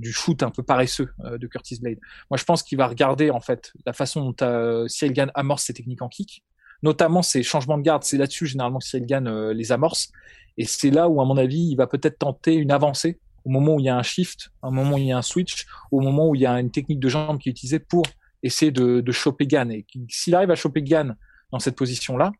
du 0.00 0.12
shoot 0.12 0.42
un 0.42 0.50
peu 0.50 0.64
paresseux 0.64 1.08
de 1.20 1.46
Curtis 1.46 1.78
Blade. 1.80 1.98
Moi, 2.30 2.36
je 2.36 2.44
pense 2.44 2.64
qu'il 2.64 2.76
va 2.76 2.88
regarder 2.88 3.30
en 3.30 3.40
fait 3.40 3.72
la 3.86 3.92
façon 3.92 4.32
dont 4.32 4.88
Cyril 4.88 5.12
Gann 5.12 5.30
amorce 5.34 5.64
ses 5.64 5.72
techniques 5.72 6.02
en 6.02 6.08
kick, 6.08 6.44
notamment 6.82 7.22
ses 7.22 7.42
changements 7.42 7.78
de 7.78 7.82
garde. 7.82 8.04
C'est 8.04 8.18
là-dessus 8.18 8.46
généralement 8.46 8.78
que 8.78 8.84
Cyril 8.84 9.06
Gann 9.06 9.50
les 9.50 9.72
amorce. 9.72 10.10
Et 10.58 10.64
c'est 10.64 10.90
là 10.90 11.08
où, 11.08 11.20
à 11.20 11.24
mon 11.24 11.36
avis, 11.36 11.70
il 11.70 11.76
va 11.76 11.86
peut-être 11.86 12.18
tenter 12.18 12.54
une 12.54 12.72
avancée 12.72 13.18
au 13.44 13.50
moment 13.50 13.74
où 13.74 13.80
il 13.80 13.86
y 13.86 13.88
a 13.88 13.96
un 13.96 14.02
shift, 14.02 14.50
au 14.62 14.70
moment 14.70 14.94
où 14.94 14.98
il 14.98 15.06
y 15.06 15.12
a 15.12 15.18
un 15.18 15.22
switch, 15.22 15.66
au 15.90 16.00
moment 16.00 16.28
où 16.28 16.34
il 16.34 16.42
y 16.42 16.46
a 16.46 16.60
une 16.60 16.70
technique 16.70 17.00
de 17.00 17.08
jambe 17.08 17.38
qui 17.38 17.48
est 17.48 17.52
utilisée 17.52 17.78
pour 17.78 18.04
essayer 18.42 18.70
de, 18.70 19.00
de 19.00 19.12
choper 19.12 19.46
Gann. 19.46 19.70
Et 19.70 19.86
s'il 20.08 20.34
arrive 20.34 20.50
à 20.50 20.54
choper 20.54 20.82
Gann 20.82 21.16
dans 21.50 21.58
cette 21.58 21.76
position-là, 21.76 22.32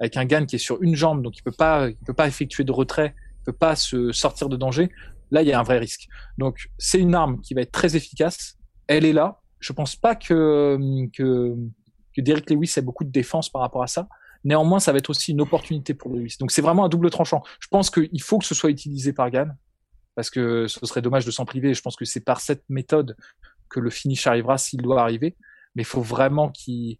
avec 0.00 0.16
un 0.16 0.24
Gann 0.24 0.46
qui 0.46 0.56
est 0.56 0.60
sur 0.60 0.82
une 0.82 0.94
jambe, 0.94 1.22
donc 1.22 1.36
il 1.36 1.42
peut 1.42 1.52
pas, 1.52 1.88
il 1.88 1.96
peut 1.96 2.14
pas 2.14 2.28
effectuer 2.28 2.64
de 2.64 2.72
retrait, 2.72 3.14
il 3.40 3.44
peut 3.44 3.52
pas 3.52 3.76
se 3.76 4.12
sortir 4.12 4.48
de 4.48 4.56
danger. 4.56 4.90
Là, 5.30 5.42
il 5.42 5.48
y 5.48 5.52
a 5.52 5.60
un 5.60 5.62
vrai 5.62 5.78
risque. 5.78 6.08
Donc, 6.38 6.68
c'est 6.78 6.98
une 6.98 7.14
arme 7.14 7.40
qui 7.40 7.54
va 7.54 7.60
être 7.60 7.72
très 7.72 7.96
efficace. 7.96 8.56
Elle 8.86 9.04
est 9.04 9.12
là. 9.12 9.40
Je 9.60 9.72
pense 9.72 9.96
pas 9.96 10.14
que 10.14 10.78
que, 11.12 11.54
que 12.18 12.22
Derek 12.24 12.50
Lewis 12.50 12.74
ait 12.76 12.82
beaucoup 12.82 13.04
de 13.04 13.10
défense 13.10 13.48
par 13.48 13.62
rapport 13.62 13.82
à 13.82 13.86
ça. 13.86 14.08
Néanmoins, 14.44 14.80
ça 14.80 14.92
va 14.92 14.98
être 14.98 15.10
aussi 15.10 15.32
une 15.32 15.40
opportunité 15.40 15.94
pour 15.94 16.12
Lewis. 16.12 16.36
Donc 16.40 16.50
c'est 16.50 16.62
vraiment 16.62 16.84
un 16.84 16.88
double 16.88 17.10
tranchant. 17.10 17.42
Je 17.60 17.68
pense 17.68 17.90
qu'il 17.90 18.22
faut 18.22 18.38
que 18.38 18.44
ce 18.44 18.54
soit 18.54 18.70
utilisé 18.70 19.12
par 19.12 19.30
Gann, 19.30 19.56
parce 20.16 20.30
que 20.30 20.66
ce 20.66 20.84
serait 20.84 21.02
dommage 21.02 21.24
de 21.24 21.30
s'en 21.30 21.44
priver. 21.44 21.74
Je 21.74 21.82
pense 21.82 21.96
que 21.96 22.04
c'est 22.04 22.24
par 22.24 22.40
cette 22.40 22.64
méthode 22.68 23.16
que 23.68 23.78
le 23.78 23.90
finish 23.90 24.26
arrivera 24.26 24.58
s'il 24.58 24.82
doit 24.82 25.00
arriver. 25.00 25.36
Mais 25.74 25.82
il 25.82 25.86
faut 25.86 26.00
vraiment 26.00 26.48
qu'il 26.48 26.98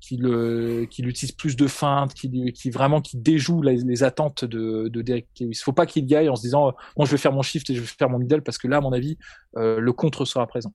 qu'il 0.00 1.08
utilise 1.08 1.32
plus 1.32 1.56
de 1.56 1.66
feintes, 1.66 2.14
qu'il 2.14 2.52
vraiment 2.72 3.00
qu'il 3.00 3.20
déjoue 3.20 3.62
les, 3.62 4.02
attentes 4.04 4.44
de, 4.44 4.88
de 4.88 5.02
Derek 5.02 5.26
Lewis. 5.40 5.60
Faut 5.62 5.72
pas 5.72 5.86
qu'il 5.86 6.08
y 6.08 6.28
en 6.28 6.36
se 6.36 6.42
disant 6.42 6.72
bon 6.96 7.04
je 7.04 7.10
vais 7.10 7.18
faire 7.18 7.32
mon 7.32 7.42
shift 7.42 7.68
et 7.70 7.74
je 7.74 7.80
vais 7.80 7.86
faire 7.86 8.08
mon 8.08 8.18
middle 8.18 8.42
parce 8.42 8.58
que 8.58 8.68
là 8.68 8.76
à 8.76 8.80
mon 8.80 8.92
avis 8.92 9.18
euh, 9.56 9.80
le 9.80 9.92
contre 9.92 10.24
sera 10.24 10.46
présent. 10.46 10.72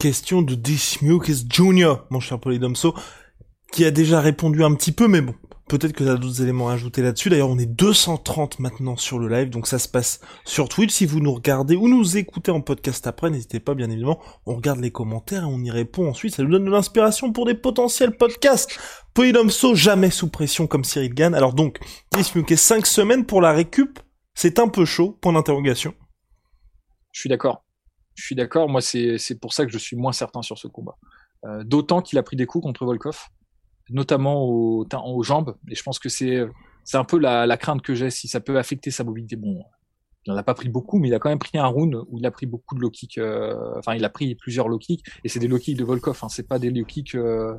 Question 0.00 0.40
de 0.40 0.54
Dismukes 0.54 1.52
Jr. 1.52 1.96
mon 2.10 2.20
cher 2.20 2.40
Polydomso 2.40 2.94
qui 3.72 3.84
a 3.84 3.90
déjà 3.90 4.20
répondu 4.20 4.62
un 4.62 4.74
petit 4.74 4.92
peu 4.92 5.08
mais 5.08 5.20
bon 5.20 5.34
Peut-être 5.68 5.92
que 5.92 6.04
tu 6.04 6.10
as 6.10 6.16
d'autres 6.16 6.42
éléments 6.42 6.68
à 6.68 6.74
ajouter 6.74 7.00
là-dessus. 7.00 7.30
D'ailleurs, 7.30 7.48
on 7.48 7.58
est 7.58 7.64
230 7.64 8.58
maintenant 8.58 8.96
sur 8.96 9.18
le 9.18 9.28
live, 9.28 9.48
donc 9.48 9.66
ça 9.66 9.78
se 9.78 9.88
passe 9.88 10.20
sur 10.44 10.68
Twitch. 10.68 10.92
Si 10.92 11.06
vous 11.06 11.20
nous 11.20 11.32
regardez 11.32 11.76
ou 11.76 11.88
nous 11.88 12.18
écoutez 12.18 12.50
en 12.50 12.60
podcast 12.60 13.06
après, 13.06 13.30
n'hésitez 13.30 13.58
pas, 13.58 13.74
bien 13.74 13.88
évidemment. 13.88 14.20
On 14.44 14.54
regarde 14.56 14.80
les 14.80 14.90
commentaires 14.90 15.44
et 15.44 15.46
on 15.46 15.60
y 15.60 15.70
répond 15.70 16.10
ensuite. 16.10 16.34
Ça 16.34 16.42
nous 16.42 16.50
donne 16.50 16.66
de 16.66 16.70
l'inspiration 16.70 17.32
pour 17.32 17.46
des 17.46 17.54
potentiels 17.54 18.14
podcasts. 18.18 18.78
Polydomso, 19.14 19.74
jamais 19.74 20.10
sous 20.10 20.28
pression 20.28 20.66
comme 20.66 20.84
Cyril 20.84 21.14
Gann. 21.14 21.34
Alors 21.34 21.54
donc, 21.54 21.78
Dismuke, 22.12 22.58
5 22.58 22.84
semaines 22.84 23.24
pour 23.24 23.40
la 23.40 23.52
récup. 23.52 23.98
C'est 24.34 24.58
un 24.58 24.68
peu 24.68 24.84
chaud, 24.84 25.16
point 25.22 25.32
d'interrogation. 25.32 25.94
Je 27.12 27.20
suis 27.20 27.30
d'accord. 27.30 27.64
Je 28.14 28.24
suis 28.24 28.34
d'accord. 28.34 28.68
Moi, 28.68 28.82
c'est 28.82 29.40
pour 29.40 29.54
ça 29.54 29.64
que 29.64 29.72
je 29.72 29.78
suis 29.78 29.96
moins 29.96 30.12
certain 30.12 30.42
sur 30.42 30.58
ce 30.58 30.68
combat. 30.68 30.98
Euh, 31.46 31.64
D'autant 31.64 32.02
qu'il 32.02 32.18
a 32.18 32.22
pris 32.22 32.36
des 32.36 32.44
coups 32.44 32.62
contre 32.62 32.84
Volkov 32.84 33.28
notamment 33.90 34.44
aux, 34.44 35.22
jambes. 35.22 35.56
Et 35.68 35.74
je 35.74 35.82
pense 35.82 35.98
que 35.98 36.08
c'est 36.08 36.46
un 36.94 37.04
peu 37.04 37.18
la, 37.18 37.56
crainte 37.56 37.82
que 37.82 37.94
j'ai 37.94 38.10
si 38.10 38.28
ça 38.28 38.40
peut 38.40 38.58
affecter 38.58 38.90
sa 38.90 39.04
mobilité. 39.04 39.36
Bon, 39.36 39.62
il 40.24 40.32
n'en 40.32 40.38
a 40.38 40.42
pas 40.42 40.54
pris 40.54 40.68
beaucoup, 40.68 40.98
mais 40.98 41.08
il 41.08 41.14
a 41.14 41.18
quand 41.18 41.28
même 41.28 41.38
pris 41.38 41.58
un 41.58 41.66
round 41.66 41.96
où 42.08 42.18
il 42.18 42.26
a 42.26 42.30
pris 42.30 42.46
beaucoup 42.46 42.74
de 42.74 42.80
low. 42.80 42.90
Euh, 43.18 43.78
enfin, 43.78 43.94
il 43.94 44.04
a 44.04 44.08
pris 44.08 44.34
plusieurs 44.34 44.68
low 44.68 44.78
et 44.88 45.28
c'est 45.28 45.40
des 45.40 45.48
low 45.48 45.58
kicks 45.58 45.76
de 45.76 45.84
Volkov. 45.84 46.18
Hein, 46.22 46.28
c'est 46.28 46.46
pas 46.46 46.58
des 46.58 46.70
low 46.70 46.84
kicks 46.84 47.14
euh, 47.16 47.54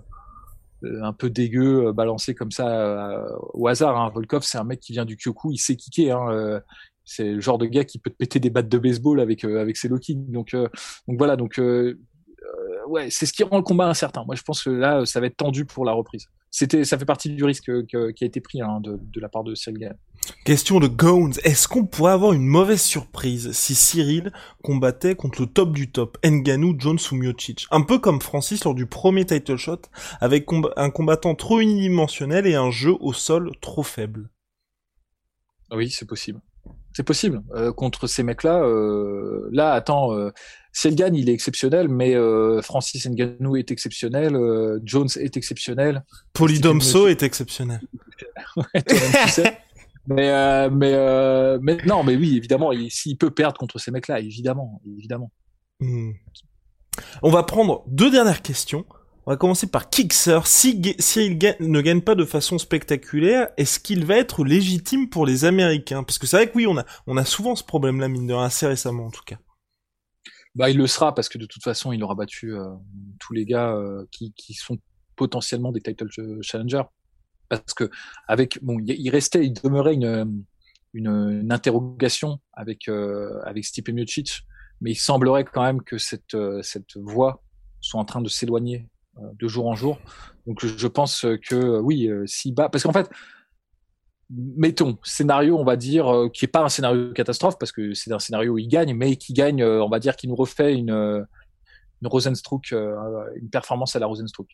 euh, 0.83 1.03
un 1.03 1.13
peu 1.13 1.29
dégueux 1.29 1.91
balancés 1.91 2.35
comme 2.35 2.51
ça 2.51 3.25
au 3.53 3.67
hasard. 3.67 3.99
Hein. 3.99 4.09
Volkov, 4.13 4.43
c'est 4.43 4.57
un 4.57 4.63
mec 4.63 4.79
qui 4.79 4.93
vient 4.93 5.05
du 5.05 5.17
Kyoku, 5.17 5.51
il 5.51 5.57
sait 5.57 5.75
kicker. 5.75 6.17
Hein, 6.17 6.61
c'est 7.05 7.33
le 7.33 7.41
genre 7.41 7.57
de 7.57 7.65
gars 7.65 7.83
qui 7.83 7.99
peut 7.99 8.09
te 8.09 8.15
péter 8.15 8.39
des 8.39 8.49
battes 8.49 8.69
de 8.69 8.77
baseball 8.77 9.19
avec 9.19 9.43
avec 9.43 9.75
ses 9.75 9.89
low 9.89 9.99
kicks. 9.99 10.31
Donc 10.31 10.55
donc 10.55 11.17
voilà. 11.17 11.35
Donc 11.35 11.59
ouais, 12.87 13.09
c'est 13.09 13.25
ce 13.25 13.33
qui 13.33 13.43
rend 13.43 13.57
le 13.57 13.63
combat 13.63 13.87
incertain. 13.87 14.23
Moi, 14.25 14.35
je 14.35 14.43
pense 14.43 14.63
que 14.63 14.69
là, 14.69 15.05
ça 15.05 15.19
va 15.19 15.27
être 15.27 15.37
tendu 15.37 15.65
pour 15.65 15.85
la 15.85 15.91
reprise. 15.91 16.27
C'était, 16.51 16.83
ça 16.83 16.99
fait 16.99 17.05
partie 17.05 17.29
du 17.29 17.43
risque 17.43 17.71
qui 17.87 17.95
a 17.95 18.25
été 18.25 18.39
pris 18.39 18.61
hein, 18.61 18.79
de, 18.79 18.99
de, 19.01 19.19
la 19.19 19.27
part 19.27 19.43
de 19.43 19.55
Cyril 19.55 19.79
Gann. 19.79 19.97
Question 20.45 20.79
de 20.79 20.87
Gones. 20.87 21.33
Est-ce 21.43 21.67
qu'on 21.67 21.85
pourrait 21.85 22.11
avoir 22.11 22.33
une 22.33 22.45
mauvaise 22.45 22.81
surprise 22.81 23.51
si 23.53 23.73
Cyril 23.73 24.31
combattait 24.63 25.15
contre 25.15 25.41
le 25.41 25.47
top 25.47 25.73
du 25.73 25.91
top, 25.91 26.17
Nganou, 26.23 26.75
Jones 26.77 26.99
ou 27.11 27.15
Miocic? 27.15 27.65
Un 27.71 27.81
peu 27.81 27.97
comme 27.97 28.21
Francis 28.21 28.63
lors 28.65 28.75
du 28.75 28.85
premier 28.85 29.25
title 29.25 29.57
shot, 29.57 29.81
avec 30.21 30.47
un 30.77 30.89
combattant 30.91 31.33
trop 31.33 31.59
unidimensionnel 31.59 32.45
et 32.45 32.55
un 32.55 32.69
jeu 32.69 32.93
au 32.99 33.13
sol 33.13 33.51
trop 33.59 33.83
faible. 33.83 34.29
Oui, 35.71 35.89
c'est 35.89 36.07
possible. 36.07 36.39
C'est 36.93 37.03
possible. 37.03 37.41
Euh, 37.55 37.73
contre 37.73 38.05
ces 38.05 38.21
mecs-là, 38.21 38.61
euh, 38.61 39.49
là, 39.51 39.73
attends, 39.73 40.13
euh, 40.13 40.31
Selgan, 40.73 41.13
il 41.13 41.29
est 41.29 41.33
exceptionnel, 41.33 41.87
mais 41.87 42.15
euh, 42.15 42.61
Francis 42.63 43.07
Ngannou 43.07 43.55
est 43.55 43.69
exceptionnel, 43.69 44.35
euh, 44.35 44.79
Jones 44.83 45.07
est 45.17 45.37
exceptionnel. 45.37 46.03
Polydomso 46.33 47.07
est 47.07 47.21
exceptionnel. 47.21 47.79
mais, 50.07 50.69
mais, 50.69 50.93
euh, 50.95 51.59
mais 51.61 51.77
non, 51.85 52.03
mais 52.03 52.15
oui, 52.15 52.37
évidemment, 52.37 52.71
s'il 52.89 53.17
peut 53.17 53.29
perdre 53.29 53.57
contre 53.59 53.77
ces 53.77 53.91
mecs-là, 53.91 54.19
évidemment, 54.19 54.81
évidemment. 54.97 55.31
Hmm. 55.79 56.13
On 57.21 57.29
va 57.29 57.43
prendre 57.43 57.83
deux 57.87 58.09
dernières 58.09 58.41
questions. 58.41 58.85
On 59.27 59.31
va 59.31 59.37
commencer 59.37 59.67
par 59.67 59.89
Kixer. 59.91 60.39
Si, 60.45 60.71
il 61.15 61.37
ne 61.69 61.81
gagne 61.81 62.01
pas 62.01 62.15
de 62.15 62.25
façon 62.25 62.57
spectaculaire, 62.57 63.47
est-ce 63.57 63.79
qu'il 63.79 64.05
va 64.05 64.17
être 64.17 64.43
légitime 64.43 65.07
pour 65.07 65.27
les 65.27 65.45
Américains? 65.45 66.03
Parce 66.03 66.17
que 66.17 66.25
c'est 66.25 66.37
vrai 66.37 66.47
que 66.47 66.57
oui, 66.57 66.65
on 66.67 66.77
a, 66.77 66.85
on 67.05 67.15
a 67.15 67.25
souvent 67.25 67.55
ce 67.55 67.63
problème-là, 67.63 68.07
mine 68.07 68.25
de 68.25 68.33
rien, 68.33 68.45
assez 68.45 68.65
récemment 68.65 69.05
en 69.05 69.11
tout 69.11 69.23
cas. 69.23 69.37
Bah, 70.55 70.69
il 70.69 70.77
le 70.77 70.85
sera 70.85 71.15
parce 71.15 71.29
que 71.29 71.37
de 71.37 71.45
toute 71.45 71.63
façon, 71.63 71.91
il 71.91 72.03
aura 72.03 72.15
battu 72.15 72.53
euh, 72.53 72.65
tous 73.19 73.33
les 73.33 73.45
gars 73.45 73.73
euh, 73.73 74.05
qui, 74.11 74.33
qui 74.33 74.53
sont 74.53 74.77
potentiellement 75.15 75.71
des 75.71 75.81
title 75.81 76.07
challengers. 76.41 76.83
Parce 77.49 77.73
que 77.73 77.89
avec 78.27 78.63
bon, 78.63 78.79
il 78.79 79.09
restait, 79.09 79.45
il 79.45 79.53
demeurait 79.53 79.93
une, 79.93 80.43
une, 80.93 81.51
interrogation 81.51 82.39
avec 82.53 82.87
euh, 82.87 83.39
avec 83.43 83.65
Stipe 83.65 83.89
Miocic, 83.89 84.43
mais 84.81 84.91
il 84.91 84.95
semblerait 84.95 85.43
quand 85.43 85.63
même 85.63 85.81
que 85.81 85.97
cette 85.97 86.37
cette 86.61 86.97
voie 86.97 87.43
soit 87.81 87.99
en 87.99 88.05
train 88.05 88.21
de 88.21 88.29
s'éloigner 88.29 88.87
de 89.19 89.47
jour 89.47 89.67
en 89.67 89.75
jour. 89.75 89.99
Donc 90.47 90.65
je 90.65 90.87
pense 90.87 91.25
que 91.47 91.79
oui, 91.79 92.09
s'il 92.25 92.55
bat, 92.55 92.69
parce 92.69 92.83
qu'en 92.83 92.93
fait, 92.93 93.09
mettons, 94.29 94.97
scénario, 95.03 95.57
on 95.57 95.63
va 95.63 95.75
dire, 95.75 96.13
euh, 96.13 96.29
qui 96.29 96.45
est 96.45 96.47
pas 96.47 96.61
un 96.61 96.69
scénario 96.69 97.13
catastrophe, 97.13 97.57
parce 97.57 97.71
que 97.71 97.93
c'est 97.93 98.11
un 98.11 98.19
scénario 98.19 98.53
où 98.53 98.57
il 98.57 98.67
gagne, 98.67 98.93
mais 98.93 99.15
qui 99.15 99.33
gagne, 99.33 99.61
euh, 99.61 99.83
on 99.83 99.89
va 99.89 99.99
dire, 99.99 100.15
qui 100.15 100.27
nous 100.27 100.35
refait 100.35 100.73
une, 100.73 100.91
euh, 100.91 101.23
Rosenstruck, 102.03 102.73
une 102.73 103.49
performance 103.49 103.95
à 103.95 103.99
la 103.99 104.07
Rosenstruck. 104.07 104.49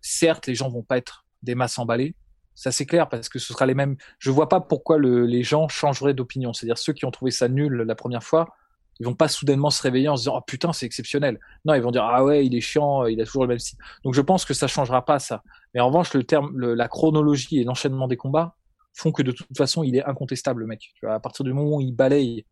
certes, 0.00 0.46
les 0.46 0.54
gens 0.54 0.68
vont 0.68 0.84
pas 0.84 0.98
être 0.98 1.24
des 1.42 1.56
masses 1.56 1.80
emballées, 1.80 2.14
ça 2.54 2.70
c'est 2.70 2.86
clair, 2.86 3.08
parce 3.08 3.28
que 3.28 3.40
ce 3.40 3.52
sera 3.52 3.66
les 3.66 3.74
mêmes. 3.74 3.96
Je 4.20 4.30
vois 4.30 4.48
pas 4.48 4.60
pourquoi 4.60 4.96
le, 4.96 5.26
les 5.26 5.42
gens 5.42 5.66
changeraient 5.66 6.14
d'opinion. 6.14 6.52
C'est-à-dire 6.52 6.78
ceux 6.78 6.92
qui 6.92 7.04
ont 7.06 7.10
trouvé 7.10 7.32
ça 7.32 7.48
nul 7.48 7.72
la 7.74 7.96
première 7.96 8.22
fois, 8.22 8.54
ils 9.00 9.06
vont 9.06 9.14
pas 9.14 9.26
soudainement 9.26 9.70
se 9.70 9.82
réveiller 9.82 10.08
en 10.08 10.16
se 10.16 10.22
disant 10.22 10.36
oh 10.38 10.44
putain 10.46 10.72
c'est 10.72 10.86
exceptionnel. 10.86 11.40
Non, 11.64 11.74
ils 11.74 11.82
vont 11.82 11.90
dire 11.90 12.04
ah 12.04 12.24
ouais 12.24 12.46
il 12.46 12.54
est 12.54 12.60
chiant, 12.60 13.06
il 13.06 13.20
a 13.20 13.24
toujours 13.24 13.42
le 13.42 13.48
même 13.48 13.58
style. 13.58 13.78
Donc 14.04 14.14
je 14.14 14.20
pense 14.20 14.44
que 14.44 14.54
ça 14.54 14.68
changera 14.68 15.04
pas 15.04 15.18
ça. 15.18 15.42
Mais 15.74 15.80
en 15.80 15.88
revanche 15.88 16.14
le 16.14 16.22
terme, 16.22 16.56
la 16.56 16.88
chronologie 16.88 17.58
et 17.58 17.64
l'enchaînement 17.64 18.06
des 18.06 18.16
combats, 18.16 18.54
font 18.94 19.12
que 19.12 19.22
de 19.22 19.32
toute 19.32 19.56
façon, 19.56 19.82
il 19.82 19.96
est 19.96 20.04
incontestable, 20.04 20.60
le 20.60 20.66
mec. 20.66 20.94
À 21.06 21.20
partir 21.20 21.44
du 21.44 21.52
moment 21.52 21.76
où 21.76 21.80
il 21.80 21.92
balaye 21.92 22.46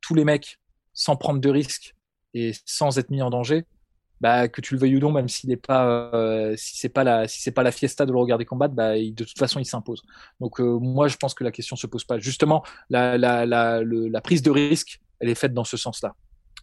tous 0.00 0.14
les 0.14 0.24
mecs 0.24 0.58
sans 0.94 1.16
prendre 1.16 1.40
de 1.40 1.48
risques 1.48 1.94
et 2.34 2.52
sans 2.64 2.98
être 2.98 3.10
mis 3.10 3.22
en 3.22 3.30
danger, 3.30 3.66
bah, 4.20 4.48
que 4.48 4.60
tu 4.60 4.74
le 4.74 4.80
veuilles 4.80 4.96
ou 4.96 5.00
non, 5.00 5.12
même 5.12 5.28
s'il 5.28 5.48
n'est 5.48 5.56
pas, 5.56 6.10
euh, 6.12 6.54
si 6.56 6.76
c'est 6.76 6.88
pas 6.88 7.04
la, 7.04 7.26
pas 7.54 7.62
la 7.62 7.70
fiesta 7.70 8.04
de 8.04 8.12
le 8.12 8.18
regarder 8.18 8.44
combattre, 8.44 8.74
bah, 8.74 8.96
de 8.96 9.24
toute 9.24 9.38
façon, 9.38 9.60
il 9.60 9.64
s'impose. 9.64 10.02
Donc, 10.40 10.60
euh, 10.60 10.78
moi, 10.80 11.08
je 11.08 11.16
pense 11.16 11.34
que 11.34 11.44
la 11.44 11.52
question 11.52 11.76
se 11.76 11.86
pose 11.86 12.04
pas. 12.04 12.18
Justement, 12.18 12.64
la, 12.90 14.20
prise 14.22 14.42
de 14.42 14.50
risque, 14.50 15.00
elle 15.20 15.28
est 15.28 15.36
faite 15.36 15.54
dans 15.54 15.64
ce 15.64 15.76
sens-là. 15.76 16.14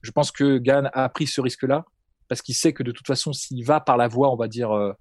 Je 0.01 0.11
pense 0.11 0.31
que 0.31 0.57
Gann 0.57 0.89
a 0.93 1.07
pris 1.09 1.27
ce 1.27 1.41
risque-là 1.41 1.85
parce 2.27 2.41
qu'il 2.41 2.55
sait 2.55 2.73
que 2.73 2.83
de 2.83 2.91
toute 2.91 3.07
façon, 3.07 3.33
s'il 3.33 3.63
va 3.63 3.79
par 3.79 3.97
la 3.97 4.07
voie, 4.07 4.31
on 4.31 4.35
va 4.35 4.47
dire, 4.47 4.71
euh 4.71 4.93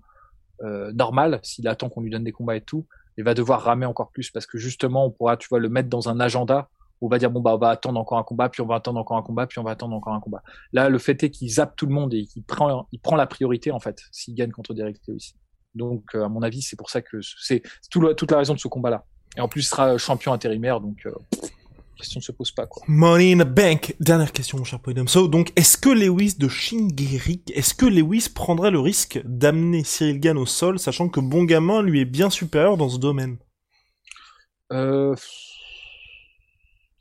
normale, 0.92 1.40
s'il 1.42 1.68
attend 1.68 1.90
qu'on 1.90 2.00
lui 2.00 2.10
donne 2.10 2.24
des 2.24 2.32
combats 2.32 2.56
et 2.56 2.62
tout, 2.62 2.86
il 3.16 3.24
va 3.24 3.34
devoir 3.34 3.62
ramer 3.62 3.86
encore 3.86 4.10
plus 4.10 4.30
parce 4.30 4.46
que 4.46 4.58
justement, 4.58 5.06
on 5.06 5.10
pourra, 5.10 5.36
tu 5.36 5.48
vois, 5.48 5.60
le 5.60 5.68
mettre 5.68 5.88
dans 5.88 6.08
un 6.08 6.20
agenda 6.20 6.68
où 7.00 7.06
on 7.06 7.08
va 7.08 7.18
dire 7.18 7.30
bon 7.30 7.40
bah 7.40 7.54
on 7.54 7.58
va 7.58 7.70
attendre 7.70 7.98
encore 7.98 8.18
un 8.18 8.22
combat, 8.22 8.48
puis 8.48 8.62
on 8.62 8.66
va 8.66 8.76
attendre 8.76 8.98
encore 8.98 9.16
un 9.16 9.22
combat, 9.22 9.46
puis 9.46 9.58
on 9.58 9.64
va 9.64 9.72
attendre 9.72 9.94
encore 9.94 10.14
un 10.14 10.20
combat. 10.20 10.42
Là, 10.72 10.88
le 10.88 10.98
fait 10.98 11.22
est 11.22 11.30
qu'il 11.30 11.48
zappe 11.50 11.76
tout 11.76 11.86
le 11.86 11.92
monde 11.92 12.14
et 12.14 12.24
qu'il 12.24 12.44
prend, 12.44 12.86
il 12.92 13.00
prend 13.00 13.16
la 13.16 13.26
priorité 13.26 13.70
en 13.70 13.80
fait 13.80 14.02
s'il 14.12 14.34
gagne 14.34 14.50
contre 14.50 14.74
Derek 14.74 14.96
Lewis. 15.06 15.34
Donc, 15.74 16.14
euh, 16.14 16.24
à 16.24 16.28
mon 16.28 16.42
avis, 16.42 16.62
c'est 16.62 16.76
pour 16.76 16.88
ça 16.88 17.02
que 17.02 17.18
c'est 17.40 17.62
tout 17.90 18.14
toute 18.14 18.30
la 18.30 18.38
raison 18.38 18.54
de 18.54 18.60
ce 18.60 18.68
combat-là. 18.68 19.04
Et 19.36 19.40
en 19.40 19.48
plus, 19.48 19.62
il 19.62 19.66
sera 19.66 19.98
champion 19.98 20.32
intérimaire, 20.32 20.80
donc. 20.80 21.04
Euh, 21.06 21.12
question 21.94 22.18
ne 22.18 22.22
se 22.22 22.32
pose 22.32 22.52
pas 22.52 22.66
quoi. 22.66 22.82
Money 22.86 23.32
in 23.32 23.38
the 23.38 23.48
bank. 23.48 23.96
Dernière 24.00 24.32
question 24.32 24.58
mon 24.58 24.64
cher 24.64 24.78
So, 25.06 25.28
donc 25.28 25.52
est-ce 25.56 25.76
que 25.76 25.88
Lewis 25.88 26.36
de 26.38 26.48
Shingerik, 26.48 27.50
est-ce 27.54 27.74
que 27.74 27.86
Lewis 27.86 28.28
prendrait 28.34 28.70
le 28.70 28.80
risque 28.80 29.20
d'amener 29.24 29.84
Cyril 29.84 30.20
Gann 30.20 30.38
au 30.38 30.46
sol, 30.46 30.78
sachant 30.78 31.08
que 31.08 31.20
Bon 31.20 31.44
Gamin 31.44 31.82
lui 31.82 32.00
est 32.00 32.06
bien 32.06 32.30
supérieur 32.30 32.76
dans 32.76 32.88
ce 32.88 32.98
domaine? 32.98 33.38
Euh... 34.72 35.14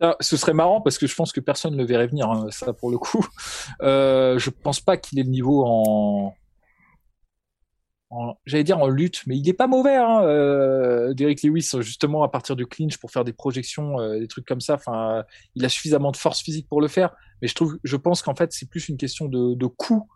Ah, 0.02 0.18
ce 0.20 0.36
serait 0.36 0.54
marrant 0.54 0.82
parce 0.82 0.98
que 0.98 1.08
je 1.08 1.16
pense 1.16 1.32
que 1.32 1.40
personne 1.40 1.74
ne 1.74 1.78
le 1.78 1.86
verrait 1.86 2.08
venir, 2.08 2.30
hein, 2.30 2.48
ça 2.50 2.74
pour 2.74 2.92
le 2.92 2.98
coup. 2.98 3.26
Euh, 3.82 4.38
je 4.38 4.50
pense 4.50 4.82
pas 4.82 4.98
qu'il 4.98 5.18
ait 5.20 5.24
le 5.24 5.30
niveau 5.30 5.64
en, 5.66 6.36
j'allais 8.46 8.64
dire 8.64 8.80
en 8.80 8.88
lutte, 8.88 9.22
mais 9.28 9.38
il 9.38 9.48
est 9.48 9.54
pas 9.54 9.68
mauvais, 9.68 9.96
hein, 9.96 10.24
euh, 10.24 11.14
Derek 11.14 11.42
Lewis, 11.44 11.70
justement 11.80 12.24
à 12.24 12.30
partir 12.30 12.56
du 12.56 12.66
clinch 12.66 12.98
pour 12.98 13.12
faire 13.12 13.24
des 13.24 13.34
projections, 13.34 14.00
euh, 14.00 14.20
des 14.20 14.28
trucs 14.28 14.46
comme 14.46 14.62
ça. 14.62 14.76
Enfin, 14.76 15.24
il 15.56 15.66
a 15.66 15.70
suffisamment 15.70 16.12
de 16.12 16.18
force 16.18 16.42
physique 16.42 16.68
pour 16.68 16.82
le 16.82 16.88
faire, 16.88 17.12
mais 17.42 17.48
je 17.48 17.56
trouve, 17.56 17.78
je 17.84 17.96
pense 17.96 18.22
qu'en 18.22 18.36
fait 18.36 18.52
c'est 18.52 18.70
plus 18.70 18.90
une 18.90 18.98
question 18.98 19.28
de, 19.28 19.56
de 19.56 19.66
coût 19.66 20.08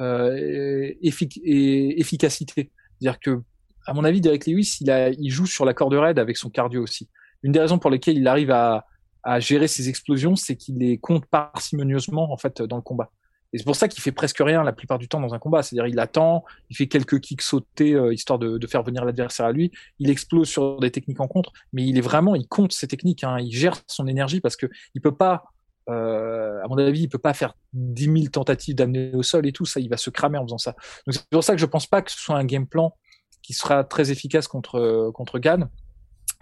euh, 0.00 0.36
et 0.36 2.00
efficacité. 2.00 2.70
C'est-à-dire 3.00 3.20
que, 3.20 3.42
à 3.86 3.94
mon 3.94 4.04
avis, 4.04 4.20
Derek 4.20 4.46
Lewis, 4.46 4.78
il, 4.80 4.90
a, 4.90 5.10
il 5.10 5.30
joue 5.30 5.46
sur 5.46 5.64
la 5.64 5.74
corde 5.74 5.94
raide 5.94 6.18
avec 6.18 6.36
son 6.36 6.50
cardio 6.50 6.82
aussi. 6.82 7.08
Une 7.42 7.52
des 7.52 7.60
raisons 7.60 7.78
pour 7.78 7.90
lesquelles 7.90 8.16
il 8.16 8.28
arrive 8.28 8.50
à, 8.50 8.86
à 9.22 9.40
gérer 9.40 9.68
ses 9.68 9.88
explosions, 9.88 10.36
c'est 10.36 10.56
qu'il 10.56 10.78
les 10.78 10.98
compte 10.98 11.26
parcimonieusement 11.26 12.32
en 12.32 12.36
fait 12.36 12.62
dans 12.62 12.76
le 12.76 12.82
combat. 12.82 13.10
Et 13.52 13.58
c'est 13.58 13.64
pour 13.64 13.76
ça 13.76 13.88
qu'il 13.88 14.02
fait 14.02 14.12
presque 14.12 14.38
rien 14.38 14.62
la 14.62 14.72
plupart 14.72 14.98
du 14.98 15.08
temps 15.08 15.20
dans 15.20 15.34
un 15.34 15.38
combat. 15.38 15.62
C'est-à-dire, 15.62 15.86
il 15.86 15.98
attend, 15.98 16.44
il 16.70 16.76
fait 16.76 16.88
quelques 16.88 17.20
kicks 17.20 17.42
sautés 17.42 17.94
euh, 17.94 18.12
histoire 18.12 18.38
de, 18.38 18.66
faire 18.66 18.82
venir 18.82 19.04
l'adversaire 19.04 19.46
à 19.46 19.52
lui. 19.52 19.70
Il 19.98 20.10
explose 20.10 20.48
sur 20.48 20.80
des 20.80 20.90
techniques 20.90 21.20
en 21.20 21.28
contre, 21.28 21.52
mais 21.72 21.84
il 21.84 21.98
est 21.98 22.02
vraiment, 22.02 22.34
il 22.34 22.48
compte 22.48 22.72
ses 22.72 22.88
techniques. 22.88 23.24
Hein. 23.24 23.38
Il 23.40 23.52
gère 23.52 23.76
son 23.86 24.06
énergie 24.06 24.40
parce 24.40 24.56
que 24.56 24.66
il 24.94 25.02
peut 25.02 25.14
pas, 25.14 25.44
euh, 25.90 26.62
à 26.64 26.68
mon 26.68 26.78
avis, 26.78 27.02
il 27.02 27.08
peut 27.08 27.18
pas 27.18 27.34
faire 27.34 27.54
10 27.74 28.04
000 28.04 28.16
tentatives 28.32 28.74
d'amener 28.74 29.14
au 29.14 29.22
sol 29.22 29.46
et 29.46 29.52
tout 29.52 29.66
ça. 29.66 29.80
Il 29.80 29.90
va 29.90 29.98
se 29.98 30.10
cramer 30.10 30.38
en 30.38 30.44
faisant 30.44 30.58
ça. 30.58 30.74
Donc 31.06 31.14
c'est 31.14 31.28
pour 31.28 31.44
ça 31.44 31.54
que 31.54 31.60
je 31.60 31.66
pense 31.66 31.86
pas 31.86 32.00
que 32.00 32.10
ce 32.10 32.18
soit 32.18 32.36
un 32.36 32.44
game 32.44 32.66
plan 32.66 32.96
qui 33.42 33.52
sera 33.52 33.84
très 33.84 34.10
efficace 34.10 34.48
contre 34.48 35.10
contre 35.12 35.38
Gann. 35.38 35.68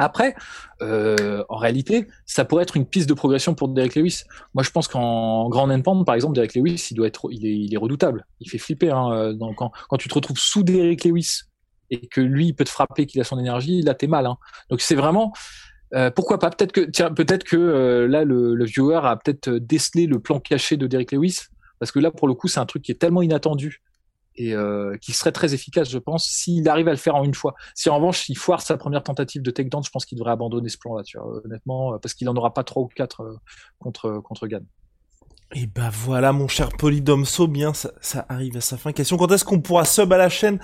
Après, 0.01 0.35
euh, 0.81 1.45
en 1.51 1.57
réalité, 1.57 2.09
ça 2.25 2.47
pourrait 2.47 2.63
être 2.63 2.75
une 2.75 2.87
piste 2.87 3.07
de 3.07 3.13
progression 3.13 3.55
pour 3.55 3.69
Derek 3.69 3.95
Lewis. 3.95 4.23
Moi, 4.55 4.65
je 4.65 4.71
pense 4.71 4.89
qu'en 4.89 5.51
grand 5.51 5.69
endpoint, 5.69 6.05
par 6.05 6.15
exemple, 6.15 6.35
Derek 6.35 6.55
Lewis, 6.55 6.89
il 6.91 6.95
doit 6.95 7.07
être, 7.07 7.29
il 7.31 7.73
est, 7.73 7.77
redoutable. 7.77 8.27
Il 8.41 8.49
fait 8.49 8.57
flipper. 8.57 8.91
Hein, 8.91 9.13
euh, 9.13 9.53
quand, 9.57 9.97
tu 9.99 10.09
te 10.09 10.15
retrouves 10.15 10.39
sous 10.39 10.63
Derek 10.63 11.05
Lewis 11.05 11.43
et 11.91 12.07
que 12.07 12.23
lui, 12.23 12.47
il 12.47 12.55
peut 12.55 12.65
te 12.65 12.71
frapper, 12.71 13.05
qu'il 13.05 13.21
a 13.21 13.25
son 13.25 13.39
énergie, 13.39 13.83
là, 13.83 13.93
t'es 13.93 14.07
mal. 14.07 14.25
Hein. 14.25 14.39
Donc, 14.71 14.81
c'est 14.81 14.95
vraiment. 14.95 15.35
Euh, 15.93 16.11
pourquoi 16.11 16.39
pas? 16.39 16.49
Peut-être 16.49 16.73
que, 17.45 18.07
là, 18.07 18.25
le, 18.25 18.65
viewer 18.65 19.01
a 19.03 19.17
peut-être 19.17 19.51
décelé 19.51 20.07
le 20.07 20.19
plan 20.19 20.41
caché 20.41 20.79
de 20.79 20.87
Derek 20.87 21.13
Lewis, 21.13 21.41
parce 21.79 21.93
que 21.93 21.99
là, 21.99 22.11
pour 22.11 22.27
le 22.27 22.33
coup, 22.33 22.49
c'est 22.49 22.61
un 22.61 22.67
truc 22.67 22.83
qui 22.83 22.93
est 22.93 22.99
tellement 22.99 23.21
inattendu 23.21 23.83
et 24.41 24.55
euh, 24.55 24.97
qui 25.03 25.13
serait 25.13 25.33
très 25.33 25.53
efficace, 25.53 25.91
je 25.91 25.99
pense, 25.99 26.27
s'il 26.27 26.67
arrive 26.71 26.89
à 26.89 26.93
le 26.93 26.97
faire 26.97 27.15
en 27.15 27.25
une 27.25 27.35
fois. 27.35 27.55
Si 27.75 27.91
en 27.91 27.97
revanche, 27.97 28.27
il 28.31 28.39
foire 28.39 28.63
sa 28.63 28.79
première 28.79 29.03
tentative 29.03 29.43
de 29.43 29.51
takedown, 29.51 29.85
je 29.85 29.91
pense 29.91 30.07
qu'il 30.07 30.17
devrait 30.17 30.33
abandonner 30.33 30.71
ce 30.71 30.79
plan-là, 30.79 31.03
tu 31.03 31.19
vois, 31.19 31.43
honnêtement, 31.45 31.93
euh, 31.93 31.99
parce 31.99 32.15
qu'il 32.15 32.27
en 32.31 32.35
aura 32.35 32.55
pas 32.55 32.65
trois 32.65 32.83
ou 32.83 32.89
quatre 32.89 33.21
euh, 33.21 33.37
contre 33.79 34.21
contre 34.25 34.47
Gann. 34.47 34.65
Et 35.53 35.67
bah 35.67 35.91
voilà, 35.93 36.33
mon 36.33 36.49
cher 36.49 36.71
Polydomso, 36.71 37.49
bien, 37.49 37.75
ça, 37.75 37.91
ça 38.01 38.25
arrive 38.31 38.57
à 38.57 38.63
sa 38.63 38.79
fin. 38.79 38.93
Question, 38.93 39.19
quand 39.19 39.31
est-ce 39.31 39.45
qu'on 39.45 39.61
pourra 39.61 39.85
sub 39.85 40.11
à 40.13 40.17
la 40.17 40.31
chaîne? 40.31 40.59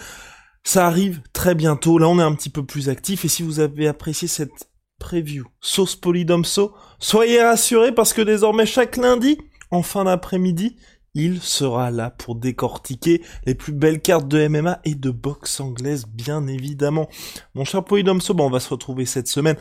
Ça 0.65 0.87
arrive 0.87 1.21
très 1.35 1.55
bientôt. 1.55 1.99
Là, 1.99 2.09
on 2.09 2.19
est 2.19 2.23
un 2.23 2.35
petit 2.35 2.51
peu 2.51 2.65
plus 2.65 2.89
actif. 2.89 3.25
Et 3.25 3.29
si 3.29 3.43
vous 3.43 3.61
avez 3.61 3.89
apprécié 3.89 4.27
cette 4.27 4.71
preview 4.99 5.45
sauce 5.61 5.97
Polydomso, 5.97 6.75
soyez 6.99 7.43
rassurés 7.43 7.93
parce 7.93 8.13
que 8.13 8.23
désormais, 8.23 8.65
chaque 8.65 8.97
lundi, 8.97 9.39
en 9.71 9.83
fin 9.83 10.05
d'après-midi, 10.05 10.77
il 11.17 11.41
sera 11.41 11.91
là 11.91 12.11
pour 12.11 12.35
décortiquer 12.35 13.23
les 13.47 13.55
plus 13.55 13.73
belles 13.73 14.03
cartes 14.03 14.29
de 14.29 14.47
MMA 14.47 14.81
et 14.85 14.95
de 14.95 15.11
boxe 15.11 15.61
anglaise, 15.61 16.05
bien 16.07 16.47
évidemment. 16.47 17.09
Mon 17.55 17.65
cher 17.65 17.83
Polydomso, 17.83 18.35
on 18.39 18.51
va 18.51 18.61
se 18.61 18.69
retrouver 18.69 19.07
cette 19.07 19.27
semaine 19.27 19.57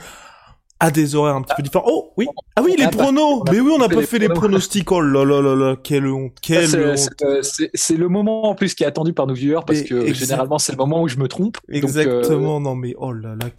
à 0.81 0.91
des 0.91 1.15
horaires 1.15 1.35
un 1.35 1.41
petit 1.41 1.53
peu 1.55 1.63
différents. 1.63 1.85
Oh, 1.87 2.11
oui. 2.17 2.27
Ah 2.57 2.61
oui, 2.61 2.75
les 2.77 2.83
ah, 2.83 2.91
bah, 2.91 3.03
pronos. 3.03 3.43
Mais 3.49 3.61
oui, 3.61 3.71
on 3.73 3.77
n'a 3.79 3.87
pas 3.87 4.01
fait 4.01 4.19
les 4.19 4.27
pronostics. 4.27 4.91
Oh 4.91 4.99
là 4.99 5.23
là 5.23 5.41
là 5.41 5.55
là, 5.55 5.77
quelle 5.81 6.07
honte, 6.07 6.33
quelle 6.41 6.65
honte. 6.75 7.09
Euh, 7.23 7.41
c'est 7.41 7.95
le 7.95 8.09
moment 8.09 8.49
en 8.49 8.55
plus 8.55 8.75
qui 8.75 8.83
est 8.83 8.87
attendu 8.87 9.13
par 9.13 9.25
nos 9.25 9.33
viewers 9.33 9.61
parce 9.65 9.81
que 9.83 10.13
généralement 10.13 10.59
c'est 10.59 10.73
le 10.73 10.77
moment 10.77 11.01
où 11.01 11.07
je 11.07 11.17
me 11.17 11.29
trompe. 11.29 11.57
Exactement, 11.69 12.59
non 12.59 12.75
mais 12.75 12.93
oh 12.97 13.13
là 13.13 13.35
là, 13.35 13.49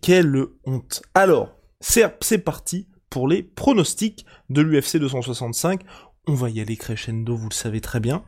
quelle 0.00 0.46
honte. 0.64 1.02
Alors, 1.14 1.48
c'est 1.80 2.38
parti 2.38 2.86
pour 3.10 3.26
les 3.26 3.42
pronostics 3.42 4.24
de 4.48 4.62
l'UFC 4.62 4.98
265. 4.98 5.82
On 6.28 6.34
va 6.34 6.50
y 6.50 6.60
aller 6.60 6.76
crescendo, 6.76 7.34
vous 7.36 7.48
le 7.48 7.54
savez 7.54 7.80
très 7.80 7.98
bien. 7.98 8.22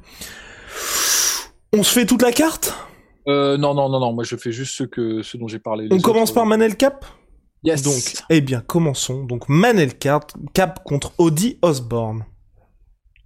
On 1.72 1.84
se 1.84 1.92
fait 1.92 2.06
toute 2.06 2.22
la 2.22 2.32
carte? 2.32 2.74
Euh, 3.28 3.56
Non, 3.56 3.72
non, 3.72 3.88
non, 3.88 4.00
non. 4.00 4.12
Moi, 4.12 4.24
je 4.24 4.34
fais 4.36 4.50
juste 4.50 4.74
ce 4.74 4.82
que 4.82 5.22
ce 5.22 5.36
dont 5.36 5.46
j'ai 5.46 5.60
parlé. 5.60 5.86
On 5.92 6.00
commence 6.00 6.32
par 6.32 6.42
euh, 6.44 6.48
Manel 6.48 6.76
Cap? 6.76 7.04
Yes. 7.62 7.82
Donc, 7.82 8.24
eh 8.30 8.40
bien, 8.40 8.60
commençons. 8.62 9.22
Donc, 9.24 9.48
Manel 9.48 9.96
Cap, 9.96 10.32
Cap 10.52 10.82
contre 10.84 11.12
Audi 11.18 11.58
Osborne. 11.62 12.24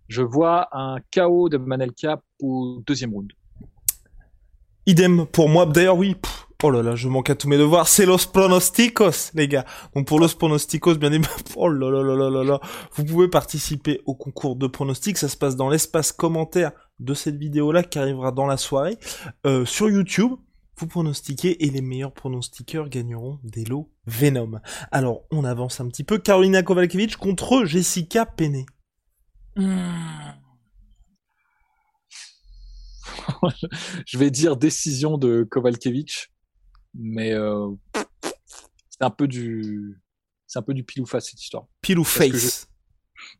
Je 0.09 0.21
vois 0.23 0.69
un 0.73 0.99
KO 1.15 1.49
de 1.49 1.57
Manel 1.57 1.93
Cap 1.93 2.23
au 2.41 2.83
deuxième 2.87 3.13
round. 3.15 3.33
Idem 4.89 5.27
pour 5.27 5.51
moi. 5.51 5.67
D'ailleurs, 5.67 5.99
oui. 5.99 6.17
Oh 6.63 6.71
là 6.71 6.83
là, 6.83 6.95
je 6.95 7.09
manque 7.09 7.29
à 7.29 7.35
tous 7.35 7.47
mes 7.47 7.59
devoirs. 7.59 7.87
C'est 7.87 8.07
los 8.07 8.27
pronosticos, 8.33 9.33
les 9.35 9.47
gars. 9.47 9.67
Donc 9.95 10.07
pour 10.07 10.19
los 10.19 10.29
pronosticos, 10.29 10.95
bien 10.95 11.13
évidemment, 11.13 11.37
oh 11.57 11.69
là 11.69 11.91
là 11.91 12.03
là 12.03 12.17
là 12.17 12.31
là 12.31 12.43
là, 12.43 12.61
vous 12.95 13.05
pouvez 13.05 13.29
participer 13.29 14.01
au 14.07 14.15
concours 14.15 14.57
de 14.57 14.67
pronostics. 14.67 15.19
Ça 15.19 15.29
se 15.29 15.37
passe 15.37 15.57
dans 15.57 15.69
l'espace 15.69 16.11
commentaire 16.11 16.73
de 17.01 17.13
cette 17.13 17.37
vidéo-là 17.37 17.83
qui 17.83 17.99
arrivera 17.99 18.33
dans 18.33 18.47
la 18.47 18.57
soirée 18.57 18.97
euh, 19.45 19.67
sur 19.67 19.91
YouTube. 19.91 20.33
Vous 20.79 20.87
pronostiquez 20.87 21.67
et 21.67 21.69
les 21.69 21.83
meilleurs 21.83 22.15
pronostiqueurs 22.15 22.89
gagneront 22.89 23.41
des 23.45 23.67
lots 23.67 23.93
Venom. 24.07 24.59
Alors, 24.91 25.25
on 25.31 25.45
avance 25.45 25.81
un 25.81 25.89
petit 25.89 26.03
peu. 26.03 26.17
Carolina 26.17 26.63
Kovalkiewicz 26.63 27.17
contre 27.17 27.67
Jessica 27.67 28.25
Penney. 28.25 28.65
je 34.07 34.19
vais 34.19 34.31
dire 34.31 34.57
décision 34.57 35.19
de 35.19 35.47
Kovalkiewicz, 35.49 36.29
mais 36.95 37.33
euh, 37.33 37.69
c'est 38.91 39.03
un 39.03 39.11
peu 39.11 39.29
du, 39.29 40.01
c'est 40.47 40.59
un 40.59 40.63
peu 40.63 40.75
du 40.75 40.85
pile 40.85 41.03
ou 41.03 41.07
face 41.07 41.31
cette 41.31 41.43
histoire. 41.43 41.67
Pile 41.81 41.99
ou 41.99 42.05
face. 42.05 42.69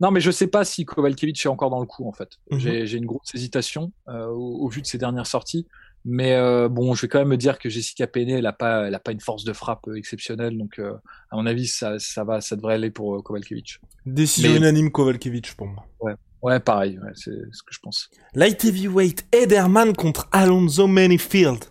Non, 0.01 0.11
mais 0.11 0.21
je 0.21 0.31
sais 0.31 0.49
pas 0.49 0.65
si 0.65 0.85
Kovalkiewicz 0.85 1.45
est 1.45 1.49
encore 1.49 1.71
dans 1.71 1.81
le 1.81 1.87
coup 1.87 2.09
en 2.09 2.13
fait. 2.13 2.31
Mhm. 2.51 2.85
J'ai 2.85 2.99
une 2.99 3.07
grosse 3.07 3.35
hésitation 3.35 3.93
euh, 4.09 4.27
au, 4.27 4.69
vu 4.69 4.83
de 4.83 4.87
ses 4.87 4.99
dernières 4.99 5.27
sorties. 5.27 5.67
Mais 6.05 6.35
euh, 6.35 6.69
bon, 6.69 6.95
je 6.95 7.03
vais 7.03 7.09
quand 7.09 7.19
même 7.19 7.29
me 7.29 7.37
dire 7.37 7.59
que 7.59 7.69
Jessica 7.69 8.07
Penney, 8.07 8.39
elle 8.39 8.47
a 8.47 8.53
pas, 8.53 8.87
elle 8.87 8.95
a 8.95 9.01
pas 9.01 9.13
une 9.13 9.21
force 9.21 9.45
de 9.45 9.53
frappe 9.53 9.89
exceptionnelle, 9.95 10.57
donc 10.57 10.79
à 10.79 11.37
mon 11.37 11.45
avis, 11.45 11.67
ça, 11.67 11.99
ça 11.99 12.25
va, 12.25 12.41
ça 12.41 12.57
devrait 12.57 12.75
aller 12.75 12.91
pour 12.91 13.23
Kovalkiewicz. 13.23 13.79
Décision 14.07 14.55
unanime 14.55 14.91
Kovalkiewicz 14.91 15.55
pour 15.55 15.67
moi. 15.67 15.85
Ouais. 16.01 16.15
Ouais, 16.43 16.61
pareil, 16.61 16.99
ouais, 17.01 17.11
c'est 17.15 17.33
ce 17.53 17.63
que 17.63 17.73
je 17.73 17.81
pense. 17.81 18.11
Light 18.35 18.65
heavyweight, 18.65 19.27
Ederman 19.33 19.95
contre 19.95 20.29
Alonso 20.31 20.87
Manifield. 20.87 21.65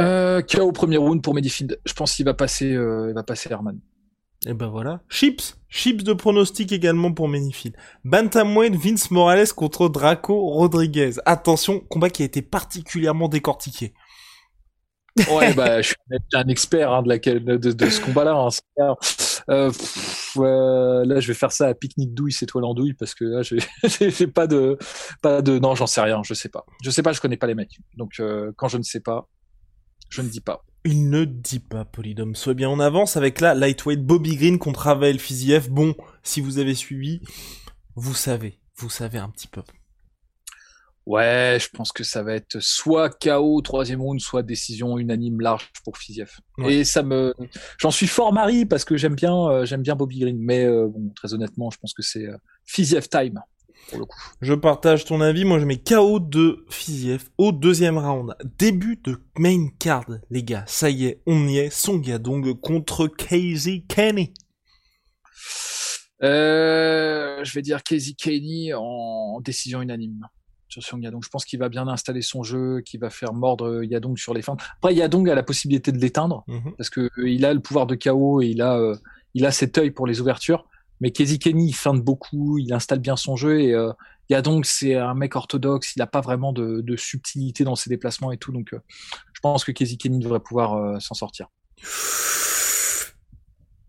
Euh, 0.00 0.42
KO 0.42 0.62
au 0.62 0.72
premier 0.72 0.96
round 0.96 1.22
pour 1.22 1.34
Manifield. 1.34 1.78
Je 1.84 1.92
pense 1.92 2.14
qu'il 2.14 2.24
va 2.24 2.34
passer, 2.34 2.72
euh, 2.72 3.10
il 3.10 3.14
va 3.14 3.22
passer 3.22 3.50
Herman. 3.52 3.78
Et 4.46 4.54
ben 4.54 4.68
voilà. 4.68 5.00
Chips, 5.10 5.58
chips 5.68 6.02
de 6.02 6.14
pronostic 6.14 6.72
également 6.72 7.12
pour 7.12 7.28
Manifield. 7.28 7.76
Bantamweight, 8.04 8.74
Vince 8.74 9.10
Morales 9.10 9.52
contre 9.52 9.88
Draco 9.88 10.48
Rodriguez. 10.48 11.12
Attention, 11.26 11.80
combat 11.80 12.08
qui 12.08 12.22
a 12.22 12.24
été 12.24 12.40
particulièrement 12.40 13.28
décortiqué. 13.28 13.92
Ouais, 15.30 15.52
bah, 15.54 15.82
je 15.82 15.88
suis 15.88 15.96
un 16.32 16.48
expert 16.48 16.90
hein, 16.90 17.02
de, 17.02 17.08
laquelle, 17.08 17.44
de, 17.44 17.56
de, 17.56 17.90
ce 17.90 18.00
combat-là. 18.00 18.48
Hein. 18.78 18.94
Euh, 19.48 19.72
là, 20.36 21.20
je 21.20 21.26
vais 21.28 21.34
faire 21.34 21.52
ça 21.52 21.68
à 21.68 21.74
pique-nique 21.74 22.14
douille, 22.14 22.32
c'est 22.32 22.46
toi 22.46 22.60
l'andouille, 22.60 22.94
parce 22.94 23.14
que 23.14 23.24
là, 23.24 23.42
j'ai 23.82 24.26
pas 24.26 24.46
de, 24.46 24.78
pas 25.22 25.42
de, 25.42 25.58
non, 25.58 25.74
j'en 25.74 25.86
sais 25.86 26.00
rien, 26.00 26.22
je 26.24 26.34
sais 26.34 26.48
pas. 26.48 26.64
Je 26.82 26.90
sais 26.90 27.02
pas, 27.02 27.12
je 27.12 27.20
connais 27.20 27.36
pas 27.36 27.46
les 27.46 27.54
mecs. 27.54 27.78
Donc, 27.96 28.20
euh, 28.20 28.52
quand 28.56 28.68
je 28.68 28.78
ne 28.78 28.82
sais 28.82 29.00
pas, 29.00 29.28
je 30.08 30.22
ne 30.22 30.28
dis 30.28 30.40
pas. 30.40 30.64
Il 30.84 31.10
ne 31.10 31.24
dit 31.24 31.60
pas, 31.60 31.84
Polydome. 31.84 32.34
Soit 32.34 32.54
bien, 32.54 32.68
on 32.70 32.80
avance 32.80 33.16
avec 33.16 33.40
la 33.40 33.54
lightweight 33.54 34.04
Bobby 34.04 34.36
Green 34.36 34.58
contre 34.58 34.80
Ravel 34.80 35.18
Fiziev. 35.18 35.68
Bon, 35.68 35.94
si 36.22 36.40
vous 36.40 36.58
avez 36.58 36.74
suivi, 36.74 37.20
vous 37.96 38.14
savez, 38.14 38.58
vous 38.76 38.90
savez 38.90 39.18
un 39.18 39.28
petit 39.28 39.48
peu. 39.48 39.62
Ouais, 41.06 41.58
je 41.60 41.68
pense 41.70 41.92
que 41.92 42.04
ça 42.04 42.22
va 42.22 42.34
être 42.34 42.60
soit 42.60 43.08
KO 43.10 43.60
troisième 43.62 44.00
round, 44.00 44.20
soit 44.20 44.42
décision 44.42 44.98
unanime 44.98 45.40
large 45.40 45.70
pour 45.84 45.96
Fiziev. 45.96 46.30
Et 46.68 46.84
ça 46.84 47.02
me, 47.02 47.34
j'en 47.78 47.90
suis 47.90 48.06
fort 48.06 48.32
mari 48.32 48.66
parce 48.66 48.84
que 48.84 48.96
j'aime 48.96 49.14
bien, 49.14 49.34
euh, 49.48 49.64
j'aime 49.64 49.82
bien 49.82 49.96
Bobby 49.96 50.20
Green. 50.20 50.38
Mais 50.38 50.64
euh, 50.64 50.88
bon, 50.88 51.10
très 51.16 51.32
honnêtement, 51.32 51.70
je 51.70 51.78
pense 51.78 51.94
que 51.94 52.02
c'est 52.02 52.26
euh, 52.26 52.36
Fiziev 52.66 53.08
time 53.08 53.40
pour 53.88 53.98
le 53.98 54.04
coup. 54.04 54.18
Je 54.42 54.52
partage 54.52 55.06
ton 55.06 55.22
avis. 55.22 55.46
Moi, 55.46 55.58
je 55.58 55.64
mets 55.64 55.78
KO 55.78 56.20
de 56.20 56.66
Fiziev 56.68 57.30
au 57.38 57.50
deuxième 57.50 57.96
round. 57.96 58.36
Début 58.58 58.96
de 59.02 59.16
main 59.38 59.68
card, 59.78 60.06
les 60.30 60.44
gars. 60.44 60.64
Ça 60.66 60.90
y 60.90 61.06
est, 61.06 61.22
on 61.26 61.48
y 61.48 61.58
est. 61.58 61.70
Son 61.70 61.96
Dong 61.96 62.60
contre 62.60 63.06
Casey 63.08 63.84
Kenny. 63.88 64.34
je 66.20 67.52
vais 67.54 67.62
dire 67.62 67.82
Casey 67.82 68.12
Kenny 68.12 68.74
en 68.74 69.40
décision 69.40 69.80
unanime 69.80 70.28
sur 70.78 70.98
Yadong. 70.98 71.22
Je 71.24 71.28
pense 71.28 71.44
qu'il 71.44 71.58
va 71.58 71.68
bien 71.68 71.88
installer 71.88 72.22
son 72.22 72.42
jeu, 72.42 72.80
qu'il 72.80 73.00
va 73.00 73.10
faire 73.10 73.32
mordre 73.32 73.82
Yadong 73.82 74.16
sur 74.16 74.34
les 74.34 74.42
fins. 74.42 74.56
Après, 74.76 74.94
Yadong 74.94 75.28
a 75.28 75.34
la 75.34 75.42
possibilité 75.42 75.92
de 75.92 75.98
l'éteindre 75.98 76.44
mhm. 76.46 76.74
parce 76.76 76.90
que 76.90 77.10
euh, 77.18 77.28
il 77.28 77.44
a 77.44 77.52
le 77.52 77.60
pouvoir 77.60 77.86
de 77.86 77.94
chaos 77.94 78.40
et 78.42 78.46
il 78.46 78.62
a, 78.62 78.76
euh, 78.78 78.96
il 79.34 79.46
a 79.46 79.50
cet 79.50 79.78
œil 79.78 79.90
pour 79.90 80.06
les 80.06 80.20
ouvertures. 80.20 80.66
Mais 81.00 81.10
Kenny, 81.12 81.68
il 81.68 81.72
feinte 81.72 82.02
beaucoup, 82.02 82.58
il 82.58 82.72
installe 82.74 82.98
bien 82.98 83.16
son 83.16 83.34
jeu 83.34 83.60
et 83.60 83.74
euh, 83.74 83.90
Yadong, 84.28 84.64
c'est 84.64 84.94
un 84.94 85.14
mec 85.14 85.34
orthodoxe, 85.34 85.96
il 85.96 85.98
n'a 85.98 86.06
pas 86.06 86.20
vraiment 86.20 86.52
de, 86.52 86.82
de, 86.82 86.96
subtilité 86.96 87.64
dans 87.64 87.74
ses 87.74 87.90
déplacements 87.90 88.30
et 88.30 88.36
tout. 88.36 88.52
Donc, 88.52 88.72
je 88.72 89.40
pense 89.40 89.64
que 89.64 89.72
Kenny 89.72 90.18
devrait 90.20 90.40
pouvoir 90.40 91.00
s'en 91.00 91.14
sortir. 91.14 91.48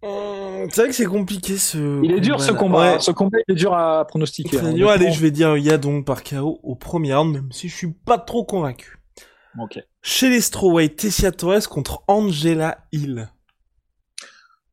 C'est 0.04 0.82
vrai 0.82 0.88
que 0.88 0.96
c'est 0.96 1.06
compliqué 1.06 1.58
ce. 1.58 2.04
Il 2.04 2.12
est 2.12 2.20
dur 2.20 2.42
ce 2.42 2.52
combat. 2.52 3.00
Ce 3.00 3.12
combat 3.12 3.38
il 3.48 3.54
est 3.54 3.56
dur 3.56 3.74
à 3.74 4.06
pronostiquer. 4.06 4.60
Hein, 4.60 4.74
dur. 4.74 4.90
Allez, 4.90 5.12
je 5.12 5.20
vais 5.20 5.32
dire 5.32 5.58
Yadong 5.58 6.04
par 6.04 6.24
KO 6.24 6.60
au 6.64 6.76
premier 6.76 7.14
round, 7.14 7.34
même 7.34 7.52
si 7.52 7.70
je 7.70 7.76
suis 7.76 7.92
pas 7.92 8.18
trop 8.18 8.44
convaincu. 8.44 8.98
Ok. 9.60 9.80
Chez 10.02 10.30
les 10.30 10.42
Strawweight, 10.42 10.96
Tessia 10.96 11.32
Torres 11.32 11.68
contre 11.70 12.04
Angela 12.08 12.86
Hill. 12.92 13.30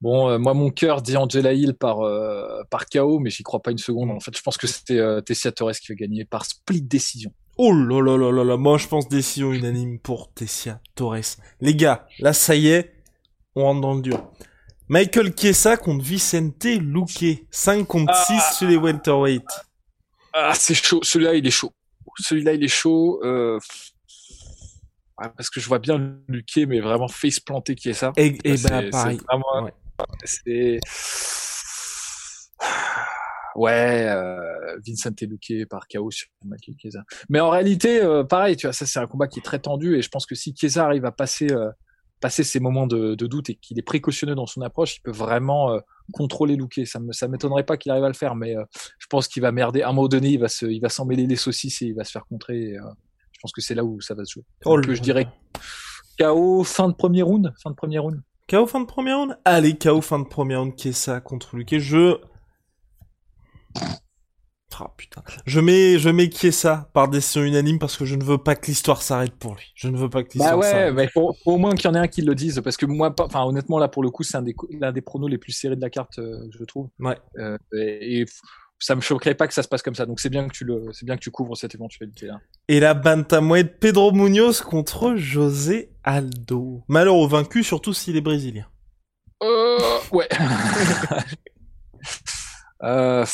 Bon, 0.01 0.29
euh, 0.29 0.39
moi 0.39 0.55
mon 0.55 0.71
cœur 0.71 1.03
dit 1.03 1.17
Angela 1.17 1.53
Hill 1.53 1.75
par 1.75 2.01
euh, 2.01 2.63
par 2.71 2.87
KO, 2.87 3.19
mais 3.19 3.31
j'y 3.31 3.43
crois 3.43 3.61
pas 3.61 3.73
une 3.73 3.79
seconde. 3.79 4.11
En 4.11 4.21
fait, 4.21 4.37
je 4.37 4.43
pense 4.43 4.57
que 4.57 4.67
c'était 4.67 4.99
euh, 4.99 5.21
Tessia 5.21 5.51
Torres 5.51 5.73
qui 5.73 5.93
va 5.93 5.97
gagner 5.97 6.25
par 6.25 6.45
split 6.45 6.83
décision. 6.83 7.33
Oh 7.57 7.73
là 7.73 8.01
là 8.01 8.17
là 8.17 8.31
là 8.31 8.45
là, 8.45 8.57
moi 8.57 8.79
je 8.79 8.87
pense 8.87 9.09
décision 9.09 9.53
unanime 9.53 9.99
pour 9.99 10.33
Tessia 10.33 10.81
Torres. 10.95 11.37
Les 11.61 11.75
gars, 11.75 12.07
là 12.21 12.33
ça 12.33 12.55
y 12.55 12.69
est, 12.69 12.95
on 13.57 13.65
rentre 13.65 13.81
dans 13.81 13.95
le 13.95 14.03
dur. 14.03 14.31
Michael 14.89 15.35
Chiesa 15.37 15.77
contre 15.77 16.03
Vicente 16.03 16.65
Luque. 16.65 17.47
5 17.51 17.87
contre 17.87 18.15
6 18.15 18.33
ah. 18.37 18.53
sur 18.53 18.69
les 18.69 18.77
welterweight. 18.77 19.47
Ah, 20.33 20.55
c'est 20.55 20.75
chaud. 20.75 21.01
Celui-là, 21.03 21.35
il 21.35 21.47
est 21.47 21.51
chaud. 21.51 21.73
Celui-là, 22.19 22.55
il 22.55 22.65
est 22.65 22.69
chaud. 22.69 23.21
Euh... 23.23 23.59
parce 25.17 25.51
que 25.51 25.61
je 25.61 25.69
vois 25.69 25.79
bien 25.79 26.17
Luque, 26.29 26.67
mais 26.67 26.81
vraiment 26.81 27.09
face 27.09 27.39
planté 27.39 27.77
Chiesa. 27.77 28.13
Et, 28.17 28.39
et 28.45 28.57
ben, 28.57 28.91
pareil. 28.91 29.19
Vraiment... 29.29 29.71
C'est... 30.25 30.81
Ouais, 33.55 34.07
euh, 34.09 34.77
Vincent 34.87 35.11
Luque 35.21 35.69
par 35.69 35.89
KO 35.89 36.11
sur 36.11 36.29
Michael 36.45 36.77
Chiesa. 36.81 37.03
Mais 37.29 37.41
en 37.41 37.51
réalité, 37.51 38.01
euh, 38.01 38.23
pareil, 38.23 38.57
tu 38.57 38.67
vois, 38.67 38.73
ça 38.73 38.87
c'est 38.87 39.01
un 39.01 39.07
combat 39.07 39.27
qui 39.27 39.41
est 39.41 39.43
très 39.43 39.59
tendu 39.59 39.97
et 39.97 40.03
je 40.03 40.09
pense 40.09 40.27
que 40.27 40.35
si 40.37 40.55
Chiesa 40.57 40.85
arrive 40.85 41.05
à 41.05 41.13
passer 41.13 41.51
euh, 41.51 41.69
passer 42.21 42.45
ces 42.45 42.61
moments 42.61 42.87
de, 42.87 43.15
doute 43.15 43.51
et 43.51 43.55
qu'il 43.55 43.79
est 43.79 43.83
précautionneux 43.83 44.35
dans 44.35 44.47
son 44.47 44.63
approche, 44.63 44.97
il 44.97 45.01
peut 45.01 45.13
vraiment 45.13 45.73
euh, 45.73 45.81
contrôler 46.13 46.57
Luque. 46.57 46.81
Ça 46.85 47.01
ça 47.13 47.29
m'étonnerait 47.29 47.65
pas 47.65 47.77
qu'il 47.77 47.91
arrive 47.93 48.05
à 48.05 48.09
le 48.09 48.15
faire, 48.15 48.35
mais 48.35 48.57
euh, 48.57 48.65
je 48.99 49.07
pense 49.07 49.29
qu'il 49.29 49.43
va 49.43 49.53
merder. 49.53 49.83
À 49.83 49.91
un 49.91 49.93
moment 49.93 50.09
donné, 50.09 50.31
il 50.31 50.41
va 50.41 50.49
se, 50.49 50.67
il 50.67 50.81
va 50.81 50.89
s'en 50.89 51.05
mêler 51.05 51.27
les 51.27 51.37
saucisses 51.37 51.83
et 51.83 51.87
il 51.87 51.95
va 51.95 52.05
se 52.05 52.13
faire 52.13 52.27
contrer. 52.27 52.77
Euh, 52.77 52.83
je 53.33 53.39
pense 53.41 53.53
que 53.53 53.61
c'est 53.61 53.75
là 53.75 53.85
où 53.85 54.01
ça 54.01 54.15
va 54.15 54.25
se 54.25 54.33
jouer. 54.33 54.45
Oh, 54.65 54.81
je 54.83 55.01
dirais 55.01 55.29
KO 56.19 56.65
fin 56.65 56.89
de 56.89 56.95
premier 56.95 57.23
round, 57.23 57.53
fin 57.63 57.71
de 57.71 57.77
premier 57.77 57.99
round. 57.99 58.21
KO 58.49 58.67
fin 58.67 58.81
de 58.81 58.87
premier 58.87 59.13
round? 59.13 59.39
Allez, 59.45 59.77
KO 59.77 60.01
fin 60.01 60.19
de 60.19 60.25
premier 60.25 60.57
round, 60.57 60.75
qui 60.75 60.89
est 60.89 60.93
ça 60.93 61.21
contre 61.21 61.57
Luque. 61.57 61.79
Je 61.79 62.19
ah 64.81 64.93
putain. 64.97 65.23
Je 65.47 65.61
mets, 65.61 65.99
je 65.99 66.09
mets 66.09 66.29
qui 66.29 66.49
est 66.49 66.53
ça 66.53 66.89
par 66.93 67.09
décision 67.09 67.43
unanime 67.43 67.79
parce 67.79 67.97
que 67.97 68.05
je 68.05 68.15
ne 68.15 68.23
veux 68.23 68.39
pas 68.39 68.55
que 68.55 68.67
l'histoire 68.67 69.03
s'arrête 69.03 69.35
pour 69.35 69.55
lui. 69.55 69.73
Je 69.75 69.89
ne 69.89 69.97
veux 69.97 70.09
pas 70.09 70.23
que 70.23 70.35
l'histoire 70.35 70.53
bah 70.53 70.59
ouais, 70.59 70.71
s'arrête. 70.71 70.95
mais 70.95 71.09
faut, 71.09 71.35
au 71.45 71.57
moins 71.57 71.75
qu'il 71.75 71.87
y 71.87 71.89
en 71.89 71.95
ait 71.95 71.99
un 71.99 72.09
qui 72.09 72.23
le 72.23 72.35
dise 72.35 72.61
parce 72.63 72.77
que 72.77 72.87
moi, 72.87 73.15
enfin 73.19 73.45
honnêtement 73.45 73.79
là 73.79 73.89
pour 73.89 74.03
le 74.03 74.11
coup 74.11 74.23
c'est 74.23 74.37
un 74.37 74.43
des, 74.43 74.55
l'un 74.79 74.93
des 74.93 75.01
pronos 75.01 75.29
les 75.29 75.39
plus 75.39 75.53
serrés 75.53 75.77
de 75.77 75.81
la 75.81 75.91
carte, 75.91 76.19
euh, 76.19 76.49
je 76.57 76.65
trouve. 76.65 76.89
Ouais. 77.01 77.19
Euh, 77.39 77.59
et, 77.73 78.25
ça 78.81 78.95
me 78.95 79.01
choquerait 79.01 79.35
pas 79.35 79.49
que 79.49 79.55
ça 79.55 79.63
se 79.63 79.69
passe 79.69 79.83
comme 79.83 79.95
ça. 79.95 80.07
Donc 80.07 80.21
c'est 80.21 80.31
bien 80.31 80.47
que 80.47 80.53
tu 80.53 80.65
le, 80.65 80.87
c'est 80.93 81.05
bien 81.05 81.17
que 81.17 81.21
tu 81.21 81.33
couvres 81.33 81.57
cette 81.57 81.75
éventualité 81.75 82.27
là. 82.27 82.39
Et 82.69 82.79
la 82.79 82.95
bantamweight 82.95 83.81
Pedro 83.81 84.13
Munoz 84.13 84.61
contre 84.61 85.17
José 85.17 85.91
Aldo. 86.05 86.85
Malheureux 86.89 87.29
vaincu 87.29 87.65
surtout 87.65 87.93
s'il 87.93 88.17
est 88.17 88.21
brésilien. 88.21 88.67
Euh, 89.43 89.79
ouais. 90.13 90.29
euh, 92.83 93.25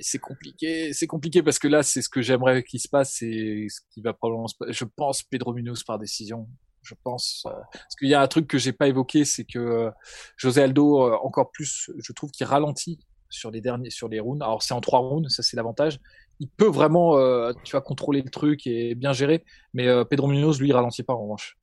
c'est 0.00 0.18
compliqué, 0.18 0.92
c'est 0.92 1.06
compliqué 1.06 1.42
parce 1.42 1.58
que 1.58 1.68
là, 1.68 1.82
c'est 1.82 2.02
ce 2.02 2.08
que 2.08 2.22
j'aimerais 2.22 2.62
qu'il 2.62 2.80
se 2.80 2.88
passe, 2.88 3.14
c'est 3.18 3.66
ce 3.68 3.80
qui 3.92 4.00
va 4.00 4.12
probablement, 4.12 4.46
je 4.68 4.84
pense, 4.84 5.22
Pedro 5.22 5.52
Munoz 5.52 5.82
par 5.84 5.98
décision. 5.98 6.48
Je 6.82 6.94
pense, 7.04 7.44
euh, 7.46 7.50
parce 7.72 7.94
qu'il 7.96 8.08
y 8.08 8.14
a 8.14 8.20
un 8.20 8.26
truc 8.26 8.48
que 8.48 8.58
j'ai 8.58 8.72
pas 8.72 8.88
évoqué, 8.88 9.24
c'est 9.24 9.44
que 9.44 9.58
euh, 9.58 9.90
José 10.36 10.62
Aldo, 10.62 11.06
euh, 11.06 11.16
encore 11.22 11.52
plus, 11.52 11.90
je 11.96 12.12
trouve 12.12 12.32
qu'il 12.32 12.44
ralentit 12.44 12.98
sur 13.30 13.52
les 13.52 13.60
derniers, 13.60 13.90
sur 13.90 14.08
les 14.08 14.18
rounds. 14.18 14.42
Alors 14.42 14.62
c'est 14.62 14.74
en 14.74 14.80
trois 14.80 14.98
rounds, 14.98 15.28
ça 15.32 15.44
c'est 15.44 15.56
l'avantage. 15.56 16.00
Il 16.40 16.48
peut 16.48 16.66
vraiment, 16.66 17.16
tu 17.62 17.70
vois, 17.70 17.82
contrôler 17.82 18.20
le 18.20 18.30
truc 18.30 18.66
et 18.66 18.96
bien 18.96 19.12
gérer, 19.12 19.44
mais 19.74 19.86
Pedro 20.06 20.26
Munoz, 20.26 20.58
lui, 20.60 20.70
il 20.70 20.72
ralentit 20.72 21.04
pas 21.04 21.12
en 21.12 21.22
revanche. 21.22 21.56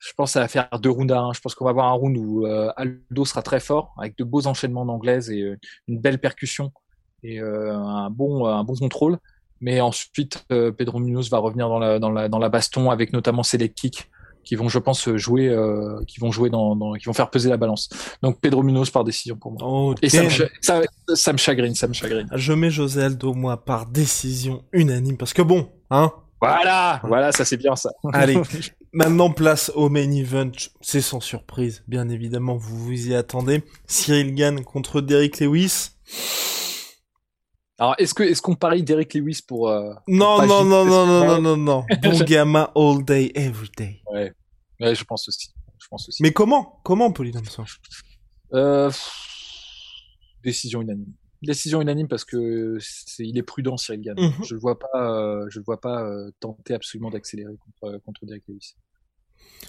Je 0.00 0.12
pense 0.16 0.30
que 0.30 0.32
ça 0.32 0.40
va 0.40 0.48
faire 0.48 0.68
deux 0.80 0.90
rounds 0.90 1.12
à 1.12 1.20
un. 1.20 1.32
Je 1.34 1.40
pense 1.40 1.54
qu'on 1.54 1.66
va 1.66 1.70
avoir 1.70 1.86
un 1.88 1.92
round 1.92 2.16
où 2.16 2.46
euh, 2.46 2.72
Aldo 2.76 3.24
sera 3.26 3.42
très 3.42 3.60
fort, 3.60 3.94
avec 3.98 4.16
de 4.16 4.24
beaux 4.24 4.46
enchaînements 4.46 4.86
d'anglaise 4.86 5.30
et 5.30 5.42
euh, 5.42 5.58
une 5.88 6.00
belle 6.00 6.18
percussion 6.18 6.72
et 7.22 7.38
euh, 7.38 7.74
un 7.76 8.10
bon 8.10 8.46
un 8.46 8.64
bon 8.64 8.74
contrôle. 8.74 9.18
Mais 9.60 9.82
ensuite, 9.82 10.42
Pedro 10.48 11.00
Munoz 11.00 11.28
va 11.28 11.36
revenir 11.36 11.68
dans 11.68 11.78
la, 11.78 11.98
dans 11.98 12.10
la, 12.10 12.30
dans 12.30 12.38
la 12.38 12.48
baston 12.48 12.90
avec 12.90 13.12
notamment 13.12 13.42
ses 13.42 13.58
leg 13.58 13.74
kicks. 13.74 14.08
qui 14.42 14.54
vont, 14.54 14.70
je 14.70 14.78
pense, 14.78 15.14
jouer, 15.16 15.48
euh, 15.48 16.02
qui 16.06 16.18
vont 16.18 16.32
jouer 16.32 16.48
dans, 16.48 16.74
dans, 16.76 16.94
qui 16.94 17.04
vont 17.04 17.12
faire 17.12 17.28
peser 17.28 17.50
la 17.50 17.58
balance. 17.58 17.90
Donc 18.22 18.40
Pedro 18.40 18.62
Munoz 18.62 18.88
par 18.90 19.04
décision 19.04 19.36
pour 19.36 19.52
moi. 19.52 19.60
Oh, 19.62 19.94
Et 20.00 20.08
ça 20.08 20.22
me, 20.22 20.30
ça, 20.62 20.80
ça 21.14 21.32
me 21.34 21.38
chagrine, 21.38 21.74
ça 21.74 21.88
me 21.88 21.92
chagrine. 21.92 22.26
Je 22.34 22.54
mets 22.54 22.70
José 22.70 23.02
Aldo, 23.02 23.34
moi, 23.34 23.62
par 23.62 23.84
décision 23.84 24.64
unanime, 24.72 25.18
parce 25.18 25.34
que 25.34 25.42
bon, 25.42 25.68
hein, 25.90 26.10
Voilà, 26.40 27.02
voilà, 27.04 27.30
ça 27.30 27.44
c'est 27.44 27.58
bien 27.58 27.76
ça. 27.76 27.90
Allez, 28.14 28.40
maintenant 28.92 29.30
place 29.30 29.70
au 29.74 29.88
main 29.88 30.10
event. 30.10 30.52
C'est 30.80 31.00
sans 31.00 31.20
surprise, 31.20 31.82
bien 31.86 32.08
évidemment, 32.08 32.56
vous 32.56 32.76
vous 32.78 33.08
y 33.08 33.14
attendez. 33.14 33.62
Cyril 33.86 34.34
Gann 34.34 34.64
contre 34.64 35.00
Derrick 35.00 35.40
Lewis. 35.40 35.90
Alors, 37.78 37.94
est-ce 37.96 38.12
que, 38.12 38.22
est-ce 38.22 38.42
qu'on 38.42 38.56
parie 38.56 38.82
Derek 38.82 39.14
Lewis 39.14 39.40
pour 39.46 39.70
euh, 39.70 39.94
Non, 40.06 40.46
non, 40.46 40.64
non, 40.64 40.84
non, 40.84 41.06
non, 41.06 41.24
non, 41.24 41.40
non, 41.40 41.56
non. 41.56 41.84
Bon 42.02 42.18
gamma 42.24 42.70
all 42.76 43.02
day, 43.02 43.32
every 43.34 43.70
day. 43.74 44.02
Ouais, 44.12 44.34
ouais, 44.80 44.94
je 44.94 45.02
pense 45.04 45.26
aussi. 45.28 45.48
Je 45.78 45.86
pense 45.88 46.06
aussi. 46.06 46.22
Mais 46.22 46.30
comment 46.30 46.80
Comment, 46.84 47.10
Polydomso 47.10 47.64
Euh, 48.52 48.90
décision 50.44 50.82
unanime. 50.82 51.14
Décision 51.42 51.80
unanime 51.80 52.08
parce 52.08 52.24
que 52.24 52.76
c'est, 52.80 53.26
il 53.26 53.38
est 53.38 53.42
prudent, 53.42 53.76
Cyril 53.76 54.02
Gann. 54.02 54.16
Mhm. 54.18 54.44
Je 54.44 54.54
le 54.54 54.60
vois 54.60 54.78
pas, 54.78 54.88
euh, 54.94 55.46
je 55.48 55.60
vois 55.60 55.80
pas 55.80 56.02
euh, 56.02 56.30
tenter 56.40 56.74
absolument 56.74 57.10
d'accélérer 57.10 57.54
contre, 57.56 57.98
contre 58.04 58.26
Derek 58.26 58.42
Lewis. 58.48 58.74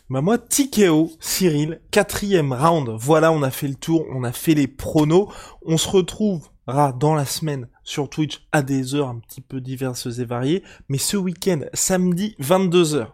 Bah 0.10 0.22
moi, 0.22 0.38
TKO, 0.38 1.12
Cyril, 1.20 1.82
quatrième 1.92 2.54
round. 2.54 2.90
Voilà, 2.98 3.32
on 3.32 3.44
a 3.44 3.52
fait 3.52 3.68
le 3.68 3.76
tour, 3.76 4.06
on 4.12 4.24
a 4.24 4.32
fait 4.32 4.54
les 4.54 4.68
pronos. 4.68 5.30
On 5.66 5.78
se 5.78 5.88
retrouvera 5.88 6.92
dans 6.94 7.16
la 7.16 7.26
semaine 7.26 7.70
sur 7.84 8.10
Twitch 8.10 8.46
à 8.52 8.62
des 8.62 8.96
heures 8.96 9.08
un 9.08 9.20
petit 9.20 9.42
peu 9.42 9.62
diverses 9.62 10.08
et 10.20 10.26
variées. 10.26 10.64
Mais 10.90 10.98
ce 10.98 11.18
week-end, 11.18 11.62
samedi, 11.74 12.36
22h, 12.42 13.08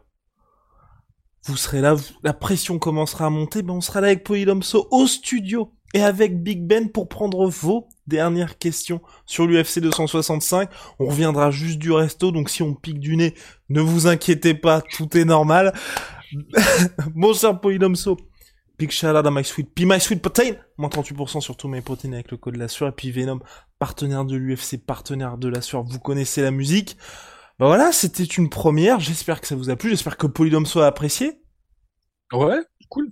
vous 1.45 1.57
serez 1.57 1.81
là, 1.81 1.95
la 2.23 2.33
pression 2.33 2.77
commencera 2.79 3.27
à 3.27 3.29
monter, 3.29 3.61
ben 3.61 3.73
on 3.73 3.81
sera 3.81 4.01
là 4.01 4.07
avec 4.07 4.23
Polydomso 4.25 4.87
au 4.91 5.07
studio 5.07 5.71
et 5.93 6.01
avec 6.01 6.43
Big 6.43 6.65
Ben 6.65 6.91
pour 6.91 7.07
prendre 7.07 7.47
vos 7.47 7.87
dernières 8.07 8.57
questions 8.57 9.01
sur 9.25 9.45
l'UFC 9.45 9.79
265. 9.79 10.69
On 10.99 11.07
reviendra 11.07 11.51
juste 11.51 11.79
du 11.79 11.91
resto, 11.91 12.31
donc 12.31 12.49
si 12.49 12.63
on 12.63 12.73
pique 12.73 12.99
du 12.99 13.17
nez, 13.17 13.33
ne 13.69 13.81
vous 13.81 14.07
inquiétez 14.07 14.53
pas, 14.53 14.81
tout 14.81 15.15
est 15.17 15.25
normal. 15.25 15.73
Mon 17.15 17.33
Polydomso, 17.61 18.17
big 18.77 18.91
shout 18.91 19.07
out 19.07 19.25
à 19.25 19.31
My 19.31 19.43
Sweet 19.43 19.73
Pea, 19.73 19.85
My 19.85 19.99
Sweet 19.99 20.21
Protein, 20.21 20.55
moins 20.77 20.89
38% 20.89 21.41
sur 21.41 21.55
tous 21.57 21.67
mes 21.67 21.81
protéines 21.81 22.13
avec 22.13 22.31
le 22.31 22.37
code 22.37 22.57
la 22.57 22.67
sueur, 22.67 22.89
et 22.89 22.91
puis 22.91 23.11
Venom, 23.11 23.39
partenaire 23.79 24.25
de 24.25 24.35
l'UFC, 24.35 24.77
partenaire 24.77 25.37
de 25.37 25.47
la 25.47 25.61
sueur, 25.61 25.83
vous 25.83 25.99
connaissez 25.99 26.41
la 26.41 26.51
musique. 26.51 26.97
Bah 27.59 27.65
voilà, 27.67 27.91
c'était 27.91 28.23
une 28.23 28.49
première, 28.49 28.99
j'espère 28.99 29.41
que 29.41 29.47
ça 29.47 29.55
vous 29.55 29.69
a 29.69 29.75
plu, 29.75 29.89
j'espère 29.89 30.17
que 30.17 30.27
Polydomso 30.27 30.79
a 30.79 30.87
apprécié. 30.87 31.41
Ouais, 32.31 32.59
cool. 32.89 33.11